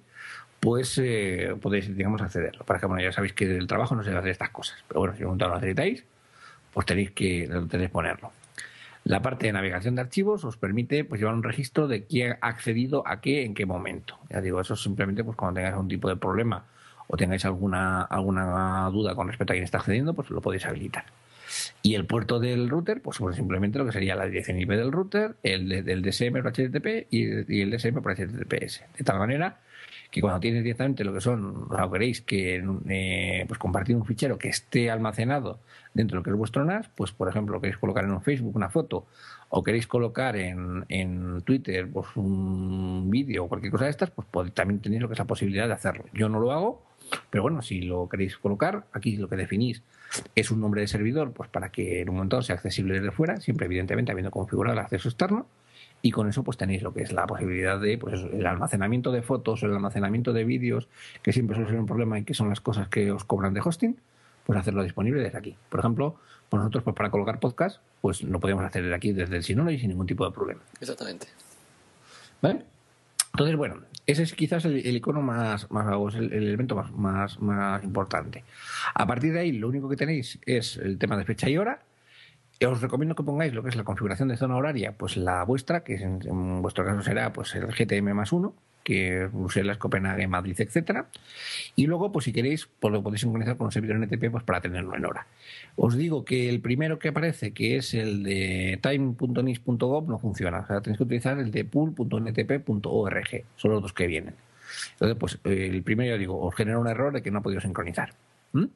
pues 0.65 0.97
eh, 0.97 1.55
podéis, 1.61 1.95
digamos, 1.95 2.23
accederlo. 2.23 2.65
Para 2.65 2.81
que, 2.81 2.87
bueno, 2.87 3.03
ya 3.03 3.13
sabéis 3.13 3.35
que 3.35 3.45
el 3.45 3.67
trabajo 3.67 3.95
no 3.95 4.03
se 4.03 4.09
va 4.09 4.17
a 4.17 4.19
hacer 4.21 4.31
estas 4.31 4.49
cosas. 4.49 4.83
Pero 4.89 5.01
bueno, 5.01 5.15
si 5.15 5.23
no 5.23 5.35
lo 5.35 5.55
necesitáis, 5.57 6.05
pues 6.73 6.87
tenéis 6.87 7.11
que, 7.11 7.51
tenéis 7.69 7.91
ponerlo. 7.91 8.33
La 9.05 9.21
parte 9.21 9.45
de 9.45 9.53
navegación 9.53 9.95
de 9.95 10.01
archivos 10.01 10.43
os 10.43 10.57
permite 10.57 11.05
pues, 11.05 11.21
llevar 11.21 11.35
un 11.35 11.43
registro 11.43 11.87
de 11.87 12.05
quién 12.05 12.39
ha 12.41 12.49
accedido 12.49 13.07
a 13.07 13.21
qué 13.21 13.45
en 13.45 13.53
qué 13.53 13.67
momento. 13.67 14.19
Ya 14.31 14.41
digo, 14.41 14.59
eso 14.59 14.75
simplemente 14.75 15.23
pues, 15.23 15.37
cuando 15.37 15.57
tengáis 15.57 15.75
algún 15.75 15.89
tipo 15.89 16.09
de 16.09 16.17
problema 16.17 16.65
o 17.09 17.17
tengáis 17.19 17.45
alguna, 17.45 18.01
alguna 18.01 18.89
duda 18.89 19.15
con 19.15 19.29
respecto 19.29 19.53
a 19.53 19.57
quién 19.57 19.65
está 19.65 19.77
accediendo, 19.77 20.15
pues 20.15 20.31
lo 20.31 20.41
podéis 20.41 20.65
habilitar. 20.65 21.05
Y 21.83 21.95
el 21.95 22.07
puerto 22.07 22.41
del 22.41 22.71
router, 22.71 23.03
pues, 23.03 23.19
pues 23.19 23.37
simplemente 23.37 23.79
lo 23.79 23.85
que 23.85 23.93
sería 23.93 24.17
la 24.17 24.25
dirección 24.25 24.59
IP 24.59 24.71
del 24.71 24.91
router, 24.91 25.37
el 25.43 25.85
del 25.85 26.01
DSM 26.01 26.41
por 26.41 26.53
HTTP 26.53 27.07
y, 27.11 27.61
el 27.61 27.71
DSM 27.71 28.01
por 28.01 28.15
HTTPS. 28.15 28.83
De 28.97 29.05
tal 29.05 29.19
manera 29.19 29.59
que 30.11 30.21
cuando 30.21 30.41
tienes 30.41 30.63
directamente 30.63 31.05
lo 31.05 31.13
que 31.13 31.21
son, 31.21 31.69
o 31.71 31.91
queréis 31.91 32.21
que 32.21 32.65
eh, 32.89 33.45
pues 33.47 33.59
compartir 33.59 33.97
un 33.97 34.05
fichero 34.05 34.39
que 34.39 34.49
esté 34.49 34.91
almacenado 34.91 35.59
dentro 35.93 36.17
de 36.17 36.21
lo 36.21 36.25
que 36.25 36.31
es 36.31 36.37
vuestro 36.37 36.65
NAS, 36.65 36.89
pues 36.95 37.13
por 37.13 37.29
ejemplo 37.29 37.61
queréis 37.61 37.79
colocar 37.79 38.05
en 38.05 38.13
un 38.13 38.23
Facebook 38.23 38.55
una 38.55 38.71
foto 38.71 39.07
o 39.49 39.63
queréis 39.63 39.87
colocar 39.87 40.37
en, 40.37 40.85
en 40.89 41.43
Twitter 41.43 41.89
pues 41.93 42.09
un 42.17 43.11
vídeo 43.11 43.45
o 43.45 43.49
cualquier 43.49 43.73
cosa 43.73 43.85
de 43.85 43.91
estas, 43.91 44.11
pues 44.11 44.53
también 44.53 44.81
tenéis 44.81 45.03
lo 45.03 45.09
que 45.09 45.15
es 45.15 45.19
la 45.19 45.27
posibilidad 45.27 45.67
de 45.67 45.75
hacerlo. 45.75 46.05
Yo 46.13 46.29
no 46.29 46.41
lo 46.41 46.53
hago, 46.53 46.83
pero 47.31 47.43
bueno, 47.43 47.63
si 47.63 47.83
lo 47.83 48.09
queréis 48.09 48.37
colocar, 48.39 48.85
aquí 48.93 49.17
lo 49.17 49.29
que 49.29 49.37
definís 49.37 49.83
es 50.35 50.51
un 50.51 50.61
nombre 50.61 50.81
de 50.81 50.87
servidor, 50.87 51.33
pues 51.33 51.49
para 51.49 51.71
que 51.71 52.03
en 52.03 52.09
un 52.09 52.17
momento 52.17 52.41
sea 52.43 52.57
accesible 52.57 52.95
desde 52.95 53.11
fuera, 53.11 53.41
siempre 53.41 53.67
evidentemente 53.67 54.13
habiendo 54.13 54.31
configurado 54.31 54.75
el 54.75 54.85
acceso 54.85 55.09
externo 55.09 55.47
y 56.05 56.11
con 56.11 56.29
eso 56.29 56.45
pues 56.45 56.59
tenéis 56.59 56.83
lo 56.83 56.93
que 56.93 57.01
es 57.01 57.13
la 57.13 57.27
posibilidad 57.27 57.81
de 57.81 57.97
pues 57.97 58.21
el 58.31 58.47
almacenamiento 58.47 59.11
de 59.11 59.23
fotos 59.23 59.63
el 59.63 59.73
almacenamiento 59.73 60.35
de 60.35 60.45
vídeos 60.45 60.87
que 61.23 61.33
siempre 61.33 61.57
suele 61.57 61.71
ser 61.71 61.81
un 61.81 61.87
problema 61.87 62.19
y 62.19 62.25
que 62.25 62.35
son 62.35 62.51
las 62.51 62.61
cosas 62.61 62.89
que 62.89 63.11
os 63.11 63.25
cobran 63.25 63.55
de 63.55 63.63
hosting 63.65 63.97
pues 64.45 64.59
hacerlo 64.59 64.83
disponible 64.83 65.23
desde 65.23 65.39
aquí. 65.39 65.57
Por 65.71 65.81
ejemplo 65.81 66.17
pues 66.51 66.59
nosotros 66.59 66.85
pues 66.85 66.95
para 66.95 67.11
colocar 67.11 67.41
podcast 67.41 67.81
pues 68.03 68.23
lo 68.23 68.39
podemos 68.39 68.63
hacer 68.67 68.83
desde 68.83 68.95
aquí 68.95 69.13
desde 69.13 69.35
el 69.37 69.45
Synology 69.45 69.79
sin 69.79 69.89
ningún 69.89 70.07
tipo 70.07 70.27
de 70.27 70.33
problema. 70.33 70.61
Exactamente. 70.79 71.27
¿vale? 72.43 72.63
entonces 73.33 73.57
bueno 73.57 73.77
ese 74.05 74.25
es 74.25 74.35
quizás 74.35 74.67
el, 74.67 74.85
icono 74.85 75.23
más, 75.23 75.71
más 75.71 76.15
el, 76.17 76.35
el 76.35 76.49
elemento 76.49 76.77
más, 76.77 76.93
más, 76.93 77.41
más 77.41 77.83
importante. 77.83 78.45
A 78.93 79.07
partir 79.07 79.33
de 79.33 79.39
ahí 79.39 79.53
lo 79.53 79.69
único 79.69 79.89
que 79.89 79.97
tenéis 79.97 80.39
es 80.45 80.77
el 80.77 80.99
tema 80.99 81.17
de 81.17 81.25
fecha 81.25 81.49
y 81.49 81.57
hora 81.57 81.81
os 82.65 82.81
recomiendo 82.81 83.15
que 83.15 83.23
pongáis 83.23 83.53
lo 83.53 83.63
que 83.63 83.69
es 83.69 83.77
la 83.77 83.85
configuración 83.85 84.29
de 84.29 84.37
zona 84.37 84.57
horaria, 84.57 84.93
pues 84.93 85.17
la 85.17 85.45
vuestra, 85.45 85.85
que 85.85 85.95
en, 85.97 86.63
vuestro 86.63 86.85
caso 86.85 87.03
será 87.03 87.33
pues 87.33 87.55
el 87.55 87.67
GTM 87.67 88.15
más 88.15 88.33
uno, 88.33 88.55
que 88.85 89.27
Bruselas, 89.33 89.79
Copenhague, 89.79 90.29
Madrid, 90.29 90.55
etcétera. 90.59 91.09
Y 91.75 91.87
luego, 91.87 92.13
pues 92.13 92.27
si 92.27 92.33
queréis, 92.33 92.69
pues 92.79 92.93
lo 92.93 93.03
podéis 93.03 93.23
sincronizar 93.23 93.57
con 93.57 93.67
un 93.67 93.73
servidor 93.73 93.97
NTP 93.97 94.31
pues 94.31 94.45
para 94.45 94.61
tenerlo 94.61 94.95
en 94.95 95.07
hora. 95.07 95.27
Os 95.77 95.97
digo 95.97 96.25
que 96.25 96.49
el 96.49 96.61
primero 96.61 96.99
que 96.99 97.09
aparece, 97.09 97.53
que 97.53 97.77
es 97.77 97.95
el 97.95 98.23
de 98.23 98.79
time.nis.gov, 98.83 100.09
no 100.09 100.19
funciona. 100.19 100.61
O 100.61 100.67
sea, 100.67 100.81
tenéis 100.81 100.99
que 100.99 101.05
utilizar 101.05 101.39
el 101.39 101.51
de 101.51 101.65
pool.ntp.org. 101.65 103.45
Son 103.57 103.71
los 103.73 103.83
dos 103.83 103.93
que 103.93 104.07
vienen. 104.07 104.35
Entonces, 104.93 105.17
pues 105.19 105.39
el 105.45 105.83
primero, 105.83 106.15
ya 106.15 106.19
digo, 106.19 106.41
os 106.41 106.55
genera 106.55 106.79
un 106.79 106.87
error 106.87 107.13
de 107.13 107.23
que 107.23 107.31
no 107.31 107.39
ha 107.39 107.43
podido 107.43 107.61
sincronizar. 107.61 108.13
¿Mm? 108.55 108.67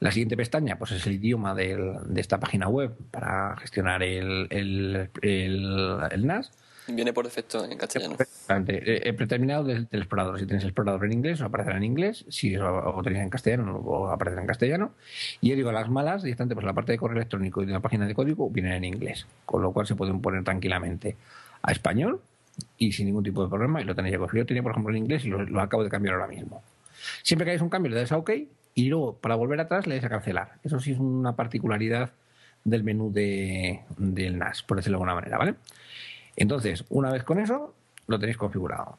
La 0.00 0.10
siguiente 0.10 0.36
pestaña 0.36 0.76
pues 0.76 0.90
es 0.90 1.06
el 1.06 1.14
idioma 1.14 1.54
de 1.54 2.02
esta 2.16 2.40
página 2.40 2.68
web 2.68 2.92
para 3.12 3.56
gestionar 3.56 4.02
el, 4.02 4.48
el, 4.50 6.26
NAS. 6.26 6.50
Viene 6.88 7.12
por 7.12 7.24
defecto 7.24 7.64
en 7.64 7.78
castellano. 7.78 8.16
Eh, 8.18 9.12
predeterminado 9.12 9.62
del, 9.62 9.86
explorador. 9.92 10.40
Si 10.40 10.46
tenéis 10.46 10.64
el 10.64 10.70
explorador 10.70 11.04
en 11.04 11.12
inglés, 11.12 11.40
os 11.40 11.46
aparecerá 11.46 11.76
en 11.76 11.84
inglés. 11.84 12.24
Si 12.28 12.56
lo 12.56 13.00
tenéis 13.04 13.22
en 13.22 13.30
castellano, 13.30 13.78
os 13.78 14.12
aparecerá 14.12 14.42
en 14.42 14.48
castellano. 14.48 14.92
Y 15.40 15.50
yo 15.50 15.54
digo, 15.54 15.70
las 15.70 15.88
malas, 15.88 16.24
directamente, 16.24 16.56
pues 16.56 16.66
la 16.66 16.72
parte 16.72 16.90
de 16.90 16.98
correo 16.98 17.18
electrónico 17.18 17.62
y 17.62 17.66
de 17.66 17.72
la 17.72 17.80
página 17.80 18.04
de 18.04 18.14
código 18.16 18.50
vienen 18.50 18.72
en 18.72 18.84
inglés. 18.84 19.26
Con 19.46 19.62
lo 19.62 19.70
cual 19.70 19.86
se 19.86 19.94
pueden 19.94 20.20
poner 20.20 20.42
tranquilamente 20.42 21.16
a 21.62 21.70
español 21.70 22.20
y 22.76 22.90
sin 22.90 23.06
ningún 23.06 23.22
tipo 23.22 23.44
de 23.44 23.48
problema. 23.48 23.80
Y 23.80 23.84
lo 23.84 23.94
tenéis 23.94 24.18
ya 24.18 24.26
Yo 24.34 24.46
tenía, 24.46 24.64
por 24.64 24.72
ejemplo, 24.72 24.90
en 24.90 24.98
inglés 24.98 25.24
y 25.24 25.28
lo, 25.28 25.44
lo 25.44 25.60
acabo 25.60 25.84
de 25.84 25.90
cambiar 25.90 26.16
ahora 26.16 26.26
mismo. 26.26 26.64
Siempre 27.22 27.44
que 27.44 27.52
hagáis 27.52 27.62
un 27.62 27.70
cambio, 27.70 27.90
le 27.90 27.98
dais 27.98 28.10
a 28.10 28.18
OK 28.18 28.30
y 28.74 28.88
luego 28.88 29.16
para 29.16 29.34
volver 29.34 29.60
atrás 29.60 29.86
le 29.86 29.96
des 29.96 30.04
a 30.04 30.08
cancelar. 30.08 30.58
Eso 30.62 30.80
sí 30.80 30.92
es 30.92 30.98
una 30.98 31.36
particularidad 31.36 32.10
del 32.64 32.84
menú 32.84 33.12
de, 33.12 33.80
del 33.98 34.38
NAS, 34.38 34.62
por 34.62 34.76
decirlo 34.76 34.98
de 34.98 35.02
alguna 35.02 35.14
manera, 35.14 35.38
¿vale? 35.38 35.54
Entonces, 36.36 36.84
una 36.88 37.10
vez 37.10 37.24
con 37.24 37.38
eso, 37.38 37.74
lo 38.06 38.18
tenéis 38.18 38.36
configurado. 38.36 38.96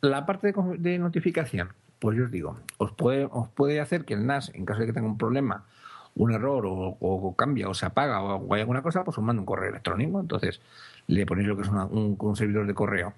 La 0.00 0.26
parte 0.26 0.52
de, 0.78 0.98
notificación, 0.98 1.68
pues 1.98 2.16
yo 2.16 2.24
os 2.24 2.30
digo, 2.30 2.58
os 2.78 2.92
puede, 2.92 3.28
os 3.30 3.48
puede 3.48 3.80
hacer 3.80 4.04
que 4.04 4.14
el 4.14 4.26
NAS, 4.26 4.50
en 4.54 4.64
caso 4.64 4.80
de 4.80 4.86
que 4.86 4.92
tenga 4.92 5.06
un 5.06 5.18
problema, 5.18 5.64
un 6.14 6.32
error 6.32 6.64
o, 6.66 7.34
cambia 7.36 7.68
o 7.68 7.74
se 7.74 7.86
apaga 7.86 8.22
o, 8.22 8.52
hay 8.54 8.60
alguna 8.60 8.82
cosa, 8.82 9.04
pues 9.04 9.16
os 9.16 9.24
manda 9.24 9.40
un 9.40 9.46
correo 9.46 9.70
electrónico. 9.70 10.20
Entonces, 10.20 10.60
le 11.06 11.24
ponéis 11.26 11.46
lo 11.46 11.56
que 11.56 11.62
es 11.62 11.68
un 11.68 12.36
servidor 12.36 12.66
de 12.66 12.74
correo 12.74 13.14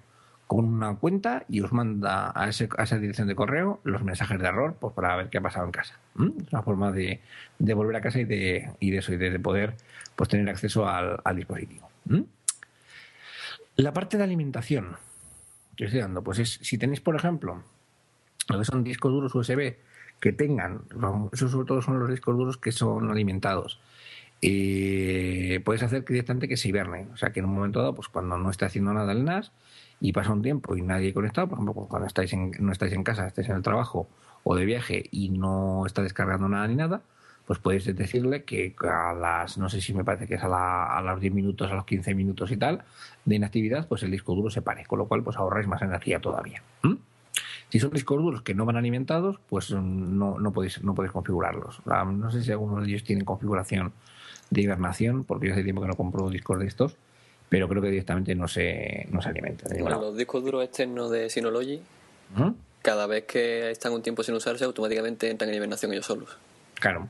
con 0.47 0.65
una 0.65 0.95
cuenta 0.95 1.43
y 1.49 1.61
os 1.61 1.71
manda 1.73 2.31
a, 2.35 2.49
ese, 2.49 2.69
a 2.77 2.83
esa 2.83 2.99
dirección 2.99 3.27
de 3.27 3.35
correo 3.35 3.79
los 3.83 4.03
mensajes 4.03 4.39
de 4.39 4.47
error 4.47 4.75
pues 4.79 4.93
para 4.93 5.15
ver 5.15 5.29
qué 5.29 5.39
ha 5.39 5.41
pasado 5.41 5.65
en 5.65 5.71
casa. 5.71 5.99
Es 6.15 6.53
una 6.53 6.61
forma 6.61 6.91
de, 6.91 7.21
de, 7.57 7.73
volver 7.73 7.95
a 7.95 8.01
casa 8.01 8.19
y 8.19 8.25
de, 8.25 8.71
y 8.79 8.91
de 8.91 8.97
eso, 8.97 9.13
y 9.13 9.17
de, 9.17 9.39
poder 9.39 9.75
pues, 10.15 10.29
tener 10.29 10.47
acceso 10.49 10.87
al, 10.87 11.19
dispositivo. 11.35 11.89
La 13.75 13.91
parte 13.91 14.17
de 14.17 14.23
alimentación 14.23 14.95
que 15.75 15.85
estoy 15.85 15.99
dando, 15.99 16.23
pues 16.23 16.39
es 16.39 16.59
si 16.61 16.77
tenéis, 16.77 17.01
por 17.01 17.15
ejemplo, 17.15 17.63
lo 18.47 18.59
que 18.59 18.65
son 18.65 18.83
discos 18.83 19.11
duros 19.11 19.35
USB 19.35 19.75
que 20.19 20.31
tengan, 20.31 20.83
esos 21.33 21.51
sobre 21.51 21.67
todo 21.67 21.81
son 21.81 21.99
los 21.99 22.09
discos 22.09 22.37
duros 22.37 22.57
que 22.57 22.71
son 22.71 23.11
alimentados 23.11 23.79
eh, 24.41 25.61
puedes 25.63 25.81
hacer 25.83 26.05
directamente 26.05 26.47
que 26.47 26.57
se 26.57 26.69
hiberne. 26.69 27.07
O 27.13 27.17
sea, 27.17 27.31
que 27.31 27.39
en 27.39 27.45
un 27.45 27.55
momento 27.55 27.79
dado, 27.79 27.95
pues 27.95 28.07
cuando 28.07 28.37
no 28.37 28.49
esté 28.49 28.65
haciendo 28.65 28.93
nada 28.93 29.11
el 29.11 29.23
NAS 29.23 29.51
y 29.99 30.11
pasa 30.13 30.31
un 30.31 30.41
tiempo 30.41 30.75
y 30.75 30.81
nadie 30.81 31.13
conectado, 31.13 31.47
por 31.47 31.57
ejemplo, 31.57 31.73
cuando 31.87 32.07
estáis 32.07 32.33
en, 32.33 32.51
no 32.59 32.71
estáis 32.71 32.93
en 32.93 33.03
casa, 33.03 33.27
estáis 33.27 33.49
en 33.49 33.55
el 33.55 33.61
trabajo 33.61 34.07
o 34.43 34.55
de 34.55 34.65
viaje 34.65 35.03
y 35.11 35.29
no 35.29 35.85
está 35.85 36.01
descargando 36.01 36.47
nada 36.47 36.67
ni 36.67 36.75
nada, 36.75 37.01
pues 37.45 37.59
podéis 37.59 37.85
decirle 37.95 38.43
que 38.43 38.75
a 38.81 39.13
las, 39.13 39.57
no 39.57 39.69
sé 39.69 39.79
si 39.81 39.93
me 39.93 40.03
parece 40.03 40.27
que 40.27 40.35
es 40.35 40.43
a, 40.43 40.47
la, 40.47 40.97
a 40.97 41.01
los 41.01 41.19
10 41.19 41.33
minutos, 41.33 41.71
a 41.71 41.75
los 41.75 41.85
15 41.85 42.13
minutos 42.15 42.51
y 42.51 42.57
tal, 42.57 42.83
de 43.23 43.35
inactividad, 43.35 43.87
pues 43.87 44.03
el 44.03 44.11
disco 44.11 44.35
duro 44.35 44.49
se 44.49 44.61
pare, 44.61 44.85
con 44.85 44.99
lo 44.99 45.07
cual 45.07 45.23
pues 45.23 45.37
ahorráis 45.37 45.67
más 45.67 45.81
energía 45.81 46.19
todavía. 46.19 46.61
Si 47.69 47.79
son 47.79 47.91
discos 47.91 48.21
duros 48.21 48.41
que 48.41 48.53
no 48.53 48.65
van 48.65 48.77
alimentados, 48.77 49.39
pues 49.49 49.71
no, 49.71 50.39
no, 50.39 50.53
podéis, 50.53 50.83
no 50.83 50.93
podéis 50.95 51.11
configurarlos. 51.11 51.81
No 51.85 52.31
sé 52.31 52.43
si 52.43 52.51
alguno 52.51 52.81
de 52.81 52.87
ellos 52.87 53.03
tiene 53.03 53.25
configuración 53.25 53.91
de 54.49 54.61
hibernación, 54.61 55.23
porque 55.23 55.47
yo 55.47 55.53
hace 55.53 55.63
tiempo 55.63 55.81
que 55.81 55.87
no 55.87 55.95
compro 55.95 56.29
discos 56.29 56.59
de 56.59 56.67
estos, 56.67 56.95
pero 57.49 57.67
creo 57.67 57.81
que 57.81 57.89
directamente 57.89 58.35
no 58.35 58.47
se, 58.47 59.07
no 59.11 59.21
se 59.21 59.29
alimentan. 59.29 59.77
los 59.77 60.17
discos 60.17 60.43
duros 60.43 60.63
externos 60.63 61.11
de 61.11 61.29
Synology, 61.29 61.81
cada 62.81 63.07
vez 63.07 63.25
que 63.25 63.71
están 63.71 63.93
un 63.93 64.01
tiempo 64.01 64.23
sin 64.23 64.35
usarse, 64.35 64.65
automáticamente 64.65 65.29
entran 65.29 65.49
en 65.49 65.55
hibernación 65.57 65.93
ellos 65.93 66.05
solos. 66.05 66.37
Claro. 66.75 67.09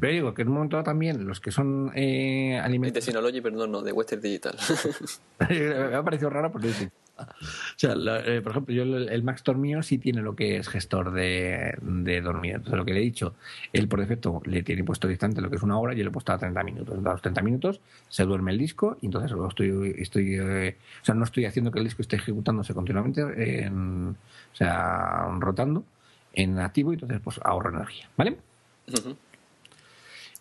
Pero 0.00 0.12
digo 0.12 0.34
que 0.34 0.42
en 0.42 0.48
un 0.48 0.54
momento 0.54 0.82
también 0.82 1.26
los 1.26 1.40
que 1.40 1.50
son 1.50 1.92
eh, 1.94 2.58
alimentos. 2.58 2.94
De 2.94 3.02
Synology, 3.02 3.40
perdón, 3.40 3.72
no, 3.72 3.82
de 3.82 3.92
Western 3.92 4.22
Digital. 4.22 4.56
Me 5.48 5.94
ha 5.94 6.02
parecido 6.02 6.30
raro 6.30 6.50
porque 6.50 6.72
o 7.40 7.78
sea, 7.78 7.94
eh, 8.24 8.40
por 8.42 8.52
ejemplo, 8.52 8.74
yo 8.74 8.82
el, 8.82 9.22
Max 9.22 9.42
mío 9.56 9.82
sí 9.82 9.98
tiene 9.98 10.22
lo 10.22 10.36
que 10.36 10.56
es 10.56 10.68
gestor 10.68 11.12
de, 11.12 11.76
de 11.80 12.20
dormir. 12.20 12.56
Entonces, 12.56 12.76
lo 12.76 12.84
que 12.84 12.92
le 12.92 13.00
he 13.00 13.02
dicho, 13.02 13.34
él 13.72 13.88
por 13.88 14.00
defecto 14.00 14.42
le 14.44 14.62
tiene 14.62 14.84
puesto 14.84 15.08
distante 15.08 15.40
lo 15.40 15.50
que 15.50 15.56
es 15.56 15.62
una 15.62 15.78
hora 15.78 15.94
y 15.94 15.96
yo 15.96 16.04
le 16.04 16.10
he 16.10 16.12
puesto 16.12 16.32
a 16.32 16.38
30 16.38 16.62
minutos. 16.62 16.98
A 16.98 17.10
los 17.10 17.22
30 17.22 17.42
minutos 17.42 17.80
se 18.08 18.24
duerme 18.24 18.52
el 18.52 18.58
disco 18.58 18.96
y 19.00 19.06
entonces 19.06 19.30
lo 19.32 19.48
estoy, 19.48 19.94
estoy 19.98 20.36
eh, 20.38 20.76
o 21.02 21.04
sea, 21.04 21.14
no 21.14 21.24
estoy 21.24 21.44
haciendo 21.44 21.70
que 21.70 21.78
el 21.78 21.84
disco 21.84 22.02
esté 22.02 22.16
ejecutándose 22.16 22.74
continuamente, 22.74 23.22
o 23.22 24.14
sea, 24.54 25.28
rotando 25.38 25.84
en 26.32 26.58
activo 26.58 26.92
y 26.92 26.94
entonces 26.94 27.20
pues 27.22 27.40
ahorra 27.42 27.70
energía, 27.70 28.08
¿vale? 28.16 28.36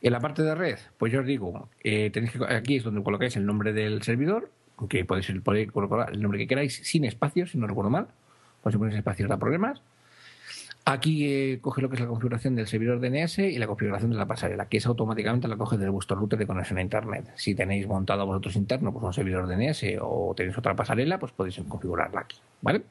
En 0.01 0.13
la 0.13 0.19
parte 0.21 0.43
de 0.43 0.55
red, 0.55 0.77
pues 0.97 1.11
yo 1.11 1.19
os 1.19 1.25
digo, 1.25 1.67
eh, 1.83 2.09
tenéis 2.09 2.31
que, 2.31 2.45
aquí 2.45 2.77
es 2.77 2.83
donde 2.83 3.03
colocáis 3.03 3.35
el 3.35 3.45
nombre 3.45 3.73
del 3.73 4.01
servidor, 4.01 4.49
que 4.87 5.05
podéis, 5.05 5.71
colocar 5.71 6.11
el 6.11 6.21
nombre 6.21 6.39
que 6.39 6.47
queráis 6.47 6.81
sin 6.83 7.05
espacios, 7.05 7.51
si 7.51 7.57
no 7.57 7.67
recuerdo 7.67 7.89
mal. 7.89 8.07
Pues 8.61 8.73
si 8.73 8.79
ponéis 8.79 8.97
espacios 8.97 9.29
da 9.29 9.37
problemas. 9.37 9.81
Aquí 10.85 11.27
eh, 11.27 11.59
coge 11.61 11.81
lo 11.81 11.89
que 11.89 11.95
es 11.95 12.01
la 12.01 12.07
configuración 12.07 12.55
del 12.55 12.67
servidor 12.67 12.99
DNS 12.99 13.39
y 13.39 13.59
la 13.59 13.67
configuración 13.67 14.11
de 14.11 14.17
la 14.17 14.25
pasarela, 14.25 14.67
que 14.67 14.77
es 14.77 14.85
automáticamente 14.85 15.47
la 15.47 15.55
coge 15.55 15.77
de 15.77 15.87
vuestro 15.89 16.17
router 16.17 16.39
de 16.39 16.47
conexión 16.47 16.79
a 16.79 16.81
Internet. 16.81 17.31
Si 17.35 17.53
tenéis 17.53 17.85
montado 17.85 18.25
vosotros 18.25 18.55
interno 18.55 18.91
pues 18.91 19.03
un 19.03 19.13
servidor 19.13 19.47
DNS 19.47 19.83
o 20.01 20.33
tenéis 20.35 20.57
otra 20.57 20.75
pasarela, 20.75 21.19
pues 21.19 21.31
podéis 21.31 21.61
configurarla 21.67 22.21
aquí, 22.21 22.37
¿vale? 22.61 22.83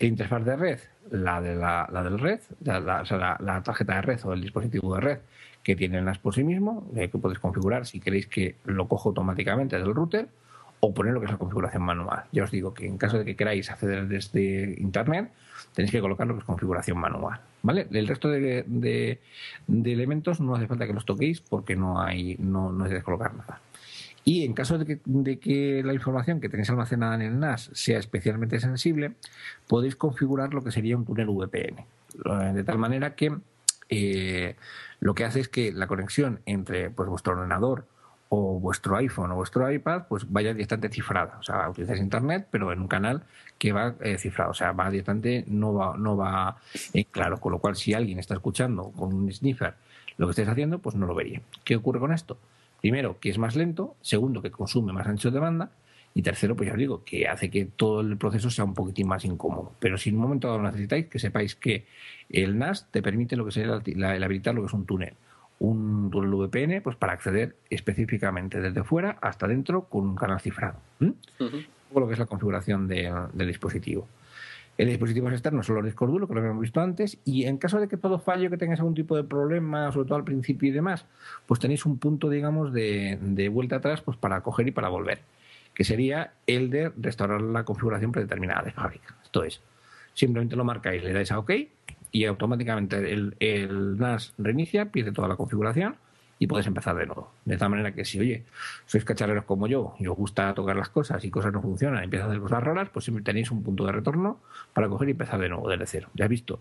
Interfaz 0.00 0.44
de 0.44 0.56
red, 0.56 0.80
la 1.10 1.40
de 1.40 1.54
la, 1.54 1.88
del 2.02 2.18
red, 2.18 2.40
la, 2.64 2.80
la, 2.80 3.62
tarjeta 3.62 3.94
de 3.94 4.02
red 4.02 4.20
o 4.24 4.32
el 4.32 4.42
dispositivo 4.42 4.94
de 4.96 5.00
red 5.00 5.18
que 5.62 5.74
tiene 5.74 6.02
NAS 6.02 6.18
por 6.18 6.34
sí 6.34 6.44
mismo, 6.44 6.90
eh, 6.96 7.08
que 7.08 7.18
podéis 7.18 7.38
configurar 7.38 7.86
si 7.86 7.98
queréis 8.00 8.26
que 8.26 8.56
lo 8.64 8.88
coja 8.88 9.08
automáticamente 9.08 9.78
del 9.78 9.94
router 9.94 10.28
o 10.80 10.92
poner 10.94 11.14
lo 11.14 11.20
que 11.20 11.26
es 11.26 11.32
la 11.32 11.38
configuración 11.38 11.82
manual. 11.82 12.24
Ya 12.32 12.44
os 12.44 12.50
digo 12.50 12.74
que 12.74 12.86
en 12.86 12.98
caso 12.98 13.18
de 13.18 13.24
que 13.24 13.36
queráis 13.36 13.70
acceder 13.70 14.06
desde 14.06 14.76
Internet, 14.78 15.30
tenéis 15.74 15.92
que 15.92 16.00
colocar 16.00 16.26
lo 16.26 16.34
que 16.34 16.40
es 16.40 16.44
configuración 16.44 16.98
manual. 16.98 17.40
¿Vale? 17.62 17.86
El 17.90 18.06
resto 18.06 18.28
de, 18.28 19.18
elementos 19.68 20.40
no 20.40 20.54
hace 20.54 20.66
falta 20.66 20.86
que 20.86 20.92
los 20.92 21.04
toquéis 21.04 21.40
porque 21.40 21.74
no 21.74 22.00
hay 22.00 22.36
no, 22.38 22.70
no 22.70 22.88
que 22.88 23.02
colocar 23.02 23.34
nada. 23.34 23.60
Y 24.24 24.44
en 24.44 24.54
caso 24.54 24.76
de 24.76 25.38
que, 25.38 25.82
la 25.84 25.94
información 25.94 26.40
que 26.40 26.48
tenéis 26.48 26.68
almacenada 26.68 27.14
en 27.14 27.22
el 27.22 27.38
NAS 27.38 27.70
sea 27.74 27.98
especialmente 27.98 28.58
sensible, 28.58 29.12
podéis 29.68 29.94
configurar 29.94 30.52
lo 30.52 30.64
que 30.64 30.72
sería 30.72 30.96
un 30.96 31.04
túnel 31.04 31.28
VPN. 31.28 32.54
De 32.54 32.64
tal 32.64 32.78
manera 32.78 33.14
que 33.14 33.36
eh, 33.88 34.56
lo 34.98 35.14
que 35.14 35.24
hace 35.24 35.38
es 35.38 35.48
que 35.48 35.72
la 35.72 35.86
conexión 35.86 36.40
entre 36.44 36.90
pues, 36.90 37.08
vuestro 37.08 37.34
ordenador 37.34 37.86
o 38.28 38.58
vuestro 38.58 38.96
iPhone 38.96 39.30
o 39.30 39.36
vuestro 39.36 39.70
iPad, 39.70 40.02
pues 40.08 40.30
vaya 40.30 40.52
directamente 40.52 40.88
cifrada. 40.88 41.36
O 41.38 41.42
sea, 41.42 41.68
utilizáis 41.70 42.00
Internet, 42.00 42.48
pero 42.50 42.72
en 42.72 42.80
un 42.80 42.88
canal 42.88 43.22
que 43.58 43.72
va 43.72 43.94
eh, 44.00 44.18
cifrado. 44.18 44.50
O 44.50 44.54
sea, 44.54 44.72
va 44.72 44.90
directamente, 44.90 45.44
no 45.46 45.74
va, 45.74 45.96
no 45.96 46.16
va 46.16 46.56
en 46.92 47.04
claro. 47.04 47.38
Con 47.38 47.52
lo 47.52 47.58
cual, 47.58 47.76
si 47.76 47.94
alguien 47.94 48.18
está 48.18 48.34
escuchando 48.34 48.90
con 48.90 49.12
un 49.12 49.32
sniffer 49.32 49.74
lo 50.16 50.26
que 50.26 50.30
estáis 50.30 50.48
haciendo, 50.48 50.78
pues 50.78 50.96
no 50.96 51.06
lo 51.06 51.14
vería. 51.14 51.40
¿Qué 51.64 51.76
ocurre 51.76 52.00
con 52.00 52.12
esto? 52.12 52.38
Primero, 52.80 53.18
que 53.20 53.30
es 53.30 53.38
más 53.38 53.54
lento. 53.54 53.94
Segundo, 54.00 54.42
que 54.42 54.50
consume 54.50 54.92
más 54.92 55.06
ancho 55.06 55.30
de 55.30 55.38
banda. 55.38 55.70
Y 56.14 56.22
tercero, 56.22 56.56
pues 56.56 56.68
ya 56.68 56.72
os 56.72 56.78
digo, 56.78 57.04
que 57.04 57.28
hace 57.28 57.50
que 57.50 57.66
todo 57.66 58.00
el 58.00 58.16
proceso 58.16 58.48
sea 58.48 58.64
un 58.64 58.72
poquitín 58.72 59.06
más 59.06 59.24
incómodo. 59.26 59.72
Pero 59.78 59.98
si 59.98 60.08
en 60.08 60.16
un 60.16 60.22
momento 60.22 60.48
dado 60.48 60.60
lo 60.60 60.64
necesitáis, 60.64 61.06
que 61.08 61.18
sepáis 61.18 61.54
que 61.54 61.84
el 62.30 62.58
NAS 62.58 62.90
te 62.90 63.02
permite 63.02 63.36
lo 63.36 63.44
que 63.44 63.52
sería 63.52 63.78
el 63.84 64.24
habilitar 64.24 64.54
lo 64.54 64.62
que 64.62 64.68
es 64.68 64.72
un 64.72 64.86
túnel 64.86 65.12
un 65.58 66.10
túnel 66.10 66.30
VPN 66.30 66.82
pues 66.82 66.96
para 66.96 67.12
acceder 67.12 67.56
específicamente 67.70 68.60
desde 68.60 68.84
fuera 68.84 69.18
hasta 69.20 69.48
dentro 69.48 69.84
con 69.84 70.08
un 70.08 70.16
canal 70.16 70.40
cifrado. 70.40 70.78
lo 71.94 72.06
que 72.06 72.12
es 72.12 72.18
la 72.18 72.26
configuración 72.26 72.88
del 72.88 73.46
dispositivo. 73.46 74.06
El 74.76 74.88
dispositivo 74.88 75.30
externo 75.30 75.62
son 75.62 75.76
los 75.76 75.84
discos 75.86 76.10
duros, 76.10 76.28
que 76.28 76.34
lo 76.34 76.44
hemos 76.44 76.60
visto 76.60 76.82
antes, 76.82 77.18
y 77.24 77.44
en 77.44 77.56
caso 77.56 77.80
de 77.80 77.88
que 77.88 77.96
todo 77.96 78.18
falle, 78.18 78.50
que 78.50 78.58
tengáis 78.58 78.80
algún 78.80 78.94
tipo 78.94 79.16
de 79.16 79.24
problema, 79.24 79.90
sobre 79.90 80.06
todo 80.06 80.18
al 80.18 80.24
principio 80.24 80.68
y 80.68 80.72
demás, 80.72 81.06
pues 81.46 81.58
tenéis 81.60 81.86
un 81.86 81.98
punto, 81.98 82.28
digamos, 82.28 82.74
de, 82.74 83.18
de 83.22 83.48
vuelta 83.48 83.76
atrás 83.76 84.02
pues 84.02 84.18
para 84.18 84.42
coger 84.42 84.68
y 84.68 84.72
para 84.72 84.90
volver, 84.90 85.20
que 85.72 85.84
sería 85.84 86.34
el 86.46 86.68
de 86.68 86.92
restaurar 86.98 87.40
la 87.40 87.64
configuración 87.64 88.12
predeterminada 88.12 88.62
de 88.62 88.72
fábrica. 88.72 89.16
Esto 89.24 89.44
es, 89.44 89.62
simplemente 90.12 90.56
lo 90.56 90.64
marcáis, 90.64 91.02
le 91.02 91.14
dais 91.14 91.32
a 91.32 91.38
OK 91.38 91.52
y 92.16 92.24
automáticamente 92.24 93.12
el, 93.12 93.98
NAS 93.98 94.32
reinicia, 94.38 94.86
pierde 94.86 95.12
toda 95.12 95.28
la 95.28 95.36
configuración 95.36 95.96
y 96.38 96.46
puedes 96.46 96.66
empezar 96.66 96.96
de 96.96 97.04
nuevo. 97.04 97.30
De 97.44 97.58
tal 97.58 97.68
manera 97.68 97.92
que 97.92 98.06
si, 98.06 98.18
oye, 98.18 98.42
sois 98.86 99.04
cacharreros 99.04 99.44
como 99.44 99.66
yo 99.66 99.94
y 99.98 100.06
os 100.06 100.16
gusta 100.16 100.54
tocar 100.54 100.76
las 100.76 100.88
cosas 100.88 101.22
y 101.26 101.30
cosas 101.30 101.52
no 101.52 101.60
funcionan 101.60 102.00
y 102.00 102.04
empiezas 102.04 102.28
a 102.28 102.30
hacer 102.30 102.40
cosas 102.40 102.62
raras, 102.62 102.88
pues 102.88 103.04
siempre 103.04 103.22
tenéis 103.22 103.50
un 103.50 103.62
punto 103.62 103.84
de 103.84 103.92
retorno 103.92 104.40
para 104.72 104.88
coger 104.88 105.08
y 105.08 105.10
empezar 105.10 105.38
de 105.38 105.50
nuevo 105.50 105.68
desde 105.68 105.86
cero. 105.86 106.08
Ya 106.14 106.24
has 106.24 106.30
visto 106.30 106.60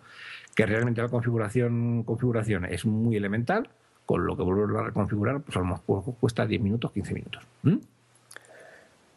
que 0.56 0.66
realmente 0.66 1.02
la 1.02 1.08
configuración, 1.08 2.04
configuración 2.04 2.66
es 2.66 2.86
muy 2.86 3.16
elemental, 3.16 3.70
con 4.06 4.26
lo 4.26 4.36
que 4.36 4.44
volver 4.44 4.76
a 4.76 4.84
reconfigurar, 4.84 5.40
pues 5.40 5.56
a 5.56 5.62
lo 5.62 5.68
mejor 5.68 6.16
cuesta 6.20 6.46
10 6.46 6.62
minutos, 6.62 6.92
15 6.92 7.14
minutos. 7.14 7.44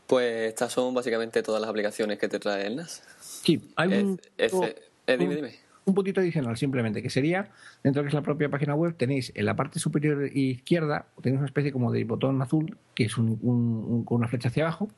Pues 0.07 0.51
estas 0.51 0.73
son 0.73 0.95
básicamente 0.95 1.43
todas 1.43 1.61
las 1.61 1.69
aplicaciones 1.69 2.17
que 2.17 2.29
te 2.29 2.39
trae 2.39 2.69
el 2.69 2.77
NAS. 2.77 3.03
Sí, 3.21 3.73
hay 3.75 3.89
un... 4.03 4.21
Eh, 4.39 5.17
dime, 5.19 5.35
dime 5.35 5.68
un 5.89 5.95
puntito 5.95 6.21
adicional 6.21 6.57
simplemente, 6.57 7.03
que 7.03 7.11
sería, 7.11 7.49
dentro 7.83 8.03
de 8.03 8.09
que 8.09 8.15
la 8.15 8.23
propia 8.23 8.49
página 8.49 8.75
web, 8.75 8.95
tenéis 8.97 9.33
en 9.35 9.47
la 9.47 9.57
parte 9.57 9.79
superior 9.79 10.29
izquierda, 10.33 11.07
tenéis 11.23 11.39
una 11.39 11.47
especie 11.47 11.73
como 11.73 11.91
de 11.91 12.05
botón 12.05 12.41
azul, 12.43 12.77
que 12.95 13.05
es 13.05 13.19
un, 13.19 14.05
con 14.05 14.19
una 14.19 14.29
flecha 14.29 14.49
hacia 14.49 14.65
abajo, 14.65 14.89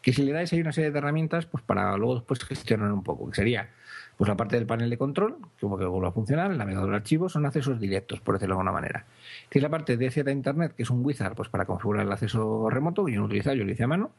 que 0.00 0.12
si 0.12 0.22
le 0.22 0.32
dais 0.32 0.52
hay 0.52 0.60
una 0.60 0.72
serie 0.72 0.90
de 0.90 0.98
herramientas 0.98 1.46
pues 1.46 1.62
para 1.62 1.96
luego 1.96 2.16
después 2.16 2.42
gestionar 2.44 2.92
un 2.92 3.02
poco, 3.02 3.28
que 3.28 3.36
sería 3.36 3.68
pues 4.16 4.28
la 4.28 4.36
parte 4.36 4.56
del 4.56 4.66
panel 4.66 4.90
de 4.90 4.98
control, 4.98 5.36
como 5.60 5.78
que 5.78 5.84
vuelve 5.84 6.08
a 6.08 6.12
funcionar, 6.12 6.50
el 6.50 6.58
navegador 6.58 6.90
de 6.90 6.96
archivos, 6.96 7.32
son 7.32 7.46
accesos 7.46 7.78
directos, 7.78 8.20
por 8.20 8.34
decirlo 8.34 8.54
de 8.54 8.60
alguna 8.60 8.72
manera. 8.72 9.06
Tienes 9.48 9.62
la 9.62 9.70
parte 9.70 9.96
de 9.96 10.10
Z 10.10 10.28
Internet, 10.30 10.74
que 10.76 10.82
es 10.82 10.90
un 10.90 11.04
wizard 11.04 11.36
pues 11.36 11.48
para 11.48 11.66
configurar 11.66 12.04
el 12.04 12.12
acceso 12.12 12.68
remoto, 12.68 13.08
y 13.08 13.14
yo 13.14 13.20
no 13.20 13.26
utilizo, 13.26 13.54
yo 13.54 13.64
lo 13.64 13.70
hice 13.70 13.84
a 13.84 13.86
mano. 13.86 14.10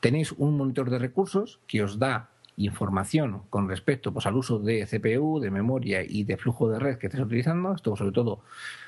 Tenéis 0.00 0.32
un 0.32 0.56
monitor 0.56 0.90
de 0.90 0.98
recursos 0.98 1.60
que 1.68 1.82
os 1.82 1.98
da 1.98 2.30
información 2.58 3.42
con 3.50 3.68
respecto 3.68 4.12
pues, 4.12 4.26
al 4.26 4.36
uso 4.36 4.58
de 4.58 4.86
CPU, 4.86 5.40
de 5.40 5.50
memoria 5.50 6.02
y 6.02 6.24
de 6.24 6.36
flujo 6.36 6.68
de 6.68 6.78
red 6.78 6.98
que 6.98 7.06
estés 7.06 7.20
utilizando. 7.20 7.74
Esto 7.74 7.96
sobre 7.96 8.12
todo 8.12 8.40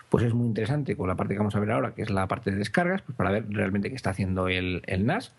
pues 0.09 0.25
es 0.25 0.35
muy 0.35 0.47
interesante 0.47 0.97
con 0.97 1.09
la 1.09 1.15
parte 1.15 1.35
que 1.35 1.39
vamos 1.39 1.55
a 1.55 1.61
ver 1.61 1.71
ahora, 1.71 1.95
que 1.95 2.03
es 2.03 2.11
la 2.11 2.27
parte 2.27 2.51
de 2.51 2.57
descargas, 2.57 3.03
pues 3.03 3.17
para 3.17 3.31
ver 3.31 3.47
realmente 3.49 3.91
qué 3.91 3.95
está 3.95 4.11
haciendo 4.11 4.49
el, 4.49 4.83
NAS. 5.05 5.33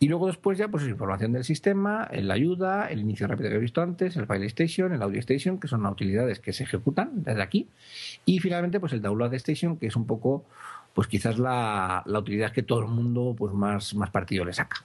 Y 0.00 0.08
luego 0.08 0.26
después 0.26 0.58
ya 0.58 0.68
pues 0.68 0.84
información 0.84 1.32
del 1.32 1.44
sistema, 1.44 2.08
la 2.10 2.34
ayuda, 2.34 2.88
el 2.88 3.00
inicio 3.00 3.26
rápido 3.26 3.50
que 3.50 3.56
he 3.56 3.60
visto 3.60 3.82
antes, 3.82 4.16
el 4.16 4.26
File 4.26 4.46
Station, 4.46 4.92
el 4.92 5.02
Audio 5.02 5.20
Station, 5.20 5.58
que 5.60 5.68
son 5.68 5.84
utilidades 5.86 6.40
que 6.40 6.52
se 6.52 6.64
ejecutan 6.64 7.22
desde 7.22 7.42
aquí. 7.42 7.68
Y 8.24 8.38
finalmente 8.38 8.80
pues 8.80 8.92
el 8.94 9.02
Download 9.02 9.32
Station, 9.34 9.76
que 9.76 9.86
es 9.86 9.96
un 9.96 10.06
poco 10.06 10.44
pues 10.94 11.06
quizás 11.06 11.38
la, 11.38 12.02
utilidad 12.06 12.52
que 12.52 12.62
todo 12.62 12.80
el 12.80 12.88
mundo 12.88 13.34
pues 13.36 13.52
más, 13.52 13.94
más 13.94 14.10
partido 14.10 14.44
le 14.44 14.52
saca. 14.52 14.84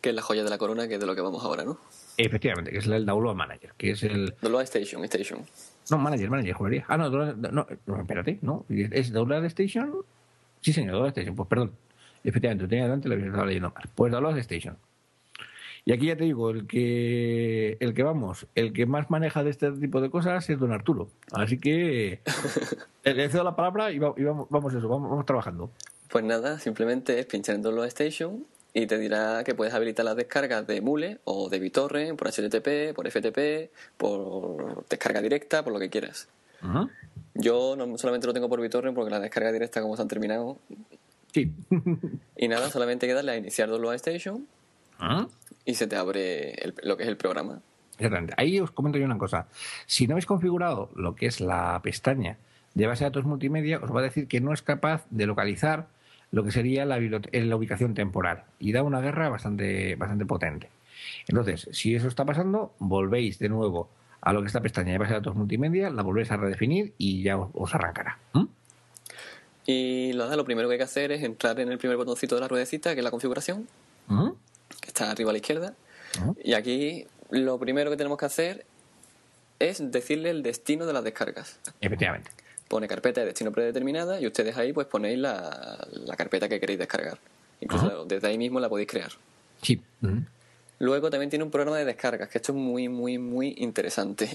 Que 0.00 0.10
es 0.10 0.14
la 0.14 0.22
joya 0.22 0.44
de 0.44 0.50
la 0.50 0.58
corona, 0.58 0.86
que 0.86 0.94
es 0.94 1.00
de 1.00 1.06
lo 1.06 1.14
que 1.14 1.20
vamos 1.20 1.44
ahora, 1.44 1.64
¿no? 1.64 1.78
Efectivamente, 2.16 2.70
que 2.70 2.78
es 2.78 2.86
el 2.86 3.04
Download 3.06 3.34
Manager, 3.34 3.72
que 3.76 3.90
es 3.92 4.02
el... 4.02 4.34
Download 4.40 4.62
Station, 4.62 5.04
Station. 5.04 5.40
No, 5.90 5.98
Manager, 5.98 6.30
Manager, 6.30 6.52
jugaría. 6.54 6.84
Ah, 6.88 6.96
no, 6.96 7.10
no, 7.10 7.66
espérate, 8.00 8.38
¿no? 8.42 8.64
¿Es 8.68 9.12
Download 9.12 9.44
Station? 9.46 10.04
Sí, 10.60 10.72
señor, 10.72 10.92
Download 10.92 11.10
Station, 11.10 11.36
pues 11.36 11.48
perdón. 11.48 11.72
Efectivamente, 12.24 12.66
tenía 12.66 12.84
delante 12.84 13.08
lo 13.08 13.14
estaba 13.16 13.46
leyendo 13.46 13.70
mal. 13.70 13.84
Pues 13.94 14.12
Download 14.12 14.38
Station. 14.38 14.76
Y 15.84 15.92
aquí 15.92 16.06
ya 16.06 16.16
te 16.16 16.24
digo, 16.24 16.50
el 16.50 16.66
que, 16.66 17.78
el 17.80 17.94
que 17.94 18.02
vamos, 18.02 18.46
el 18.54 18.72
que 18.72 18.84
más 18.84 19.08
maneja 19.10 19.42
de 19.42 19.50
este 19.50 19.70
tipo 19.72 20.00
de 20.00 20.10
cosas 20.10 20.50
es 20.50 20.58
don 20.58 20.72
Arturo. 20.72 21.08
Así 21.32 21.58
que 21.58 22.20
le 23.04 23.28
cedo 23.30 23.44
la 23.44 23.56
palabra 23.56 23.90
y, 23.90 23.98
vamos, 23.98 24.48
vamos 24.50 24.74
eso, 24.74 24.86
vamos, 24.88 25.08
vamos 25.08 25.24
trabajando. 25.24 25.70
Pues 26.10 26.24
nada, 26.24 26.58
simplemente 26.58 27.18
es 27.18 27.26
pinchar 27.26 27.54
en 27.54 27.62
Download 27.62 27.86
Station 27.86 28.44
y 28.78 28.86
te 28.86 28.98
dirá 28.98 29.42
que 29.44 29.54
puedes 29.54 29.74
habilitar 29.74 30.04
las 30.04 30.16
descargas 30.16 30.66
de 30.66 30.80
Mule 30.80 31.18
o 31.24 31.48
de 31.48 31.58
BitTorrent 31.58 32.16
por 32.16 32.28
HTTP, 32.28 32.94
por 32.94 33.10
FTP, 33.10 33.70
por 33.96 34.86
descarga 34.88 35.20
directa, 35.20 35.64
por 35.64 35.72
lo 35.72 35.80
que 35.80 35.90
quieras. 35.90 36.28
Yo 37.34 37.74
no, 37.76 37.98
solamente 37.98 38.26
lo 38.26 38.32
tengo 38.32 38.48
por 38.48 38.60
BitTorrent 38.60 38.94
porque 38.94 39.10
la 39.10 39.20
descarga 39.20 39.50
directa 39.50 39.82
como 39.82 39.96
se 39.96 40.02
han 40.02 40.08
terminado. 40.08 40.58
Sí. 41.32 41.52
y 42.36 42.48
nada, 42.48 42.70
solamente 42.70 43.06
hay 43.06 43.10
que 43.10 43.14
darle 43.14 43.32
a 43.32 43.36
iniciar 43.36 43.68
Download 43.68 43.94
Station 43.94 44.46
y 45.64 45.74
se 45.74 45.86
te 45.86 45.96
abre 45.96 46.54
lo 46.82 46.96
que 46.96 47.02
es 47.02 47.08
el 47.08 47.16
programa. 47.16 47.60
Exactamente. 47.96 48.34
Ahí 48.36 48.60
os 48.60 48.70
comento 48.70 48.98
yo 48.98 49.06
una 49.06 49.18
cosa. 49.18 49.48
Si 49.86 50.06
no 50.06 50.14
habéis 50.14 50.26
configurado 50.26 50.90
lo 50.94 51.16
que 51.16 51.26
es 51.26 51.40
la 51.40 51.80
pestaña 51.82 52.38
de 52.74 52.86
base 52.86 53.02
de 53.02 53.10
datos 53.10 53.24
multimedia, 53.24 53.80
os 53.82 53.92
va 53.92 54.00
a 54.00 54.04
decir 54.04 54.28
que 54.28 54.40
no 54.40 54.52
es 54.52 54.62
capaz 54.62 55.04
de 55.10 55.26
localizar 55.26 55.88
lo 56.30 56.44
que 56.44 56.50
sería 56.50 56.84
la, 56.84 56.98
la 56.98 57.56
ubicación 57.56 57.94
temporal 57.94 58.44
y 58.58 58.72
da 58.72 58.82
una 58.82 59.00
guerra 59.00 59.28
bastante, 59.28 59.96
bastante 59.96 60.26
potente. 60.26 60.68
Entonces, 61.26 61.68
si 61.72 61.94
eso 61.94 62.08
está 62.08 62.24
pasando, 62.24 62.74
volvéis 62.78 63.38
de 63.38 63.48
nuevo 63.48 63.88
a 64.20 64.32
lo 64.32 64.40
que 64.40 64.48
es 64.48 64.54
la 64.54 64.60
pestaña 64.60 64.92
de 64.92 64.98
base 64.98 65.12
de 65.12 65.20
datos 65.20 65.36
multimedia, 65.36 65.90
la 65.90 66.02
volvéis 66.02 66.30
a 66.30 66.36
redefinir 66.36 66.92
y 66.98 67.22
ya 67.22 67.36
os, 67.38 67.74
arrancará. 67.74 68.18
Y 69.64 70.12
lo, 70.14 70.34
lo 70.34 70.44
primero 70.44 70.68
que 70.68 70.74
hay 70.74 70.78
que 70.78 70.84
hacer 70.84 71.12
es 71.12 71.22
entrar 71.22 71.60
en 71.60 71.70
el 71.70 71.78
primer 71.78 71.96
botoncito 71.96 72.34
de 72.34 72.40
la 72.40 72.48
ruedecita, 72.48 72.94
que 72.94 73.00
es 73.00 73.04
la 73.04 73.10
configuración, 73.10 73.68
que 74.08 74.88
está 74.88 75.10
arriba 75.10 75.30
a 75.30 75.32
la 75.32 75.38
izquierda. 75.38 75.74
Y 76.42 76.54
aquí 76.54 77.06
lo 77.30 77.58
primero 77.58 77.90
que 77.90 77.96
tenemos 77.96 78.18
que 78.18 78.26
hacer 78.26 78.66
es 79.58 79.90
decirle 79.90 80.30
el 80.30 80.42
destino 80.42 80.86
de 80.86 80.92
las 80.92 81.04
descargas. 81.04 81.60
Efectivamente 81.80 82.30
pone 82.68 82.86
carpeta 82.86 83.20
de 83.20 83.26
destino 83.26 83.50
predeterminada 83.50 84.20
y 84.20 84.26
ustedes 84.26 84.56
ahí 84.56 84.72
pues 84.72 84.86
ponéis 84.86 85.18
la, 85.18 85.78
carpeta 86.16 86.48
que 86.48 86.60
queréis 86.60 86.78
descargar. 86.78 87.18
Incluso 87.60 88.04
desde 88.04 88.28
ahí 88.28 88.38
mismo 88.38 88.60
la 88.60 88.68
podéis 88.68 88.88
crear. 88.88 89.10
Sí. 89.62 89.82
Luego 90.78 91.10
también 91.10 91.30
tiene 91.30 91.44
un 91.44 91.50
programa 91.50 91.76
de 91.78 91.84
descargas, 91.84 92.28
que 92.28 92.38
esto 92.38 92.52
es 92.52 92.58
muy, 92.58 92.88
muy, 92.88 93.18
muy 93.18 93.54
interesante. 93.58 94.30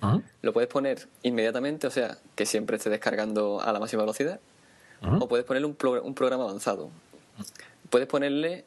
Lo 0.42 0.52
puedes 0.52 0.68
poner 0.68 1.08
inmediatamente, 1.22 1.86
o 1.86 1.90
sea, 1.90 2.16
que 2.34 2.46
siempre 2.46 2.76
esté 2.76 2.88
descargando 2.88 3.60
a 3.60 3.72
la 3.72 3.80
máxima 3.80 4.02
velocidad. 4.02 4.40
O 5.20 5.28
puedes 5.28 5.44
ponerle 5.44 5.66
un, 5.66 5.76
un 6.02 6.14
programa 6.14 6.44
avanzado. 6.44 6.90
Puedes 7.90 8.08
ponerle 8.08 8.64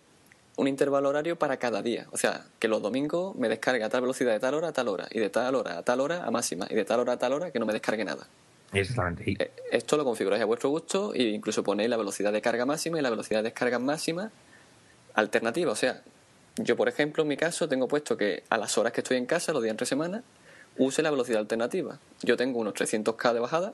un 0.57 0.67
intervalo 0.67 1.09
horario 1.09 1.37
para 1.37 1.57
cada 1.57 1.81
día. 1.81 2.07
O 2.11 2.17
sea, 2.17 2.45
que 2.59 2.67
los 2.67 2.81
domingos 2.81 3.35
me 3.35 3.49
descargue 3.49 3.83
a 3.83 3.89
tal 3.89 4.01
velocidad 4.01 4.33
de 4.33 4.39
tal 4.39 4.53
hora 4.53 4.67
a 4.67 4.73
tal 4.73 4.89
hora, 4.89 5.07
y 5.09 5.19
de 5.19 5.29
tal 5.29 5.55
hora 5.55 5.77
a 5.77 5.83
tal 5.83 6.01
hora 6.01 6.25
a 6.25 6.31
máxima, 6.31 6.67
y 6.69 6.75
de 6.75 6.85
tal 6.85 6.99
hora 6.99 7.13
a 7.13 7.17
tal 7.17 7.33
hora 7.33 7.51
que 7.51 7.59
no 7.59 7.65
me 7.65 7.73
descargue 7.73 8.05
nada. 8.05 8.27
Exactamente. 8.73 9.35
Eh, 9.39 9.51
esto 9.71 9.97
lo 9.97 10.03
configuráis 10.03 10.41
a 10.41 10.45
vuestro 10.45 10.69
gusto 10.69 11.13
e 11.13 11.23
incluso 11.23 11.63
ponéis 11.63 11.89
la 11.89 11.97
velocidad 11.97 12.31
de 12.31 12.41
carga 12.41 12.65
máxima 12.65 12.99
y 12.99 13.01
la 13.01 13.09
velocidad 13.09 13.39
de 13.39 13.49
descarga 13.49 13.79
máxima 13.79 14.31
alternativa. 15.13 15.71
O 15.71 15.75
sea, 15.75 16.01
yo, 16.57 16.75
por 16.75 16.89
ejemplo, 16.89 17.23
en 17.23 17.29
mi 17.29 17.37
caso, 17.37 17.67
tengo 17.67 17.87
puesto 17.87 18.17
que 18.17 18.43
a 18.49 18.57
las 18.57 18.77
horas 18.77 18.93
que 18.93 19.01
estoy 19.01 19.17
en 19.17 19.25
casa, 19.25 19.53
los 19.53 19.63
días 19.63 19.71
entre 19.71 19.87
semana, 19.87 20.23
use 20.77 21.01
la 21.01 21.11
velocidad 21.11 21.39
alternativa. 21.39 21.99
Yo 22.21 22.37
tengo 22.37 22.59
unos 22.59 22.73
300k 22.73 23.33
de 23.33 23.39
bajada, 23.39 23.73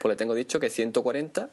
pues 0.00 0.10
le 0.10 0.16
tengo 0.16 0.34
dicho 0.34 0.60
que 0.60 0.70
140 0.70 1.50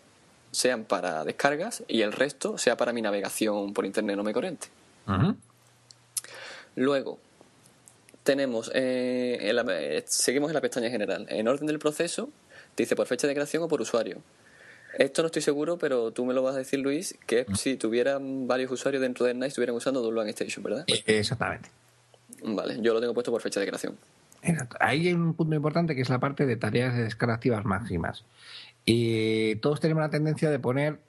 sean 0.52 0.86
para 0.86 1.24
descargas 1.26 1.84
y 1.88 2.02
el 2.02 2.14
resto 2.14 2.58
sea 2.58 2.78
para 2.78 2.94
mi 2.94 3.02
navegación 3.02 3.74
por 3.74 3.86
internet 3.86 4.16
no 4.16 4.24
me 4.24 4.34
corriente. 4.34 4.68
Luego, 6.76 7.20
tenemos, 8.24 8.72
eh, 8.74 9.38
eh, 9.42 10.04
seguimos 10.08 10.50
en 10.50 10.54
la 10.56 10.62
pestaña 10.62 10.90
general. 10.90 11.26
En 11.30 11.48
orden 11.48 11.68
del 11.68 11.80
proceso, 11.80 12.30
dice 12.76 12.96
por 12.96 13.08
fecha 13.08 13.28
de 13.28 13.34
creación 13.34 13.64
o 13.64 13.68
por 13.68 13.82
usuario. 13.82 14.22
Esto 14.98 15.22
no 15.22 15.26
estoy 15.28 15.42
seguro, 15.42 15.78
pero 15.78 16.12
tú 16.12 16.26
me 16.26 16.34
lo 16.34 16.42
vas 16.42 16.56
a 16.56 16.60
decir, 16.60 16.80
Luis, 16.80 17.18
que 17.28 17.46
mm. 17.48 17.56
si 17.56 17.76
tuvieran 17.76 18.48
varios 18.48 18.72
usuarios 18.72 19.02
dentro 19.02 19.26
de 19.26 19.34
NICE 19.34 19.48
estuvieran 19.48 19.76
usando 19.76 20.02
Download 20.02 20.28
Station, 20.30 20.64
¿verdad? 20.64 20.86
E-, 20.88 21.04
exactamente. 21.20 21.70
Vale, 22.44 22.80
yo 22.82 22.94
lo 22.94 23.02
tengo 23.02 23.14
puesto 23.14 23.32
por 23.32 23.42
fecha 23.42 23.60
de 23.60 23.68
creación. 23.68 23.98
Exacto. 24.42 24.78
Ahí 24.80 25.08
hay 25.08 25.14
un 25.14 25.34
punto 25.34 25.56
importante 25.56 25.96
que 25.96 26.02
es 26.02 26.10
la 26.10 26.20
parte 26.20 26.46
de 26.46 26.56
tareas 26.56 26.96
de 26.96 27.04
descarga 27.04 27.36
activas 27.36 27.66
máximas. 27.66 28.24
Y 28.86 29.56
todos 29.56 29.80
tenemos 29.80 30.02
la 30.02 30.10
tendencia 30.10 30.50
de 30.52 30.60
poner 30.60 31.00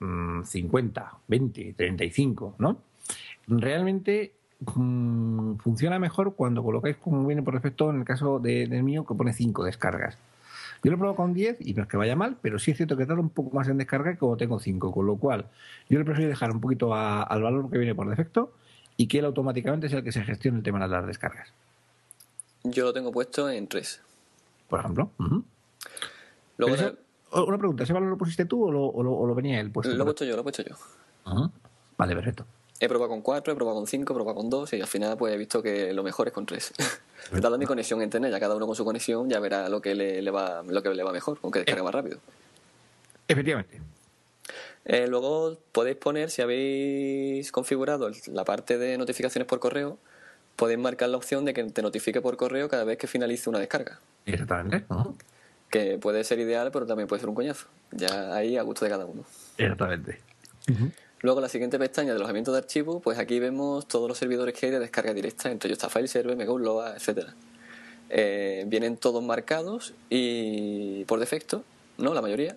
50, 0.43 1.13
20, 1.27 1.73
35, 1.77 2.55
¿no? 2.57 2.81
Realmente 3.47 4.33
mm, 4.59 5.57
funciona 5.57 5.99
mejor 5.99 6.33
cuando 6.35 6.63
colocáis 6.63 6.97
como 6.97 7.25
viene 7.25 7.43
por 7.43 7.53
defecto 7.53 7.91
en 7.91 7.99
el 7.99 8.05
caso 8.05 8.39
de, 8.39 8.67
del 8.67 8.83
mío 8.83 9.05
que 9.05 9.13
pone 9.13 9.31
5 9.31 9.63
descargas. 9.63 10.17
Yo 10.83 10.91
lo 10.91 10.95
he 10.95 10.97
probado 10.97 11.15
con 11.15 11.33
10 11.33 11.57
y 11.61 11.73
no 11.73 11.83
es 11.83 11.89
que 11.89 11.97
vaya 11.97 12.15
mal, 12.15 12.37
pero 12.41 12.59
sí 12.59 12.71
es 12.71 12.77
cierto 12.77 12.97
que 12.97 13.05
tarda 13.05 13.21
un 13.21 13.29
poco 13.29 13.55
más 13.55 13.67
en 13.67 13.77
descargar 13.77 14.17
como 14.17 14.37
tengo 14.37 14.59
5, 14.59 14.91
con 14.91 15.05
lo 15.05 15.17
cual 15.17 15.47
yo 15.89 15.97
le 15.97 16.05
prefiero 16.05 16.29
dejar 16.29 16.51
un 16.51 16.61
poquito 16.61 16.93
al 16.93 17.41
valor 17.41 17.69
que 17.69 17.77
viene 17.77 17.95
por 17.95 18.09
defecto 18.09 18.53
y 18.95 19.07
que 19.07 19.19
él 19.19 19.25
automáticamente 19.25 19.89
sea 19.89 19.99
el 19.99 20.03
que 20.03 20.11
se 20.11 20.23
gestione 20.23 20.57
el 20.57 20.63
tema 20.63 20.79
de 20.79 20.87
las 20.87 21.05
descargas. 21.05 21.53
Yo 22.63 22.85
lo 22.85 22.93
tengo 22.93 23.11
puesto 23.11 23.49
en 23.49 23.67
3. 23.67 24.01
Por 24.67 24.79
ejemplo. 24.79 25.11
Luego, 26.57 26.75
una 27.31 27.57
pregunta, 27.57 27.83
¿ese 27.83 27.93
valor 27.93 28.09
lo 28.09 28.17
pusiste 28.17 28.45
tú 28.45 28.65
o 28.65 29.03
lo, 29.03 29.35
venía 29.35 29.59
él 29.59 29.71
puesto? 29.71 29.93
Lo 29.93 30.03
he 30.03 30.05
puesto 30.05 30.25
yo, 30.25 30.35
lo 30.35 30.41
he 30.41 30.43
puesto 30.43 30.63
yo. 30.63 30.75
Vale, 31.97 32.15
perfecto. 32.15 32.45
He 32.79 32.87
probado 32.87 33.09
con 33.09 33.21
4, 33.21 33.53
he 33.53 33.55
probado 33.55 33.77
con 33.77 33.87
5, 33.87 34.13
he 34.13 34.15
probado 34.15 34.35
con 34.35 34.49
2 34.49 34.73
y 34.73 34.81
al 34.81 34.87
final 34.87 35.17
pues 35.17 35.33
he 35.33 35.37
visto 35.37 35.63
que 35.63 35.93
lo 35.93 36.03
mejor 36.03 36.27
es 36.27 36.33
con 36.33 36.45
3. 36.45 36.73
Dado 37.31 37.57
mi 37.57 37.65
conexión 37.65 37.99
a 38.01 38.03
internet, 38.03 38.31
ya 38.31 38.39
cada 38.39 38.55
uno 38.55 38.65
con 38.65 38.75
su 38.75 38.85
conexión 38.85 39.29
ya 39.29 39.39
verá 39.39 39.69
lo 39.69 39.81
que 39.81 39.95
le, 39.95 40.31
va 40.31 40.63
lo 40.63 40.81
que 40.81 40.89
le 40.89 41.03
va 41.03 41.11
mejor, 41.11 41.39
aunque 41.43 41.59
descarga 41.59 41.83
más 41.83 41.93
rápido. 41.93 42.19
Efectivamente. 43.27 43.81
Eh, 44.85 45.07
luego 45.07 45.57
podéis 45.73 45.97
poner, 45.97 46.29
si 46.29 46.41
habéis 46.41 47.51
configurado 47.51 48.09
la 48.27 48.45
parte 48.45 48.77
de 48.77 48.97
notificaciones 48.97 49.47
por 49.47 49.59
correo, 49.59 49.97
podéis 50.55 50.79
marcar 50.79 51.09
la 51.09 51.17
opción 51.17 51.43
de 51.43 51.53
que 51.53 51.63
te 51.65 51.81
notifique 51.81 52.21
por 52.21 52.37
correo 52.37 52.69
cada 52.69 52.85
vez 52.85 52.97
que 52.97 53.07
finalice 53.07 53.49
una 53.49 53.59
descarga. 53.59 53.99
Exactamente. 54.25 54.85
Que 55.69 55.97
puede 55.97 56.23
ser 56.23 56.39
ideal, 56.39 56.71
pero 56.71 56.85
también 56.85 57.07
puede 57.07 57.19
ser 57.19 57.27
un 57.27 57.35
coñazo. 57.35 57.67
Ya 57.91 58.33
ahí 58.33 58.55
a 58.55 58.61
gusto 58.61 58.85
de 58.85 58.91
cada 58.91 59.05
uno. 59.05 59.25
Exactamente. 59.57 60.21
Luego 61.21 61.41
la 61.41 61.49
siguiente 61.49 61.79
pestaña 61.79 62.11
de 62.11 62.17
alojamiento 62.17 62.51
de 62.51 62.59
archivos, 62.59 63.01
pues 63.01 63.17
aquí 63.17 63.39
vemos 63.39 63.87
todos 63.87 64.07
los 64.07 64.17
servidores 64.17 64.53
que 64.53 64.67
hay 64.67 64.71
de 64.71 64.79
descarga 64.79 65.13
directa, 65.13 65.49
entre 65.49 65.69
ellos 65.69 65.77
está 65.77 65.89
FileServer, 65.89 66.35
MegaUpload, 66.35 66.95
etcétera. 66.95 67.33
Eh, 68.09 68.63
vienen 68.67 68.97
todos 68.97 69.23
marcados 69.23 69.93
y 70.09 71.03
por 71.05 71.19
defecto, 71.19 71.63
¿no? 71.97 72.13
La 72.13 72.21
mayoría. 72.21 72.55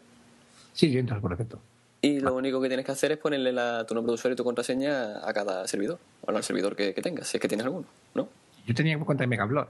Sí, 0.75 0.97
entras 0.97 1.21
por 1.21 1.31
defecto. 1.31 1.59
Y 2.03 2.21
lo 2.21 2.35
único 2.35 2.61
que 2.61 2.69
tienes 2.69 2.87
que 2.87 2.93
hacer 2.93 3.13
es 3.13 3.19
ponerle 3.19 3.53
la, 3.53 3.85
tu 3.87 3.95
nombre 3.95 4.11
de 4.11 4.15
usuario 4.15 4.35
y 4.35 4.37
tu 4.37 4.45
contraseña 4.45 5.27
a 5.27 5.33
cada 5.33 5.67
servidor, 5.67 5.99
o 6.23 6.31
al 6.31 6.43
servidor 6.43 6.77
que, 6.77 6.93
tengas, 6.95 7.29
si 7.29 7.37
es 7.37 7.41
que 7.41 7.49
tienes 7.49 7.67
alguno, 7.67 7.87
¿no? 8.15 8.29
Yo 8.67 8.75
tenía 8.75 8.99
cuenta 8.99 9.23
de 9.25 9.29
Megaupload. 9.29 9.67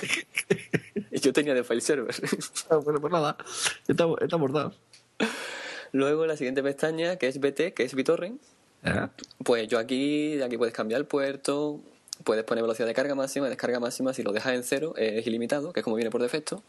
y 1.10 1.20
yo 1.20 1.32
tenía 1.32 1.54
de 1.54 1.64
FileServer. 1.64 2.14
no, 2.70 2.82
pues 2.82 3.12
nada, 3.12 3.36
estamos, 3.88 4.20
estamos 4.22 4.52
dados. 4.52 4.78
Luego 5.92 6.26
la 6.26 6.36
siguiente 6.36 6.62
pestaña, 6.62 7.16
que 7.16 7.28
es 7.28 7.40
BT, 7.40 7.74
que 7.74 7.84
es 7.84 7.94
BitTorrent. 7.94 8.40
Pues 9.44 9.68
yo 9.68 9.78
aquí, 9.78 10.40
aquí 10.40 10.56
puedes 10.56 10.74
cambiar 10.74 11.00
el 11.00 11.06
puerto, 11.06 11.80
puedes 12.24 12.44
poner 12.44 12.62
velocidad 12.62 12.86
de 12.86 12.94
carga 12.94 13.14
máxima, 13.14 13.48
descarga 13.48 13.80
máxima, 13.80 14.14
si 14.14 14.22
lo 14.22 14.32
dejas 14.32 14.54
en 14.54 14.62
cero 14.62 14.94
es 14.96 15.26
ilimitado, 15.26 15.72
que 15.72 15.80
es 15.80 15.84
como 15.84 15.96
viene 15.96 16.10
por 16.10 16.22
defecto. 16.22 16.62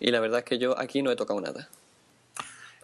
Y 0.00 0.10
la 0.10 0.20
verdad 0.20 0.40
es 0.40 0.44
que 0.44 0.58
yo 0.58 0.78
aquí 0.78 1.02
no 1.02 1.10
he 1.10 1.16
tocado 1.16 1.40
nada. 1.40 1.68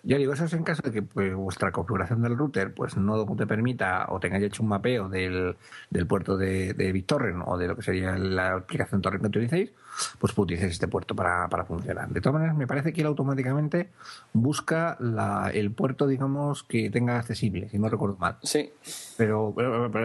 Yo 0.05 0.19
digo, 0.19 0.35
eso 0.35 0.45
es 0.45 0.53
en 0.53 0.65
caso 0.65 0.83
de 0.83 0.93
que 0.93 1.03
pues, 1.03 1.35
vuestra 1.35 1.73
configuración 1.73 2.23
del 2.23 2.37
router 2.37 2.75
pues 2.75 2.97
no 2.97 3.25
te 3.37 3.47
permita 3.47 4.07
o 4.11 4.21
tengáis 4.21 4.45
hecho 4.45 4.63
un 4.63 4.69
mapeo 4.69 5.09
del, 5.09 5.57
del 5.89 6.07
puerto 6.07 6.37
de, 6.37 6.75
de 6.75 6.93
BitTorrent 6.93 7.43
o 7.47 7.57
de 7.57 7.69
lo 7.69 7.77
que 7.77 7.83
sería 7.83 8.17
la 8.19 8.55
aplicación 8.55 9.01
Torrent 9.01 9.23
que 9.23 9.29
utilicéis, 9.29 9.73
pues 10.19 10.37
utilizáis 10.37 10.73
este 10.73 10.89
puerto 10.89 11.15
para, 11.15 11.49
para, 11.49 11.65
funcionar. 11.65 12.09
De 12.11 12.21
todas 12.21 12.35
maneras, 12.35 12.57
me 12.57 12.67
parece 12.67 12.93
que 12.93 13.01
él 13.01 13.07
automáticamente 13.07 13.91
busca 14.33 14.97
la, 15.01 15.51
el 15.53 15.71
puerto, 15.71 16.07
digamos, 16.07 16.63
que 16.65 16.91
tenga 16.91 17.19
accesible, 17.19 17.69
si 17.71 17.79
no 17.79 17.89
recuerdo 17.89 18.17
mal. 18.19 18.37
Sí. 18.43 18.73
Pero, 19.17 19.55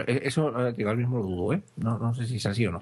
eso, 0.06 0.72
digo, 0.72 0.88
ahora 0.88 1.00
mismo 1.00 1.18
lo 1.18 1.24
dudo, 1.24 1.52
¿eh? 1.52 1.62
No, 1.76 1.98
no 1.98 2.14
sé 2.14 2.26
si 2.26 2.36
es 2.36 2.46
así 2.46 2.66
o 2.66 2.72
no. 2.72 2.80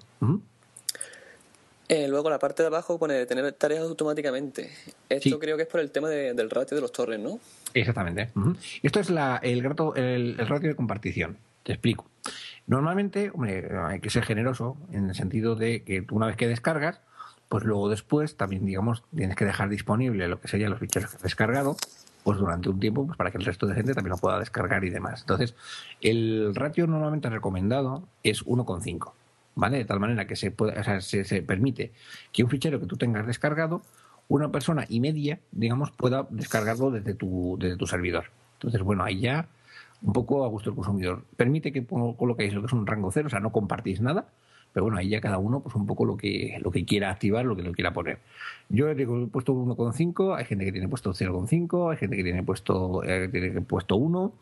Eh, 1.89 2.07
luego 2.07 2.28
la 2.28 2.39
parte 2.39 2.62
de 2.62 2.66
abajo 2.66 2.99
pone 2.99 3.24
tener 3.24 3.51
tareas 3.53 3.82
automáticamente. 3.82 4.70
Esto 5.09 5.39
creo 5.39 5.57
que 5.57 5.62
es 5.62 5.68
por 5.68 5.80
el 5.80 5.91
tema 5.91 6.09
del 6.09 6.51
ratio 6.51 6.74
de 6.74 6.82
los 6.82 6.93
torres, 6.93 7.18
¿no? 7.18 7.41
Exactamente. 7.72 8.30
Esto 8.82 9.01
es 9.01 9.09
la, 9.09 9.41
el, 9.43 9.64
el, 9.64 10.36
ratio 10.49 10.68
de 10.68 10.76
compartición. 10.76 11.39
Te 11.62 11.72
explico. 11.72 12.07
Normalmente, 12.66 13.30
hombre, 13.32 13.70
hay 13.86 14.01
que 14.01 14.11
ser 14.11 14.24
generoso 14.24 14.76
en 14.93 15.09
el 15.09 15.14
sentido 15.14 15.57
de 15.57 15.82
que 15.82 16.05
una 16.11 16.26
vez 16.26 16.36
que 16.36 16.47
descargas, 16.47 17.01
pues 17.49 17.64
luego 17.64 17.89
después 17.89 18.36
también, 18.36 18.66
digamos, 18.66 19.03
tienes 19.14 19.36
que 19.36 19.47
dejar 19.47 19.70
disponible 19.70 20.28
lo 20.28 20.41
que 20.41 20.49
serían 20.49 20.70
los 20.70 20.80
ficheros 20.80 21.11
que 21.11 21.16
has 21.16 21.22
descargado 21.22 21.76
pues 22.22 22.39
durante 22.39 22.68
un 22.68 22.78
tiempo 22.78 23.07
pues 23.07 23.16
para 23.16 23.30
que 23.30 23.39
el 23.39 23.45
resto 23.47 23.66
de 23.66 23.74
gente 23.74 23.95
también 23.95 24.11
lo 24.11 24.18
pueda 24.18 24.39
descargar 24.39 24.84
y 24.84 24.91
demás. 24.91 25.22
Entonces, 25.22 25.55
el 26.03 26.55
ratio 26.55 26.86
normalmente 26.86 27.30
recomendado 27.30 28.03
es 28.22 28.45
1,5. 28.45 29.12
¿Vale? 29.59 29.79
De 29.79 29.85
tal 29.85 29.99
manera 29.99 30.25
que 30.29 30.37
se, 30.37 30.53
puede, 30.53 30.79
o 30.79 30.85
sea, 30.85 31.01
se, 31.01 31.43
permite 31.43 31.91
que 32.31 32.45
un 32.45 32.49
fichero 32.49 32.79
que 32.79 32.87
tú 32.87 32.97
tengas 32.97 33.27
descargado, 33.27 33.83
una 34.29 34.53
persona 34.53 34.87
y 34.89 35.01
media, 35.01 35.41
digamos, 35.51 35.91
pueda 35.91 36.29
descargarlo 36.31 36.93
desde 36.93 37.15
tu, 37.15 37.57
desde 37.59 37.77
tu 37.77 37.89
servidor. 37.89 38.27
Entonces, 38.55 38.81
bueno, 38.83 39.03
ahí 39.03 39.19
ya 39.19 39.49
un 40.01 40.13
poco 40.13 40.45
a 40.45 40.49
gusto 40.49 40.71
del 40.71 40.77
consumidor. 40.77 41.25
Permite 41.37 41.73
que 41.73 41.85
coloquéis 41.85 42.55
lo 42.55 42.61
que 42.61 42.67
es 42.69 42.73
un 42.73 42.87
rango 42.87 43.11
cero, 43.11 43.27
o 43.27 43.31
sea, 43.31 43.41
no 43.41 43.51
compartís 43.51 44.01
nada, 44.01 44.29
pero 44.73 44.85
bueno, 44.85 44.99
ahí 44.99 45.09
ya 45.09 45.21
cada 45.21 45.39
uno, 45.39 45.61
pues 45.61 45.75
un 45.75 45.87
poco 45.87 46.05
lo 46.05 46.16
que, 46.16 46.59
lo 46.62 46.71
que 46.71 46.85
quiera 46.85 47.11
activar, 47.11 47.45
lo 47.45 47.57
que 47.57 47.62
lo 47.62 47.73
quiera 47.73 47.93
poner. 47.93 48.21
Yo 48.69 48.89
he 48.89 49.07
puesto 49.29 49.55
1,5, 49.55 50.37
hay 50.37 50.45
gente 50.45 50.64
que 50.64 50.73
tiene 50.73 50.89
puesto 50.89 51.12
0,5, 51.12 51.91
hay 51.91 51.97
gente 51.97 52.16
que 52.16 52.23
tiene 52.23 52.43
puesto, 52.43 53.03
eh, 53.03 53.29
tiene 53.29 53.61
puesto 53.62 53.97
1, 53.97 54.33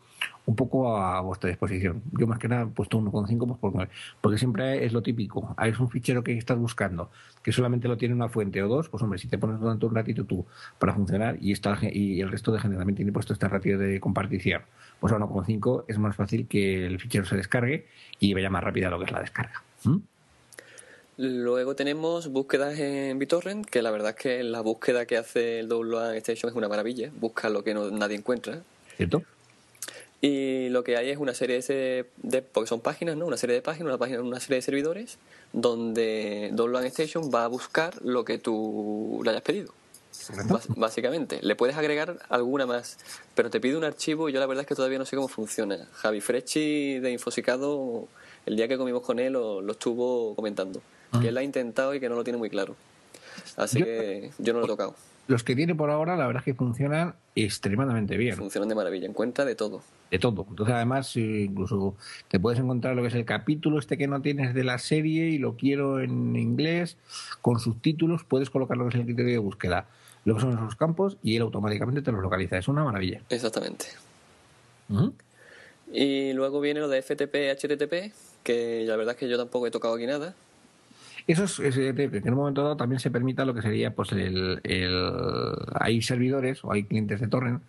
un 0.45 0.55
poco 0.55 0.97
a 0.97 1.21
vuestra 1.21 1.49
disposición. 1.49 2.01
Yo 2.11 2.27
más 2.27 2.39
que 2.39 2.47
nada 2.47 2.63
he 2.63 2.67
puesto 2.67 2.99
1,5 2.99 3.47
pues 3.47 3.59
porque, 3.59 3.89
porque 4.19 4.37
siempre 4.37 4.85
es 4.85 4.93
lo 4.93 5.01
típico. 5.01 5.55
Es 5.63 5.79
un 5.79 5.89
fichero 5.89 6.23
que 6.23 6.37
estás 6.37 6.57
buscando, 6.57 7.09
que 7.41 7.51
solamente 7.51 7.87
lo 7.87 7.97
tiene 7.97 8.13
una 8.13 8.29
fuente 8.29 8.61
o 8.61 8.67
dos, 8.67 8.89
pues 8.89 9.01
hombre, 9.03 9.19
si 9.19 9.27
te 9.27 9.37
pones 9.37 9.59
durante 9.59 9.85
un 9.85 9.95
ratito 9.95 10.25
tú 10.25 10.45
para 10.77 10.93
funcionar 10.93 11.37
y, 11.41 11.51
está, 11.51 11.77
y 11.81 12.19
el 12.19 12.29
resto 12.29 12.51
de 12.51 12.59
gente 12.59 12.77
también 12.77 12.95
tiene 12.95 13.11
puesto 13.11 13.33
este 13.33 13.47
ratio 13.47 13.77
de 13.77 13.99
compartición, 13.99 14.61
pues 14.99 15.13
a 15.13 15.17
1,5 15.17 15.85
es 15.87 15.97
más 15.99 16.15
fácil 16.15 16.47
que 16.47 16.85
el 16.85 16.99
fichero 16.99 17.25
se 17.25 17.37
descargue 17.37 17.87
y 18.19 18.33
vaya 18.33 18.49
más 18.49 18.63
rápida 18.63 18.89
lo 18.89 18.99
que 18.99 19.05
es 19.05 19.11
la 19.11 19.21
descarga. 19.21 19.63
Luego 21.17 21.75
tenemos 21.75 22.27
búsquedas 22.27 22.77
en 22.77 23.17
BitTorrent, 23.17 23.65
que 23.65 23.81
la 23.81 23.89
verdad 23.89 24.11
es 24.11 24.15
que 24.17 24.43
la 24.43 24.61
búsqueda 24.61 25.07
que 25.07 25.17
hace 25.17 25.59
el 25.59 25.67
Download 25.67 26.15
Station 26.17 26.51
es 26.51 26.55
una 26.55 26.69
maravilla. 26.69 27.09
Busca 27.19 27.49
lo 27.49 27.63
que 27.63 27.73
no, 27.73 27.89
nadie 27.89 28.17
encuentra. 28.17 28.61
¿Cierto? 28.97 29.23
Y 30.21 30.69
lo 30.69 30.83
que 30.83 30.95
hay 30.95 31.09
es 31.09 31.17
una 31.17 31.33
serie 31.33 31.59
de, 31.59 32.41
porque 32.43 32.67
son 32.67 32.81
páginas, 32.81 33.17
¿no? 33.17 33.25
Una 33.25 33.37
serie 33.37 33.55
de 33.55 33.63
páginas, 33.63 33.87
una 33.87 33.97
página, 33.97 34.21
una 34.21 34.39
serie 34.39 34.57
de 34.57 34.61
servidores, 34.61 35.17
donde 35.53 36.51
Download 36.53 36.85
Station 36.85 37.31
va 37.33 37.45
a 37.45 37.47
buscar 37.47 37.99
lo 38.03 38.23
que 38.23 38.37
tú 38.37 39.19
le 39.23 39.31
hayas 39.31 39.41
pedido. 39.41 39.73
básicamente, 40.75 41.39
le 41.41 41.55
puedes 41.55 41.77
agregar 41.77 42.19
alguna 42.29 42.67
más, 42.67 42.97
pero 43.33 43.49
te 43.49 43.59
pide 43.59 43.75
un 43.75 43.83
archivo 43.83 44.29
y 44.29 44.33
yo 44.33 44.39
la 44.39 44.45
verdad 44.45 44.61
es 44.61 44.67
que 44.67 44.75
todavía 44.75 44.99
no 44.99 45.05
sé 45.05 45.15
cómo 45.15 45.27
funciona. 45.27 45.87
Javi 45.93 46.21
Freschi 46.21 46.99
de 46.99 47.11
Infosicado, 47.11 48.07
el 48.45 48.55
día 48.55 48.67
que 48.67 48.77
comimos 48.77 49.01
con 49.01 49.17
él, 49.17 49.33
lo 49.33 49.71
estuvo 49.71 50.35
comentando 50.35 50.79
que 51.21 51.29
él 51.29 51.37
ha 51.37 51.43
intentado 51.43 51.93
y 51.93 51.99
que 51.99 52.09
no 52.09 52.15
lo 52.15 52.23
tiene 52.23 52.37
muy 52.37 52.49
claro. 52.49 52.75
Así 53.55 53.81
que 53.81 54.31
yo 54.37 54.53
no 54.53 54.59
lo 54.59 54.65
he 54.65 54.67
tocado. 54.67 54.95
Los 55.27 55.43
que 55.43 55.55
tiene 55.55 55.75
por 55.75 55.89
ahora, 55.89 56.15
la 56.15 56.25
verdad 56.25 56.41
es 56.41 56.45
que 56.45 56.53
funcionan 56.53 57.15
extremadamente 57.35 58.15
bien. 58.15 58.37
Funcionan 58.37 58.69
de 58.69 58.75
maravilla, 58.75 59.07
encuentra 59.07 59.43
de 59.43 59.55
todo. 59.55 59.81
De 60.09 60.19
todo. 60.19 60.45
Entonces, 60.49 60.73
además, 60.73 61.13
incluso 61.17 61.95
te 62.29 62.39
puedes 62.39 62.59
encontrar 62.59 62.95
lo 62.95 63.01
que 63.01 63.09
es 63.09 63.13
el 63.13 63.25
capítulo 63.25 63.77
este 63.77 63.97
que 63.97 64.07
no 64.07 64.21
tienes 64.21 64.53
de 64.53 64.63
la 64.63 64.77
serie 64.77 65.27
y 65.27 65.37
lo 65.37 65.57
quiero 65.57 65.99
en 65.99 66.37
inglés, 66.37 66.95
con 67.41 67.59
subtítulos, 67.59 68.23
puedes 68.23 68.49
colocarlo 68.49 68.89
en 68.89 68.99
el 68.99 69.05
criterio 69.05 69.33
de 69.33 69.37
búsqueda. 69.39 69.87
Lo 70.23 70.35
que 70.35 70.41
son 70.41 70.53
esos 70.53 70.75
campos 70.75 71.17
y 71.21 71.35
él 71.35 71.41
automáticamente 71.41 72.01
te 72.01 72.11
los 72.13 72.21
localiza. 72.21 72.57
Es 72.57 72.69
una 72.69 72.85
maravilla. 72.85 73.21
Exactamente. 73.29 73.87
Y 75.91 76.31
luego 76.33 76.61
viene 76.61 76.79
lo 76.79 76.87
de 76.87 77.01
FTP, 77.01 77.51
HTTP, 77.51 78.13
que 78.43 78.85
la 78.85 78.95
verdad 78.95 79.15
es 79.15 79.19
que 79.19 79.27
yo 79.27 79.37
tampoco 79.37 79.67
he 79.67 79.71
tocado 79.71 79.95
aquí 79.95 80.05
nada. 80.05 80.35
Eso 81.27 81.43
es, 81.43 81.75
que 81.75 81.89
en 81.89 82.29
un 82.29 82.39
momento 82.39 82.63
dado 82.63 82.77
también 82.77 83.01
se 83.01 83.11
permita 83.11 83.43
lo 83.43 83.53
que 83.53 83.61
sería, 83.61 83.93
pues, 83.93 84.13
el, 84.13 84.61
hay 85.73 86.01
servidores 86.01 86.63
o 86.63 86.71
hay 86.71 86.83
clientes 86.83 87.19
de 87.19 87.27
torrent 87.27 87.61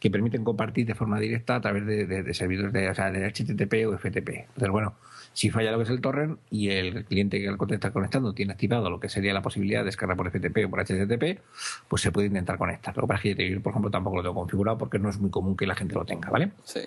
que 0.00 0.10
permiten 0.10 0.42
compartir 0.42 0.84
de 0.84 0.96
forma 0.96 1.20
directa 1.20 1.54
a 1.54 1.60
través 1.60 1.86
de, 1.86 2.34
servidores 2.34 2.72
de, 2.72 2.90
o 2.90 2.94
de 2.94 3.26
HTTP 3.26 3.86
o 3.88 3.96
FTP. 3.96 4.28
Entonces, 4.28 4.68
bueno, 4.68 4.94
si 5.32 5.50
falla 5.50 5.70
lo 5.70 5.78
que 5.78 5.84
es 5.84 5.90
el 5.90 6.00
torrent 6.00 6.38
y 6.50 6.70
el 6.70 7.04
cliente 7.04 7.40
que 7.40 7.46
el 7.46 7.56
está 7.70 7.92
conectando 7.92 8.32
tiene 8.32 8.52
activado 8.52 8.90
lo 8.90 8.98
que 8.98 9.08
sería 9.08 9.32
la 9.32 9.42
posibilidad 9.42 9.80
de 9.80 9.86
descargar 9.86 10.16
por 10.16 10.28
FTP 10.30 10.66
o 10.66 10.70
por 10.70 10.84
HTTP, 10.84 11.40
pues 11.88 12.02
se 12.02 12.10
puede 12.10 12.26
intentar 12.26 12.58
conectar. 12.58 12.96
Lo 12.96 13.02
que 13.04 13.06
pasa 13.06 13.22
por 13.62 13.70
ejemplo, 13.70 13.90
tampoco 13.92 14.16
lo 14.16 14.22
tengo 14.22 14.34
configurado 14.34 14.76
porque 14.76 14.98
no 14.98 15.08
es 15.08 15.18
muy 15.20 15.30
común 15.30 15.56
que 15.56 15.68
la 15.68 15.76
gente 15.76 15.94
lo 15.94 16.04
tenga, 16.04 16.30
¿vale? 16.30 16.50
Sí. 16.64 16.80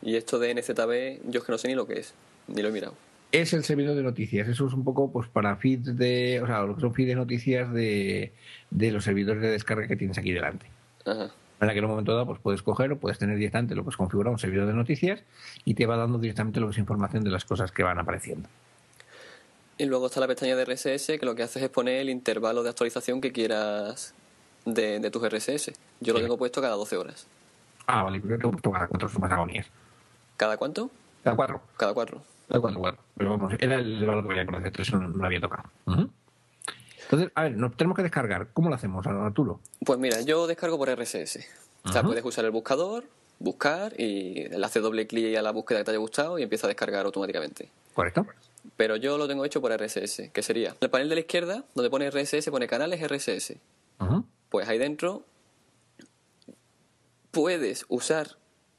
Y 0.00 0.14
esto 0.14 0.38
de 0.38 0.54
NZB, 0.54 1.28
yo 1.30 1.40
es 1.40 1.44
que 1.44 1.52
no 1.52 1.58
sé 1.58 1.66
ni 1.66 1.74
lo 1.74 1.88
que 1.88 1.98
es, 1.98 2.14
ni 2.46 2.62
lo 2.62 2.68
he 2.68 2.72
mirado 2.72 2.94
es 3.32 3.54
el 3.54 3.64
servidor 3.64 3.96
de 3.96 4.02
noticias. 4.02 4.46
Eso 4.46 4.66
es 4.66 4.74
un 4.74 4.84
poco 4.84 5.10
pues 5.10 5.28
para 5.28 5.56
feeds 5.56 5.96
de, 5.96 6.40
o 6.42 6.46
sea, 6.46 6.62
lo 6.62 6.74
que 6.74 6.82
son 6.82 6.94
feeds 6.94 7.08
de 7.08 7.14
noticias 7.14 7.72
de, 7.72 8.32
los 8.70 9.02
servidores 9.02 9.42
de 9.42 9.50
descarga 9.50 9.88
que 9.88 9.96
tienes 9.96 10.18
aquí 10.18 10.32
delante. 10.32 10.66
Para 11.58 11.72
que 11.72 11.78
en 11.78 11.84
un 11.84 11.90
momento 11.90 12.12
dado 12.12 12.26
pues 12.26 12.38
puedes 12.40 12.62
coger 12.62 12.92
o 12.92 12.98
puedes 12.98 13.18
tener 13.18 13.36
directamente 13.36 13.74
lo 13.74 13.82
que 13.84 13.90
es 13.90 13.96
configurar 13.96 14.32
un 14.32 14.38
servidor 14.38 14.66
de 14.66 14.74
noticias 14.74 15.22
y 15.64 15.74
te 15.74 15.86
va 15.86 15.96
dando 15.96 16.18
directamente 16.18 16.60
lo 16.60 16.66
que 16.66 16.72
es 16.72 16.78
información 16.78 17.24
de 17.24 17.30
las 17.30 17.44
cosas 17.44 17.72
que 17.72 17.82
van 17.82 17.98
apareciendo. 17.98 18.48
Y 19.78 19.86
luego 19.86 20.06
está 20.06 20.20
la 20.20 20.28
pestaña 20.28 20.54
de 20.54 20.64
RSS 20.64 21.06
que 21.18 21.22
lo 21.22 21.34
que 21.34 21.42
hace 21.42 21.64
es 21.64 21.70
poner 21.70 22.00
el 22.00 22.10
intervalo 22.10 22.62
de 22.62 22.68
actualización 22.68 23.20
que 23.20 23.32
quieras 23.32 24.14
de, 24.66 25.10
tus 25.10 25.26
RSS. 25.26 25.72
Yo 26.00 26.12
lo 26.12 26.20
tengo 26.20 26.36
puesto 26.36 26.60
cada 26.60 26.74
12 26.74 26.96
horas. 26.96 27.26
Ah, 27.86 28.02
vale, 28.02 28.20
yo 28.20 28.36
tengo 28.36 28.52
puesto 28.52 28.70
cada 28.70 28.86
cuatro 28.86 29.08
sumas 29.08 29.32
agonías. 29.32 29.66
¿Cada 30.36 30.56
cuánto? 30.56 30.90
Cada 31.24 31.34
cuatro. 31.34 31.62
Cada 31.76 31.94
cuatro. 31.94 32.22
Pero 33.16 33.30
vamos, 33.30 33.54
era 33.58 33.76
el 33.76 34.04
valor 34.04 34.28
que 34.28 34.40
a 34.40 34.46
conocer, 34.46 34.66
entonces 34.68 34.94
no, 34.94 35.08
lo 35.08 35.24
había 35.24 35.40
tocado. 35.40 35.70
Entonces, 37.04 37.32
a 37.34 37.42
ver, 37.44 37.56
nos 37.56 37.76
tenemos 37.76 37.96
que 37.96 38.02
descargar. 38.02 38.48
¿Cómo 38.52 38.68
lo 38.68 38.74
hacemos, 38.74 39.06
Arturo? 39.06 39.60
Pues 39.84 39.98
mira, 39.98 40.20
yo 40.20 40.46
descargo 40.46 40.78
por 40.78 40.90
RSS. 40.90 41.40
O 41.84 41.92
sea, 41.92 42.02
puedes 42.02 42.24
usar 42.24 42.44
el 42.44 42.50
buscador, 42.50 43.04
buscar 43.38 43.98
y 43.98 44.48
le 44.48 44.64
hace 44.64 44.80
doble 44.80 45.06
clic 45.06 45.36
a 45.36 45.42
la 45.42 45.50
búsqueda 45.50 45.80
que 45.80 45.84
te 45.84 45.90
haya 45.92 45.98
gustado 45.98 46.38
y 46.38 46.42
empieza 46.42 46.66
a 46.66 46.68
descargar 46.68 47.06
automáticamente. 47.06 47.68
Correcto. 47.94 48.26
Pero 48.76 48.96
yo 48.96 49.18
lo 49.18 49.26
tengo 49.26 49.44
hecho 49.44 49.60
por 49.60 49.72
RSS, 49.72 50.30
que 50.32 50.42
sería 50.42 50.70
en 50.70 50.76
el 50.80 50.90
panel 50.90 51.08
de 51.08 51.16
la 51.16 51.20
izquierda, 51.22 51.64
donde 51.74 51.90
pone 51.90 52.08
RSS, 52.10 52.50
pone 52.50 52.66
canales 52.66 53.00
RSS. 53.00 53.54
Pues 54.48 54.68
ahí 54.68 54.78
dentro 54.78 55.24
puedes 57.30 57.86
usar 57.88 58.36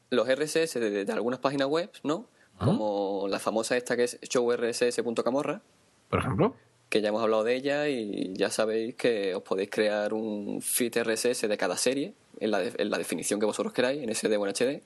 los 0.10 0.28
RSS 0.28 0.80
de 0.80 1.12
algunas 1.12 1.40
páginas 1.40 1.68
web, 1.68 1.90
¿no? 2.04 2.28
Como 2.58 3.28
la 3.30 3.40
famosa 3.40 3.76
esta 3.78 3.96
que 3.96 4.04
es 4.04 4.20
showrss.camorra. 4.22 5.62
Por 6.10 6.20
ejemplo. 6.20 6.56
Que 6.90 7.02
ya 7.02 7.10
hemos 7.10 7.24
hablado 7.24 7.44
de 7.44 7.56
ella 7.56 7.90
y 7.90 8.34
ya 8.36 8.50
sabéis 8.50 8.96
que 8.96 9.34
os 9.34 9.44
podéis 9.44 9.70
crear 9.70 10.14
un 10.14 10.62
feed 10.62 10.96
RSS 11.04 11.48
de 11.48 11.58
cada 11.58 11.78
serie 11.78 12.14
en 12.40 12.52
la, 12.52 12.64
en 12.64 12.90
la 12.90 12.98
definición 12.98 13.40
que 13.40 13.46
vosotros 13.46 13.74
queráis, 13.74 14.04
en 14.04 14.14
SD 14.14 14.38
o 14.38 14.48
en 14.48 14.54
HD. 14.54 14.82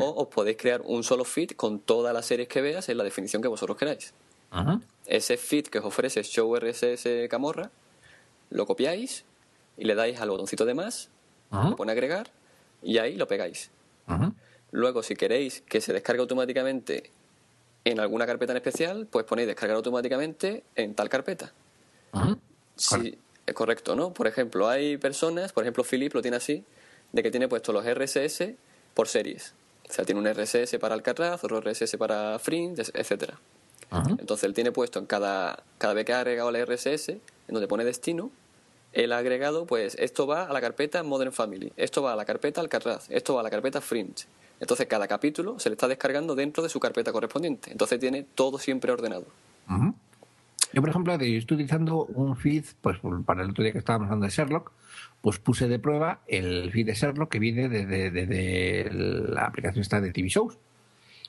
O 0.00 0.22
os 0.22 0.28
podéis 0.28 0.56
crear 0.56 0.80
un 0.84 1.02
solo 1.02 1.24
feed 1.24 1.50
con 1.52 1.80
todas 1.80 2.14
las 2.14 2.26
series 2.26 2.48
que 2.48 2.60
veas 2.60 2.88
en 2.88 2.98
la 2.98 3.04
definición 3.04 3.42
que 3.42 3.48
vosotros 3.48 3.76
queráis. 3.76 4.14
Ese 5.06 5.36
feed 5.36 5.66
que 5.66 5.78
os 5.78 5.84
ofrece 5.84 6.22
ShowRSS 6.22 7.28
Camorra, 7.28 7.70
lo 8.50 8.66
copiáis 8.66 9.24
y 9.76 9.84
le 9.84 9.94
dais 9.94 10.20
al 10.20 10.30
botoncito 10.30 10.64
de 10.64 10.74
más, 10.74 11.08
lo 11.50 11.74
pone 11.76 11.92
agregar 11.92 12.30
y 12.82 12.98
ahí 12.98 13.16
lo 13.16 13.26
pegáis. 13.26 13.70
Luego, 14.72 15.02
si 15.02 15.14
queréis 15.14 15.62
que 15.68 15.80
se 15.80 15.92
descargue 15.92 16.20
automáticamente 16.20 17.10
en 17.84 18.00
alguna 18.00 18.26
carpeta 18.26 18.52
en 18.52 18.56
especial, 18.56 19.06
pues 19.10 19.24
ponéis 19.24 19.46
descargar 19.46 19.76
automáticamente 19.76 20.64
en 20.74 20.94
tal 20.94 21.08
carpeta. 21.08 21.52
Sí, 22.76 23.18
es 23.46 23.54
correcto, 23.54 23.94
¿no? 23.94 24.12
Por 24.12 24.26
ejemplo, 24.26 24.68
hay 24.68 24.96
personas, 24.96 25.52
por 25.52 25.62
ejemplo, 25.64 25.84
Philip 25.84 26.14
lo 26.14 26.22
tiene 26.22 26.38
así, 26.38 26.64
de 27.12 27.22
que 27.22 27.30
tiene 27.30 27.48
puesto 27.48 27.72
los 27.72 27.84
RSS 27.84 28.54
por 28.94 29.08
series. 29.08 29.54
O 29.88 29.92
sea, 29.92 30.04
tiene 30.04 30.20
un 30.20 30.26
RSS 30.26 30.78
para 30.78 30.94
Alcatraz, 30.94 31.44
otro 31.44 31.60
RSS 31.60 31.96
para 31.96 32.38
Fringe, 32.38 32.82
etcétera. 32.94 33.38
Entonces 34.18 34.44
él 34.44 34.54
tiene 34.54 34.72
puesto 34.72 34.98
en 34.98 35.04
cada, 35.04 35.62
cada 35.76 35.92
vez 35.92 36.06
que 36.06 36.14
ha 36.14 36.20
agregado 36.20 36.48
el 36.48 36.66
RSS, 36.66 37.10
en 37.10 37.20
donde 37.48 37.68
pone 37.68 37.84
destino, 37.84 38.30
él 38.94 39.12
ha 39.12 39.18
agregado, 39.18 39.66
pues 39.66 39.96
esto 39.98 40.26
va 40.26 40.44
a 40.44 40.52
la 40.52 40.62
carpeta 40.62 41.02
Modern 41.02 41.32
Family, 41.32 41.72
esto 41.76 42.02
va 42.02 42.14
a 42.14 42.16
la 42.16 42.24
carpeta 42.24 42.62
Alcatraz, 42.62 43.06
esto 43.10 43.34
va 43.34 43.40
a 43.40 43.42
la 43.42 43.50
carpeta 43.50 43.82
Fringe. 43.82 44.24
Entonces 44.62 44.86
cada 44.86 45.08
capítulo 45.08 45.58
se 45.58 45.70
le 45.70 45.74
está 45.74 45.88
descargando 45.88 46.36
dentro 46.36 46.62
de 46.62 46.68
su 46.68 46.78
carpeta 46.78 47.10
correspondiente. 47.10 47.72
Entonces 47.72 47.98
tiene 47.98 48.22
todo 48.22 48.58
siempre 48.58 48.92
ordenado. 48.92 49.26
Yo, 50.72 50.80
por 50.80 50.88
ejemplo, 50.88 51.12
estoy 51.14 51.56
utilizando 51.56 52.04
un 52.04 52.36
feed, 52.36 52.64
pues 52.80 52.98
para 53.26 53.42
el 53.42 53.50
otro 53.50 53.64
día 53.64 53.72
que 53.72 53.80
estábamos 53.80 54.06
hablando 54.06 54.26
de 54.26 54.30
Sherlock, 54.30 54.70
pues 55.20 55.40
puse 55.40 55.66
de 55.66 55.80
prueba 55.80 56.20
el 56.28 56.70
feed 56.70 56.86
de 56.86 56.94
Sherlock 56.94 57.28
que 57.28 57.40
viene 57.40 57.68
de, 57.68 58.88
la 58.92 59.46
aplicación 59.46 59.82
esta 59.82 60.00
de 60.00 60.12
TV 60.12 60.28
Shows. 60.28 60.56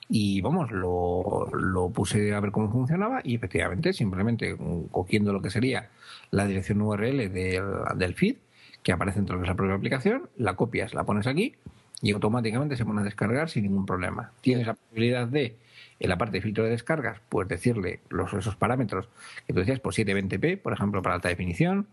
Y 0.08 0.40
vamos, 0.40 0.70
lo, 0.70 1.48
lo, 1.52 1.90
puse 1.90 2.32
a 2.34 2.38
ver 2.38 2.52
cómo 2.52 2.70
funcionaba 2.70 3.20
y 3.24 3.34
efectivamente, 3.34 3.92
simplemente 3.92 4.56
cogiendo 4.92 5.32
lo 5.32 5.42
que 5.42 5.50
sería 5.50 5.90
la 6.30 6.46
dirección 6.46 6.80
URL 6.80 7.32
del, 7.32 7.64
del 7.96 8.14
feed, 8.14 8.36
que 8.84 8.92
aparece 8.92 9.18
dentro 9.18 9.40
de 9.40 9.46
la 9.46 9.56
propia 9.56 9.74
aplicación, 9.74 10.28
la 10.36 10.54
copias, 10.54 10.94
la 10.94 11.02
pones 11.02 11.26
aquí 11.26 11.56
y 12.02 12.12
automáticamente 12.12 12.76
se 12.76 12.84
pone 12.84 13.00
a 13.00 13.04
descargar 13.04 13.50
sin 13.50 13.64
ningún 13.64 13.86
problema. 13.86 14.32
Tienes 14.40 14.66
la 14.66 14.74
posibilidad 14.74 15.26
de, 15.26 15.56
en 16.00 16.08
la 16.08 16.18
parte 16.18 16.38
de 16.38 16.42
filtro 16.42 16.64
de 16.64 16.70
descargas, 16.70 17.20
pues 17.28 17.48
decirle 17.48 18.00
los, 18.10 18.32
esos 18.34 18.56
parámetros 18.56 19.08
que 19.46 19.52
tú 19.52 19.60
decías, 19.60 19.80
por 19.80 19.94
720p, 19.94 20.60
por 20.60 20.72
ejemplo, 20.72 21.02
para 21.02 21.16
alta 21.16 21.28
definición, 21.28 21.86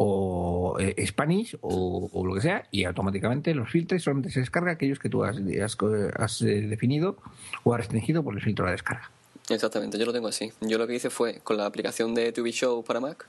o 0.00 0.76
eh, 0.78 1.04
Spanish 1.06 1.56
o, 1.60 2.08
o 2.12 2.24
lo 2.24 2.34
que 2.34 2.40
sea 2.40 2.68
y 2.70 2.84
automáticamente 2.84 3.52
los 3.52 3.68
filtres 3.68 4.04
solamente 4.04 4.30
se 4.30 4.38
descarga 4.38 4.70
aquellos 4.70 5.00
que 5.00 5.08
tú 5.08 5.24
has, 5.24 5.36
has, 5.36 5.76
has, 6.16 6.42
eh, 6.42 6.60
definido 6.60 7.16
o 7.64 7.74
has 7.74 7.80
restringido 7.80 8.22
por 8.22 8.34
el 8.34 8.40
filtro 8.40 8.64
de 8.66 8.72
descarga. 8.72 9.10
Exactamente, 9.50 9.98
yo 9.98 10.06
lo 10.06 10.12
tengo 10.12 10.28
así. 10.28 10.52
Yo 10.60 10.78
lo 10.78 10.86
que 10.86 10.94
hice 10.94 11.10
fue 11.10 11.40
con 11.42 11.56
la 11.56 11.66
aplicación 11.66 12.14
de 12.14 12.30
TV 12.30 12.52
Show 12.52 12.84
para 12.84 13.00
Mac, 13.00 13.26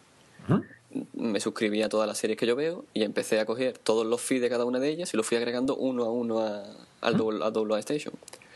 ¿Mm? 0.47 0.60
Me 1.13 1.39
suscribí 1.39 1.81
a 1.83 1.89
todas 1.89 2.07
las 2.07 2.17
series 2.17 2.37
que 2.37 2.45
yo 2.47 2.55
veo 2.55 2.85
y 2.93 3.03
empecé 3.03 3.39
a 3.39 3.45
coger 3.45 3.77
todos 3.77 4.05
los 4.05 4.21
feeds 4.21 4.41
de 4.41 4.49
cada 4.49 4.65
una 4.65 4.79
de 4.79 4.89
ellas 4.89 5.13
y 5.13 5.17
los 5.17 5.25
fui 5.25 5.37
agregando 5.37 5.75
uno 5.75 6.05
a 6.05 6.11
uno 6.11 6.39
a, 6.39 6.63
al 7.01 7.15
double, 7.17 7.43
a 7.45 7.51
Double 7.51 7.77
Station. 7.79 8.13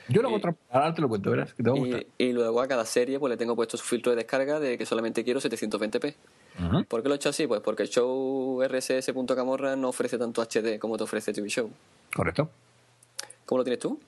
Yo 0.10 0.22
lo 0.22 0.28
hago 0.28 0.38
Y- 0.38 0.40
otra 0.40 0.56
ahora 0.72 0.94
te 0.94 1.02
lo 1.02 1.08
cuento, 1.08 1.30
verás, 1.32 1.54
que 1.54 1.64
te 1.64 1.70
va 1.70 1.76
a 1.76 1.80
gustar. 1.80 2.06
Y, 2.18 2.26
y 2.26 2.34
luego 2.34 2.60
a 2.62 2.68
cada 2.68 2.86
serie 2.86 3.20
pues 3.20 3.30
le 3.32 3.38
tengo 3.38 3.56
puesto 3.56 3.78
su 3.78 3.86
filtro 3.86 4.10
de 4.12 4.18
descarga 4.18 4.60
de 4.60 4.78
que 4.78 4.86
solamente 4.86 5.24
quiero 5.24 5.40
720p. 5.40 6.16
Ujú. 6.68 6.84
¿Por 6.86 7.02
qué 7.04 7.08
lo 7.10 7.16
he 7.16 7.18
hecho 7.18 7.30
así? 7.30 7.48
Pues 7.48 7.62
porque 7.62 7.84
el 7.84 7.90
show 7.90 8.62
RSS.camorra 8.68 9.76
no 9.76 9.90
ofrece 9.90 10.18
tanto 10.18 10.42
HD 10.42 10.78
como 10.80 10.98
te 10.98 11.04
ofrece 11.04 11.34
TV 11.34 11.48
Show. 11.50 11.70
Correcto. 12.16 12.50
¿Cómo 13.46 13.60
lo 13.60 13.64
tienes 13.64 13.80
tú? 13.80 14.00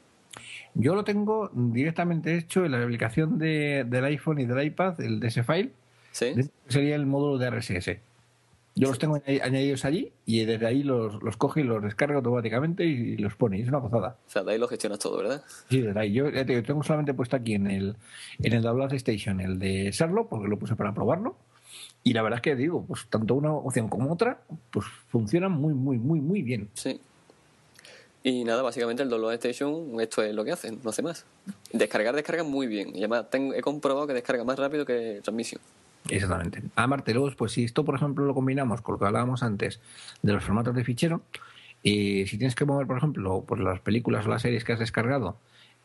Yo 0.73 0.95
lo 0.95 1.03
tengo 1.05 1.49
directamente 1.53 2.35
hecho 2.37 2.65
en 2.65 2.71
la 2.73 2.83
aplicación 2.83 3.37
de, 3.37 3.85
del 3.87 4.03
iPhone 4.05 4.39
y 4.39 4.45
del 4.45 4.65
iPad, 4.65 4.99
el 4.99 5.19
de 5.21 5.27
ese 5.29 5.43
file, 5.43 5.71
¿Sí? 6.11 6.33
sería 6.67 6.95
el 6.95 7.05
módulo 7.05 7.37
de 7.37 7.49
RSS. 7.49 7.97
Yo 8.77 8.89
los 8.89 8.99
tengo 8.99 9.15
añadi- 9.17 9.41
añadidos 9.41 9.85
allí 9.85 10.11
y 10.25 10.43
desde 10.43 10.67
ahí 10.67 10.83
los, 10.83 11.23
los 11.23 11.37
coge 11.37 11.61
y 11.61 11.63
los 11.63 11.81
descarga 11.81 12.17
automáticamente 12.17 12.83
y 12.83 13.15
los 13.17 13.33
pone. 13.35 13.61
Es 13.61 13.69
una 13.69 13.77
gozada. 13.77 14.17
O 14.27 14.29
sea, 14.29 14.43
de 14.43 14.51
ahí 14.51 14.57
lo 14.57 14.67
gestionas 14.67 14.99
todo, 14.99 15.17
¿verdad? 15.17 15.41
Sí, 15.69 15.79
desde 15.81 15.97
ahí. 15.99 16.11
Yo 16.11 16.29
digo, 16.29 16.61
tengo 16.63 16.83
solamente 16.83 17.13
puesto 17.13 17.37
aquí 17.37 17.53
en 17.53 17.67
el, 17.67 17.95
en 18.39 18.53
el 18.53 18.61
Download 18.61 18.91
Station 18.93 19.39
el 19.39 19.59
de 19.59 19.91
Sherlock, 19.91 20.27
porque 20.27 20.49
lo 20.49 20.59
puse 20.59 20.75
para 20.75 20.93
probarlo. 20.93 21.37
Y 22.03 22.13
la 22.13 22.21
verdad 22.21 22.37
es 22.39 22.41
que 22.41 22.55
digo, 22.55 22.83
pues 22.85 23.07
tanto 23.09 23.33
una 23.35 23.53
opción 23.53 23.87
como 23.87 24.11
otra, 24.11 24.41
pues 24.71 24.85
funcionan 25.07 25.53
muy, 25.53 25.73
muy, 25.73 25.97
muy, 25.97 26.19
muy 26.19 26.41
bien. 26.41 26.69
Sí. 26.73 26.99
Y 28.23 28.43
nada, 28.43 28.61
básicamente 28.61 29.03
el 29.03 29.09
Download 29.09 29.33
Station, 29.35 30.01
esto 30.01 30.21
es 30.21 30.33
lo 30.35 30.43
que 30.43 30.51
hacen, 30.51 30.79
no 30.83 30.89
hace 30.89 31.01
más. 31.01 31.25
Descargar, 31.71 32.13
descarga 32.15 32.43
muy 32.43 32.67
bien. 32.67 32.89
Y 32.95 32.99
además 32.99 33.29
tengo- 33.29 33.53
he 33.53 33.61
comprobado 33.61 34.05
que 34.07 34.13
descarga 34.13 34.43
más 34.43 34.59
rápido 34.59 34.85
que 34.85 35.19
transmisión. 35.23 35.61
Exactamente. 36.09 36.61
Aparte, 36.75 37.13
luego, 37.13 37.31
pues 37.35 37.53
si 37.53 37.63
esto, 37.63 37.83
por 37.83 37.95
ejemplo, 37.95 38.25
lo 38.25 38.33
combinamos 38.33 38.81
con 38.81 38.93
lo 38.93 38.99
que 38.99 39.05
hablábamos 39.05 39.43
antes 39.43 39.79
de 40.21 40.33
los 40.33 40.43
formatos 40.43 40.75
de 40.75 40.83
fichero, 40.83 41.21
eh, 41.83 42.25
si 42.27 42.37
tienes 42.37 42.55
que 42.55 42.65
mover, 42.65 42.87
por 42.87 42.97
ejemplo, 42.97 43.43
pues 43.47 43.61
las 43.61 43.79
películas 43.79 44.25
o 44.25 44.29
las 44.29 44.41
series 44.41 44.63
que 44.63 44.73
has 44.73 44.79
descargado 44.79 45.37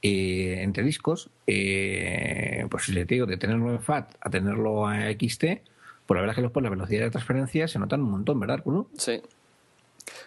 eh, 0.02 0.60
entre 0.62 0.82
discos, 0.82 1.28
eh, 1.46 2.66
pues 2.70 2.84
si 2.84 2.92
le 2.92 3.04
digo 3.04 3.26
de 3.26 3.36
tenerlo 3.36 3.70
en 3.70 3.80
FAT 3.80 4.14
a 4.20 4.30
tenerlo 4.30 4.86
a 4.86 5.10
XT, 5.12 5.44
pues 6.06 6.16
la 6.16 6.22
verdad 6.22 6.30
es 6.30 6.36
que 6.36 6.42
después 6.42 6.62
la 6.62 6.70
velocidad 6.70 7.04
de 7.04 7.10
transferencia 7.10 7.68
se 7.68 7.78
notan 7.78 8.00
un 8.02 8.10
montón, 8.10 8.40
¿verdad, 8.40 8.56
Arturo? 8.56 8.88
Sí. 8.96 9.20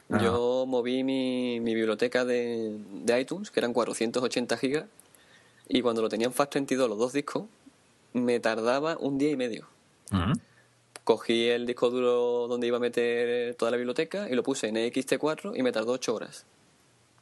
Ah. 0.10 0.20
Yo 0.22 0.66
moví 0.68 1.04
mi, 1.04 1.60
mi 1.60 1.74
biblioteca 1.74 2.24
de, 2.24 2.78
de 3.04 3.20
iTunes, 3.20 3.50
que 3.50 3.60
eran 3.60 3.74
480 3.74 4.58
gigas, 4.58 4.86
y 5.68 5.82
cuando 5.82 6.02
lo 6.02 6.10
tenía 6.10 6.28
en 6.28 6.34
FAT32 6.34 6.88
los 6.88 7.00
dos 7.00 7.14
discos, 7.14 7.46
me 8.14 8.40
tardaba 8.40 8.98
un 9.00 9.18
día 9.18 9.32
y 9.32 9.36
medio. 9.36 9.73
Cogí 11.04 11.50
el 11.50 11.66
disco 11.66 11.90
duro 11.90 12.48
donde 12.48 12.68
iba 12.68 12.78
a 12.78 12.80
meter 12.80 13.56
toda 13.56 13.72
la 13.72 13.78
biblioteca 13.78 14.30
y 14.30 14.36
lo 14.36 14.44
puse 14.44 14.68
en 14.70 14.76
XT4 14.76 15.58
y 15.58 15.64
me 15.64 15.72
tardó 15.72 15.92
8 15.94 16.16
horas. 16.16 16.46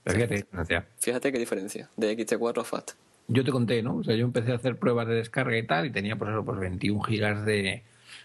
Pero 0.03 0.15
fíjate, 0.15 0.35
qué 0.35 0.41
diferencia. 0.41 0.88
Fíjate 0.99 1.31
qué 1.31 1.39
diferencia 1.39 1.89
de 1.97 2.18
XT4 2.18 2.61
a 2.61 2.63
FAT. 2.63 2.91
yo 3.27 3.43
te 3.43 3.51
conté, 3.51 3.81
¿no? 3.81 3.97
O 3.97 4.03
sea, 4.03 4.15
yo 4.15 4.26
empecé 4.26 4.51
a 4.51 4.55
hacer 4.55 4.77
pruebas 4.77 5.07
de 5.07 5.15
descarga 5.15 5.57
y 5.57 5.65
tal, 5.65 5.85
y 5.88 5.91
tenía 5.91 6.15
pues 6.15 6.31
eso, 6.31 6.43
pues 6.43 6.59
21 6.59 7.01
gigas 7.03 7.45
de, 7.45 7.84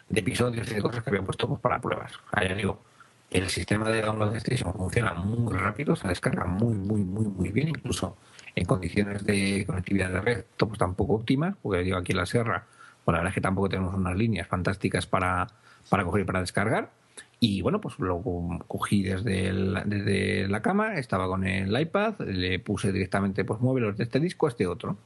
de 0.09 0.21
episodios 0.21 0.71
y 0.71 0.75
de 0.75 0.83
cosas 0.83 1.03
que 1.03 1.11
había 1.11 1.23
puesto 1.23 1.49
pues, 1.49 1.61
para 1.61 1.81
pruebas. 1.81 2.13
Ya 2.43 2.55
digo, 2.55 2.83
el 3.31 3.49
sistema 3.49 3.91
de 3.91 4.03
download 4.03 4.33
de 4.33 4.39
Station 4.39 4.73
funciona 4.75 5.15
muy 5.15 5.53
rápido, 5.55 5.97
se 5.97 6.09
descarga 6.09 6.45
muy, 6.45 6.75
muy, 6.75 7.03
muy, 7.03 7.27
muy 7.27 7.51
bien, 7.51 7.69
incluso 7.69 8.17
en 8.55 8.65
condiciones 8.65 9.25
de 9.25 9.65
conectividad 9.67 10.11
de 10.11 10.21
red, 10.21 10.45
pues 10.57 10.79
tampoco 10.79 11.15
óptimas, 11.15 11.57
porque 11.63 11.83
digo, 11.83 11.99
aquí 11.99 12.13
en 12.13 12.19
la 12.19 12.27
Sierra, 12.27 12.67
pues 13.07 13.13
la 13.15 13.21
verdad 13.21 13.31
es 13.31 13.35
que 13.37 13.41
tampoco 13.41 13.69
tenemos 13.69 13.95
unas 13.95 14.17
líneas 14.17 14.49
fantásticas 14.49 15.07
para, 15.07 15.47
para 15.89 16.05
coger 16.05 16.23
y 16.23 16.25
para 16.25 16.41
descargar. 16.41 16.91
Y 17.39 17.63
bueno, 17.63 17.81
pues 17.81 17.99
lo 18.01 18.21
co- 18.21 18.59
cogí 18.67 19.05
desde, 19.05 19.47
el- 19.47 19.81
desde 19.87 20.49
la 20.49 20.61
cama, 20.61 20.97
estaba 20.97 21.29
con 21.29 21.45
el 21.47 21.79
iPad, 21.81 22.21
le 22.23 22.59
puse 22.59 22.91
directamente, 22.91 23.45
pues 23.45 23.61
muévelos 23.61 23.97
de 23.97 24.03
este 24.05 24.19
disco 24.19 24.47
a 24.47 24.49
este 24.51 24.67
otro. 24.67 24.99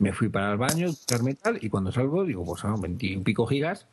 Me 0.00 0.12
fui 0.12 0.28
para 0.28 0.50
el 0.52 0.58
baño, 0.58 0.88
tal, 1.40 1.58
y 1.62 1.68
cuando 1.70 1.92
salgo, 1.92 2.24
digo, 2.24 2.44
pues 2.44 2.60
son 2.62 2.80
20 2.80 3.06
y 3.06 3.16
pico 3.18 3.46
gigas, 3.46 3.86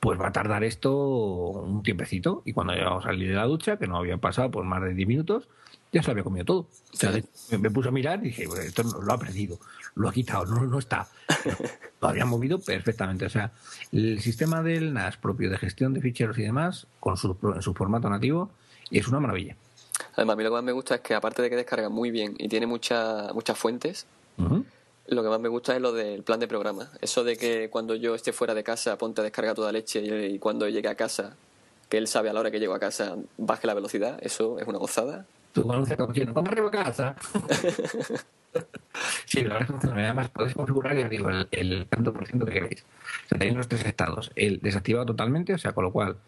pues 0.00 0.18
va 0.18 0.28
a 0.28 0.32
tardar 0.32 0.64
esto 0.64 0.92
un 0.96 1.82
tiempecito. 1.82 2.40
Y 2.46 2.54
cuando 2.54 2.74
ya 2.74 2.98
salí 3.02 3.26
de 3.26 3.34
la 3.34 3.44
ducha, 3.44 3.76
que 3.76 3.86
no 3.86 3.98
había 3.98 4.16
pasado 4.16 4.50
por 4.50 4.64
más 4.64 4.82
de 4.82 4.94
10 4.94 5.06
minutos, 5.06 5.48
ya 5.92 6.02
se 6.02 6.10
había 6.10 6.24
comido 6.24 6.44
todo. 6.46 6.58
O 6.92 6.96
sea, 6.96 7.12
me, 7.58 7.70
puse 7.70 7.88
a 7.88 7.92
mirar 7.92 8.20
y 8.20 8.28
dije, 8.28 8.46
"Bueno, 8.46 8.62
esto 8.62 8.82
lo 8.82 9.12
ha 9.12 9.18
perdido, 9.18 9.58
lo 9.96 10.08
ha 10.08 10.12
quitado, 10.12 10.44
no, 10.46 10.62
no 10.64 10.78
está. 10.78 11.08
Pero 11.42 11.56
lo 12.00 12.08
había 12.08 12.24
movido 12.24 12.58
perfectamente. 12.60 13.26
O 13.26 13.30
sea, 13.30 13.50
el 13.92 14.20
sistema 14.20 14.62
del 14.62 14.92
NAS 14.94 15.16
propio 15.16 15.50
de 15.50 15.58
gestión 15.58 15.92
de 15.94 16.00
ficheros 16.00 16.38
y 16.38 16.42
demás, 16.42 16.86
con 17.00 17.16
su, 17.16 17.36
en 17.54 17.62
su 17.62 17.74
formato 17.74 18.08
nativo, 18.08 18.50
es 18.90 19.08
una 19.08 19.20
maravilla. 19.20 19.56
Además, 20.14 20.34
a 20.34 20.36
mí 20.36 20.44
lo 20.44 20.50
que 20.50 20.54
más 20.54 20.64
me 20.64 20.72
gusta 20.72 20.94
es 20.96 21.00
que 21.00 21.14
aparte 21.14 21.42
de 21.42 21.50
que 21.50 21.56
descarga 21.56 21.88
muy 21.88 22.10
bien 22.10 22.34
y 22.38 22.48
tiene 22.48 22.66
mucha- 22.66 23.32
muchas 23.34 23.58
fuentes, 23.58 24.06
lo 25.08 25.22
que 25.22 25.28
más 25.28 25.40
me 25.40 25.48
gusta 25.48 25.74
es 25.74 25.80
lo 25.80 25.92
del 25.92 26.22
plan 26.22 26.40
de 26.40 26.48
programa. 26.48 26.90
Eso 27.00 27.24
de 27.24 27.36
que 27.36 27.70
cuando 27.70 27.94
yo 27.94 28.14
esté 28.14 28.32
fuera 28.32 28.54
de 28.54 28.62
casa 28.64 28.98
ponte 28.98 29.20
a 29.20 29.24
descargar 29.24 29.54
toda 29.54 29.72
leche 29.72 30.00
y, 30.00 30.34
y 30.34 30.38
cuando 30.38 30.68
llegue 30.68 30.88
a 30.88 30.94
casa, 30.94 31.36
que 31.88 31.96
él 31.96 32.06
sabe 32.08 32.28
a 32.28 32.32
la 32.34 32.40
hora 32.40 32.50
que 32.50 32.58
llego 32.60 32.74
a 32.74 32.78
casa, 32.80 33.16
baje 33.38 33.66
la 33.66 33.74
velocidad, 33.74 34.18
eso 34.20 34.58
es 34.58 34.66
una 34.66 34.78
gozada. 34.78 35.24
Tú 35.56 35.62
conoces 35.62 35.96
como 35.96 36.12
diciendo, 36.12 36.34
vamos 36.34 36.50
arriba 36.50 36.68
a 36.68 36.70
casa. 36.70 37.16
sí, 39.24 39.42
la 39.42 39.54
verdad 39.54 39.78
es 39.82 39.90
que. 39.90 40.00
Además, 40.00 40.28
podéis 40.28 40.54
configurar, 40.54 40.94
ya 40.94 41.08
digo, 41.08 41.30
el, 41.30 41.48
el 41.50 41.86
tanto 41.86 42.12
por 42.12 42.26
ciento 42.26 42.44
que 42.44 42.52
queréis. 42.52 42.84
O 43.24 43.28
sea, 43.30 43.38
tenéis 43.38 43.56
los 43.56 43.66
tres 43.66 43.86
estados. 43.86 44.30
El 44.36 44.60
desactivado 44.60 45.06
totalmente, 45.06 45.54
o 45.54 45.58
sea, 45.58 45.72
con 45.72 45.84
lo 45.84 45.92
cual 45.92 46.18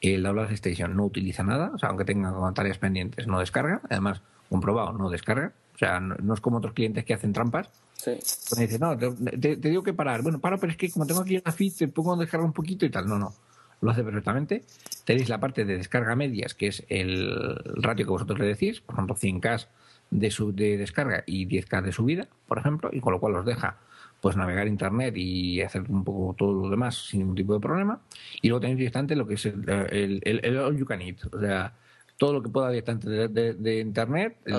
el 0.00 0.22
Download 0.22 0.50
Station 0.52 0.96
no 0.96 1.04
utiliza 1.04 1.42
nada, 1.42 1.70
o 1.74 1.78
sea, 1.78 1.90
aunque 1.90 2.06
tenga 2.06 2.32
tareas 2.54 2.78
pendientes, 2.78 3.26
no 3.26 3.40
descarga. 3.40 3.82
Además, 3.90 4.22
comprobado, 4.48 4.94
no 4.94 5.10
descarga. 5.10 5.52
O 5.74 5.78
sea, 5.78 6.00
no, 6.00 6.16
no 6.22 6.32
es 6.32 6.40
como 6.40 6.56
otros 6.56 6.72
clientes 6.72 7.04
que 7.04 7.12
hacen 7.12 7.34
trampas. 7.34 7.68
Sí. 7.92 8.18
Cuando 8.48 8.62
dices, 8.62 8.80
no, 8.80 8.96
te, 8.96 9.56
digo 9.56 9.82
que 9.82 9.92
parar. 9.92 10.22
Bueno, 10.22 10.38
para, 10.38 10.56
pero 10.56 10.72
es 10.72 10.78
que 10.78 10.90
como 10.90 11.06
tengo 11.06 11.20
aquí 11.20 11.36
una 11.36 11.52
feed, 11.52 11.74
te 11.76 11.88
pongo 11.88 12.14
a 12.14 12.16
descargar 12.16 12.46
un 12.46 12.54
poquito 12.54 12.86
y 12.86 12.90
tal. 12.90 13.06
No, 13.06 13.18
no. 13.18 13.34
Lo 13.80 13.90
hace 13.90 14.02
perfectamente. 14.02 14.64
Tenéis 15.04 15.28
la 15.28 15.38
parte 15.40 15.64
de 15.64 15.76
descarga 15.76 16.14
medias, 16.16 16.54
que 16.54 16.66
es 16.68 16.84
el 16.88 17.56
ratio 17.76 18.04
que 18.06 18.10
vosotros 18.10 18.38
le 18.38 18.46
decís, 18.46 18.80
por 18.80 18.94
ejemplo, 18.96 19.14
100K 19.14 19.66
de, 20.10 20.30
su, 20.30 20.52
de 20.54 20.76
descarga 20.76 21.22
y 21.26 21.46
10K 21.46 21.82
de 21.82 21.92
subida, 21.92 22.26
por 22.46 22.58
ejemplo, 22.58 22.90
y 22.92 23.00
con 23.00 23.12
lo 23.12 23.20
cual 23.20 23.36
os 23.36 23.44
deja 23.46 23.78
pues 24.20 24.36
navegar 24.36 24.66
internet 24.66 25.16
y 25.16 25.60
hacer 25.60 25.82
un 25.88 26.02
poco 26.02 26.34
todo 26.36 26.52
lo 26.52 26.68
demás 26.68 26.96
sin 27.08 27.20
ningún 27.20 27.36
tipo 27.36 27.54
de 27.54 27.60
problema. 27.60 28.00
Y 28.42 28.48
luego 28.48 28.60
tenéis 28.60 28.78
directamente 28.78 29.14
lo 29.14 29.26
que 29.28 29.34
es 29.34 29.46
el, 29.46 29.68
el, 29.68 30.20
el- 30.24 30.40
el 30.44 30.58
all 30.58 30.76
you 30.76 30.84
can 30.86 31.00
eat, 31.02 31.18
o 31.32 31.38
sea, 31.38 31.72
todo 32.16 32.32
lo 32.32 32.42
que 32.42 32.48
pueda 32.48 32.70
directamente 32.70 33.08
de, 33.08 33.28
de- 33.28 33.54
de 33.54 33.78
internet, 33.78 34.36
por 34.42 34.52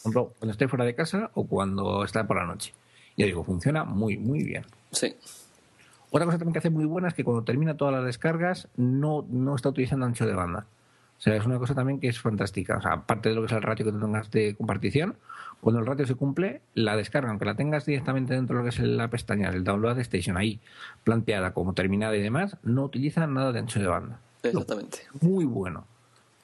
ejemplo, 0.00 0.32
cuando 0.38 0.52
esté 0.52 0.66
fuera 0.66 0.84
de 0.86 0.94
casa 0.94 1.30
o 1.34 1.46
cuando 1.46 2.04
está 2.04 2.26
por 2.26 2.38
la 2.38 2.46
noche. 2.46 2.72
Ya 3.18 3.26
digo, 3.26 3.44
funciona 3.44 3.84
muy, 3.84 4.16
muy 4.16 4.42
bien. 4.44 4.64
Sí. 4.92 5.14
Otra 6.16 6.24
cosa 6.24 6.38
también 6.38 6.54
que 6.54 6.60
hace 6.60 6.70
muy 6.70 6.86
buena 6.86 7.08
es 7.08 7.14
que 7.14 7.24
cuando 7.24 7.44
termina 7.44 7.76
todas 7.76 7.92
las 7.92 8.02
descargas 8.02 8.68
no, 8.74 9.26
no 9.28 9.54
está 9.54 9.68
utilizando 9.68 10.06
ancho 10.06 10.24
de 10.24 10.32
banda. 10.34 10.66
O 11.18 11.20
sea, 11.20 11.36
es 11.36 11.44
una 11.44 11.58
cosa 11.58 11.74
también 11.74 12.00
que 12.00 12.08
es 12.08 12.18
fantástica. 12.18 12.78
O 12.78 12.80
sea, 12.80 12.92
aparte 12.92 13.28
de 13.28 13.34
lo 13.34 13.42
que 13.42 13.48
es 13.48 13.52
el 13.52 13.60
ratio 13.60 13.84
que 13.84 13.92
tú 13.92 14.00
tengas 14.00 14.30
de 14.30 14.54
compartición, 14.54 15.16
cuando 15.60 15.80
el 15.80 15.86
ratio 15.86 16.06
se 16.06 16.14
cumple, 16.14 16.62
la 16.72 16.96
descarga, 16.96 17.28
aunque 17.28 17.44
la 17.44 17.54
tengas 17.54 17.84
directamente 17.84 18.32
dentro 18.32 18.56
de 18.56 18.64
lo 18.64 18.70
que 18.70 18.74
es 18.74 18.80
la 18.80 19.08
pestaña 19.08 19.50
del 19.50 19.62
Download 19.62 19.98
Station 19.98 20.38
ahí 20.38 20.58
planteada 21.04 21.52
como 21.52 21.74
terminada 21.74 22.16
y 22.16 22.22
demás, 22.22 22.56
no 22.62 22.84
utiliza 22.84 23.26
nada 23.26 23.52
de 23.52 23.58
ancho 23.58 23.78
de 23.78 23.86
banda. 23.86 24.18
Exactamente. 24.42 25.00
Muy 25.20 25.44
bueno. 25.44 25.84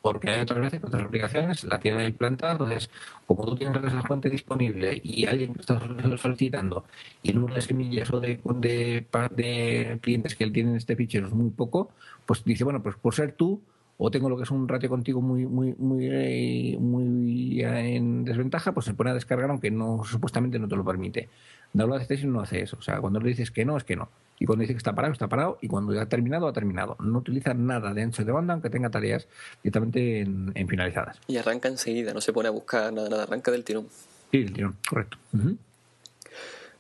Porque 0.02 0.30
hay 0.30 0.40
otras 0.40 0.60
veces 0.60 0.80
que 0.80 0.86
otras 0.86 1.04
aplicaciones 1.04 1.64
la 1.64 1.78
tienen 1.78 2.00
ahí 2.00 2.12
plantada, 2.12 2.52
entonces, 2.52 2.90
como 3.26 3.46
tú 3.46 3.54
tienes 3.54 3.82
esa 3.84 4.02
fuente 4.02 4.28
disponible 4.28 5.00
y 5.02 5.26
alguien 5.26 5.54
está 5.58 5.80
solicitando 6.18 6.84
y 7.22 7.30
el 7.30 7.36
número 7.36 7.54
de 7.54 7.62
semillas 7.62 8.12
o 8.12 8.18
de, 8.20 8.40
de, 8.56 9.06
de 9.30 9.98
clientes 10.02 10.34
que 10.34 10.50
tienen 10.50 10.76
este 10.76 10.96
fichero 10.96 11.28
es 11.28 11.32
muy 11.32 11.50
poco, 11.50 11.92
pues 12.26 12.42
dice, 12.44 12.64
bueno, 12.64 12.82
pues 12.82 12.96
por 12.96 13.14
ser 13.14 13.32
tú, 13.32 13.62
o 14.04 14.10
tengo 14.10 14.28
lo 14.28 14.36
que 14.36 14.42
es 14.42 14.50
un 14.50 14.66
ratio 14.66 14.88
contigo 14.88 15.20
muy 15.20 15.46
muy 15.46 15.76
muy 15.78 16.08
eh, 16.10 16.76
muy 16.80 17.62
en 17.62 18.24
desventaja, 18.24 18.72
pues 18.72 18.86
se 18.86 18.94
pone 18.94 19.10
a 19.10 19.14
descargar 19.14 19.48
aunque 19.48 19.70
no 19.70 20.02
supuestamente 20.04 20.58
no 20.58 20.66
te 20.66 20.74
lo 20.74 20.84
permite. 20.84 21.28
Download 21.72 22.00
Station 22.00 22.32
no 22.32 22.40
hace 22.40 22.62
eso, 22.62 22.76
o 22.80 22.82
sea, 22.82 23.00
cuando 23.00 23.20
le 23.20 23.28
dices 23.28 23.52
que 23.52 23.64
no, 23.64 23.76
es 23.76 23.84
que 23.84 23.94
no. 23.94 24.08
Y 24.40 24.44
cuando 24.44 24.62
dice 24.62 24.74
que 24.74 24.78
está 24.78 24.92
parado, 24.92 25.12
está 25.12 25.28
parado, 25.28 25.56
y 25.62 25.68
cuando 25.68 25.94
ya 25.94 26.02
ha 26.02 26.08
terminado, 26.08 26.48
ha 26.48 26.52
terminado. 26.52 26.96
No 26.98 27.18
utiliza 27.18 27.54
nada 27.54 27.94
de 27.94 28.02
ancho 28.02 28.24
de 28.24 28.32
banda, 28.32 28.54
aunque 28.54 28.70
tenga 28.70 28.90
tareas 28.90 29.28
directamente 29.62 30.20
en, 30.20 30.50
en 30.56 30.68
finalizadas. 30.68 31.20
Y 31.28 31.36
arranca 31.36 31.68
enseguida, 31.68 32.12
no 32.12 32.20
se 32.20 32.32
pone 32.32 32.48
a 32.48 32.50
buscar 32.50 32.92
nada, 32.92 33.08
nada, 33.08 33.22
arranca 33.22 33.52
del 33.52 33.62
tirón. 33.62 33.86
Sí, 34.32 34.38
el 34.38 34.52
tirón, 34.52 34.76
correcto. 34.86 35.16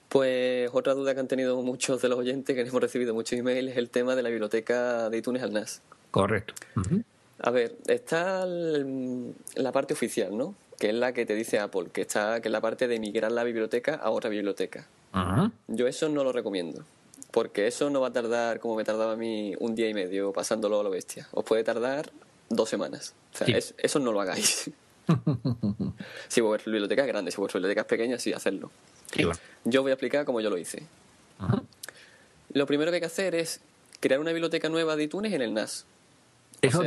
Pues 0.08 0.70
otra 0.72 0.92
duda 0.94 1.14
que 1.14 1.20
han 1.20 1.28
tenido 1.28 1.62
muchos 1.62 2.02
de 2.02 2.08
los 2.08 2.18
oyentes, 2.18 2.54
que 2.54 2.62
hemos 2.62 2.82
recibido 2.82 3.14
muchos 3.14 3.38
emails, 3.38 3.70
es 3.70 3.76
el 3.76 3.90
tema 3.90 4.16
de 4.16 4.22
la 4.24 4.28
biblioteca 4.28 5.08
de 5.08 5.18
iTunes 5.18 5.42
al 5.42 5.52
NAS. 5.52 5.82
Correcto. 6.10 6.54
A 7.42 7.50
ver, 7.50 7.76
está 7.86 8.46
la 8.46 9.72
parte 9.72 9.94
oficial, 9.94 10.36
¿no? 10.36 10.54
Que 10.78 10.90
es 10.90 10.94
la 10.94 11.12
que 11.12 11.26
te 11.26 11.34
dice 11.34 11.58
Apple, 11.58 11.88
que 11.92 12.02
está 12.02 12.40
que 12.40 12.48
es 12.48 12.52
la 12.52 12.60
parte 12.60 12.86
de 12.86 13.00
migrar 13.00 13.32
la 13.32 13.42
biblioteca 13.42 13.96
a 13.96 14.10
otra 14.10 14.30
biblioteca. 14.30 14.86
Yo 15.66 15.88
eso 15.88 16.08
no 16.08 16.24
lo 16.24 16.32
recomiendo, 16.32 16.84
porque 17.32 17.66
eso 17.66 17.90
no 17.90 18.00
va 18.00 18.08
a 18.08 18.12
tardar 18.12 18.60
como 18.60 18.76
me 18.76 18.84
tardaba 18.84 19.12
a 19.12 19.16
mí 19.16 19.54
un 19.58 19.74
día 19.74 19.88
y 19.88 19.94
medio 19.94 20.32
pasándolo 20.32 20.80
a 20.80 20.82
lo 20.84 20.90
bestia. 20.90 21.28
Os 21.32 21.44
puede 21.44 21.64
tardar 21.64 22.12
dos 22.48 22.68
semanas. 22.68 23.14
O 23.34 23.38
sea, 23.38 23.58
eso 23.58 23.98
no 23.98 24.12
lo 24.12 24.20
hagáis. 24.20 24.70
si 26.28 26.40
vuestra 26.40 26.70
biblioteca 26.70 27.02
es 27.02 27.08
grande, 27.08 27.32
si 27.32 27.38
vuestra 27.38 27.58
biblioteca 27.58 27.80
es 27.80 27.86
pequeña, 27.88 28.18
sí, 28.18 28.32
hacerlo. 28.32 28.70
Yo 29.64 29.82
voy 29.82 29.90
a 29.90 29.94
explicar 29.94 30.24
cómo 30.24 30.40
yo 30.40 30.48
lo 30.48 30.58
hice. 30.58 30.84
Lo 32.52 32.66
primero 32.66 32.92
que 32.92 32.96
hay 32.96 33.00
que 33.00 33.06
hacer 33.06 33.34
es 33.34 33.60
crear 33.98 34.20
una 34.20 34.30
biblioteca 34.30 34.68
nueva 34.68 34.94
de 34.94 35.04
iTunes 35.04 35.32
en 35.32 35.42
el 35.42 35.52
NAS. 35.54 35.86
Eso 36.60 36.82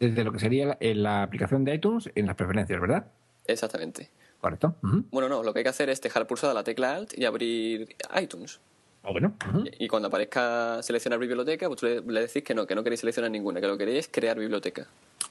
desde, 0.00 0.24
lo 0.24 0.32
que 0.32 0.40
sería 0.40 0.76
la, 0.80 1.22
aplicación 1.22 1.64
de 1.64 1.74
iTunes 1.74 2.10
en 2.14 2.26
las 2.26 2.34
preferencias, 2.34 2.80
¿verdad? 2.80 3.06
Exactamente. 3.46 4.10
Correcto. 4.40 4.74
Bueno, 5.10 5.28
no, 5.28 5.42
lo 5.42 5.52
que 5.52 5.60
hay 5.60 5.62
que 5.64 5.68
hacer 5.68 5.90
es 5.90 6.00
dejar 6.00 6.26
pulsada 6.26 6.54
la 6.54 6.64
tecla 6.64 6.96
Alt 6.96 7.16
y 7.16 7.26
abrir 7.26 7.94
iTunes. 8.20 8.58
Ah, 9.02 9.12
bueno. 9.12 9.34
y, 9.78 9.88
cuando 9.88 10.08
aparezca 10.08 10.82
seleccionar 10.82 11.18
biblioteca, 11.18 11.68
pues 11.68 11.80
tú 11.80 11.86
le, 11.86 12.20
decís 12.20 12.42
que 12.42 12.54
no, 12.54 12.66
que 12.66 12.74
no 12.74 12.82
queréis 12.82 13.00
seleccionar 13.00 13.30
ninguna, 13.30 13.60
que 13.60 13.66
lo 13.66 13.74
que 13.74 13.84
queréis 13.84 14.06
es 14.06 14.08
crear 14.12 14.38
biblioteca. 14.38 14.86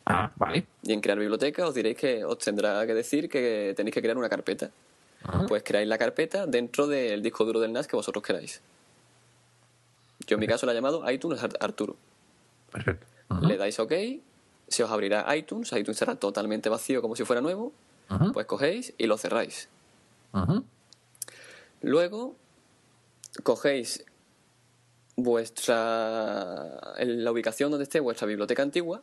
Ah, 0.06 0.32
vale. 0.38 0.66
Y 0.84 0.94
en 0.94 1.02
crear 1.02 1.20
biblioteca 1.20 1.68
os 1.68 1.76
diréis 1.76 1.98
que 1.98 2.24
os 2.24 2.38
tendrá 2.40 2.86
que 2.88 2.94
decir 2.94 3.30
que 3.30 3.74
tenéis 3.76 3.94
que 3.94 4.02
crear 4.02 4.18
una 4.18 4.30
carpeta. 4.30 4.72
Pues 5.48 5.64
creáis 5.64 5.88
la 5.88 5.98
carpeta 5.98 6.48
dentro 6.48 6.88
del 6.88 7.22
disco 7.22 7.44
duro 7.46 7.60
del 7.60 7.74
NAS 7.74 7.88
que 7.88 7.96
vosotros 7.96 8.24
queráis. 8.24 8.62
Yo 10.26 10.36
en 10.36 10.40
mi 10.40 10.48
caso 10.48 10.66
la 10.66 10.72
he 10.72 10.76
llamado 10.76 11.10
iTunes 11.12 11.44
Arturo. 11.60 11.96
Perfecto. 12.72 13.06
Le 13.42 13.58
dais 13.58 13.80
OK, 13.80 13.94
se 14.70 14.84
os 14.84 14.92
abrirá 14.92 15.36
iTunes, 15.36 15.72
iTunes 15.74 15.98
será 15.98 16.16
totalmente 16.16 16.70
vacío 16.70 17.02
como 17.02 17.16
si 17.16 17.26
fuera 17.26 17.42
nuevo, 17.42 17.74
pues 18.34 18.46
cogéis 18.46 18.94
y 18.98 19.08
lo 19.08 19.18
cerráis. 19.18 19.70
Luego 21.82 22.36
cogéis 23.44 24.06
vuestra 25.16 26.96
la 27.00 27.32
ubicación 27.32 27.72
donde 27.72 27.84
esté 27.84 28.00
vuestra 28.00 28.28
biblioteca 28.28 28.64
antigua, 28.64 29.02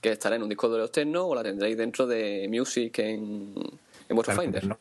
que 0.00 0.12
estará 0.12 0.36
en 0.36 0.42
un 0.42 0.48
disco 0.48 0.68
duro 0.68 0.84
externo 0.84 1.26
o 1.26 1.34
la 1.34 1.42
tendréis 1.42 1.76
dentro 1.76 2.06
de 2.06 2.48
Music 2.50 2.98
en, 2.98 3.54
en 4.08 4.16
vuestro 4.16 4.40
Finder. 4.40 4.76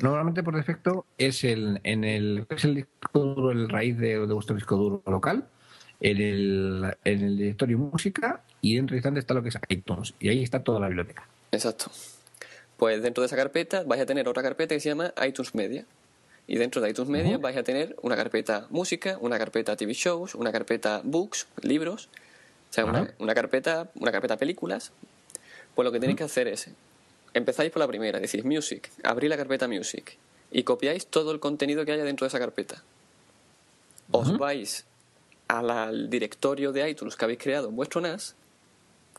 Normalmente 0.00 0.42
por 0.42 0.56
defecto 0.56 1.04
es 1.18 1.44
el 1.44 1.80
en 1.84 2.04
el 2.04 2.46
es 2.48 2.64
el 2.64 2.74
disco 2.74 3.20
duro 3.20 3.50
el 3.50 3.68
raíz 3.68 3.98
de, 3.98 4.18
vuestro 4.18 4.54
disco 4.54 4.76
duro 4.76 5.02
local, 5.06 5.46
en 6.00 6.16
el, 6.16 6.96
en 7.04 7.22
el 7.22 7.36
directorio 7.36 7.78
música 7.78 8.42
y 8.62 8.76
dentro 8.76 8.94
de 8.94 8.98
instante 8.98 9.20
está 9.20 9.34
lo 9.34 9.42
que 9.42 9.48
es 9.48 9.58
iTunes 9.68 10.14
y 10.20 10.28
ahí 10.28 10.42
está 10.42 10.62
toda 10.62 10.80
la 10.80 10.88
biblioteca. 10.88 11.26
Exacto. 11.52 11.90
Pues 12.76 13.02
dentro 13.02 13.22
de 13.22 13.26
esa 13.26 13.36
carpeta 13.36 13.82
vais 13.84 14.00
a 14.00 14.06
tener 14.06 14.28
otra 14.28 14.42
carpeta 14.42 14.74
que 14.74 14.80
se 14.80 14.88
llama 14.88 15.12
iTunes 15.26 15.54
Media. 15.54 15.84
Y 16.46 16.56
dentro 16.56 16.80
de 16.80 16.90
iTunes 16.90 17.10
Media 17.10 17.38
vais 17.38 17.56
a 17.56 17.62
tener 17.62 17.94
una 18.02 18.16
carpeta 18.16 18.66
música, 18.70 19.18
una 19.20 19.38
carpeta 19.38 19.76
TV 19.76 19.92
shows, 19.92 20.34
una 20.34 20.50
carpeta 20.50 21.00
books, 21.04 21.46
libros, 21.62 22.08
o 22.70 22.72
sea, 22.72 22.84
una, 22.84 23.12
una, 23.18 23.34
carpeta, 23.34 23.90
una 23.94 24.10
carpeta 24.10 24.36
películas. 24.36 24.92
Pues 25.74 25.84
lo 25.84 25.92
que 25.92 26.00
tenéis 26.00 26.18
que 26.18 26.24
hacer 26.24 26.48
es, 26.48 26.70
empezáis 27.34 27.70
por 27.70 27.80
la 27.80 27.86
primera, 27.86 28.18
decís 28.18 28.44
music, 28.44 28.90
abrir 29.04 29.30
la 29.30 29.36
carpeta 29.36 29.68
music 29.68 30.16
y 30.50 30.64
copiáis 30.64 31.06
todo 31.06 31.30
el 31.32 31.40
contenido 31.40 31.84
que 31.84 31.92
haya 31.92 32.04
dentro 32.04 32.24
de 32.24 32.28
esa 32.28 32.38
carpeta. 32.38 32.82
Os 34.10 34.36
vais 34.38 34.84
al 35.46 36.10
directorio 36.10 36.72
de 36.72 36.88
iTunes 36.88 37.16
que 37.16 37.24
habéis 37.24 37.38
creado 37.38 37.68
en 37.68 37.76
vuestro 37.76 38.00
NAS, 38.00 38.34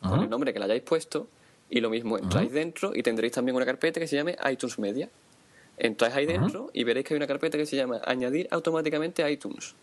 con 0.02 0.22
el 0.22 0.30
nombre 0.30 0.54
que 0.54 0.60
le 0.60 0.66
hayáis 0.66 0.82
puesto, 0.82 1.28
y 1.70 1.80
lo 1.80 1.90
mismo, 1.90 2.18
entráis 2.18 2.52
dentro 2.52 2.92
y 2.94 3.02
tendréis 3.02 3.34
también 3.34 3.56
una 3.56 3.66
carpeta 3.66 4.00
que 4.00 4.08
se 4.08 4.18
llame 4.18 4.38
iTunes 4.52 4.78
Media. 4.78 5.10
Entráis 5.78 6.14
ahí 6.16 6.26
dentro 6.26 6.70
y 6.74 6.84
veréis 6.84 7.08
que 7.08 7.14
hay 7.14 7.18
una 7.18 7.28
carpeta 7.28 7.58
que 7.58 7.66
se 7.66 7.78
llama 7.78 8.02
Añadir 8.06 8.48
automáticamente 8.52 9.24
a 9.24 9.30
iTunes. 9.32 9.74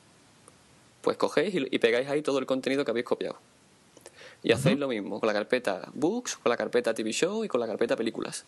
Pues 1.00 1.16
cogéis 1.16 1.54
y, 1.54 1.78
pegáis 1.78 2.08
ahí 2.08 2.20
todo 2.20 2.38
el 2.38 2.46
contenido 2.46 2.84
que 2.84 2.90
habéis 2.90 3.06
copiado. 3.06 3.38
Y 4.42 4.52
hacéis 4.52 4.78
lo 4.78 4.86
mismo 4.86 5.18
con 5.18 5.26
la 5.26 5.32
carpeta 5.32 5.88
Books, 5.94 6.36
con 6.36 6.50
la 6.50 6.56
carpeta 6.56 6.92
TV 6.92 7.10
Show 7.12 7.44
y 7.44 7.48
con 7.48 7.58
la 7.58 7.66
carpeta 7.66 7.96
Películas. 7.96 8.44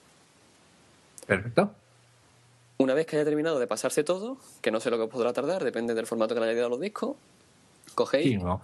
Perfecto. 1.26 1.72
Una 2.76 2.92
vez 2.92 3.06
que 3.06 3.16
haya 3.16 3.24
terminado 3.24 3.58
de 3.58 3.66
pasarse 3.66 4.04
todo, 4.04 4.36
que 4.60 4.70
no 4.70 4.80
sé 4.80 4.90
lo 4.90 4.98
que 4.98 5.06
podrá 5.06 5.32
tardar, 5.32 5.64
depende 5.64 5.94
del 5.94 6.06
formato 6.06 6.34
que 6.34 6.40
le 6.40 6.50
haya 6.50 6.56
dado 6.56 6.70
los 6.70 6.80
discos, 6.80 7.16
cogéis. 7.94 8.28
Sí, 8.28 8.36
no. 8.36 8.60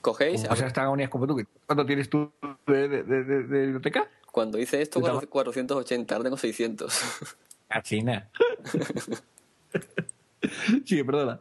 Cogéis. 0.00 0.46
O 0.48 0.56
sea, 0.56 0.66
está 0.66 0.84
agonías 0.84 1.10
como 1.10 1.26
tú. 1.26 1.42
¿Cuánto 1.66 1.86
tienes 1.86 2.08
tú 2.08 2.32
de, 2.66 2.88
de, 2.88 3.24
de, 3.24 3.42
biblioteca? 3.42 4.08
Cuando 4.32 4.58
hice 4.58 4.80
esto, 4.80 5.00
480, 5.00 6.14
ahora 6.14 6.24
tengo 6.24 6.36
600. 6.36 7.00
A 7.68 7.82
China. 7.82 8.28
sí, 10.84 11.04
perdona. 11.04 11.40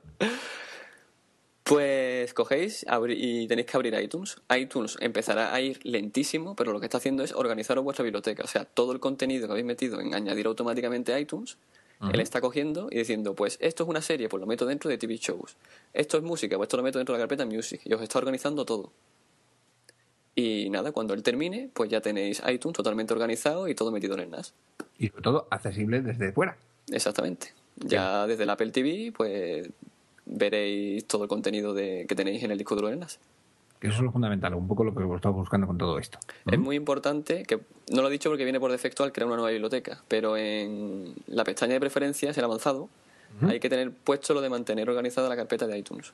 Pues 1.64 2.34
cogéis 2.34 2.86
y 3.10 3.48
tenéis 3.48 3.68
que 3.68 3.77
abrir 3.77 3.94
iTunes. 3.99 4.38
iTunes 4.56 4.98
empezará 4.99 5.53
a 5.53 5.61
ir 5.61 5.80
lentísimo, 5.84 6.56
pero 6.56 6.72
lo 6.72 6.80
que 6.80 6.88
está 6.88 6.98
haciendo 6.98 7.23
es 7.23 7.31
organizaros 7.31 7.84
vuestra 7.84 8.03
biblioteca. 8.03 8.44
O 8.44 8.48
sea, 8.48 8.65
todo 8.65 8.91
el 8.91 8.99
contenido 8.99 9.48
que 9.48 9.52
habéis 9.52 9.68
metido 9.68 10.02
en 10.02 10.15
añadir 10.15 10.48
automáticamente 10.48 11.14
a 11.14 11.19
iTunes, 11.19 11.57
él 12.01 12.19
está 12.21 12.39
cogiendo 12.39 12.88
y 12.89 12.97
diciendo, 12.97 13.35
pues 13.35 13.57
esto 13.61 13.84
es 13.84 13.89
una 13.89 14.01
serie, 14.01 14.30
pues 14.30 14.39
lo 14.39 14.47
meto 14.47 14.65
dentro 14.65 14.89
de 14.89 14.97
TV 14.97 15.17
shows. 15.17 15.57
Esto 15.93 16.17
es 16.17 16.23
música, 16.23 16.55
pues 16.55 16.67
esto 16.67 16.77
lo 16.77 16.84
meto 16.84 16.97
dentro 16.97 17.13
de 17.13 17.19
la 17.19 17.23
carpeta 17.23 17.45
Music. 17.45 17.81
Y 17.84 17.93
os 17.93 18.01
está 18.01 18.19
organizando 18.19 18.65
todo. 18.65 18.91
Y 20.34 20.69
nada, 20.69 20.93
cuando 20.93 21.13
él 21.13 21.21
termine, 21.21 21.69
pues 21.73 21.89
ya 21.89 21.99
tenéis 21.99 22.41
iTunes 22.47 22.77
totalmente 22.77 23.13
organizado 23.13 23.67
y 23.67 23.76
todo 23.76 23.91
metido 23.91 24.13
en 24.13 24.21
el 24.21 24.30
NAS. 24.30 24.53
Y 24.97 25.09
sobre 25.09 25.21
todo 25.23 25.47
accesible 25.49 26.01
desde 26.01 26.31
fuera. 26.31 26.57
Exactamente. 26.89 27.53
Ya 27.76 28.26
desde 28.26 28.43
el 28.43 28.49
Apple 28.49 28.71
TV, 28.71 29.11
pues 29.11 29.69
veréis 30.26 31.05
todo 31.05 31.23
el 31.23 31.30
contenido 31.30 31.73
de, 31.73 32.05
que 32.07 32.15
tenéis 32.15 32.43
en 32.43 32.51
el 32.51 32.57
disco 32.57 32.76
duro 32.76 32.88
del 32.88 32.99
NAS. 32.99 33.19
Eso 33.81 33.93
es 33.93 34.01
lo 34.01 34.11
fundamental, 34.11 34.53
un 34.56 34.68
poco 34.68 34.84
lo 34.84 34.93
que 34.93 35.03
estamos 35.15 35.38
buscando 35.38 35.65
con 35.65 35.77
todo 35.77 35.99
esto. 35.99 36.19
Es 36.51 36.60
muy 36.60 36.76
importante, 36.76 37.43
que 37.43 37.61
no 37.91 38.01
lo 38.01 38.10
he 38.10 38.11
dicho 38.11 38.30
porque 38.30 38.43
viene 38.43 38.60
por 38.60 38.72
defecto 38.72 39.03
al 39.03 39.14
crear 39.14 39.27
una 39.27 39.38
nueva 39.38 39.51
biblioteca, 39.51 40.03
pero 40.07 40.35
en 40.35 41.14
la 41.27 41.43
pestaña 41.45 41.73
de 41.73 41.80
preferencias, 41.80 42.38
el 42.38 42.43
avanzado, 42.43 42.89
hay 43.41 43.60
que 43.60 43.69
tener 43.69 43.91
puesto 43.91 44.34
lo 44.34 44.41
de 44.41 44.49
mantener 44.49 44.89
organizada 44.89 45.30
la 45.30 45.35
carpeta 45.35 45.65
de 45.65 45.77
iTunes. 45.77 46.11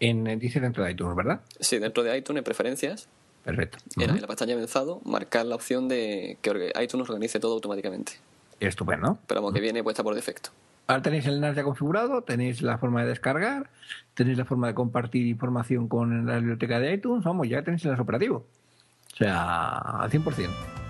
En, 0.00 0.24
dice 0.38 0.60
dentro 0.60 0.84
de 0.84 0.92
iTunes, 0.92 1.14
¿verdad? 1.14 1.40
Sí, 1.60 1.78
dentro 1.78 2.02
de 2.02 2.16
iTunes, 2.16 2.38
en 2.38 2.44
preferencias, 2.44 3.08
Perfecto. 3.44 3.78
En 3.96 4.20
la 4.20 4.26
pestaña 4.26 4.50
de 4.50 4.60
avanzado, 4.60 5.00
marcar 5.06 5.46
la 5.46 5.54
opción 5.54 5.88
de 5.88 6.36
que 6.42 6.70
iTunes 6.82 7.08
organice 7.08 7.40
todo 7.40 7.54
automáticamente. 7.54 8.12
Estupendo. 8.60 9.18
Pero 9.26 9.40
como 9.40 9.54
que 9.54 9.60
viene 9.60 9.82
puesta 9.82 10.02
por 10.02 10.14
defecto. 10.14 10.50
Ahora 10.88 11.02
tenéis 11.02 11.26
el 11.26 11.38
NAS 11.38 11.54
ya 11.54 11.64
configurado, 11.64 12.22
tenéis 12.22 12.62
la 12.62 12.78
forma 12.78 13.02
de 13.02 13.08
descargar, 13.08 13.68
tenéis 14.14 14.38
la 14.38 14.46
forma 14.46 14.68
de 14.68 14.74
compartir 14.74 15.26
información 15.26 15.86
con 15.86 16.24
la 16.26 16.36
biblioteca 16.36 16.80
de 16.80 16.94
iTunes, 16.94 17.24
vamos, 17.24 17.46
ya 17.46 17.62
tenéis 17.62 17.84
el 17.84 17.90
NAS 17.90 18.00
operativo. 18.00 18.46
O 19.12 19.16
sea, 19.16 19.76
al 19.76 20.10
100%. 20.10 20.87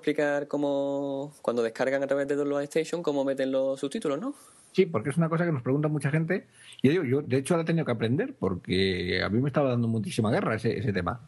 Explicar 0.00 0.48
cómo, 0.48 1.32
cuando 1.42 1.62
descargan 1.62 2.02
a 2.02 2.06
través 2.06 2.26
de 2.28 2.36
Download 2.36 2.62
Station, 2.62 3.02
cómo 3.02 3.24
meten 3.24 3.52
los 3.52 3.78
subtítulos, 3.78 4.20
¿no? 4.20 4.34
Sí, 4.72 4.86
porque 4.86 5.10
es 5.10 5.16
una 5.16 5.28
cosa 5.28 5.44
que 5.44 5.52
nos 5.52 5.62
pregunta 5.62 5.88
mucha 5.88 6.10
gente. 6.10 6.46
Y 6.82 6.88
yo, 6.88 6.92
digo, 6.92 7.04
yo 7.04 7.22
de 7.22 7.38
hecho 7.38 7.56
la 7.56 7.62
he 7.62 7.64
tenido 7.64 7.84
que 7.84 7.92
aprender 7.92 8.34
porque 8.38 9.22
a 9.22 9.28
mí 9.28 9.40
me 9.40 9.48
estaba 9.48 9.70
dando 9.70 9.88
muchísima 9.88 10.30
guerra 10.30 10.54
ese, 10.54 10.78
ese 10.78 10.92
tema. 10.92 11.20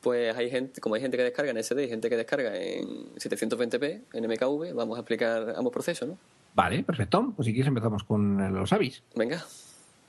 Pues 0.00 0.34
hay 0.36 0.50
gente, 0.50 0.80
como 0.80 0.96
hay 0.96 1.00
gente 1.00 1.16
que 1.16 1.22
descarga 1.22 1.52
en 1.52 1.62
SD 1.62 1.84
y 1.84 1.88
gente 1.88 2.10
que 2.10 2.16
descarga 2.16 2.56
en 2.56 3.14
720p, 3.14 4.00
en 4.12 4.24
MKV, 4.24 4.74
vamos 4.74 4.96
a 4.96 5.00
explicar 5.00 5.54
ambos 5.56 5.72
procesos, 5.72 6.08
¿no? 6.08 6.18
Vale, 6.54 6.82
perfecto. 6.82 7.32
Pues 7.36 7.46
si 7.46 7.52
quieres 7.52 7.68
empezamos 7.68 8.02
con 8.04 8.52
los 8.52 8.72
AVIs. 8.72 9.02
Venga. 9.14 9.44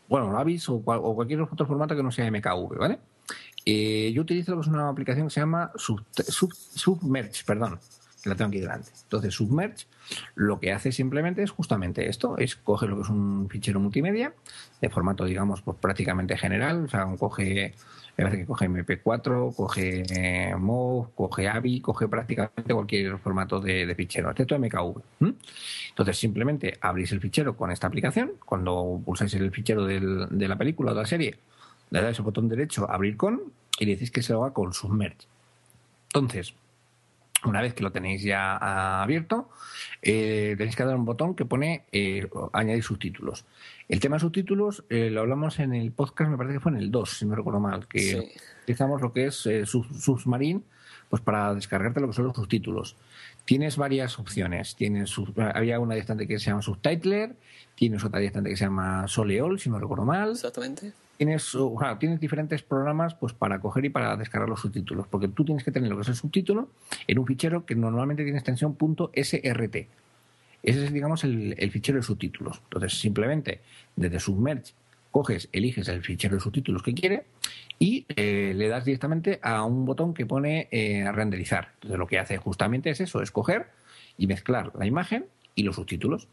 Bueno, 0.10 0.36
AVIs 0.38 0.68
o, 0.70 0.76
o 0.76 1.16
cualquier 1.16 1.42
otro 1.42 1.66
formato 1.66 1.96
que 1.96 2.04
no 2.04 2.12
sea 2.12 2.30
MKV, 2.30 2.78
¿vale? 2.78 3.00
Eh, 3.65 4.11
yo 4.14 4.22
utilizo 4.22 4.60
una 4.68 4.90
aplicación 4.90 5.27
que 5.27 5.34
se 5.34 5.40
llama 5.40 5.72
Submerge, 5.77 7.44
perdón, 7.45 7.80
que 8.22 8.30
la 8.30 8.35
tengo 8.35 8.49
aquí 8.49 8.60
delante. 8.60 8.90
Entonces, 9.03 9.34
Submerge 9.34 9.85
lo 10.35 10.60
que 10.60 10.73
hace 10.73 10.91
simplemente 10.91 11.44
es 11.44 11.52
justamente 11.52 12.10
esto, 12.10 12.38
es 12.38 12.56
coge 12.56 12.88
lo 12.88 12.98
que 12.98 13.02
es 13.03 13.10
un 13.10 13.48
fichero 13.49 13.80
multimedia 13.80 14.34
de 14.81 14.90
formato, 14.90 15.26
digamos, 15.26 15.61
pues 15.61 15.77
prácticamente 15.77 16.38
general, 16.38 16.85
o 16.85 16.88
sea, 16.90 17.06
coge, 17.18 17.73
que 18.15 18.45
coge 18.45 18.69
MP4, 18.69 19.56
coge 19.56 20.03
eh, 20.10 20.56
MOV, 20.57 21.14
coge 21.15 21.48
AVI, 21.48 21.80
coge 21.80 22.07
prácticamente 22.10 22.73
cualquier 22.73 23.18
formato 23.19 23.61
de, 23.61 23.94
fichero, 23.95 24.31
excepto 24.31 24.60
MKV. 24.60 25.02
Entonces, 25.90 26.18
simplemente 26.18 26.77
abrís 26.81 27.14
el 27.14 27.22
fichero 27.22 27.56
con 27.56 27.72
esta 27.72 27.88
aplicación, 27.88 28.34
cuando 28.45 29.02
pulsáis 29.06 29.34
el 29.35 29.52
fichero 29.52 29.85
de 29.85 30.48
la 30.48 30.57
película 30.57 30.91
o 30.91 30.95
de 30.95 31.02
la 31.02 31.07
serie, 31.07 31.40
le 31.90 32.02
dais 32.02 32.18
el 32.18 32.24
botón 32.24 32.50
derecho 32.50 32.90
abrir 32.90 33.18
con 33.18 33.42
y 33.80 33.86
le 33.86 33.94
decís 33.94 34.12
que 34.12 34.22
se 34.22 34.34
lo 34.34 34.44
haga 34.44 34.54
con 34.54 34.74
submerge. 34.74 35.28
Entonces, 36.08 36.54
una 37.46 37.62
vez 37.62 37.74
que 37.74 37.84
lo 37.84 37.92
tenéis 37.92 38.24
ya 38.24 39.02
abierto, 39.02 39.50
eh, 40.02 40.56
tenéis 40.58 40.76
que 40.76 40.84
dar 40.86 40.96
un 40.96 41.06
botón 41.06 41.36
que 41.36 41.46
pone 41.46 41.86
eh, 41.92 42.30
añadir 42.54 42.84
subtítulos. 42.84 43.46
El 43.90 44.00
tema 44.00 44.16
de 44.16 44.22
subtítulos 44.22 44.84
eh, 44.90 45.10
lo 45.10 45.22
hablamos 45.22 45.60
en 45.60 45.74
el 45.74 45.92
podcast, 45.92 46.30
me 46.30 46.38
parece 46.38 46.56
que 46.56 46.60
fue 46.60 46.72
en 46.72 46.78
el 46.78 46.92
2, 46.92 47.10
si 47.10 47.26
no 47.26 47.36
recuerdo 47.36 47.60
mal, 47.60 47.88
que 47.88 48.32
utilizamos 48.64 49.02
lo 49.02 49.12
que 49.12 49.28
es 49.28 49.36
Submarine 49.66 50.62
pues 51.10 51.22
para 51.22 51.54
descargarte 51.54 52.00
lo 52.00 52.08
que 52.08 52.14
son 52.14 52.26
los 52.26 52.36
subtítulos. 52.36 52.96
Tienes 53.45 53.78
varias 53.78 54.20
opciones. 54.20 54.76
Tienes, 54.76 55.14
había 55.53 55.80
una 55.80 55.95
distante 55.95 56.28
que 56.28 56.40
se 56.40 56.49
llama 56.49 56.61
Subtitler, 56.61 57.36
tienes 57.76 58.03
otra 58.03 58.20
distante 58.20 58.49
que 58.49 58.56
se 58.56 58.65
llama 58.65 59.07
Soleol, 59.07 59.60
si 59.60 59.70
no 59.70 59.80
recuerdo 59.80 60.06
mal. 60.06 60.32
Exactamente. 60.32 60.94
Tienes, 61.18 61.56
tienes 61.99 62.20
diferentes 62.20 62.64
programas 62.64 63.14
pues 63.15 63.34
para 63.34 63.60
coger 63.60 63.86
y 63.86 63.90
para 63.90 64.15
descargar 64.18 64.49
los 64.49 64.61
subtítulos, 64.61 65.07
porque 65.07 65.28
tú 65.28 65.45
tienes 65.45 65.64
que 65.64 65.72
tener 65.72 65.90
lo 65.90 65.98
que 65.98 66.02
es 66.02 66.10
el 66.10 66.15
subtítulo 66.15 66.70
en 67.07 67.20
un 67.20 67.28
fichero 67.28 67.65
que 67.65 67.76
normalmente 67.76 68.24
tiene 68.24 68.40
extensión 68.40 68.76
.srt. 68.78 69.76
Ese 70.64 70.86
es, 70.86 70.94
digamos, 70.94 71.24
el, 71.26 71.56
el 71.57 71.72
fichero 71.72 71.98
de 71.98 72.03
subtítulos. 72.03 72.61
Entonces, 72.64 72.99
simplemente 72.99 73.61
desde 73.95 74.20
Submerge 74.20 74.74
coges, 75.14 75.48
eliges 75.53 75.88
el 75.88 76.02
fichero 76.02 76.35
de 76.35 76.41
subtítulos 76.41 76.81
que 76.81 76.94
quieres 76.94 77.22
y 77.80 78.06
eh, 78.15 78.53
le 78.56 78.68
das 78.68 78.84
directamente 78.84 79.40
a 79.44 79.64
un 79.64 79.85
botón 79.85 80.14
que 80.14 80.26
pone 80.26 80.68
eh, 80.72 81.10
renderizar. 81.11 81.69
Entonces 81.76 81.99
lo 81.99 82.07
que 82.07 82.19
hace 82.19 82.38
justamente 82.38 82.90
es 82.90 82.99
eso, 82.99 83.22
es 83.22 83.31
coger 83.31 83.68
y 84.18 84.27
mezclar 84.27 84.72
la 84.77 84.88
imagen 84.88 85.27
y 85.56 85.64
los 85.64 85.76
subtítulos. 85.76 86.27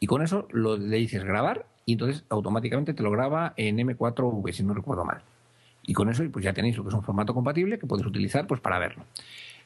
Y 0.00 0.06
con 0.06 0.22
eso 0.22 0.48
lo, 0.50 0.78
le 0.78 0.96
dices 0.96 1.22
grabar 1.22 1.66
y 1.84 1.92
entonces 1.92 2.24
automáticamente 2.30 2.94
te 2.94 3.02
lo 3.02 3.10
graba 3.10 3.52
en 3.56 3.76
M4V, 3.76 4.52
si 4.52 4.62
no 4.64 4.72
recuerdo 4.72 5.04
mal. 5.04 5.22
Y 5.82 5.92
con 5.92 6.08
eso 6.08 6.24
pues 6.32 6.42
ya 6.42 6.54
tenéis 6.54 6.76
lo 6.76 6.84
que 6.84 6.88
es 6.88 6.94
un 6.94 7.02
formato 7.02 7.34
compatible 7.34 7.78
que 7.78 7.86
podéis 7.86 8.06
utilizar 8.06 8.46
pues 8.46 8.62
para 8.62 8.78
verlo. 8.78 9.04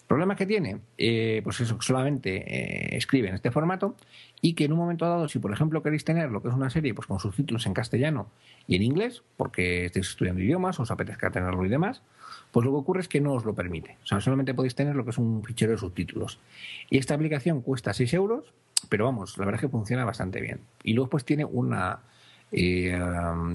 ¿Problema 0.07 0.37
que 0.37 0.47
tiene? 0.47 0.79
Eh, 0.99 1.41
pues 1.43 1.61
eso, 1.61 1.81
solamente 1.81 2.37
eh, 2.37 2.97
escribe 2.97 3.29
en 3.29 3.35
este 3.35 3.51
formato 3.51 3.97
y 4.41 4.55
que 4.55 4.65
en 4.65 4.73
un 4.73 4.79
momento 4.79 5.05
dado, 5.05 5.29
si 5.29 5.41
por 5.41 5.53
ejemplo 5.53 5.83
queréis 5.83 6.05
tener 6.05 6.31
lo 6.31 6.43
que 6.43 6.49
es 6.49 6.55
una 6.55 6.71
serie 6.71 6.95
pues 6.95 7.09
con 7.09 7.19
subtítulos 7.19 7.67
en 7.67 7.75
castellano 7.75 8.29
y 8.69 8.77
en 8.77 8.83
inglés, 8.83 9.23
porque 9.37 9.87
estáis 9.87 10.09
estudiando 10.09 10.43
idiomas 10.43 10.79
os 10.79 10.91
apetezca 10.93 11.31
tenerlo 11.31 11.65
y 11.65 11.69
demás, 11.69 12.03
pues 12.53 12.65
lo 12.65 12.73
que 12.73 12.79
ocurre 12.79 13.01
es 13.01 13.09
que 13.09 13.21
no 13.21 13.33
os 13.33 13.45
lo 13.45 13.55
permite. 13.55 13.97
O 14.05 14.07
sea, 14.07 14.21
solamente 14.21 14.55
podéis 14.55 14.75
tener 14.75 14.95
lo 14.95 15.05
que 15.05 15.11
es 15.11 15.19
un 15.19 15.43
fichero 15.43 15.73
de 15.73 15.79
subtítulos. 15.79 16.39
Y 16.89 16.99
esta 16.99 17.15
aplicación 17.15 17.61
cuesta 17.61 17.93
6 17.93 18.15
euros, 18.15 18.53
pero 18.89 19.07
vamos, 19.07 19.37
la 19.39 19.45
verdad 19.45 19.61
es 19.61 19.67
que 19.67 19.73
funciona 19.73 20.05
bastante 20.05 20.41
bien. 20.41 20.61
Y 20.85 20.93
luego 20.93 21.11
pues 21.11 21.25
tiene 21.25 21.45
una, 21.45 22.01
eh, 22.53 22.99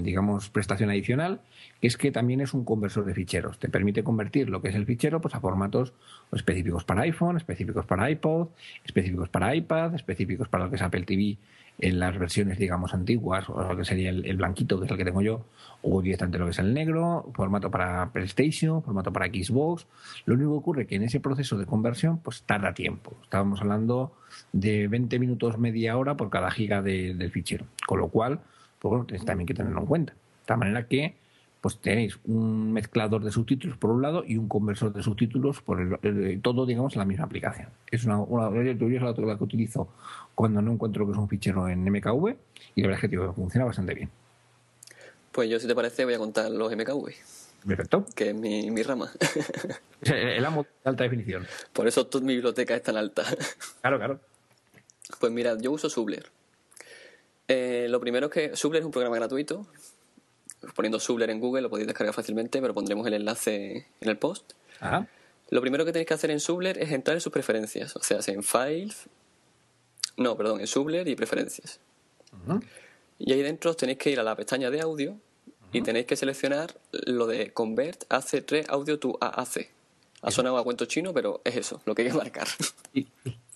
digamos, 0.01 0.49
prestación 0.49 0.89
adicional, 0.89 1.41
que 1.79 1.87
es 1.87 1.97
que 1.97 2.11
también 2.11 2.41
es 2.41 2.53
un 2.53 2.65
conversor 2.65 3.05
de 3.05 3.13
ficheros. 3.13 3.59
Te 3.59 3.69
permite 3.69 4.03
convertir 4.03 4.49
lo 4.49 4.61
que 4.61 4.69
es 4.69 4.75
el 4.75 4.85
fichero 4.85 5.21
pues, 5.21 5.33
a 5.35 5.39
formatos 5.39 5.93
específicos 6.31 6.83
para 6.83 7.01
iPhone, 7.01 7.37
específicos 7.37 7.85
para 7.85 8.09
iPod, 8.09 8.49
específicos 8.83 9.29
para 9.29 9.55
iPad, 9.55 9.95
específicos 9.95 10.47
para 10.47 10.65
lo 10.65 10.69
que 10.69 10.75
es 10.75 10.81
Apple 10.81 11.03
TV 11.03 11.37
en 11.79 11.99
las 11.99 12.17
versiones, 12.17 12.59
digamos, 12.59 12.93
antiguas, 12.93 13.49
o 13.49 13.63
lo 13.63 13.75
que 13.75 13.85
sería 13.85 14.11
el, 14.11 14.37
blanquito, 14.37 14.79
que 14.79 14.85
es 14.85 14.91
el 14.91 14.97
que 14.97 15.05
tengo 15.05 15.21
yo, 15.21 15.45
o 15.81 16.01
directamente 16.01 16.37
lo 16.37 16.45
que 16.45 16.51
es 16.51 16.59
el 16.59 16.73
negro, 16.73 17.31
formato 17.33 17.71
para 17.71 18.11
PlayStation, 18.11 18.83
formato 18.83 19.11
para 19.11 19.25
Xbox. 19.27 19.87
Lo 20.25 20.35
único 20.35 20.51
que 20.51 20.57
ocurre 20.57 20.81
es 20.83 20.87
que 20.87 20.95
en 20.95 21.03
ese 21.03 21.19
proceso 21.19 21.57
de 21.57 21.65
conversión, 21.65 22.19
pues 22.19 22.43
tarda 22.43 22.73
tiempo. 22.73 23.17
Estábamos 23.23 23.61
hablando 23.61 24.15
de 24.53 24.87
20 24.87 25.17
minutos, 25.17 25.57
media 25.57 25.97
hora 25.97 26.15
por 26.15 26.29
cada 26.29 26.51
giga 26.51 26.83
del 26.83 27.31
fichero. 27.31 27.65
Con 27.87 27.99
lo 27.99 28.09
cual, 28.09 28.41
pues 28.81 28.89
bueno, 28.89 29.05
tenéis 29.05 29.25
también 29.25 29.45
que 29.45 29.53
tenerlo 29.53 29.79
en 29.79 29.85
cuenta. 29.85 30.13
De 30.13 30.45
tal 30.45 30.57
manera 30.57 30.87
que 30.87 31.13
pues 31.61 31.77
tenéis 31.77 32.17
un 32.25 32.73
mezclador 32.73 33.23
de 33.23 33.31
subtítulos 33.31 33.77
por 33.77 33.91
un 33.91 34.01
lado 34.01 34.23
y 34.25 34.35
un 34.35 34.47
conversor 34.47 34.91
de 34.91 35.03
subtítulos 35.03 35.61
por 35.61 35.79
el, 36.01 36.41
todo, 36.41 36.65
digamos, 36.65 36.93
en 36.93 36.99
la 36.99 37.05
misma 37.05 37.25
aplicación. 37.25 37.69
Es 37.91 38.03
una, 38.03 38.17
una 38.17 38.47
es 38.59 38.79
la 38.79 39.37
que 39.37 39.43
utilizo 39.43 39.87
cuando 40.33 40.59
no 40.63 40.71
encuentro 40.71 41.05
que 41.05 41.11
es 41.11 41.17
un 41.19 41.29
fichero 41.29 41.69
en 41.69 41.83
MKV 41.83 42.35
y 42.73 42.81
la 42.81 42.87
verdad 42.87 43.05
es 43.05 43.11
que 43.11 43.33
funciona 43.33 43.65
bastante 43.65 43.93
bien. 43.93 44.09
Pues 45.31 45.51
yo, 45.51 45.59
si 45.59 45.67
te 45.67 45.75
parece, 45.75 46.03
voy 46.03 46.15
a 46.15 46.17
contar 46.17 46.49
los 46.49 46.75
MKV. 46.75 47.11
Perfecto. 47.67 48.05
Que 48.15 48.29
es 48.29 48.35
mi, 48.35 48.71
mi 48.71 48.81
rama. 48.81 49.11
el 50.01 50.43
amo 50.43 50.63
de 50.63 50.89
alta 50.89 51.03
definición. 51.03 51.45
Por 51.73 51.87
eso 51.87 52.07
toda 52.07 52.25
mi 52.25 52.33
biblioteca 52.33 52.75
es 52.75 52.81
tan 52.81 52.97
alta. 52.97 53.23
Claro, 53.81 53.97
claro. 53.97 54.19
Pues 55.19 55.31
mirad, 55.31 55.59
yo 55.59 55.71
uso 55.71 55.89
Subler. 55.89 56.31
Eh, 57.47 57.87
lo 57.89 57.99
primero 57.99 58.27
es 58.27 58.33
que 58.33 58.55
Subler 58.55 58.81
es 58.81 58.85
un 58.85 58.91
programa 58.91 59.15
gratuito. 59.15 59.67
Poniendo 60.75 60.99
Subler 60.99 61.29
en 61.29 61.39
Google 61.39 61.61
lo 61.61 61.69
podéis 61.69 61.87
descargar 61.87 62.13
fácilmente, 62.13 62.61
pero 62.61 62.73
pondremos 62.73 63.05
el 63.07 63.15
enlace 63.15 63.87
en 63.99 64.09
el 64.09 64.17
post. 64.17 64.53
Lo 65.49 65.61
primero 65.61 65.85
que 65.85 65.91
tenéis 65.91 66.07
que 66.07 66.13
hacer 66.13 66.31
en 66.31 66.39
Subler 66.39 66.77
es 66.77 66.91
entrar 66.91 67.15
en 67.15 67.21
sus 67.21 67.31
preferencias, 67.31 67.95
o 67.95 68.03
sea, 68.03 68.19
en 68.27 68.41
Files, 68.41 69.07
no, 70.17 70.37
perdón, 70.37 70.61
en 70.61 70.67
Subler 70.67 71.07
y 71.07 71.15
preferencias. 71.15 71.79
Y 73.19 73.33
ahí 73.33 73.41
dentro 73.41 73.73
tenéis 73.75 73.97
que 73.97 74.11
ir 74.11 74.19
a 74.19 74.23
la 74.23 74.35
pestaña 74.35 74.69
de 74.69 74.81
audio 74.81 75.17
y 75.73 75.81
tenéis 75.81 76.05
que 76.05 76.15
seleccionar 76.15 76.73
lo 76.91 77.27
de 77.27 77.51
Convert 77.53 78.07
AC3 78.09 78.65
Audio 78.69 78.99
to 78.99 79.17
AAC. 79.19 79.69
Ha 80.21 80.31
sonado 80.31 80.57
a 80.57 80.63
cuento 80.63 80.85
chino, 80.85 81.13
pero 81.13 81.41
es 81.43 81.55
eso, 81.55 81.81
lo 81.85 81.95
que 81.95 82.03
hay 82.03 82.09
que 82.09 82.17
marcar. 82.17 82.47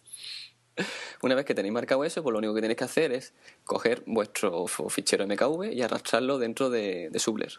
Una 1.22 1.36
vez 1.36 1.46
que 1.46 1.56
tenéis 1.56 1.74
marcado 1.74 2.04
eso, 2.04 2.22
pues 2.24 2.34
lo 2.34 2.40
único 2.40 2.54
que 2.54 2.62
tenéis 2.62 2.78
que 2.78 2.84
hacer 2.84 3.12
es 3.12 3.34
coger 3.64 4.04
vuestro 4.06 4.68
fichero 4.68 5.26
MKV 5.26 5.74
y 5.74 5.82
arrastrarlo 5.82 6.38
dentro 6.38 6.70
de, 6.70 7.12
Subler. 7.18 7.54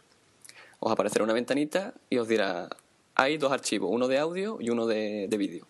Os 0.79 0.93
aparecerá 0.93 1.25
una 1.25 1.33
ventanita 1.33 1.95
y 2.11 2.19
os 2.19 2.29
dirá, 2.29 2.69
hay 3.15 3.39
dos 3.39 3.53
archivos, 3.53 3.91
uno 3.93 4.09
de 4.09 4.19
audio 4.19 4.59
y 4.61 4.71
uno 4.71 4.87
de, 4.87 5.29
vídeo. 5.39 5.67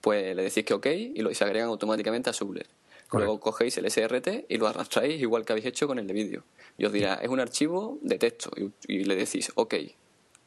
Pues 0.00 0.34
le 0.36 0.42
decís 0.42 0.64
que 0.64 0.74
OK 0.74 0.86
y, 0.86 1.20
lo, 1.20 1.32
se 1.34 1.44
agregan 1.44 1.68
automáticamente 1.68 2.30
a 2.30 2.32
Subler. 2.32 2.66
Luego 3.12 3.40
cogéis 3.40 3.76
el 3.76 3.90
SRT 3.90 4.46
y 4.48 4.56
lo 4.58 4.68
arrastráis 4.68 5.20
igual 5.20 5.44
que 5.44 5.52
habéis 5.52 5.66
hecho 5.66 5.88
con 5.88 5.98
el 5.98 6.06
de 6.06 6.12
vídeo. 6.12 6.44
Y 6.78 6.84
os 6.84 6.92
dirá, 6.92 7.14
es 7.14 7.28
un 7.28 7.40
archivo 7.40 7.98
de 8.02 8.18
texto. 8.18 8.50
Y, 8.56 8.70
y 8.86 9.04
le 9.04 9.16
decís 9.16 9.50
OK. 9.56 9.74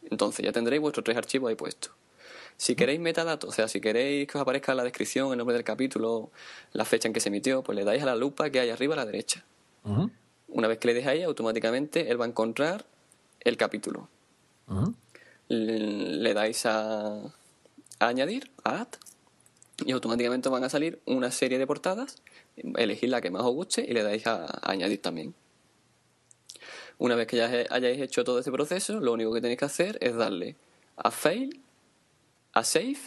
Entonces 0.10 0.46
ya 0.46 0.54
tendréis 0.54 0.82
vuestros 0.82 1.04
tres 1.04 1.18
archivos 1.18 1.50
ahí 1.50 1.56
puestos. 1.56 1.92
Si 2.58 2.76
queréis 2.76 3.00
metadatos, 3.00 3.50
o 3.50 3.54
sea, 3.54 3.68
si 3.68 3.82
queréis 3.82 4.28
que 4.28 4.38
os 4.38 4.42
aparezca 4.42 4.74
la 4.76 4.84
descripción, 4.84 5.32
el 5.32 5.38
nombre 5.38 5.56
del 5.56 5.64
capítulo, 5.64 6.32
la 6.72 6.86
fecha 6.86 7.08
en 7.08 7.14
que 7.14 7.20
se 7.20 7.30
emitió, 7.30 7.64
pues 7.64 7.76
le 7.76 7.84
dais 7.84 8.02
a 8.02 8.06
la 8.06 8.16
lupa 8.16 8.50
que 8.50 8.60
hay 8.60 8.70
arriba 8.70 8.94
a 8.94 8.98
la 8.98 9.06
derecha. 9.06 9.44
Una 10.48 10.68
vez 10.68 10.78
que 10.78 10.88
le 10.88 10.94
dejáis, 10.94 11.26
automáticamente 11.26 12.10
él 12.10 12.20
va 12.20 12.26
a 12.26 12.28
encontrar 12.28 12.86
el 13.42 13.58
capítulo. 13.58 14.08
le, 15.50 16.34
dais 16.34 16.66
a, 16.66 17.34
añadir, 18.00 18.52
a 18.64 18.82
add, 18.82 18.88
y 19.86 19.92
automáticamente 19.92 20.50
van 20.50 20.64
a 20.64 20.70
salir 20.70 21.02
una 21.06 21.32
serie 21.32 21.58
de 21.58 21.68
portadas. 21.68 22.22
Elegid 22.56 23.10
la 23.10 23.20
que 23.20 23.32
más 23.32 23.42
os 23.42 23.54
guste 23.54 23.84
y 23.88 23.94
le 23.94 24.04
dais 24.04 24.26
a, 24.28 24.46
a 24.46 24.72
añadir 24.72 25.02
también. 25.02 25.34
Una 27.00 27.16
vez 27.16 27.28
que 27.28 27.38
ya 27.38 27.48
hayáis 27.70 28.00
hecho 28.00 28.24
todo 28.24 28.40
ese 28.40 28.52
proceso, 28.52 29.00
lo 29.00 29.14
único 29.14 29.34
que 29.34 29.42
tenéis 29.42 29.60
que 29.60 29.66
hacer 29.66 29.98
es 30.00 30.16
darle 30.16 30.56
a 30.96 31.10
fail 31.12 31.63
a 32.54 32.64
Save 32.64 32.98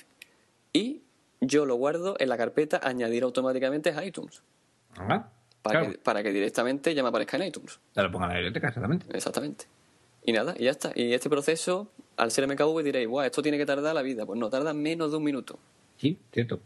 y 0.73 1.03
yo 1.41 1.67
lo 1.67 1.77
guardo 1.77 2.17
en 2.19 2.29
la 2.29 2.37
carpeta 2.37 2.81
añadir 2.83 3.23
automáticamente 3.23 3.91
a 3.91 4.05
iTunes. 4.05 4.43
para, 5.63 5.87
que, 5.87 5.99
para 5.99 6.23
que 6.23 6.33
directamente 6.33 6.95
ya 6.95 7.03
me 7.03 7.09
aparezca 7.09 7.37
en 7.37 7.45
iTunes. 7.45 7.81
Ya 7.95 8.03
lo 8.03 8.11
ponga 8.11 8.27
en 8.27 8.31
la 8.31 8.37
biblioteca, 8.37 8.69
exactamente. 8.69 9.07
Exactamente. 9.17 9.67
Y 10.25 10.33
nada, 10.33 10.55
y 10.59 10.65
ya 10.65 10.71
está. 10.73 10.93
Y 10.95 11.15
este 11.15 11.31
proceso, 11.31 11.89
al 12.17 12.31
ser 12.31 12.47
MKV 12.49 12.83
diréis, 12.83 13.09
guau, 13.09 13.25
esto 13.25 13.43
tiene 13.43 13.59
que 13.59 13.67
tardar 13.67 13.95
la 13.95 14.03
vida. 14.03 14.27
Pues 14.27 14.39
no, 14.39 14.51
tarda 14.51 14.75
menos 14.75 15.13
de 15.13 15.19
un 15.19 15.25
minuto. 15.25 15.59
Sí, 15.99 16.19
cierto. 16.33 16.61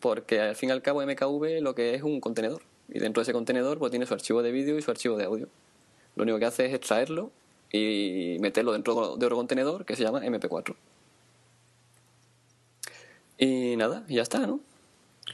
Porque 0.00 0.40
al 0.40 0.56
fin 0.56 0.70
y 0.70 0.72
al 0.72 0.82
cabo 0.82 1.02
MKV 1.02 1.60
lo 1.62 1.74
que 1.74 1.94
es 1.94 2.02
un 2.02 2.20
contenedor. 2.20 2.62
Y 2.88 2.98
dentro 2.98 3.20
de 3.20 3.22
ese 3.22 3.32
contenedor 3.32 3.78
pues 3.78 3.90
tiene 3.90 4.06
su 4.06 4.14
archivo 4.14 4.42
de 4.42 4.52
vídeo 4.52 4.76
y 4.76 4.82
su 4.82 4.90
archivo 4.90 5.16
de 5.16 5.24
audio. 5.24 5.48
Lo 6.16 6.24
único 6.24 6.38
que 6.38 6.44
hace 6.44 6.66
es 6.66 6.74
extraerlo 6.74 7.30
y 7.72 8.36
meterlo 8.40 8.72
dentro 8.72 9.16
de 9.16 9.26
otro 9.26 9.36
contenedor 9.36 9.84
que 9.84 9.96
se 9.96 10.02
llama 10.02 10.20
MP4. 10.20 10.74
Y 13.38 13.76
nada, 13.76 14.04
ya 14.08 14.22
está, 14.22 14.46
¿no? 14.46 14.60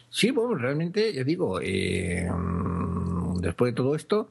Sí, 0.08 0.30
bueno, 0.30 0.54
realmente, 0.54 1.12
ya 1.12 1.24
digo, 1.24 1.60
eh, 1.60 2.28
después 3.40 3.72
de 3.72 3.76
todo 3.76 3.94
esto, 3.94 4.30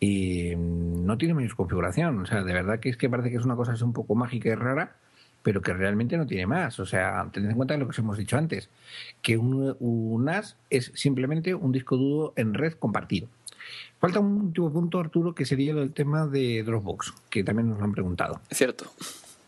eh, 0.00 0.54
no 0.56 1.18
tiene 1.18 1.34
menos 1.34 1.54
configuración. 1.54 2.20
O 2.20 2.26
sea, 2.26 2.42
de 2.42 2.52
verdad 2.52 2.80
que 2.80 2.88
es 2.90 2.96
que 2.96 3.08
parece 3.08 3.30
que 3.30 3.36
es 3.36 3.44
una 3.44 3.56
cosa 3.56 3.72
un 3.84 3.92
poco 3.92 4.14
mágica 4.14 4.48
y 4.48 4.54
rara, 4.54 4.96
pero 5.42 5.62
que 5.62 5.72
realmente 5.72 6.16
no 6.16 6.26
tiene 6.26 6.46
más. 6.46 6.78
O 6.80 6.86
sea, 6.86 7.28
tened 7.32 7.50
en 7.50 7.56
cuenta 7.56 7.76
lo 7.76 7.86
que 7.86 7.90
os 7.90 7.98
hemos 7.98 8.18
dicho 8.18 8.36
antes, 8.36 8.68
que 9.22 9.36
un, 9.36 9.76
un 9.80 10.24
NAS 10.24 10.56
es 10.70 10.92
simplemente 10.94 11.54
un 11.54 11.72
disco 11.72 11.96
duro 11.96 12.32
en 12.36 12.54
red 12.54 12.74
compartido. 12.74 13.28
Falta 13.98 14.20
un 14.20 14.40
último 14.40 14.72
punto, 14.72 15.00
Arturo, 15.00 15.34
que 15.34 15.44
sería 15.44 15.72
el 15.72 15.92
tema 15.92 16.26
de 16.26 16.62
Dropbox, 16.62 17.12
que 17.30 17.42
también 17.42 17.68
nos 17.68 17.78
lo 17.78 17.84
han 17.84 17.92
preguntado. 17.92 18.40
Es 18.48 18.58
cierto. 18.58 18.86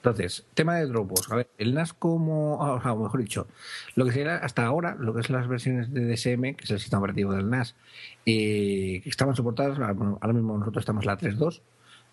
Entonces, 0.01 0.47
tema 0.55 0.77
de 0.77 0.86
Dropbox. 0.86 1.31
A 1.31 1.36
ver, 1.36 1.51
el 1.59 1.74
NAS 1.74 1.93
como, 1.93 2.55
o 2.55 3.02
mejor 3.02 3.20
dicho, 3.20 3.47
lo 3.97 4.06
que 4.06 4.12
sería 4.12 4.36
hasta 4.36 4.64
ahora, 4.64 4.97
lo 4.98 5.12
que 5.12 5.20
es 5.20 5.28
las 5.28 5.47
versiones 5.47 5.93
de 5.93 6.06
DSM, 6.06 6.55
que 6.55 6.64
es 6.64 6.70
el 6.70 6.78
sistema 6.81 7.01
operativo 7.01 7.35
del 7.35 7.51
NAS, 7.51 7.77
eh, 8.24 9.02
que 9.05 9.10
estaban 9.10 9.36
soportadas, 9.36 9.78
ahora 9.78 10.32
mismo 10.32 10.56
nosotros 10.56 10.81
estamos 10.81 11.05
la 11.05 11.18
3.2, 11.18 11.60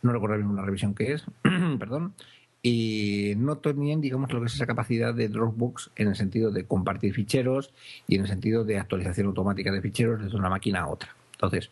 no 0.01 0.11
recuerdo 0.11 0.35
bien 0.35 0.49
una 0.49 0.63
revisión 0.63 0.93
que 0.93 1.13
es, 1.13 1.23
perdón, 1.79 2.13
y 2.61 3.35
no 3.37 3.59
tenían, 3.59 4.01
digamos, 4.01 4.33
lo 4.33 4.41
que 4.41 4.47
es 4.47 4.55
esa 4.55 4.67
capacidad 4.67 5.13
de 5.13 5.29
Dropbox 5.29 5.91
en 5.95 6.09
el 6.09 6.17
sentido 6.17 6.51
de 6.51 6.65
compartir 6.65 7.13
ficheros 7.13 7.73
y 8.05 8.15
en 8.15 8.21
el 8.23 8.27
sentido 8.27 8.65
de 8.65 8.79
actualización 8.79 9.27
automática 9.27 9.71
de 9.71 9.81
ficheros 9.81 10.21
desde 10.21 10.35
una 10.35 10.49
máquina 10.49 10.81
a 10.81 10.87
otra. 10.87 11.15
Entonces, 11.37 11.69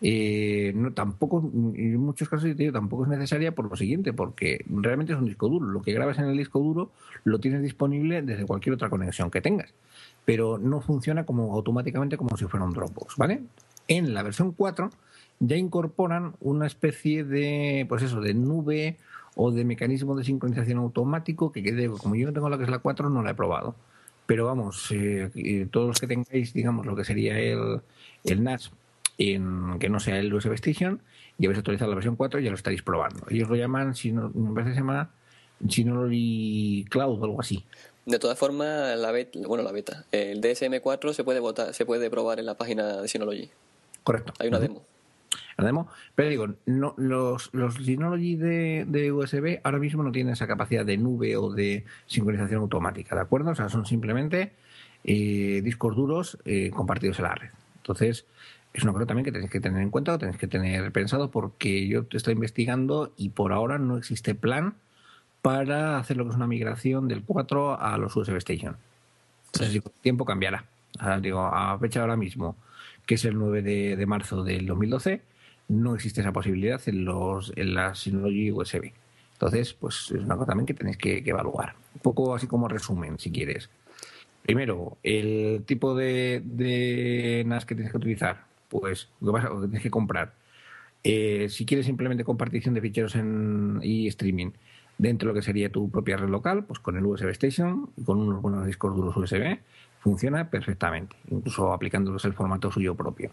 eh, 0.00 0.72
no, 0.76 0.92
tampoco, 0.92 1.50
en 1.74 1.96
muchos 1.96 2.28
casos, 2.28 2.50
tampoco 2.72 3.04
es 3.04 3.08
necesaria 3.08 3.52
por 3.52 3.68
lo 3.68 3.76
siguiente, 3.76 4.12
porque 4.12 4.64
realmente 4.68 5.12
es 5.12 5.18
un 5.18 5.26
disco 5.26 5.48
duro. 5.48 5.66
Lo 5.66 5.82
que 5.82 5.92
grabas 5.92 6.18
en 6.18 6.26
el 6.26 6.36
disco 6.36 6.60
duro 6.60 6.90
lo 7.24 7.40
tienes 7.40 7.62
disponible 7.62 8.22
desde 8.22 8.46
cualquier 8.46 8.74
otra 8.74 8.90
conexión 8.90 9.30
que 9.30 9.40
tengas, 9.40 9.74
pero 10.24 10.58
no 10.58 10.80
funciona 10.80 11.24
como 11.24 11.52
automáticamente 11.54 12.16
como 12.16 12.36
si 12.36 12.44
fuera 12.46 12.64
un 12.64 12.72
Dropbox, 12.72 13.16
¿vale? 13.16 13.42
En 13.88 14.14
la 14.14 14.22
versión 14.22 14.52
4 14.52 14.90
ya 15.40 15.56
incorporan 15.56 16.34
una 16.40 16.66
especie 16.66 17.24
de, 17.24 17.86
pues 17.88 18.02
eso, 18.02 18.20
de 18.20 18.34
nube 18.34 18.96
o 19.34 19.50
de 19.52 19.64
mecanismo 19.64 20.16
de 20.16 20.24
sincronización 20.24 20.78
automático 20.78 21.52
que, 21.52 21.90
como 21.98 22.16
yo 22.16 22.26
no 22.26 22.32
tengo 22.32 22.48
la 22.48 22.58
que 22.58 22.64
es 22.64 22.70
la 22.70 22.78
4, 22.78 23.08
no 23.10 23.22
la 23.22 23.30
he 23.30 23.34
probado. 23.34 23.74
Pero 24.26 24.44
vamos, 24.44 24.90
eh, 24.90 25.30
eh, 25.34 25.66
todos 25.70 25.88
los 25.88 26.00
que 26.00 26.06
tengáis, 26.06 26.52
digamos, 26.52 26.84
lo 26.84 26.94
que 26.94 27.04
sería 27.04 27.38
el, 27.38 27.80
el 28.24 28.42
NAS 28.44 28.72
en 29.18 29.78
que 29.78 29.88
no 29.88 30.00
sea 30.00 30.18
el 30.18 30.32
USB 30.32 30.52
Station 30.54 31.02
y 31.38 31.46
habéis 31.46 31.58
actualizado 31.58 31.90
la 31.90 31.96
versión 31.96 32.16
4 32.16 32.40
y 32.40 32.44
ya 32.44 32.50
lo 32.50 32.56
estaréis 32.56 32.82
probando. 32.82 33.26
Ellos 33.28 33.48
lo 33.48 33.56
llaman, 33.56 33.94
si 33.94 34.12
no, 34.12 34.30
me 34.30 34.54
parece 34.54 34.70
que 34.70 34.74
se 34.74 34.80
llama 34.80 35.10
Synology 35.68 36.86
Cloud 36.88 37.20
o 37.20 37.24
algo 37.24 37.40
así. 37.40 37.64
De 38.06 38.18
todas 38.18 38.38
formas, 38.38 38.98
la 38.98 39.10
beta, 39.12 39.38
bueno, 39.46 39.62
la 39.62 39.72
beta, 39.72 40.06
el 40.12 40.40
DSM4 40.40 41.12
se 41.12 41.24
puede 41.24 41.40
votar, 41.40 41.74
se 41.74 41.84
puede 41.84 42.08
probar 42.08 42.38
en 42.38 42.46
la 42.46 42.56
página 42.56 43.02
de 43.02 43.08
Synology. 43.08 43.50
Correcto. 44.02 44.32
Hay 44.38 44.48
una 44.48 44.60
demo. 44.60 44.82
Pero 46.14 46.28
digo, 46.28 46.46
no, 46.66 46.94
los, 46.96 47.50
los 47.52 47.74
Synology 47.74 48.36
de, 48.36 49.12
USB 49.12 49.60
ahora 49.64 49.78
mismo 49.78 50.02
no 50.02 50.12
tienen 50.12 50.32
esa 50.32 50.46
capacidad 50.46 50.86
de 50.86 50.96
nube 50.96 51.36
o 51.36 51.52
de 51.52 51.84
sincronización 52.06 52.60
automática, 52.60 53.16
¿de 53.16 53.22
acuerdo? 53.22 53.50
O 53.50 53.54
sea, 53.56 53.68
son 53.68 53.84
simplemente 53.84 54.52
eh, 55.02 55.60
discos 55.64 55.96
duros 55.96 56.38
eh, 56.44 56.70
compartidos 56.70 57.18
en 57.18 57.24
la 57.24 57.34
red. 57.34 57.50
Entonces, 57.78 58.26
es 58.72 58.82
una 58.82 58.92
cosa 58.92 59.06
también 59.06 59.24
que 59.24 59.32
tenéis 59.32 59.50
que 59.50 59.60
tener 59.60 59.82
en 59.82 59.90
cuenta 59.90 60.14
o 60.14 60.18
tenéis 60.18 60.38
que 60.38 60.46
tener 60.46 60.92
pensado 60.92 61.30
porque 61.30 61.86
yo 61.88 62.04
te 62.04 62.16
estoy 62.16 62.34
investigando 62.34 63.12
y 63.16 63.30
por 63.30 63.52
ahora 63.52 63.78
no 63.78 63.96
existe 63.96 64.34
plan 64.34 64.74
para 65.42 65.98
hacer 65.98 66.16
lo 66.16 66.24
que 66.24 66.30
es 66.30 66.36
una 66.36 66.46
migración 66.46 67.08
del 67.08 67.22
4 67.22 67.80
a 67.80 67.96
los 67.98 68.14
USB 68.16 68.36
Station. 68.36 68.76
Entonces, 69.46 69.74
el 69.74 69.82
tiempo 70.02 70.24
cambiará. 70.24 70.64
Ahora, 70.98 71.20
digo, 71.20 71.40
a 71.40 71.78
fecha 71.78 72.00
ahora 72.00 72.16
mismo, 72.16 72.56
que 73.06 73.14
es 73.14 73.24
el 73.24 73.38
9 73.38 73.62
de, 73.62 73.96
de 73.96 74.06
marzo 74.06 74.44
del 74.44 74.66
2012, 74.66 75.22
no 75.68 75.94
existe 75.94 76.20
esa 76.20 76.32
posibilidad 76.32 76.80
en, 76.86 77.04
los, 77.04 77.52
en 77.56 77.74
la 77.74 77.94
Synology 77.94 78.50
USB. 78.50 78.92
Entonces, 79.34 79.72
pues 79.74 80.10
es 80.10 80.20
una 80.24 80.34
cosa 80.34 80.48
también 80.48 80.66
que 80.66 80.74
tenéis 80.74 80.96
que, 80.96 81.22
evaluar. 81.24 81.74
Un 81.94 82.00
poco 82.00 82.34
así 82.34 82.46
como 82.46 82.66
resumen, 82.66 83.18
si 83.18 83.30
quieres. 83.30 83.70
Primero, 84.42 84.96
el 85.02 85.62
tipo 85.66 85.94
de, 85.94 87.44
NAS 87.46 87.64
que 87.64 87.74
tienes 87.74 87.92
que 87.92 87.98
utilizar, 87.98 88.46
pues 88.68 89.08
lo 89.20 89.32
que, 89.32 89.40
que 89.40 89.48
tienes 89.48 89.82
que 89.82 89.90
comprar. 89.90 90.32
Eh, 91.04 91.48
si 91.48 91.64
quieres 91.64 91.86
simplemente 91.86 92.24
compartición 92.24 92.74
de 92.74 92.80
ficheros 92.80 93.14
en, 93.14 93.80
y 93.82 94.08
streaming 94.08 94.50
dentro 94.98 95.28
de 95.28 95.34
lo 95.34 95.40
que 95.40 95.44
sería 95.44 95.70
tu 95.70 95.90
propia 95.90 96.16
red 96.16 96.28
local, 96.28 96.64
pues 96.64 96.80
con 96.80 96.96
el 96.96 97.06
USB 97.06 97.28
Station 97.30 97.90
y 97.96 98.04
con 98.04 98.18
unos 98.18 98.42
buenos 98.42 98.66
discos 98.66 98.94
duros 98.94 99.16
USB, 99.16 99.58
funciona 100.00 100.50
perfectamente, 100.50 101.16
incluso 101.30 101.72
aplicándolos 101.72 102.24
el 102.24 102.32
formato 102.32 102.70
suyo 102.70 102.94
propio. 102.94 103.30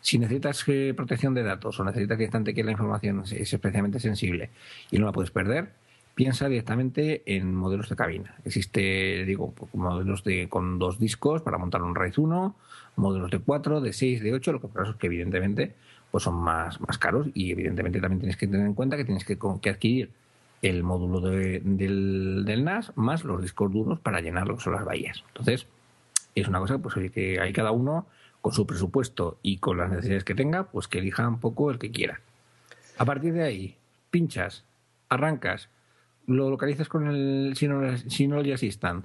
Si 0.00 0.18
necesitas 0.18 0.64
eh, 0.66 0.94
protección 0.96 1.34
de 1.34 1.42
datos 1.42 1.78
o 1.78 1.84
necesitas 1.84 2.18
que 2.18 2.54
que 2.54 2.64
la 2.64 2.72
información 2.72 3.22
es 3.24 3.52
especialmente 3.52 4.00
sensible 4.00 4.50
y 4.90 4.98
no 4.98 5.06
la 5.06 5.12
puedes 5.12 5.30
perder, 5.30 5.70
piensa 6.14 6.48
directamente 6.48 7.22
en 7.26 7.54
modelos 7.54 7.88
de 7.88 7.96
cabina. 7.96 8.36
Existe, 8.44 9.24
digo, 9.24 9.54
modelos 9.72 10.24
de 10.24 10.48
con 10.48 10.78
dos 10.78 10.98
discos 10.98 11.42
para 11.42 11.58
montar 11.58 11.82
un 11.82 11.94
RAID 11.94 12.18
1, 12.18 12.56
modelos 12.96 13.30
de 13.30 13.38
4, 13.38 13.80
de 13.80 13.92
6, 13.92 14.22
de 14.22 14.34
8, 14.34 14.52
lo 14.52 14.60
que 14.60 14.68
pasa 14.68 14.90
es 14.90 14.96
que 14.96 15.06
evidentemente 15.06 15.74
pues 16.10 16.24
son 16.24 16.34
más, 16.34 16.78
más 16.82 16.98
caros 16.98 17.28
y 17.32 17.52
evidentemente 17.52 17.98
también 17.98 18.20
tienes 18.20 18.36
que 18.36 18.46
tener 18.46 18.66
en 18.66 18.74
cuenta 18.74 18.98
que 18.98 19.04
tienes 19.06 19.24
que, 19.24 19.38
adquirir 19.70 20.10
el 20.60 20.82
módulo 20.82 21.20
del, 21.20 22.44
del, 22.44 22.64
NAS 22.64 22.92
más 22.96 23.24
los 23.24 23.40
discos 23.40 23.72
duros 23.72 23.98
para 23.98 24.20
llenar 24.20 24.46
lo 24.46 24.56
que 24.56 24.62
son 24.62 24.74
las 24.74 24.84
bahías. 24.84 25.24
Entonces, 25.28 25.66
es 26.34 26.48
una 26.48 26.60
cosa 26.60 26.78
pues, 26.78 26.94
que 27.10 27.40
hay 27.40 27.52
cada 27.54 27.70
uno 27.70 28.06
con 28.42 28.52
su 28.52 28.66
presupuesto 28.66 29.38
y 29.42 29.56
con 29.56 29.78
las 29.78 29.88
necesidades 29.88 30.24
que 30.24 30.34
tenga, 30.34 30.64
pues 30.64 30.86
que 30.86 30.98
elija 30.98 31.26
un 31.26 31.40
poco 31.40 31.70
el 31.70 31.78
que 31.78 31.90
quiera. 31.90 32.20
A 32.98 33.06
partir 33.06 33.32
de 33.32 33.44
ahí, 33.44 33.76
pinchas, 34.10 34.64
arrancas, 35.08 35.70
lo 36.26 36.50
localizas 36.50 36.88
con 36.88 37.08
el 37.08 37.54
Synology 37.56 38.52
Assistant, 38.52 39.04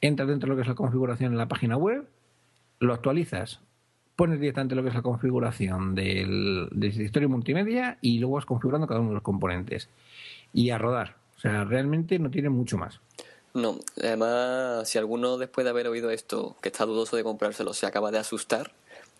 entras 0.00 0.28
dentro 0.28 0.46
de 0.46 0.50
lo 0.50 0.56
que 0.56 0.62
es 0.62 0.68
la 0.68 0.74
configuración 0.74 1.32
en 1.32 1.38
la 1.38 1.48
página 1.48 1.76
web, 1.76 2.06
lo 2.80 2.94
actualizas, 2.94 3.60
pones 4.16 4.40
directamente 4.40 4.74
lo 4.74 4.82
que 4.82 4.88
es 4.88 4.94
la 4.94 5.02
configuración 5.02 5.94
del, 5.94 6.68
del 6.72 7.28
multimedia 7.28 7.98
y 8.00 8.18
luego 8.18 8.36
vas 8.36 8.46
configurando 8.46 8.86
cada 8.86 9.00
uno 9.00 9.10
de 9.10 9.14
los 9.14 9.22
componentes. 9.22 9.88
Y 10.52 10.70
a 10.70 10.78
rodar. 10.78 11.16
O 11.36 11.40
sea, 11.40 11.64
realmente 11.64 12.18
no 12.18 12.30
tiene 12.30 12.48
mucho 12.48 12.78
más. 12.78 13.00
No, 13.54 13.78
además, 13.98 14.88
si 14.88 14.98
alguno 14.98 15.36
después 15.36 15.64
de 15.64 15.70
haber 15.70 15.88
oído 15.88 16.10
esto, 16.10 16.56
que 16.60 16.68
está 16.68 16.86
dudoso 16.86 17.16
de 17.16 17.22
comprárselo, 17.22 17.72
se 17.72 17.86
acaba 17.86 18.10
de 18.10 18.18
asustar, 18.18 18.72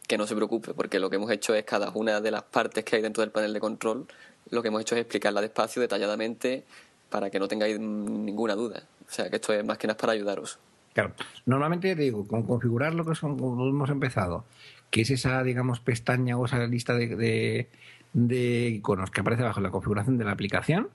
que 0.09 0.19
no 0.19 0.27
se 0.27 0.35
preocupe, 0.35 0.75
porque 0.75 0.99
lo 0.99 1.09
que 1.09 1.17
hemos 1.17 1.31
hecho 1.31 1.55
es 1.55 1.65
cada 1.65 1.91
una 1.91 2.21
de 2.21 2.31
las 2.31 2.43
partes 2.43 2.85
que 2.85 2.97
hay 2.97 3.03
dentro 3.03 3.21
del 3.21 3.31
panel 3.31 3.53
de 3.53 3.61
control, 3.61 4.07
lo 4.51 4.63
que 4.63 4.69
hemos 4.69 4.83
hecho 4.83 4.97
es 4.97 5.03
explicarla 5.03 5.41
despacio, 5.41 5.81
detalladamente, 5.81 6.65
para 7.11 7.31
que 7.31 7.39
no 7.39 7.49
tengáis 7.49 7.79
ninguna 7.79 8.55
duda. 8.55 8.85
O 9.09 9.13
sea, 9.13 9.31
que 9.31 9.37
esto 9.37 9.53
es 9.53 9.65
más 9.65 9.79
que 9.79 9.87
nada 9.87 9.97
para 9.97 10.13
ayudaros. 10.13 10.59
Claro, 10.93 11.13
normalmente 11.45 11.95
digo, 11.97 12.27
con 12.27 12.45
configurar 12.45 12.95
lo 12.95 13.05
que 13.05 13.15
son, 13.15 13.37
como 13.37 13.69
hemos 13.69 13.91
empezado, 13.91 14.45
que 14.91 15.01
es 15.01 15.11
esa, 15.11 15.43
digamos, 15.43 15.81
pestaña 15.81 16.37
o 16.39 16.45
esa 16.45 16.65
lista 16.67 16.95
de, 16.95 17.17
de, 17.17 17.69
de 18.13 18.69
iconos 18.69 19.11
que 19.11 19.21
aparece 19.21 19.43
bajo 19.43 19.61
la 19.61 19.71
configuración 19.71 20.19
de 20.19 20.25
la 20.25 20.33
aplicación, 20.33 20.89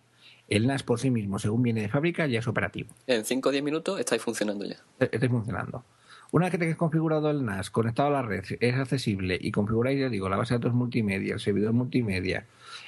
el 0.48 0.68
NAS 0.68 0.84
por 0.84 1.00
sí 1.00 1.12
mismo, 1.12 1.38
según 1.38 1.64
viene 1.64 1.82
de 1.82 1.90
fábrica, 1.90 2.26
ya 2.28 2.40
es 2.40 2.48
operativo. 2.48 2.90
En 3.08 3.24
5 3.24 3.50
o 3.50 3.52
10 3.52 3.64
minutos 3.64 4.00
estáis 4.00 4.22
funcionando 4.22 4.66
ya. 4.66 4.78
E-, 5.00 5.10
estáis 5.12 5.32
funcionando. 5.32 5.84
Una 6.32 6.46
vez 6.46 6.52
que 6.52 6.58
tengáis 6.60 6.78
configurado 6.78 7.32
el 7.32 7.44
NAS, 7.44 7.72
conectado 7.72 8.10
a 8.10 8.12
la 8.12 8.22
red, 8.22 8.44
es 8.60 8.76
accesible 8.76 9.38
y 9.42 9.52
configuráis, 9.52 10.00
ya 10.00 10.10
digo, 10.10 10.30
la 10.30 10.38
base 10.38 10.54
de 10.54 10.60
datos 10.60 10.74
multimedia, 10.74 11.34
el 11.34 11.40
servidor 11.40 11.74
multimedia, 11.74 12.46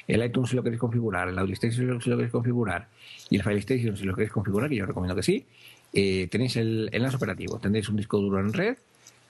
el 0.08 0.24
iTunes 0.24 0.52
si 0.52 0.56
lo 0.56 0.64
queréis 0.64 0.80
configurar, 0.80 1.28
el 1.28 1.40
AudioStation 1.40 2.02
si 2.02 2.10
lo 2.10 2.18
queréis 2.18 2.32
configurar 2.32 2.88
y 3.32 3.38
el 3.38 3.44
FileStation 3.44 3.98
si 3.98 4.04
lo 4.04 4.14
queréis 4.14 4.32
configurar, 4.32 4.70
que 4.70 4.76
yo 4.76 4.86
recomiendo 4.86 5.16
que 5.16 5.24
sí, 5.24 5.46
eh, 5.92 6.28
tenéis 6.30 6.56
el, 6.58 6.90
el 6.92 7.02
NAS 7.02 7.16
operativo. 7.16 7.58
Tendréis 7.58 7.90
un 7.90 7.98
disco 7.98 8.20
duro 8.20 8.40
en 8.40 8.54
red 8.54 8.78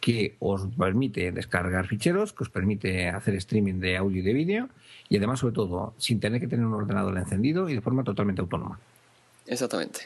que 0.02 0.36
os 0.40 0.68
permite 0.78 1.32
descargar 1.32 1.88
ficheros, 1.88 2.34
que 2.34 2.44
os 2.44 2.50
permite 2.50 3.08
hacer 3.08 3.36
streaming 3.36 3.80
de 3.80 3.96
audio 3.96 4.20
y 4.20 4.24
de 4.24 4.34
vídeo 4.34 4.70
y 5.08 5.18
además, 5.18 5.40
sobre 5.40 5.54
todo, 5.54 5.94
sin 5.98 6.20
tener 6.20 6.42
que 6.42 6.48
tener 6.48 6.66
un 6.66 6.74
ordenador 6.74 7.18
encendido 7.18 7.70
y 7.70 7.76
de 7.76 7.82
forma 7.82 8.04
totalmente 8.04 8.42
autónoma. 8.42 8.80
Exactamente. 9.46 10.02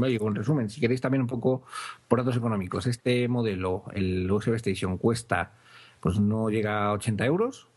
Oye, 0.00 0.18
con 0.18 0.34
resumen, 0.34 0.70
si 0.70 0.80
queréis 0.80 1.00
también 1.00 1.22
un 1.22 1.28
poco 1.28 1.62
por 2.08 2.18
datos 2.18 2.36
económicos, 2.36 2.86
este 2.86 3.28
modelo, 3.28 3.84
el 3.94 4.30
USB 4.30 4.54
Station, 4.54 4.98
cuesta, 4.98 5.52
pues 6.00 6.18
no 6.18 6.50
llega 6.50 6.86
a 6.86 6.92
80 6.92 7.24
euros, 7.24 7.68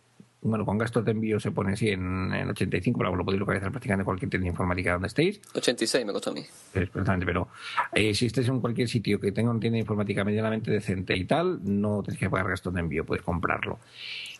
bueno, 0.44 0.66
con 0.66 0.78
gastos 0.78 1.06
de 1.06 1.12
envío 1.12 1.40
se 1.40 1.52
pone 1.52 1.74
así 1.74 1.90
en, 1.90 2.34
en 2.34 2.50
85, 2.50 2.98
pero 2.98 3.16
lo 3.16 3.24
podéis 3.24 3.40
localizar 3.40 3.70
prácticamente 3.70 4.02
en 4.02 4.06
cualquier 4.06 4.30
tienda 4.30 4.48
informática 4.48 4.94
donde 4.94 5.08
estéis. 5.08 5.40
86 5.54 6.06
me 6.06 6.14
costó 6.14 6.32
a 6.32 6.34
mí. 6.34 6.42
Exactamente, 6.74 7.26
pero 7.28 7.50
eh, 7.94 8.14
si 8.16 8.26
estáis 8.26 8.48
en 8.48 8.60
cualquier 8.60 8.88
sitio 8.90 9.20
que 9.20 9.32
tenga 9.32 9.52
una 9.52 9.60
tienda 9.60 9.78
informática 9.78 10.24
medianamente 10.24 10.72
decente 10.72 11.16
y 11.16 11.26
tal, 11.26 11.60
no 11.64 12.02
tenéis 12.02 12.20
que 12.20 12.30
pagar 12.30 12.50
gastos 12.50 12.74
de 12.74 12.80
envío, 12.80 13.06
podéis 13.06 13.24
comprarlo. 13.24 13.80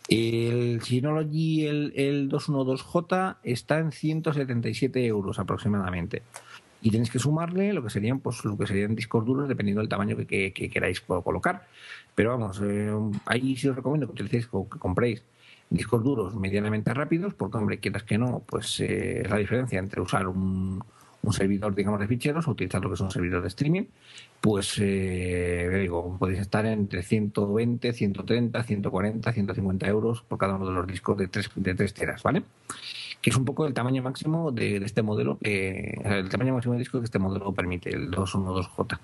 El 0.08 0.82
Synology, 0.82 1.66
el, 1.66 1.92
el 1.94 2.28
212J, 2.28 3.36
está 3.44 3.78
en 3.78 3.92
177 3.92 5.06
euros 5.06 5.38
aproximadamente. 5.38 6.22
Y 6.82 6.90
tenéis 6.90 7.10
que 7.10 7.18
sumarle 7.18 7.72
lo 7.72 7.82
que 7.82 7.90
serían, 7.90 8.20
pues, 8.20 8.44
lo 8.44 8.58
que 8.58 8.66
serían 8.66 8.94
discos 8.94 9.24
duros 9.24 9.48
dependiendo 9.48 9.80
del 9.80 9.88
tamaño 9.88 10.16
que, 10.16 10.52
queráis 10.52 11.00
colocar. 11.00 11.66
Pero 12.14 12.30
vamos, 12.30 12.60
eh, 12.62 12.92
ahí 13.26 13.56
sí 13.56 13.68
os 13.68 13.76
recomiendo 13.76 14.06
que 14.06 14.12
utilicéis 14.12 14.48
o 14.50 14.68
que 14.68 14.78
compréis 14.78 15.22
discos 15.70 16.02
duros 16.02 16.34
medianamente 16.34 16.92
rápidos, 16.92 17.34
porque, 17.34 17.56
hombre, 17.56 17.78
quieras 17.78 18.02
que 18.02 18.18
no, 18.18 18.42
pues 18.46 18.80
eh, 18.80 19.22
es 19.22 19.30
la 19.30 19.36
diferencia 19.36 19.78
entre 19.78 20.00
usar 20.00 20.26
un, 20.26 20.82
un 21.22 21.32
servidor, 21.32 21.74
digamos, 21.74 22.00
de 22.00 22.08
ficheros 22.08 22.46
o 22.48 22.50
utilizar 22.50 22.82
lo 22.82 22.88
que 22.88 22.94
es 22.94 23.00
un 23.00 23.10
servidor 23.10 23.42
de 23.42 23.48
streaming, 23.48 23.84
pues, 24.40 24.76
eh, 24.80 25.78
digo, 25.80 26.16
podéis 26.18 26.40
estar 26.40 26.66
entre 26.66 27.02
120, 27.02 27.92
130, 27.92 28.62
140, 28.62 29.32
150 29.32 29.86
euros 29.86 30.22
por 30.22 30.38
cada 30.38 30.56
uno 30.56 30.66
de 30.66 30.74
los 30.74 30.86
discos 30.86 31.16
de 31.16 31.28
3, 31.28 31.50
de 31.54 31.74
3 31.74 31.94
teras, 31.94 32.22
¿vale? 32.22 32.42
Que 33.22 33.30
es 33.30 33.36
un 33.36 33.44
poco 33.44 33.66
el 33.66 33.72
tamaño 33.72 34.02
máximo 34.02 34.50
de, 34.50 34.76
este 34.78 35.00
modelo, 35.00 35.38
el 35.40 36.28
tamaño 36.28 36.52
máximo 36.54 36.74
de 36.74 36.80
disco 36.80 36.98
que 36.98 37.06
este 37.06 37.18
modelo 37.18 37.52
permite, 37.54 37.88
el 37.90 38.10
212J. 38.10 38.98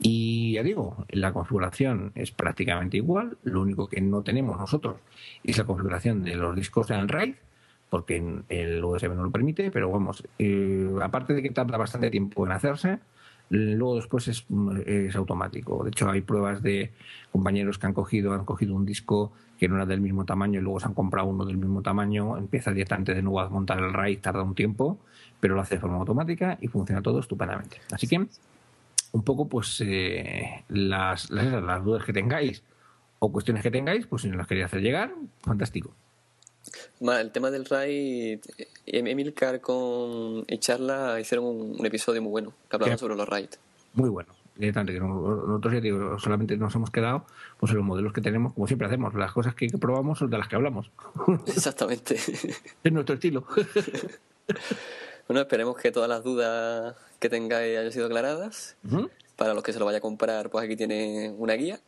Y 0.00 0.52
ya 0.52 0.62
digo, 0.62 1.06
la 1.08 1.32
configuración 1.32 2.12
es 2.14 2.32
prácticamente 2.32 2.96
igual, 2.96 3.38
lo 3.44 3.62
único 3.62 3.86
que 3.86 4.00
no 4.00 4.22
tenemos 4.22 4.58
nosotros 4.58 4.96
es 5.44 5.56
la 5.56 5.64
configuración 5.64 6.22
de 6.24 6.34
los 6.34 6.56
discos 6.56 6.90
en 6.90 7.08
RAID, 7.08 7.36
porque 7.90 8.42
el 8.48 8.84
USB 8.84 9.14
no 9.14 9.22
lo 9.22 9.30
permite, 9.30 9.70
pero 9.70 9.90
vamos, 9.90 10.24
eh, 10.38 10.90
aparte 11.00 11.32
de 11.32 11.42
que 11.42 11.50
tarda 11.50 11.78
bastante 11.78 12.10
tiempo 12.10 12.44
en 12.44 12.52
hacerse, 12.52 12.98
luego 13.50 13.96
después 13.96 14.26
es, 14.26 14.44
es, 14.84 15.14
automático. 15.14 15.84
De 15.84 15.90
hecho, 15.90 16.10
hay 16.10 16.22
pruebas 16.22 16.60
de 16.60 16.92
compañeros 17.30 17.78
que 17.78 17.86
han 17.86 17.94
cogido, 17.94 18.32
han 18.32 18.44
cogido 18.44 18.74
un 18.74 18.84
disco 18.84 19.32
que 19.64 19.68
no 19.68 19.76
era 19.76 19.86
del 19.86 20.02
mismo 20.02 20.26
tamaño 20.26 20.60
y 20.60 20.62
luego 20.62 20.78
se 20.78 20.84
han 20.84 20.92
comprado 20.92 21.26
uno 21.26 21.46
del 21.46 21.56
mismo 21.56 21.80
tamaño, 21.80 22.36
empieza 22.36 22.70
directamente 22.70 23.14
de 23.14 23.22
nuevo 23.22 23.40
a 23.40 23.48
montar 23.48 23.78
el 23.78 23.94
RAID, 23.94 24.20
tarda 24.20 24.42
un 24.42 24.54
tiempo, 24.54 24.98
pero 25.40 25.54
lo 25.54 25.62
hace 25.62 25.76
de 25.76 25.80
forma 25.80 25.96
automática 25.96 26.58
y 26.60 26.68
funciona 26.68 27.00
todo 27.00 27.20
estupendamente. 27.20 27.78
Así 27.90 28.06
que, 28.06 28.26
un 29.12 29.22
poco, 29.22 29.48
pues, 29.48 29.80
eh, 29.80 30.64
las, 30.68 31.30
las, 31.30 31.62
las 31.62 31.82
dudas 31.82 32.04
que 32.04 32.12
tengáis 32.12 32.62
o 33.20 33.32
cuestiones 33.32 33.62
que 33.62 33.70
tengáis, 33.70 34.06
pues 34.06 34.20
si 34.20 34.28
nos 34.28 34.36
las 34.36 34.46
queréis 34.46 34.66
hacer 34.66 34.82
llegar, 34.82 35.14
fantástico. 35.40 35.94
El 37.00 37.32
tema 37.32 37.50
del 37.50 37.64
RAID, 37.64 38.40
em, 38.84 39.06
Emilcar 39.06 39.62
con 39.62 40.44
Charla 40.58 41.18
hicieron 41.20 41.46
un, 41.46 41.86
episodio 41.86 42.20
muy 42.20 42.32
bueno 42.32 42.52
que 42.68 42.76
hablaban 42.76 42.98
sobre 42.98 43.16
los 43.16 43.26
RAID. 43.26 43.48
Muy 43.94 44.10
bueno. 44.10 44.30
Nosotros 44.56 45.74
ya 45.74 45.80
digo, 45.80 46.18
solamente 46.18 46.56
nos 46.56 46.74
hemos 46.74 46.90
quedado 46.90 47.26
pues 47.58 47.70
en 47.72 47.78
los 47.78 47.86
modelos 47.86 48.12
que 48.12 48.20
tenemos, 48.20 48.52
como 48.52 48.66
siempre 48.66 48.86
hacemos, 48.86 49.14
las 49.14 49.32
cosas 49.32 49.54
que 49.54 49.68
probamos 49.68 50.18
son 50.18 50.30
de 50.30 50.38
las 50.38 50.48
que 50.48 50.56
hablamos. 50.56 50.90
Exactamente. 51.46 52.14
es 52.14 52.92
nuestro 52.92 53.14
estilo. 53.14 53.44
bueno, 55.28 55.40
esperemos 55.40 55.76
que 55.76 55.90
todas 55.90 56.08
las 56.08 56.22
dudas 56.22 56.94
que 57.18 57.28
tengáis 57.28 57.76
hayan 57.76 57.92
sido 57.92 58.06
aclaradas. 58.06 58.76
Para 59.36 59.54
los 59.54 59.64
que 59.64 59.72
se 59.72 59.80
lo 59.80 59.84
vaya 59.84 59.98
a 59.98 60.00
comprar, 60.00 60.50
pues 60.50 60.64
aquí 60.64 60.76
tiene 60.76 61.34
una 61.36 61.54
guía. 61.54 61.80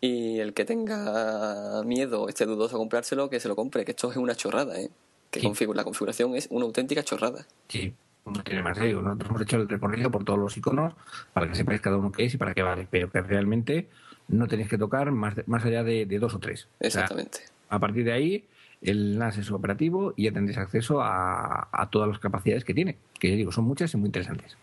Y 0.00 0.38
el 0.40 0.52
que 0.52 0.66
tenga 0.66 1.82
miedo, 1.84 2.28
esté 2.28 2.44
dudoso 2.44 2.76
a 2.76 2.78
comprárselo, 2.78 3.30
que 3.30 3.40
se 3.40 3.48
lo 3.48 3.56
compre, 3.56 3.84
que 3.86 3.92
esto 3.92 4.10
es 4.10 4.18
una 4.18 4.34
chorrada, 4.34 4.78
¿eh? 4.78 4.90
Que 5.30 5.40
la 5.40 5.84
configuración 5.84 6.36
es 6.36 6.48
una 6.50 6.66
auténtica 6.66 7.02
chorrada. 7.02 7.46
Sí, 7.68 7.94
no 8.26 8.42
tiene 8.42 8.62
más 8.62 8.78
digo. 8.78 9.02
Nosotros 9.02 9.30
hemos 9.30 9.42
hecho 9.42 9.56
el 9.56 9.68
recorrido 9.68 10.10
por 10.10 10.24
todos 10.24 10.38
los 10.38 10.56
iconos 10.56 10.94
para 11.32 11.48
que 11.48 11.54
sepáis 11.54 11.80
cada 11.80 11.96
uno 11.96 12.12
qué 12.12 12.24
es 12.24 12.34
y 12.34 12.36
para 12.36 12.54
qué 12.54 12.62
vale, 12.62 12.86
pero 12.90 13.10
que 13.10 13.20
realmente 13.20 13.88
no 14.28 14.46
tenéis 14.48 14.68
que 14.68 14.78
tocar 14.78 15.10
más, 15.12 15.34
más 15.46 15.64
allá 15.64 15.84
de, 15.84 16.06
dos 16.18 16.34
o 16.34 16.38
tres. 16.38 16.68
Exactamente. 16.80 17.40
a 17.68 17.78
partir 17.78 18.04
de 18.04 18.12
ahí, 18.12 18.44
el 18.82 19.18
NAS 19.18 19.38
es 19.38 19.50
operativo 19.50 20.12
y 20.16 20.24
ya 20.24 20.32
tendréis 20.32 20.58
acceso 20.58 21.00
a, 21.00 21.68
a 21.72 21.90
todas 21.90 22.08
las 22.08 22.18
capacidades 22.18 22.64
que 22.64 22.74
tiene, 22.74 22.98
que 23.18 23.30
ya 23.30 23.36
digo, 23.36 23.52
son 23.52 23.64
muchas 23.64 23.92
y 23.94 23.96
muy 23.96 24.06
interesantes. 24.06 24.56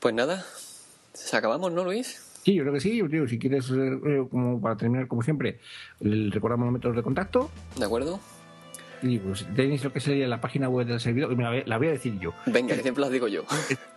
Pues 0.00 0.14
nada, 0.14 0.44
se 1.12 1.36
acabamos, 1.36 1.72
¿no, 1.72 1.84
Luis? 1.84 2.22
Sí, 2.46 2.54
yo 2.54 2.62
creo 2.62 2.74
que 2.74 2.80
sí. 2.80 3.02
Digo, 3.02 3.26
si 3.26 3.40
quieres, 3.40 3.68
eh, 3.70 3.98
eh, 4.06 4.26
como 4.30 4.60
para 4.60 4.76
terminar, 4.76 5.08
como 5.08 5.20
siempre, 5.20 5.58
recordamos 6.00 6.66
los 6.66 6.74
métodos 6.74 6.94
de 6.94 7.02
contacto. 7.02 7.50
De 7.76 7.84
acuerdo. 7.84 8.20
Y 9.02 9.18
pues 9.18 9.46
tenéis 9.54 9.84
lo 9.84 9.92
que 9.92 10.00
sería 10.00 10.26
la 10.26 10.40
página 10.40 10.68
web 10.68 10.86
del 10.86 11.00
servidor, 11.00 11.36
la 11.66 11.78
voy 11.78 11.88
a 11.88 11.92
decir 11.92 12.18
yo. 12.18 12.32
Venga, 12.46 12.74
que 12.74 12.82
siempre 12.82 13.02
las 13.02 13.10
digo 13.10 13.28
yo. 13.28 13.44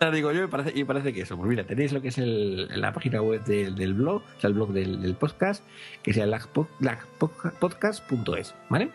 La 0.00 0.10
digo 0.10 0.32
yo 0.32 0.44
y 0.44 0.46
parece, 0.46 0.78
y 0.78 0.84
parece 0.84 1.12
que 1.12 1.22
eso. 1.22 1.36
Pues 1.36 1.48
mira, 1.48 1.64
tenéis 1.64 1.92
lo 1.92 2.00
que 2.00 2.08
es 2.08 2.18
la 2.18 2.92
página 2.92 3.22
web 3.22 3.44
del, 3.44 3.94
blog, 3.94 4.22
o 4.22 4.40
sea, 4.40 4.48
el 4.48 4.54
blog 4.54 4.72
del, 4.72 5.16
podcast, 5.18 5.64
que 6.02 6.12
sea 6.12 6.26
lagpodcast.es, 6.26 8.54
¿vale? 8.68 8.90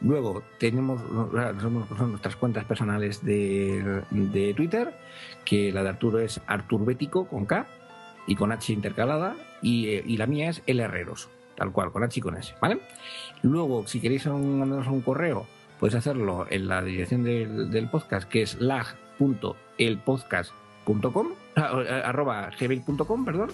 Luego 0.00 0.42
tenemos 0.58 1.00
son 1.60 2.10
nuestras 2.10 2.36
cuentas 2.36 2.64
personales 2.64 3.24
de, 3.24 4.02
de 4.10 4.54
Twitter, 4.54 4.94
que 5.44 5.72
la 5.72 5.82
de 5.82 5.90
Arturo 5.90 6.18
es 6.18 6.40
Artur 6.46 6.84
Bético 6.84 7.26
con 7.26 7.46
K 7.46 7.66
y 8.26 8.34
con 8.34 8.52
H 8.52 8.72
intercalada, 8.72 9.36
eh, 9.62 10.02
y, 10.06 10.16
la 10.16 10.26
mía 10.26 10.50
es 10.50 10.62
El 10.66 10.80
Herreros, 10.80 11.28
tal 11.56 11.72
cual, 11.72 11.90
con 11.92 12.04
H 12.04 12.18
y 12.18 12.22
con 12.22 12.36
S, 12.36 12.54
¿vale? 12.60 12.80
Luego, 13.42 13.86
si 13.86 14.00
queréis 14.00 14.26
mandarnos 14.26 14.88
un 14.88 15.02
correo, 15.02 15.46
podéis 15.78 15.96
hacerlo 15.96 16.46
en 16.50 16.66
la 16.68 16.82
dirección 16.82 17.24
del, 17.24 17.88
podcast, 17.90 18.28
que 18.28 18.42
es 18.42 18.60
lag.elpodcast.com, 18.60 21.28
ah, 21.56 21.82
eh, 21.86 22.02
arroba 22.04 22.50
gmail.com, 22.58 23.24
perdón, 23.24 23.50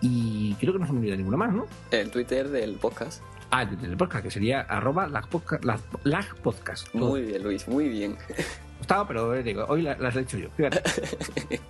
y 0.00 0.54
creo 0.54 0.72
que 0.72 0.78
no 0.78 0.86
se 0.86 0.92
me 0.92 1.00
olvida 1.00 1.16
ninguna 1.16 1.36
más, 1.36 1.52
¿no? 1.52 1.66
El 1.90 2.10
Twitter 2.10 2.48
del 2.48 2.76
podcast. 2.76 3.22
Ah, 3.50 3.62
el 3.62 3.68
Twitter 3.68 3.88
del 3.88 3.98
podcast, 3.98 4.24
que 4.24 4.30
sería 4.30 4.60
arroba 4.62 5.08
lagpodcast. 5.08 5.64
Lag 6.04 6.34
podcast, 6.42 6.94
muy 6.94 7.22
bien, 7.22 7.42
Luis, 7.42 7.66
muy 7.68 7.88
bien. 7.88 8.16
Estaba, 8.80 9.08
pero 9.08 9.34
eh, 9.34 9.42
digo, 9.42 9.64
hoy 9.68 9.82
las, 9.82 10.16
he 10.16 10.20
hecho 10.20 10.38
yo, 10.38 10.48
fíjate. 10.56 10.82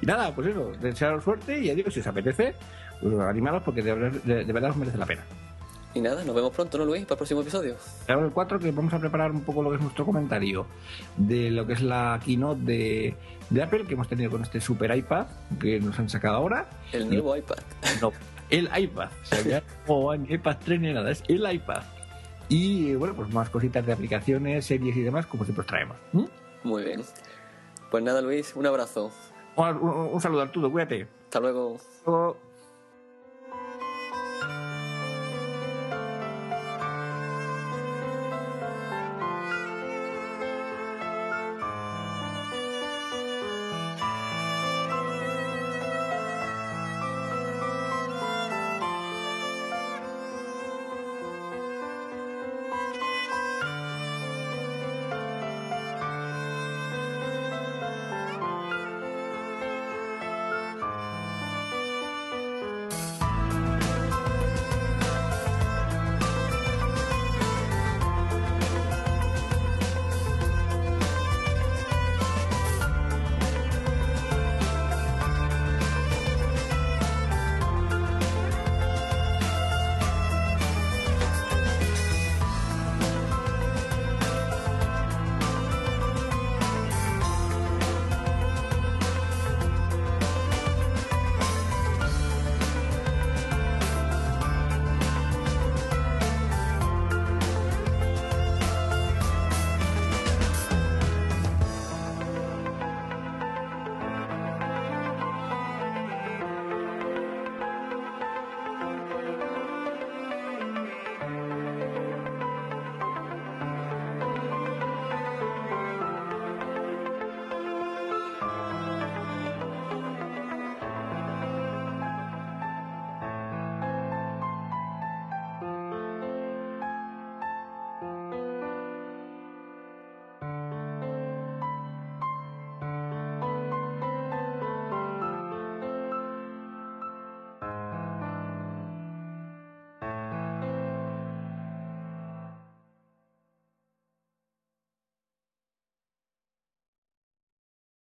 Y 0.00 0.06
nada, 0.06 0.34
pues 0.34 0.48
eso, 0.48 0.72
desearos 0.80 1.24
suerte 1.24 1.58
y 1.58 1.66
ya 1.66 1.74
digo, 1.74 1.90
si 1.90 2.00
os 2.00 2.06
apetece, 2.06 2.54
pues 3.00 3.18
animaros 3.18 3.62
porque 3.62 3.82
de, 3.82 3.94
verdad 3.94 4.70
os 4.70 4.76
merece 4.76 4.98
la 4.98 5.06
pena. 5.06 5.22
Y 5.94 6.00
nada, 6.02 6.24
nos 6.24 6.34
vemos 6.34 6.52
pronto, 6.52 6.76
¿no, 6.76 6.84
Luis? 6.84 7.04
Para 7.04 7.14
el 7.14 7.18
próximo 7.18 7.40
episodio. 7.40 7.76
Ahora 8.06 8.26
el 8.26 8.32
4, 8.32 8.58
que 8.58 8.70
vamos 8.70 8.92
a 8.92 8.98
preparar 8.98 9.30
un 9.30 9.42
poco 9.42 9.62
lo 9.62 9.70
que 9.70 9.76
es 9.76 9.82
nuestro 9.82 10.04
comentario 10.04 10.66
de 11.16 11.50
lo 11.50 11.66
que 11.66 11.72
es 11.72 11.80
la 11.80 12.20
keynote 12.22 12.60
de, 12.60 13.14
de 13.48 13.62
Apple 13.62 13.84
que 13.86 13.94
hemos 13.94 14.06
tenido 14.06 14.30
con 14.30 14.42
este 14.42 14.60
super 14.60 14.94
iPad 14.94 15.26
que 15.58 15.80
nos 15.80 15.98
han 15.98 16.10
sacado 16.10 16.36
ahora. 16.36 16.68
El 16.92 17.08
nuevo 17.08 17.36
iPad. 17.36 17.56
No, 18.02 18.12
el 18.50 18.68
iPad. 18.76 19.08
O 19.22 19.24
sea, 19.24 19.62
o 19.86 20.14
iPad 20.14 20.56
3 20.64 20.80
ni 20.80 20.92
nada, 20.92 21.10
es 21.10 21.22
el 21.28 21.50
iPad. 21.50 21.82
Y 22.48 22.94
bueno, 22.94 23.14
pues 23.14 23.32
más 23.32 23.50
cositas 23.50 23.84
de 23.84 23.92
aplicaciones, 23.92 24.66
series 24.66 24.96
y 24.96 25.02
demás, 25.02 25.26
como 25.26 25.44
siempre 25.44 25.62
os 25.62 25.66
traemos. 25.66 25.96
Muy 26.62 26.84
bien. 26.84 27.02
Pues 27.90 28.04
nada, 28.04 28.20
Luis, 28.20 28.54
un 28.54 28.66
abrazo. 28.66 29.10
Un, 29.56 29.66
un, 30.12 30.20
saludo, 30.20 30.42
Arturo, 30.42 30.70
cuídate. 30.70 31.08
Hasta 31.24 31.40
luego. 31.40 31.78
luego. 32.04 32.36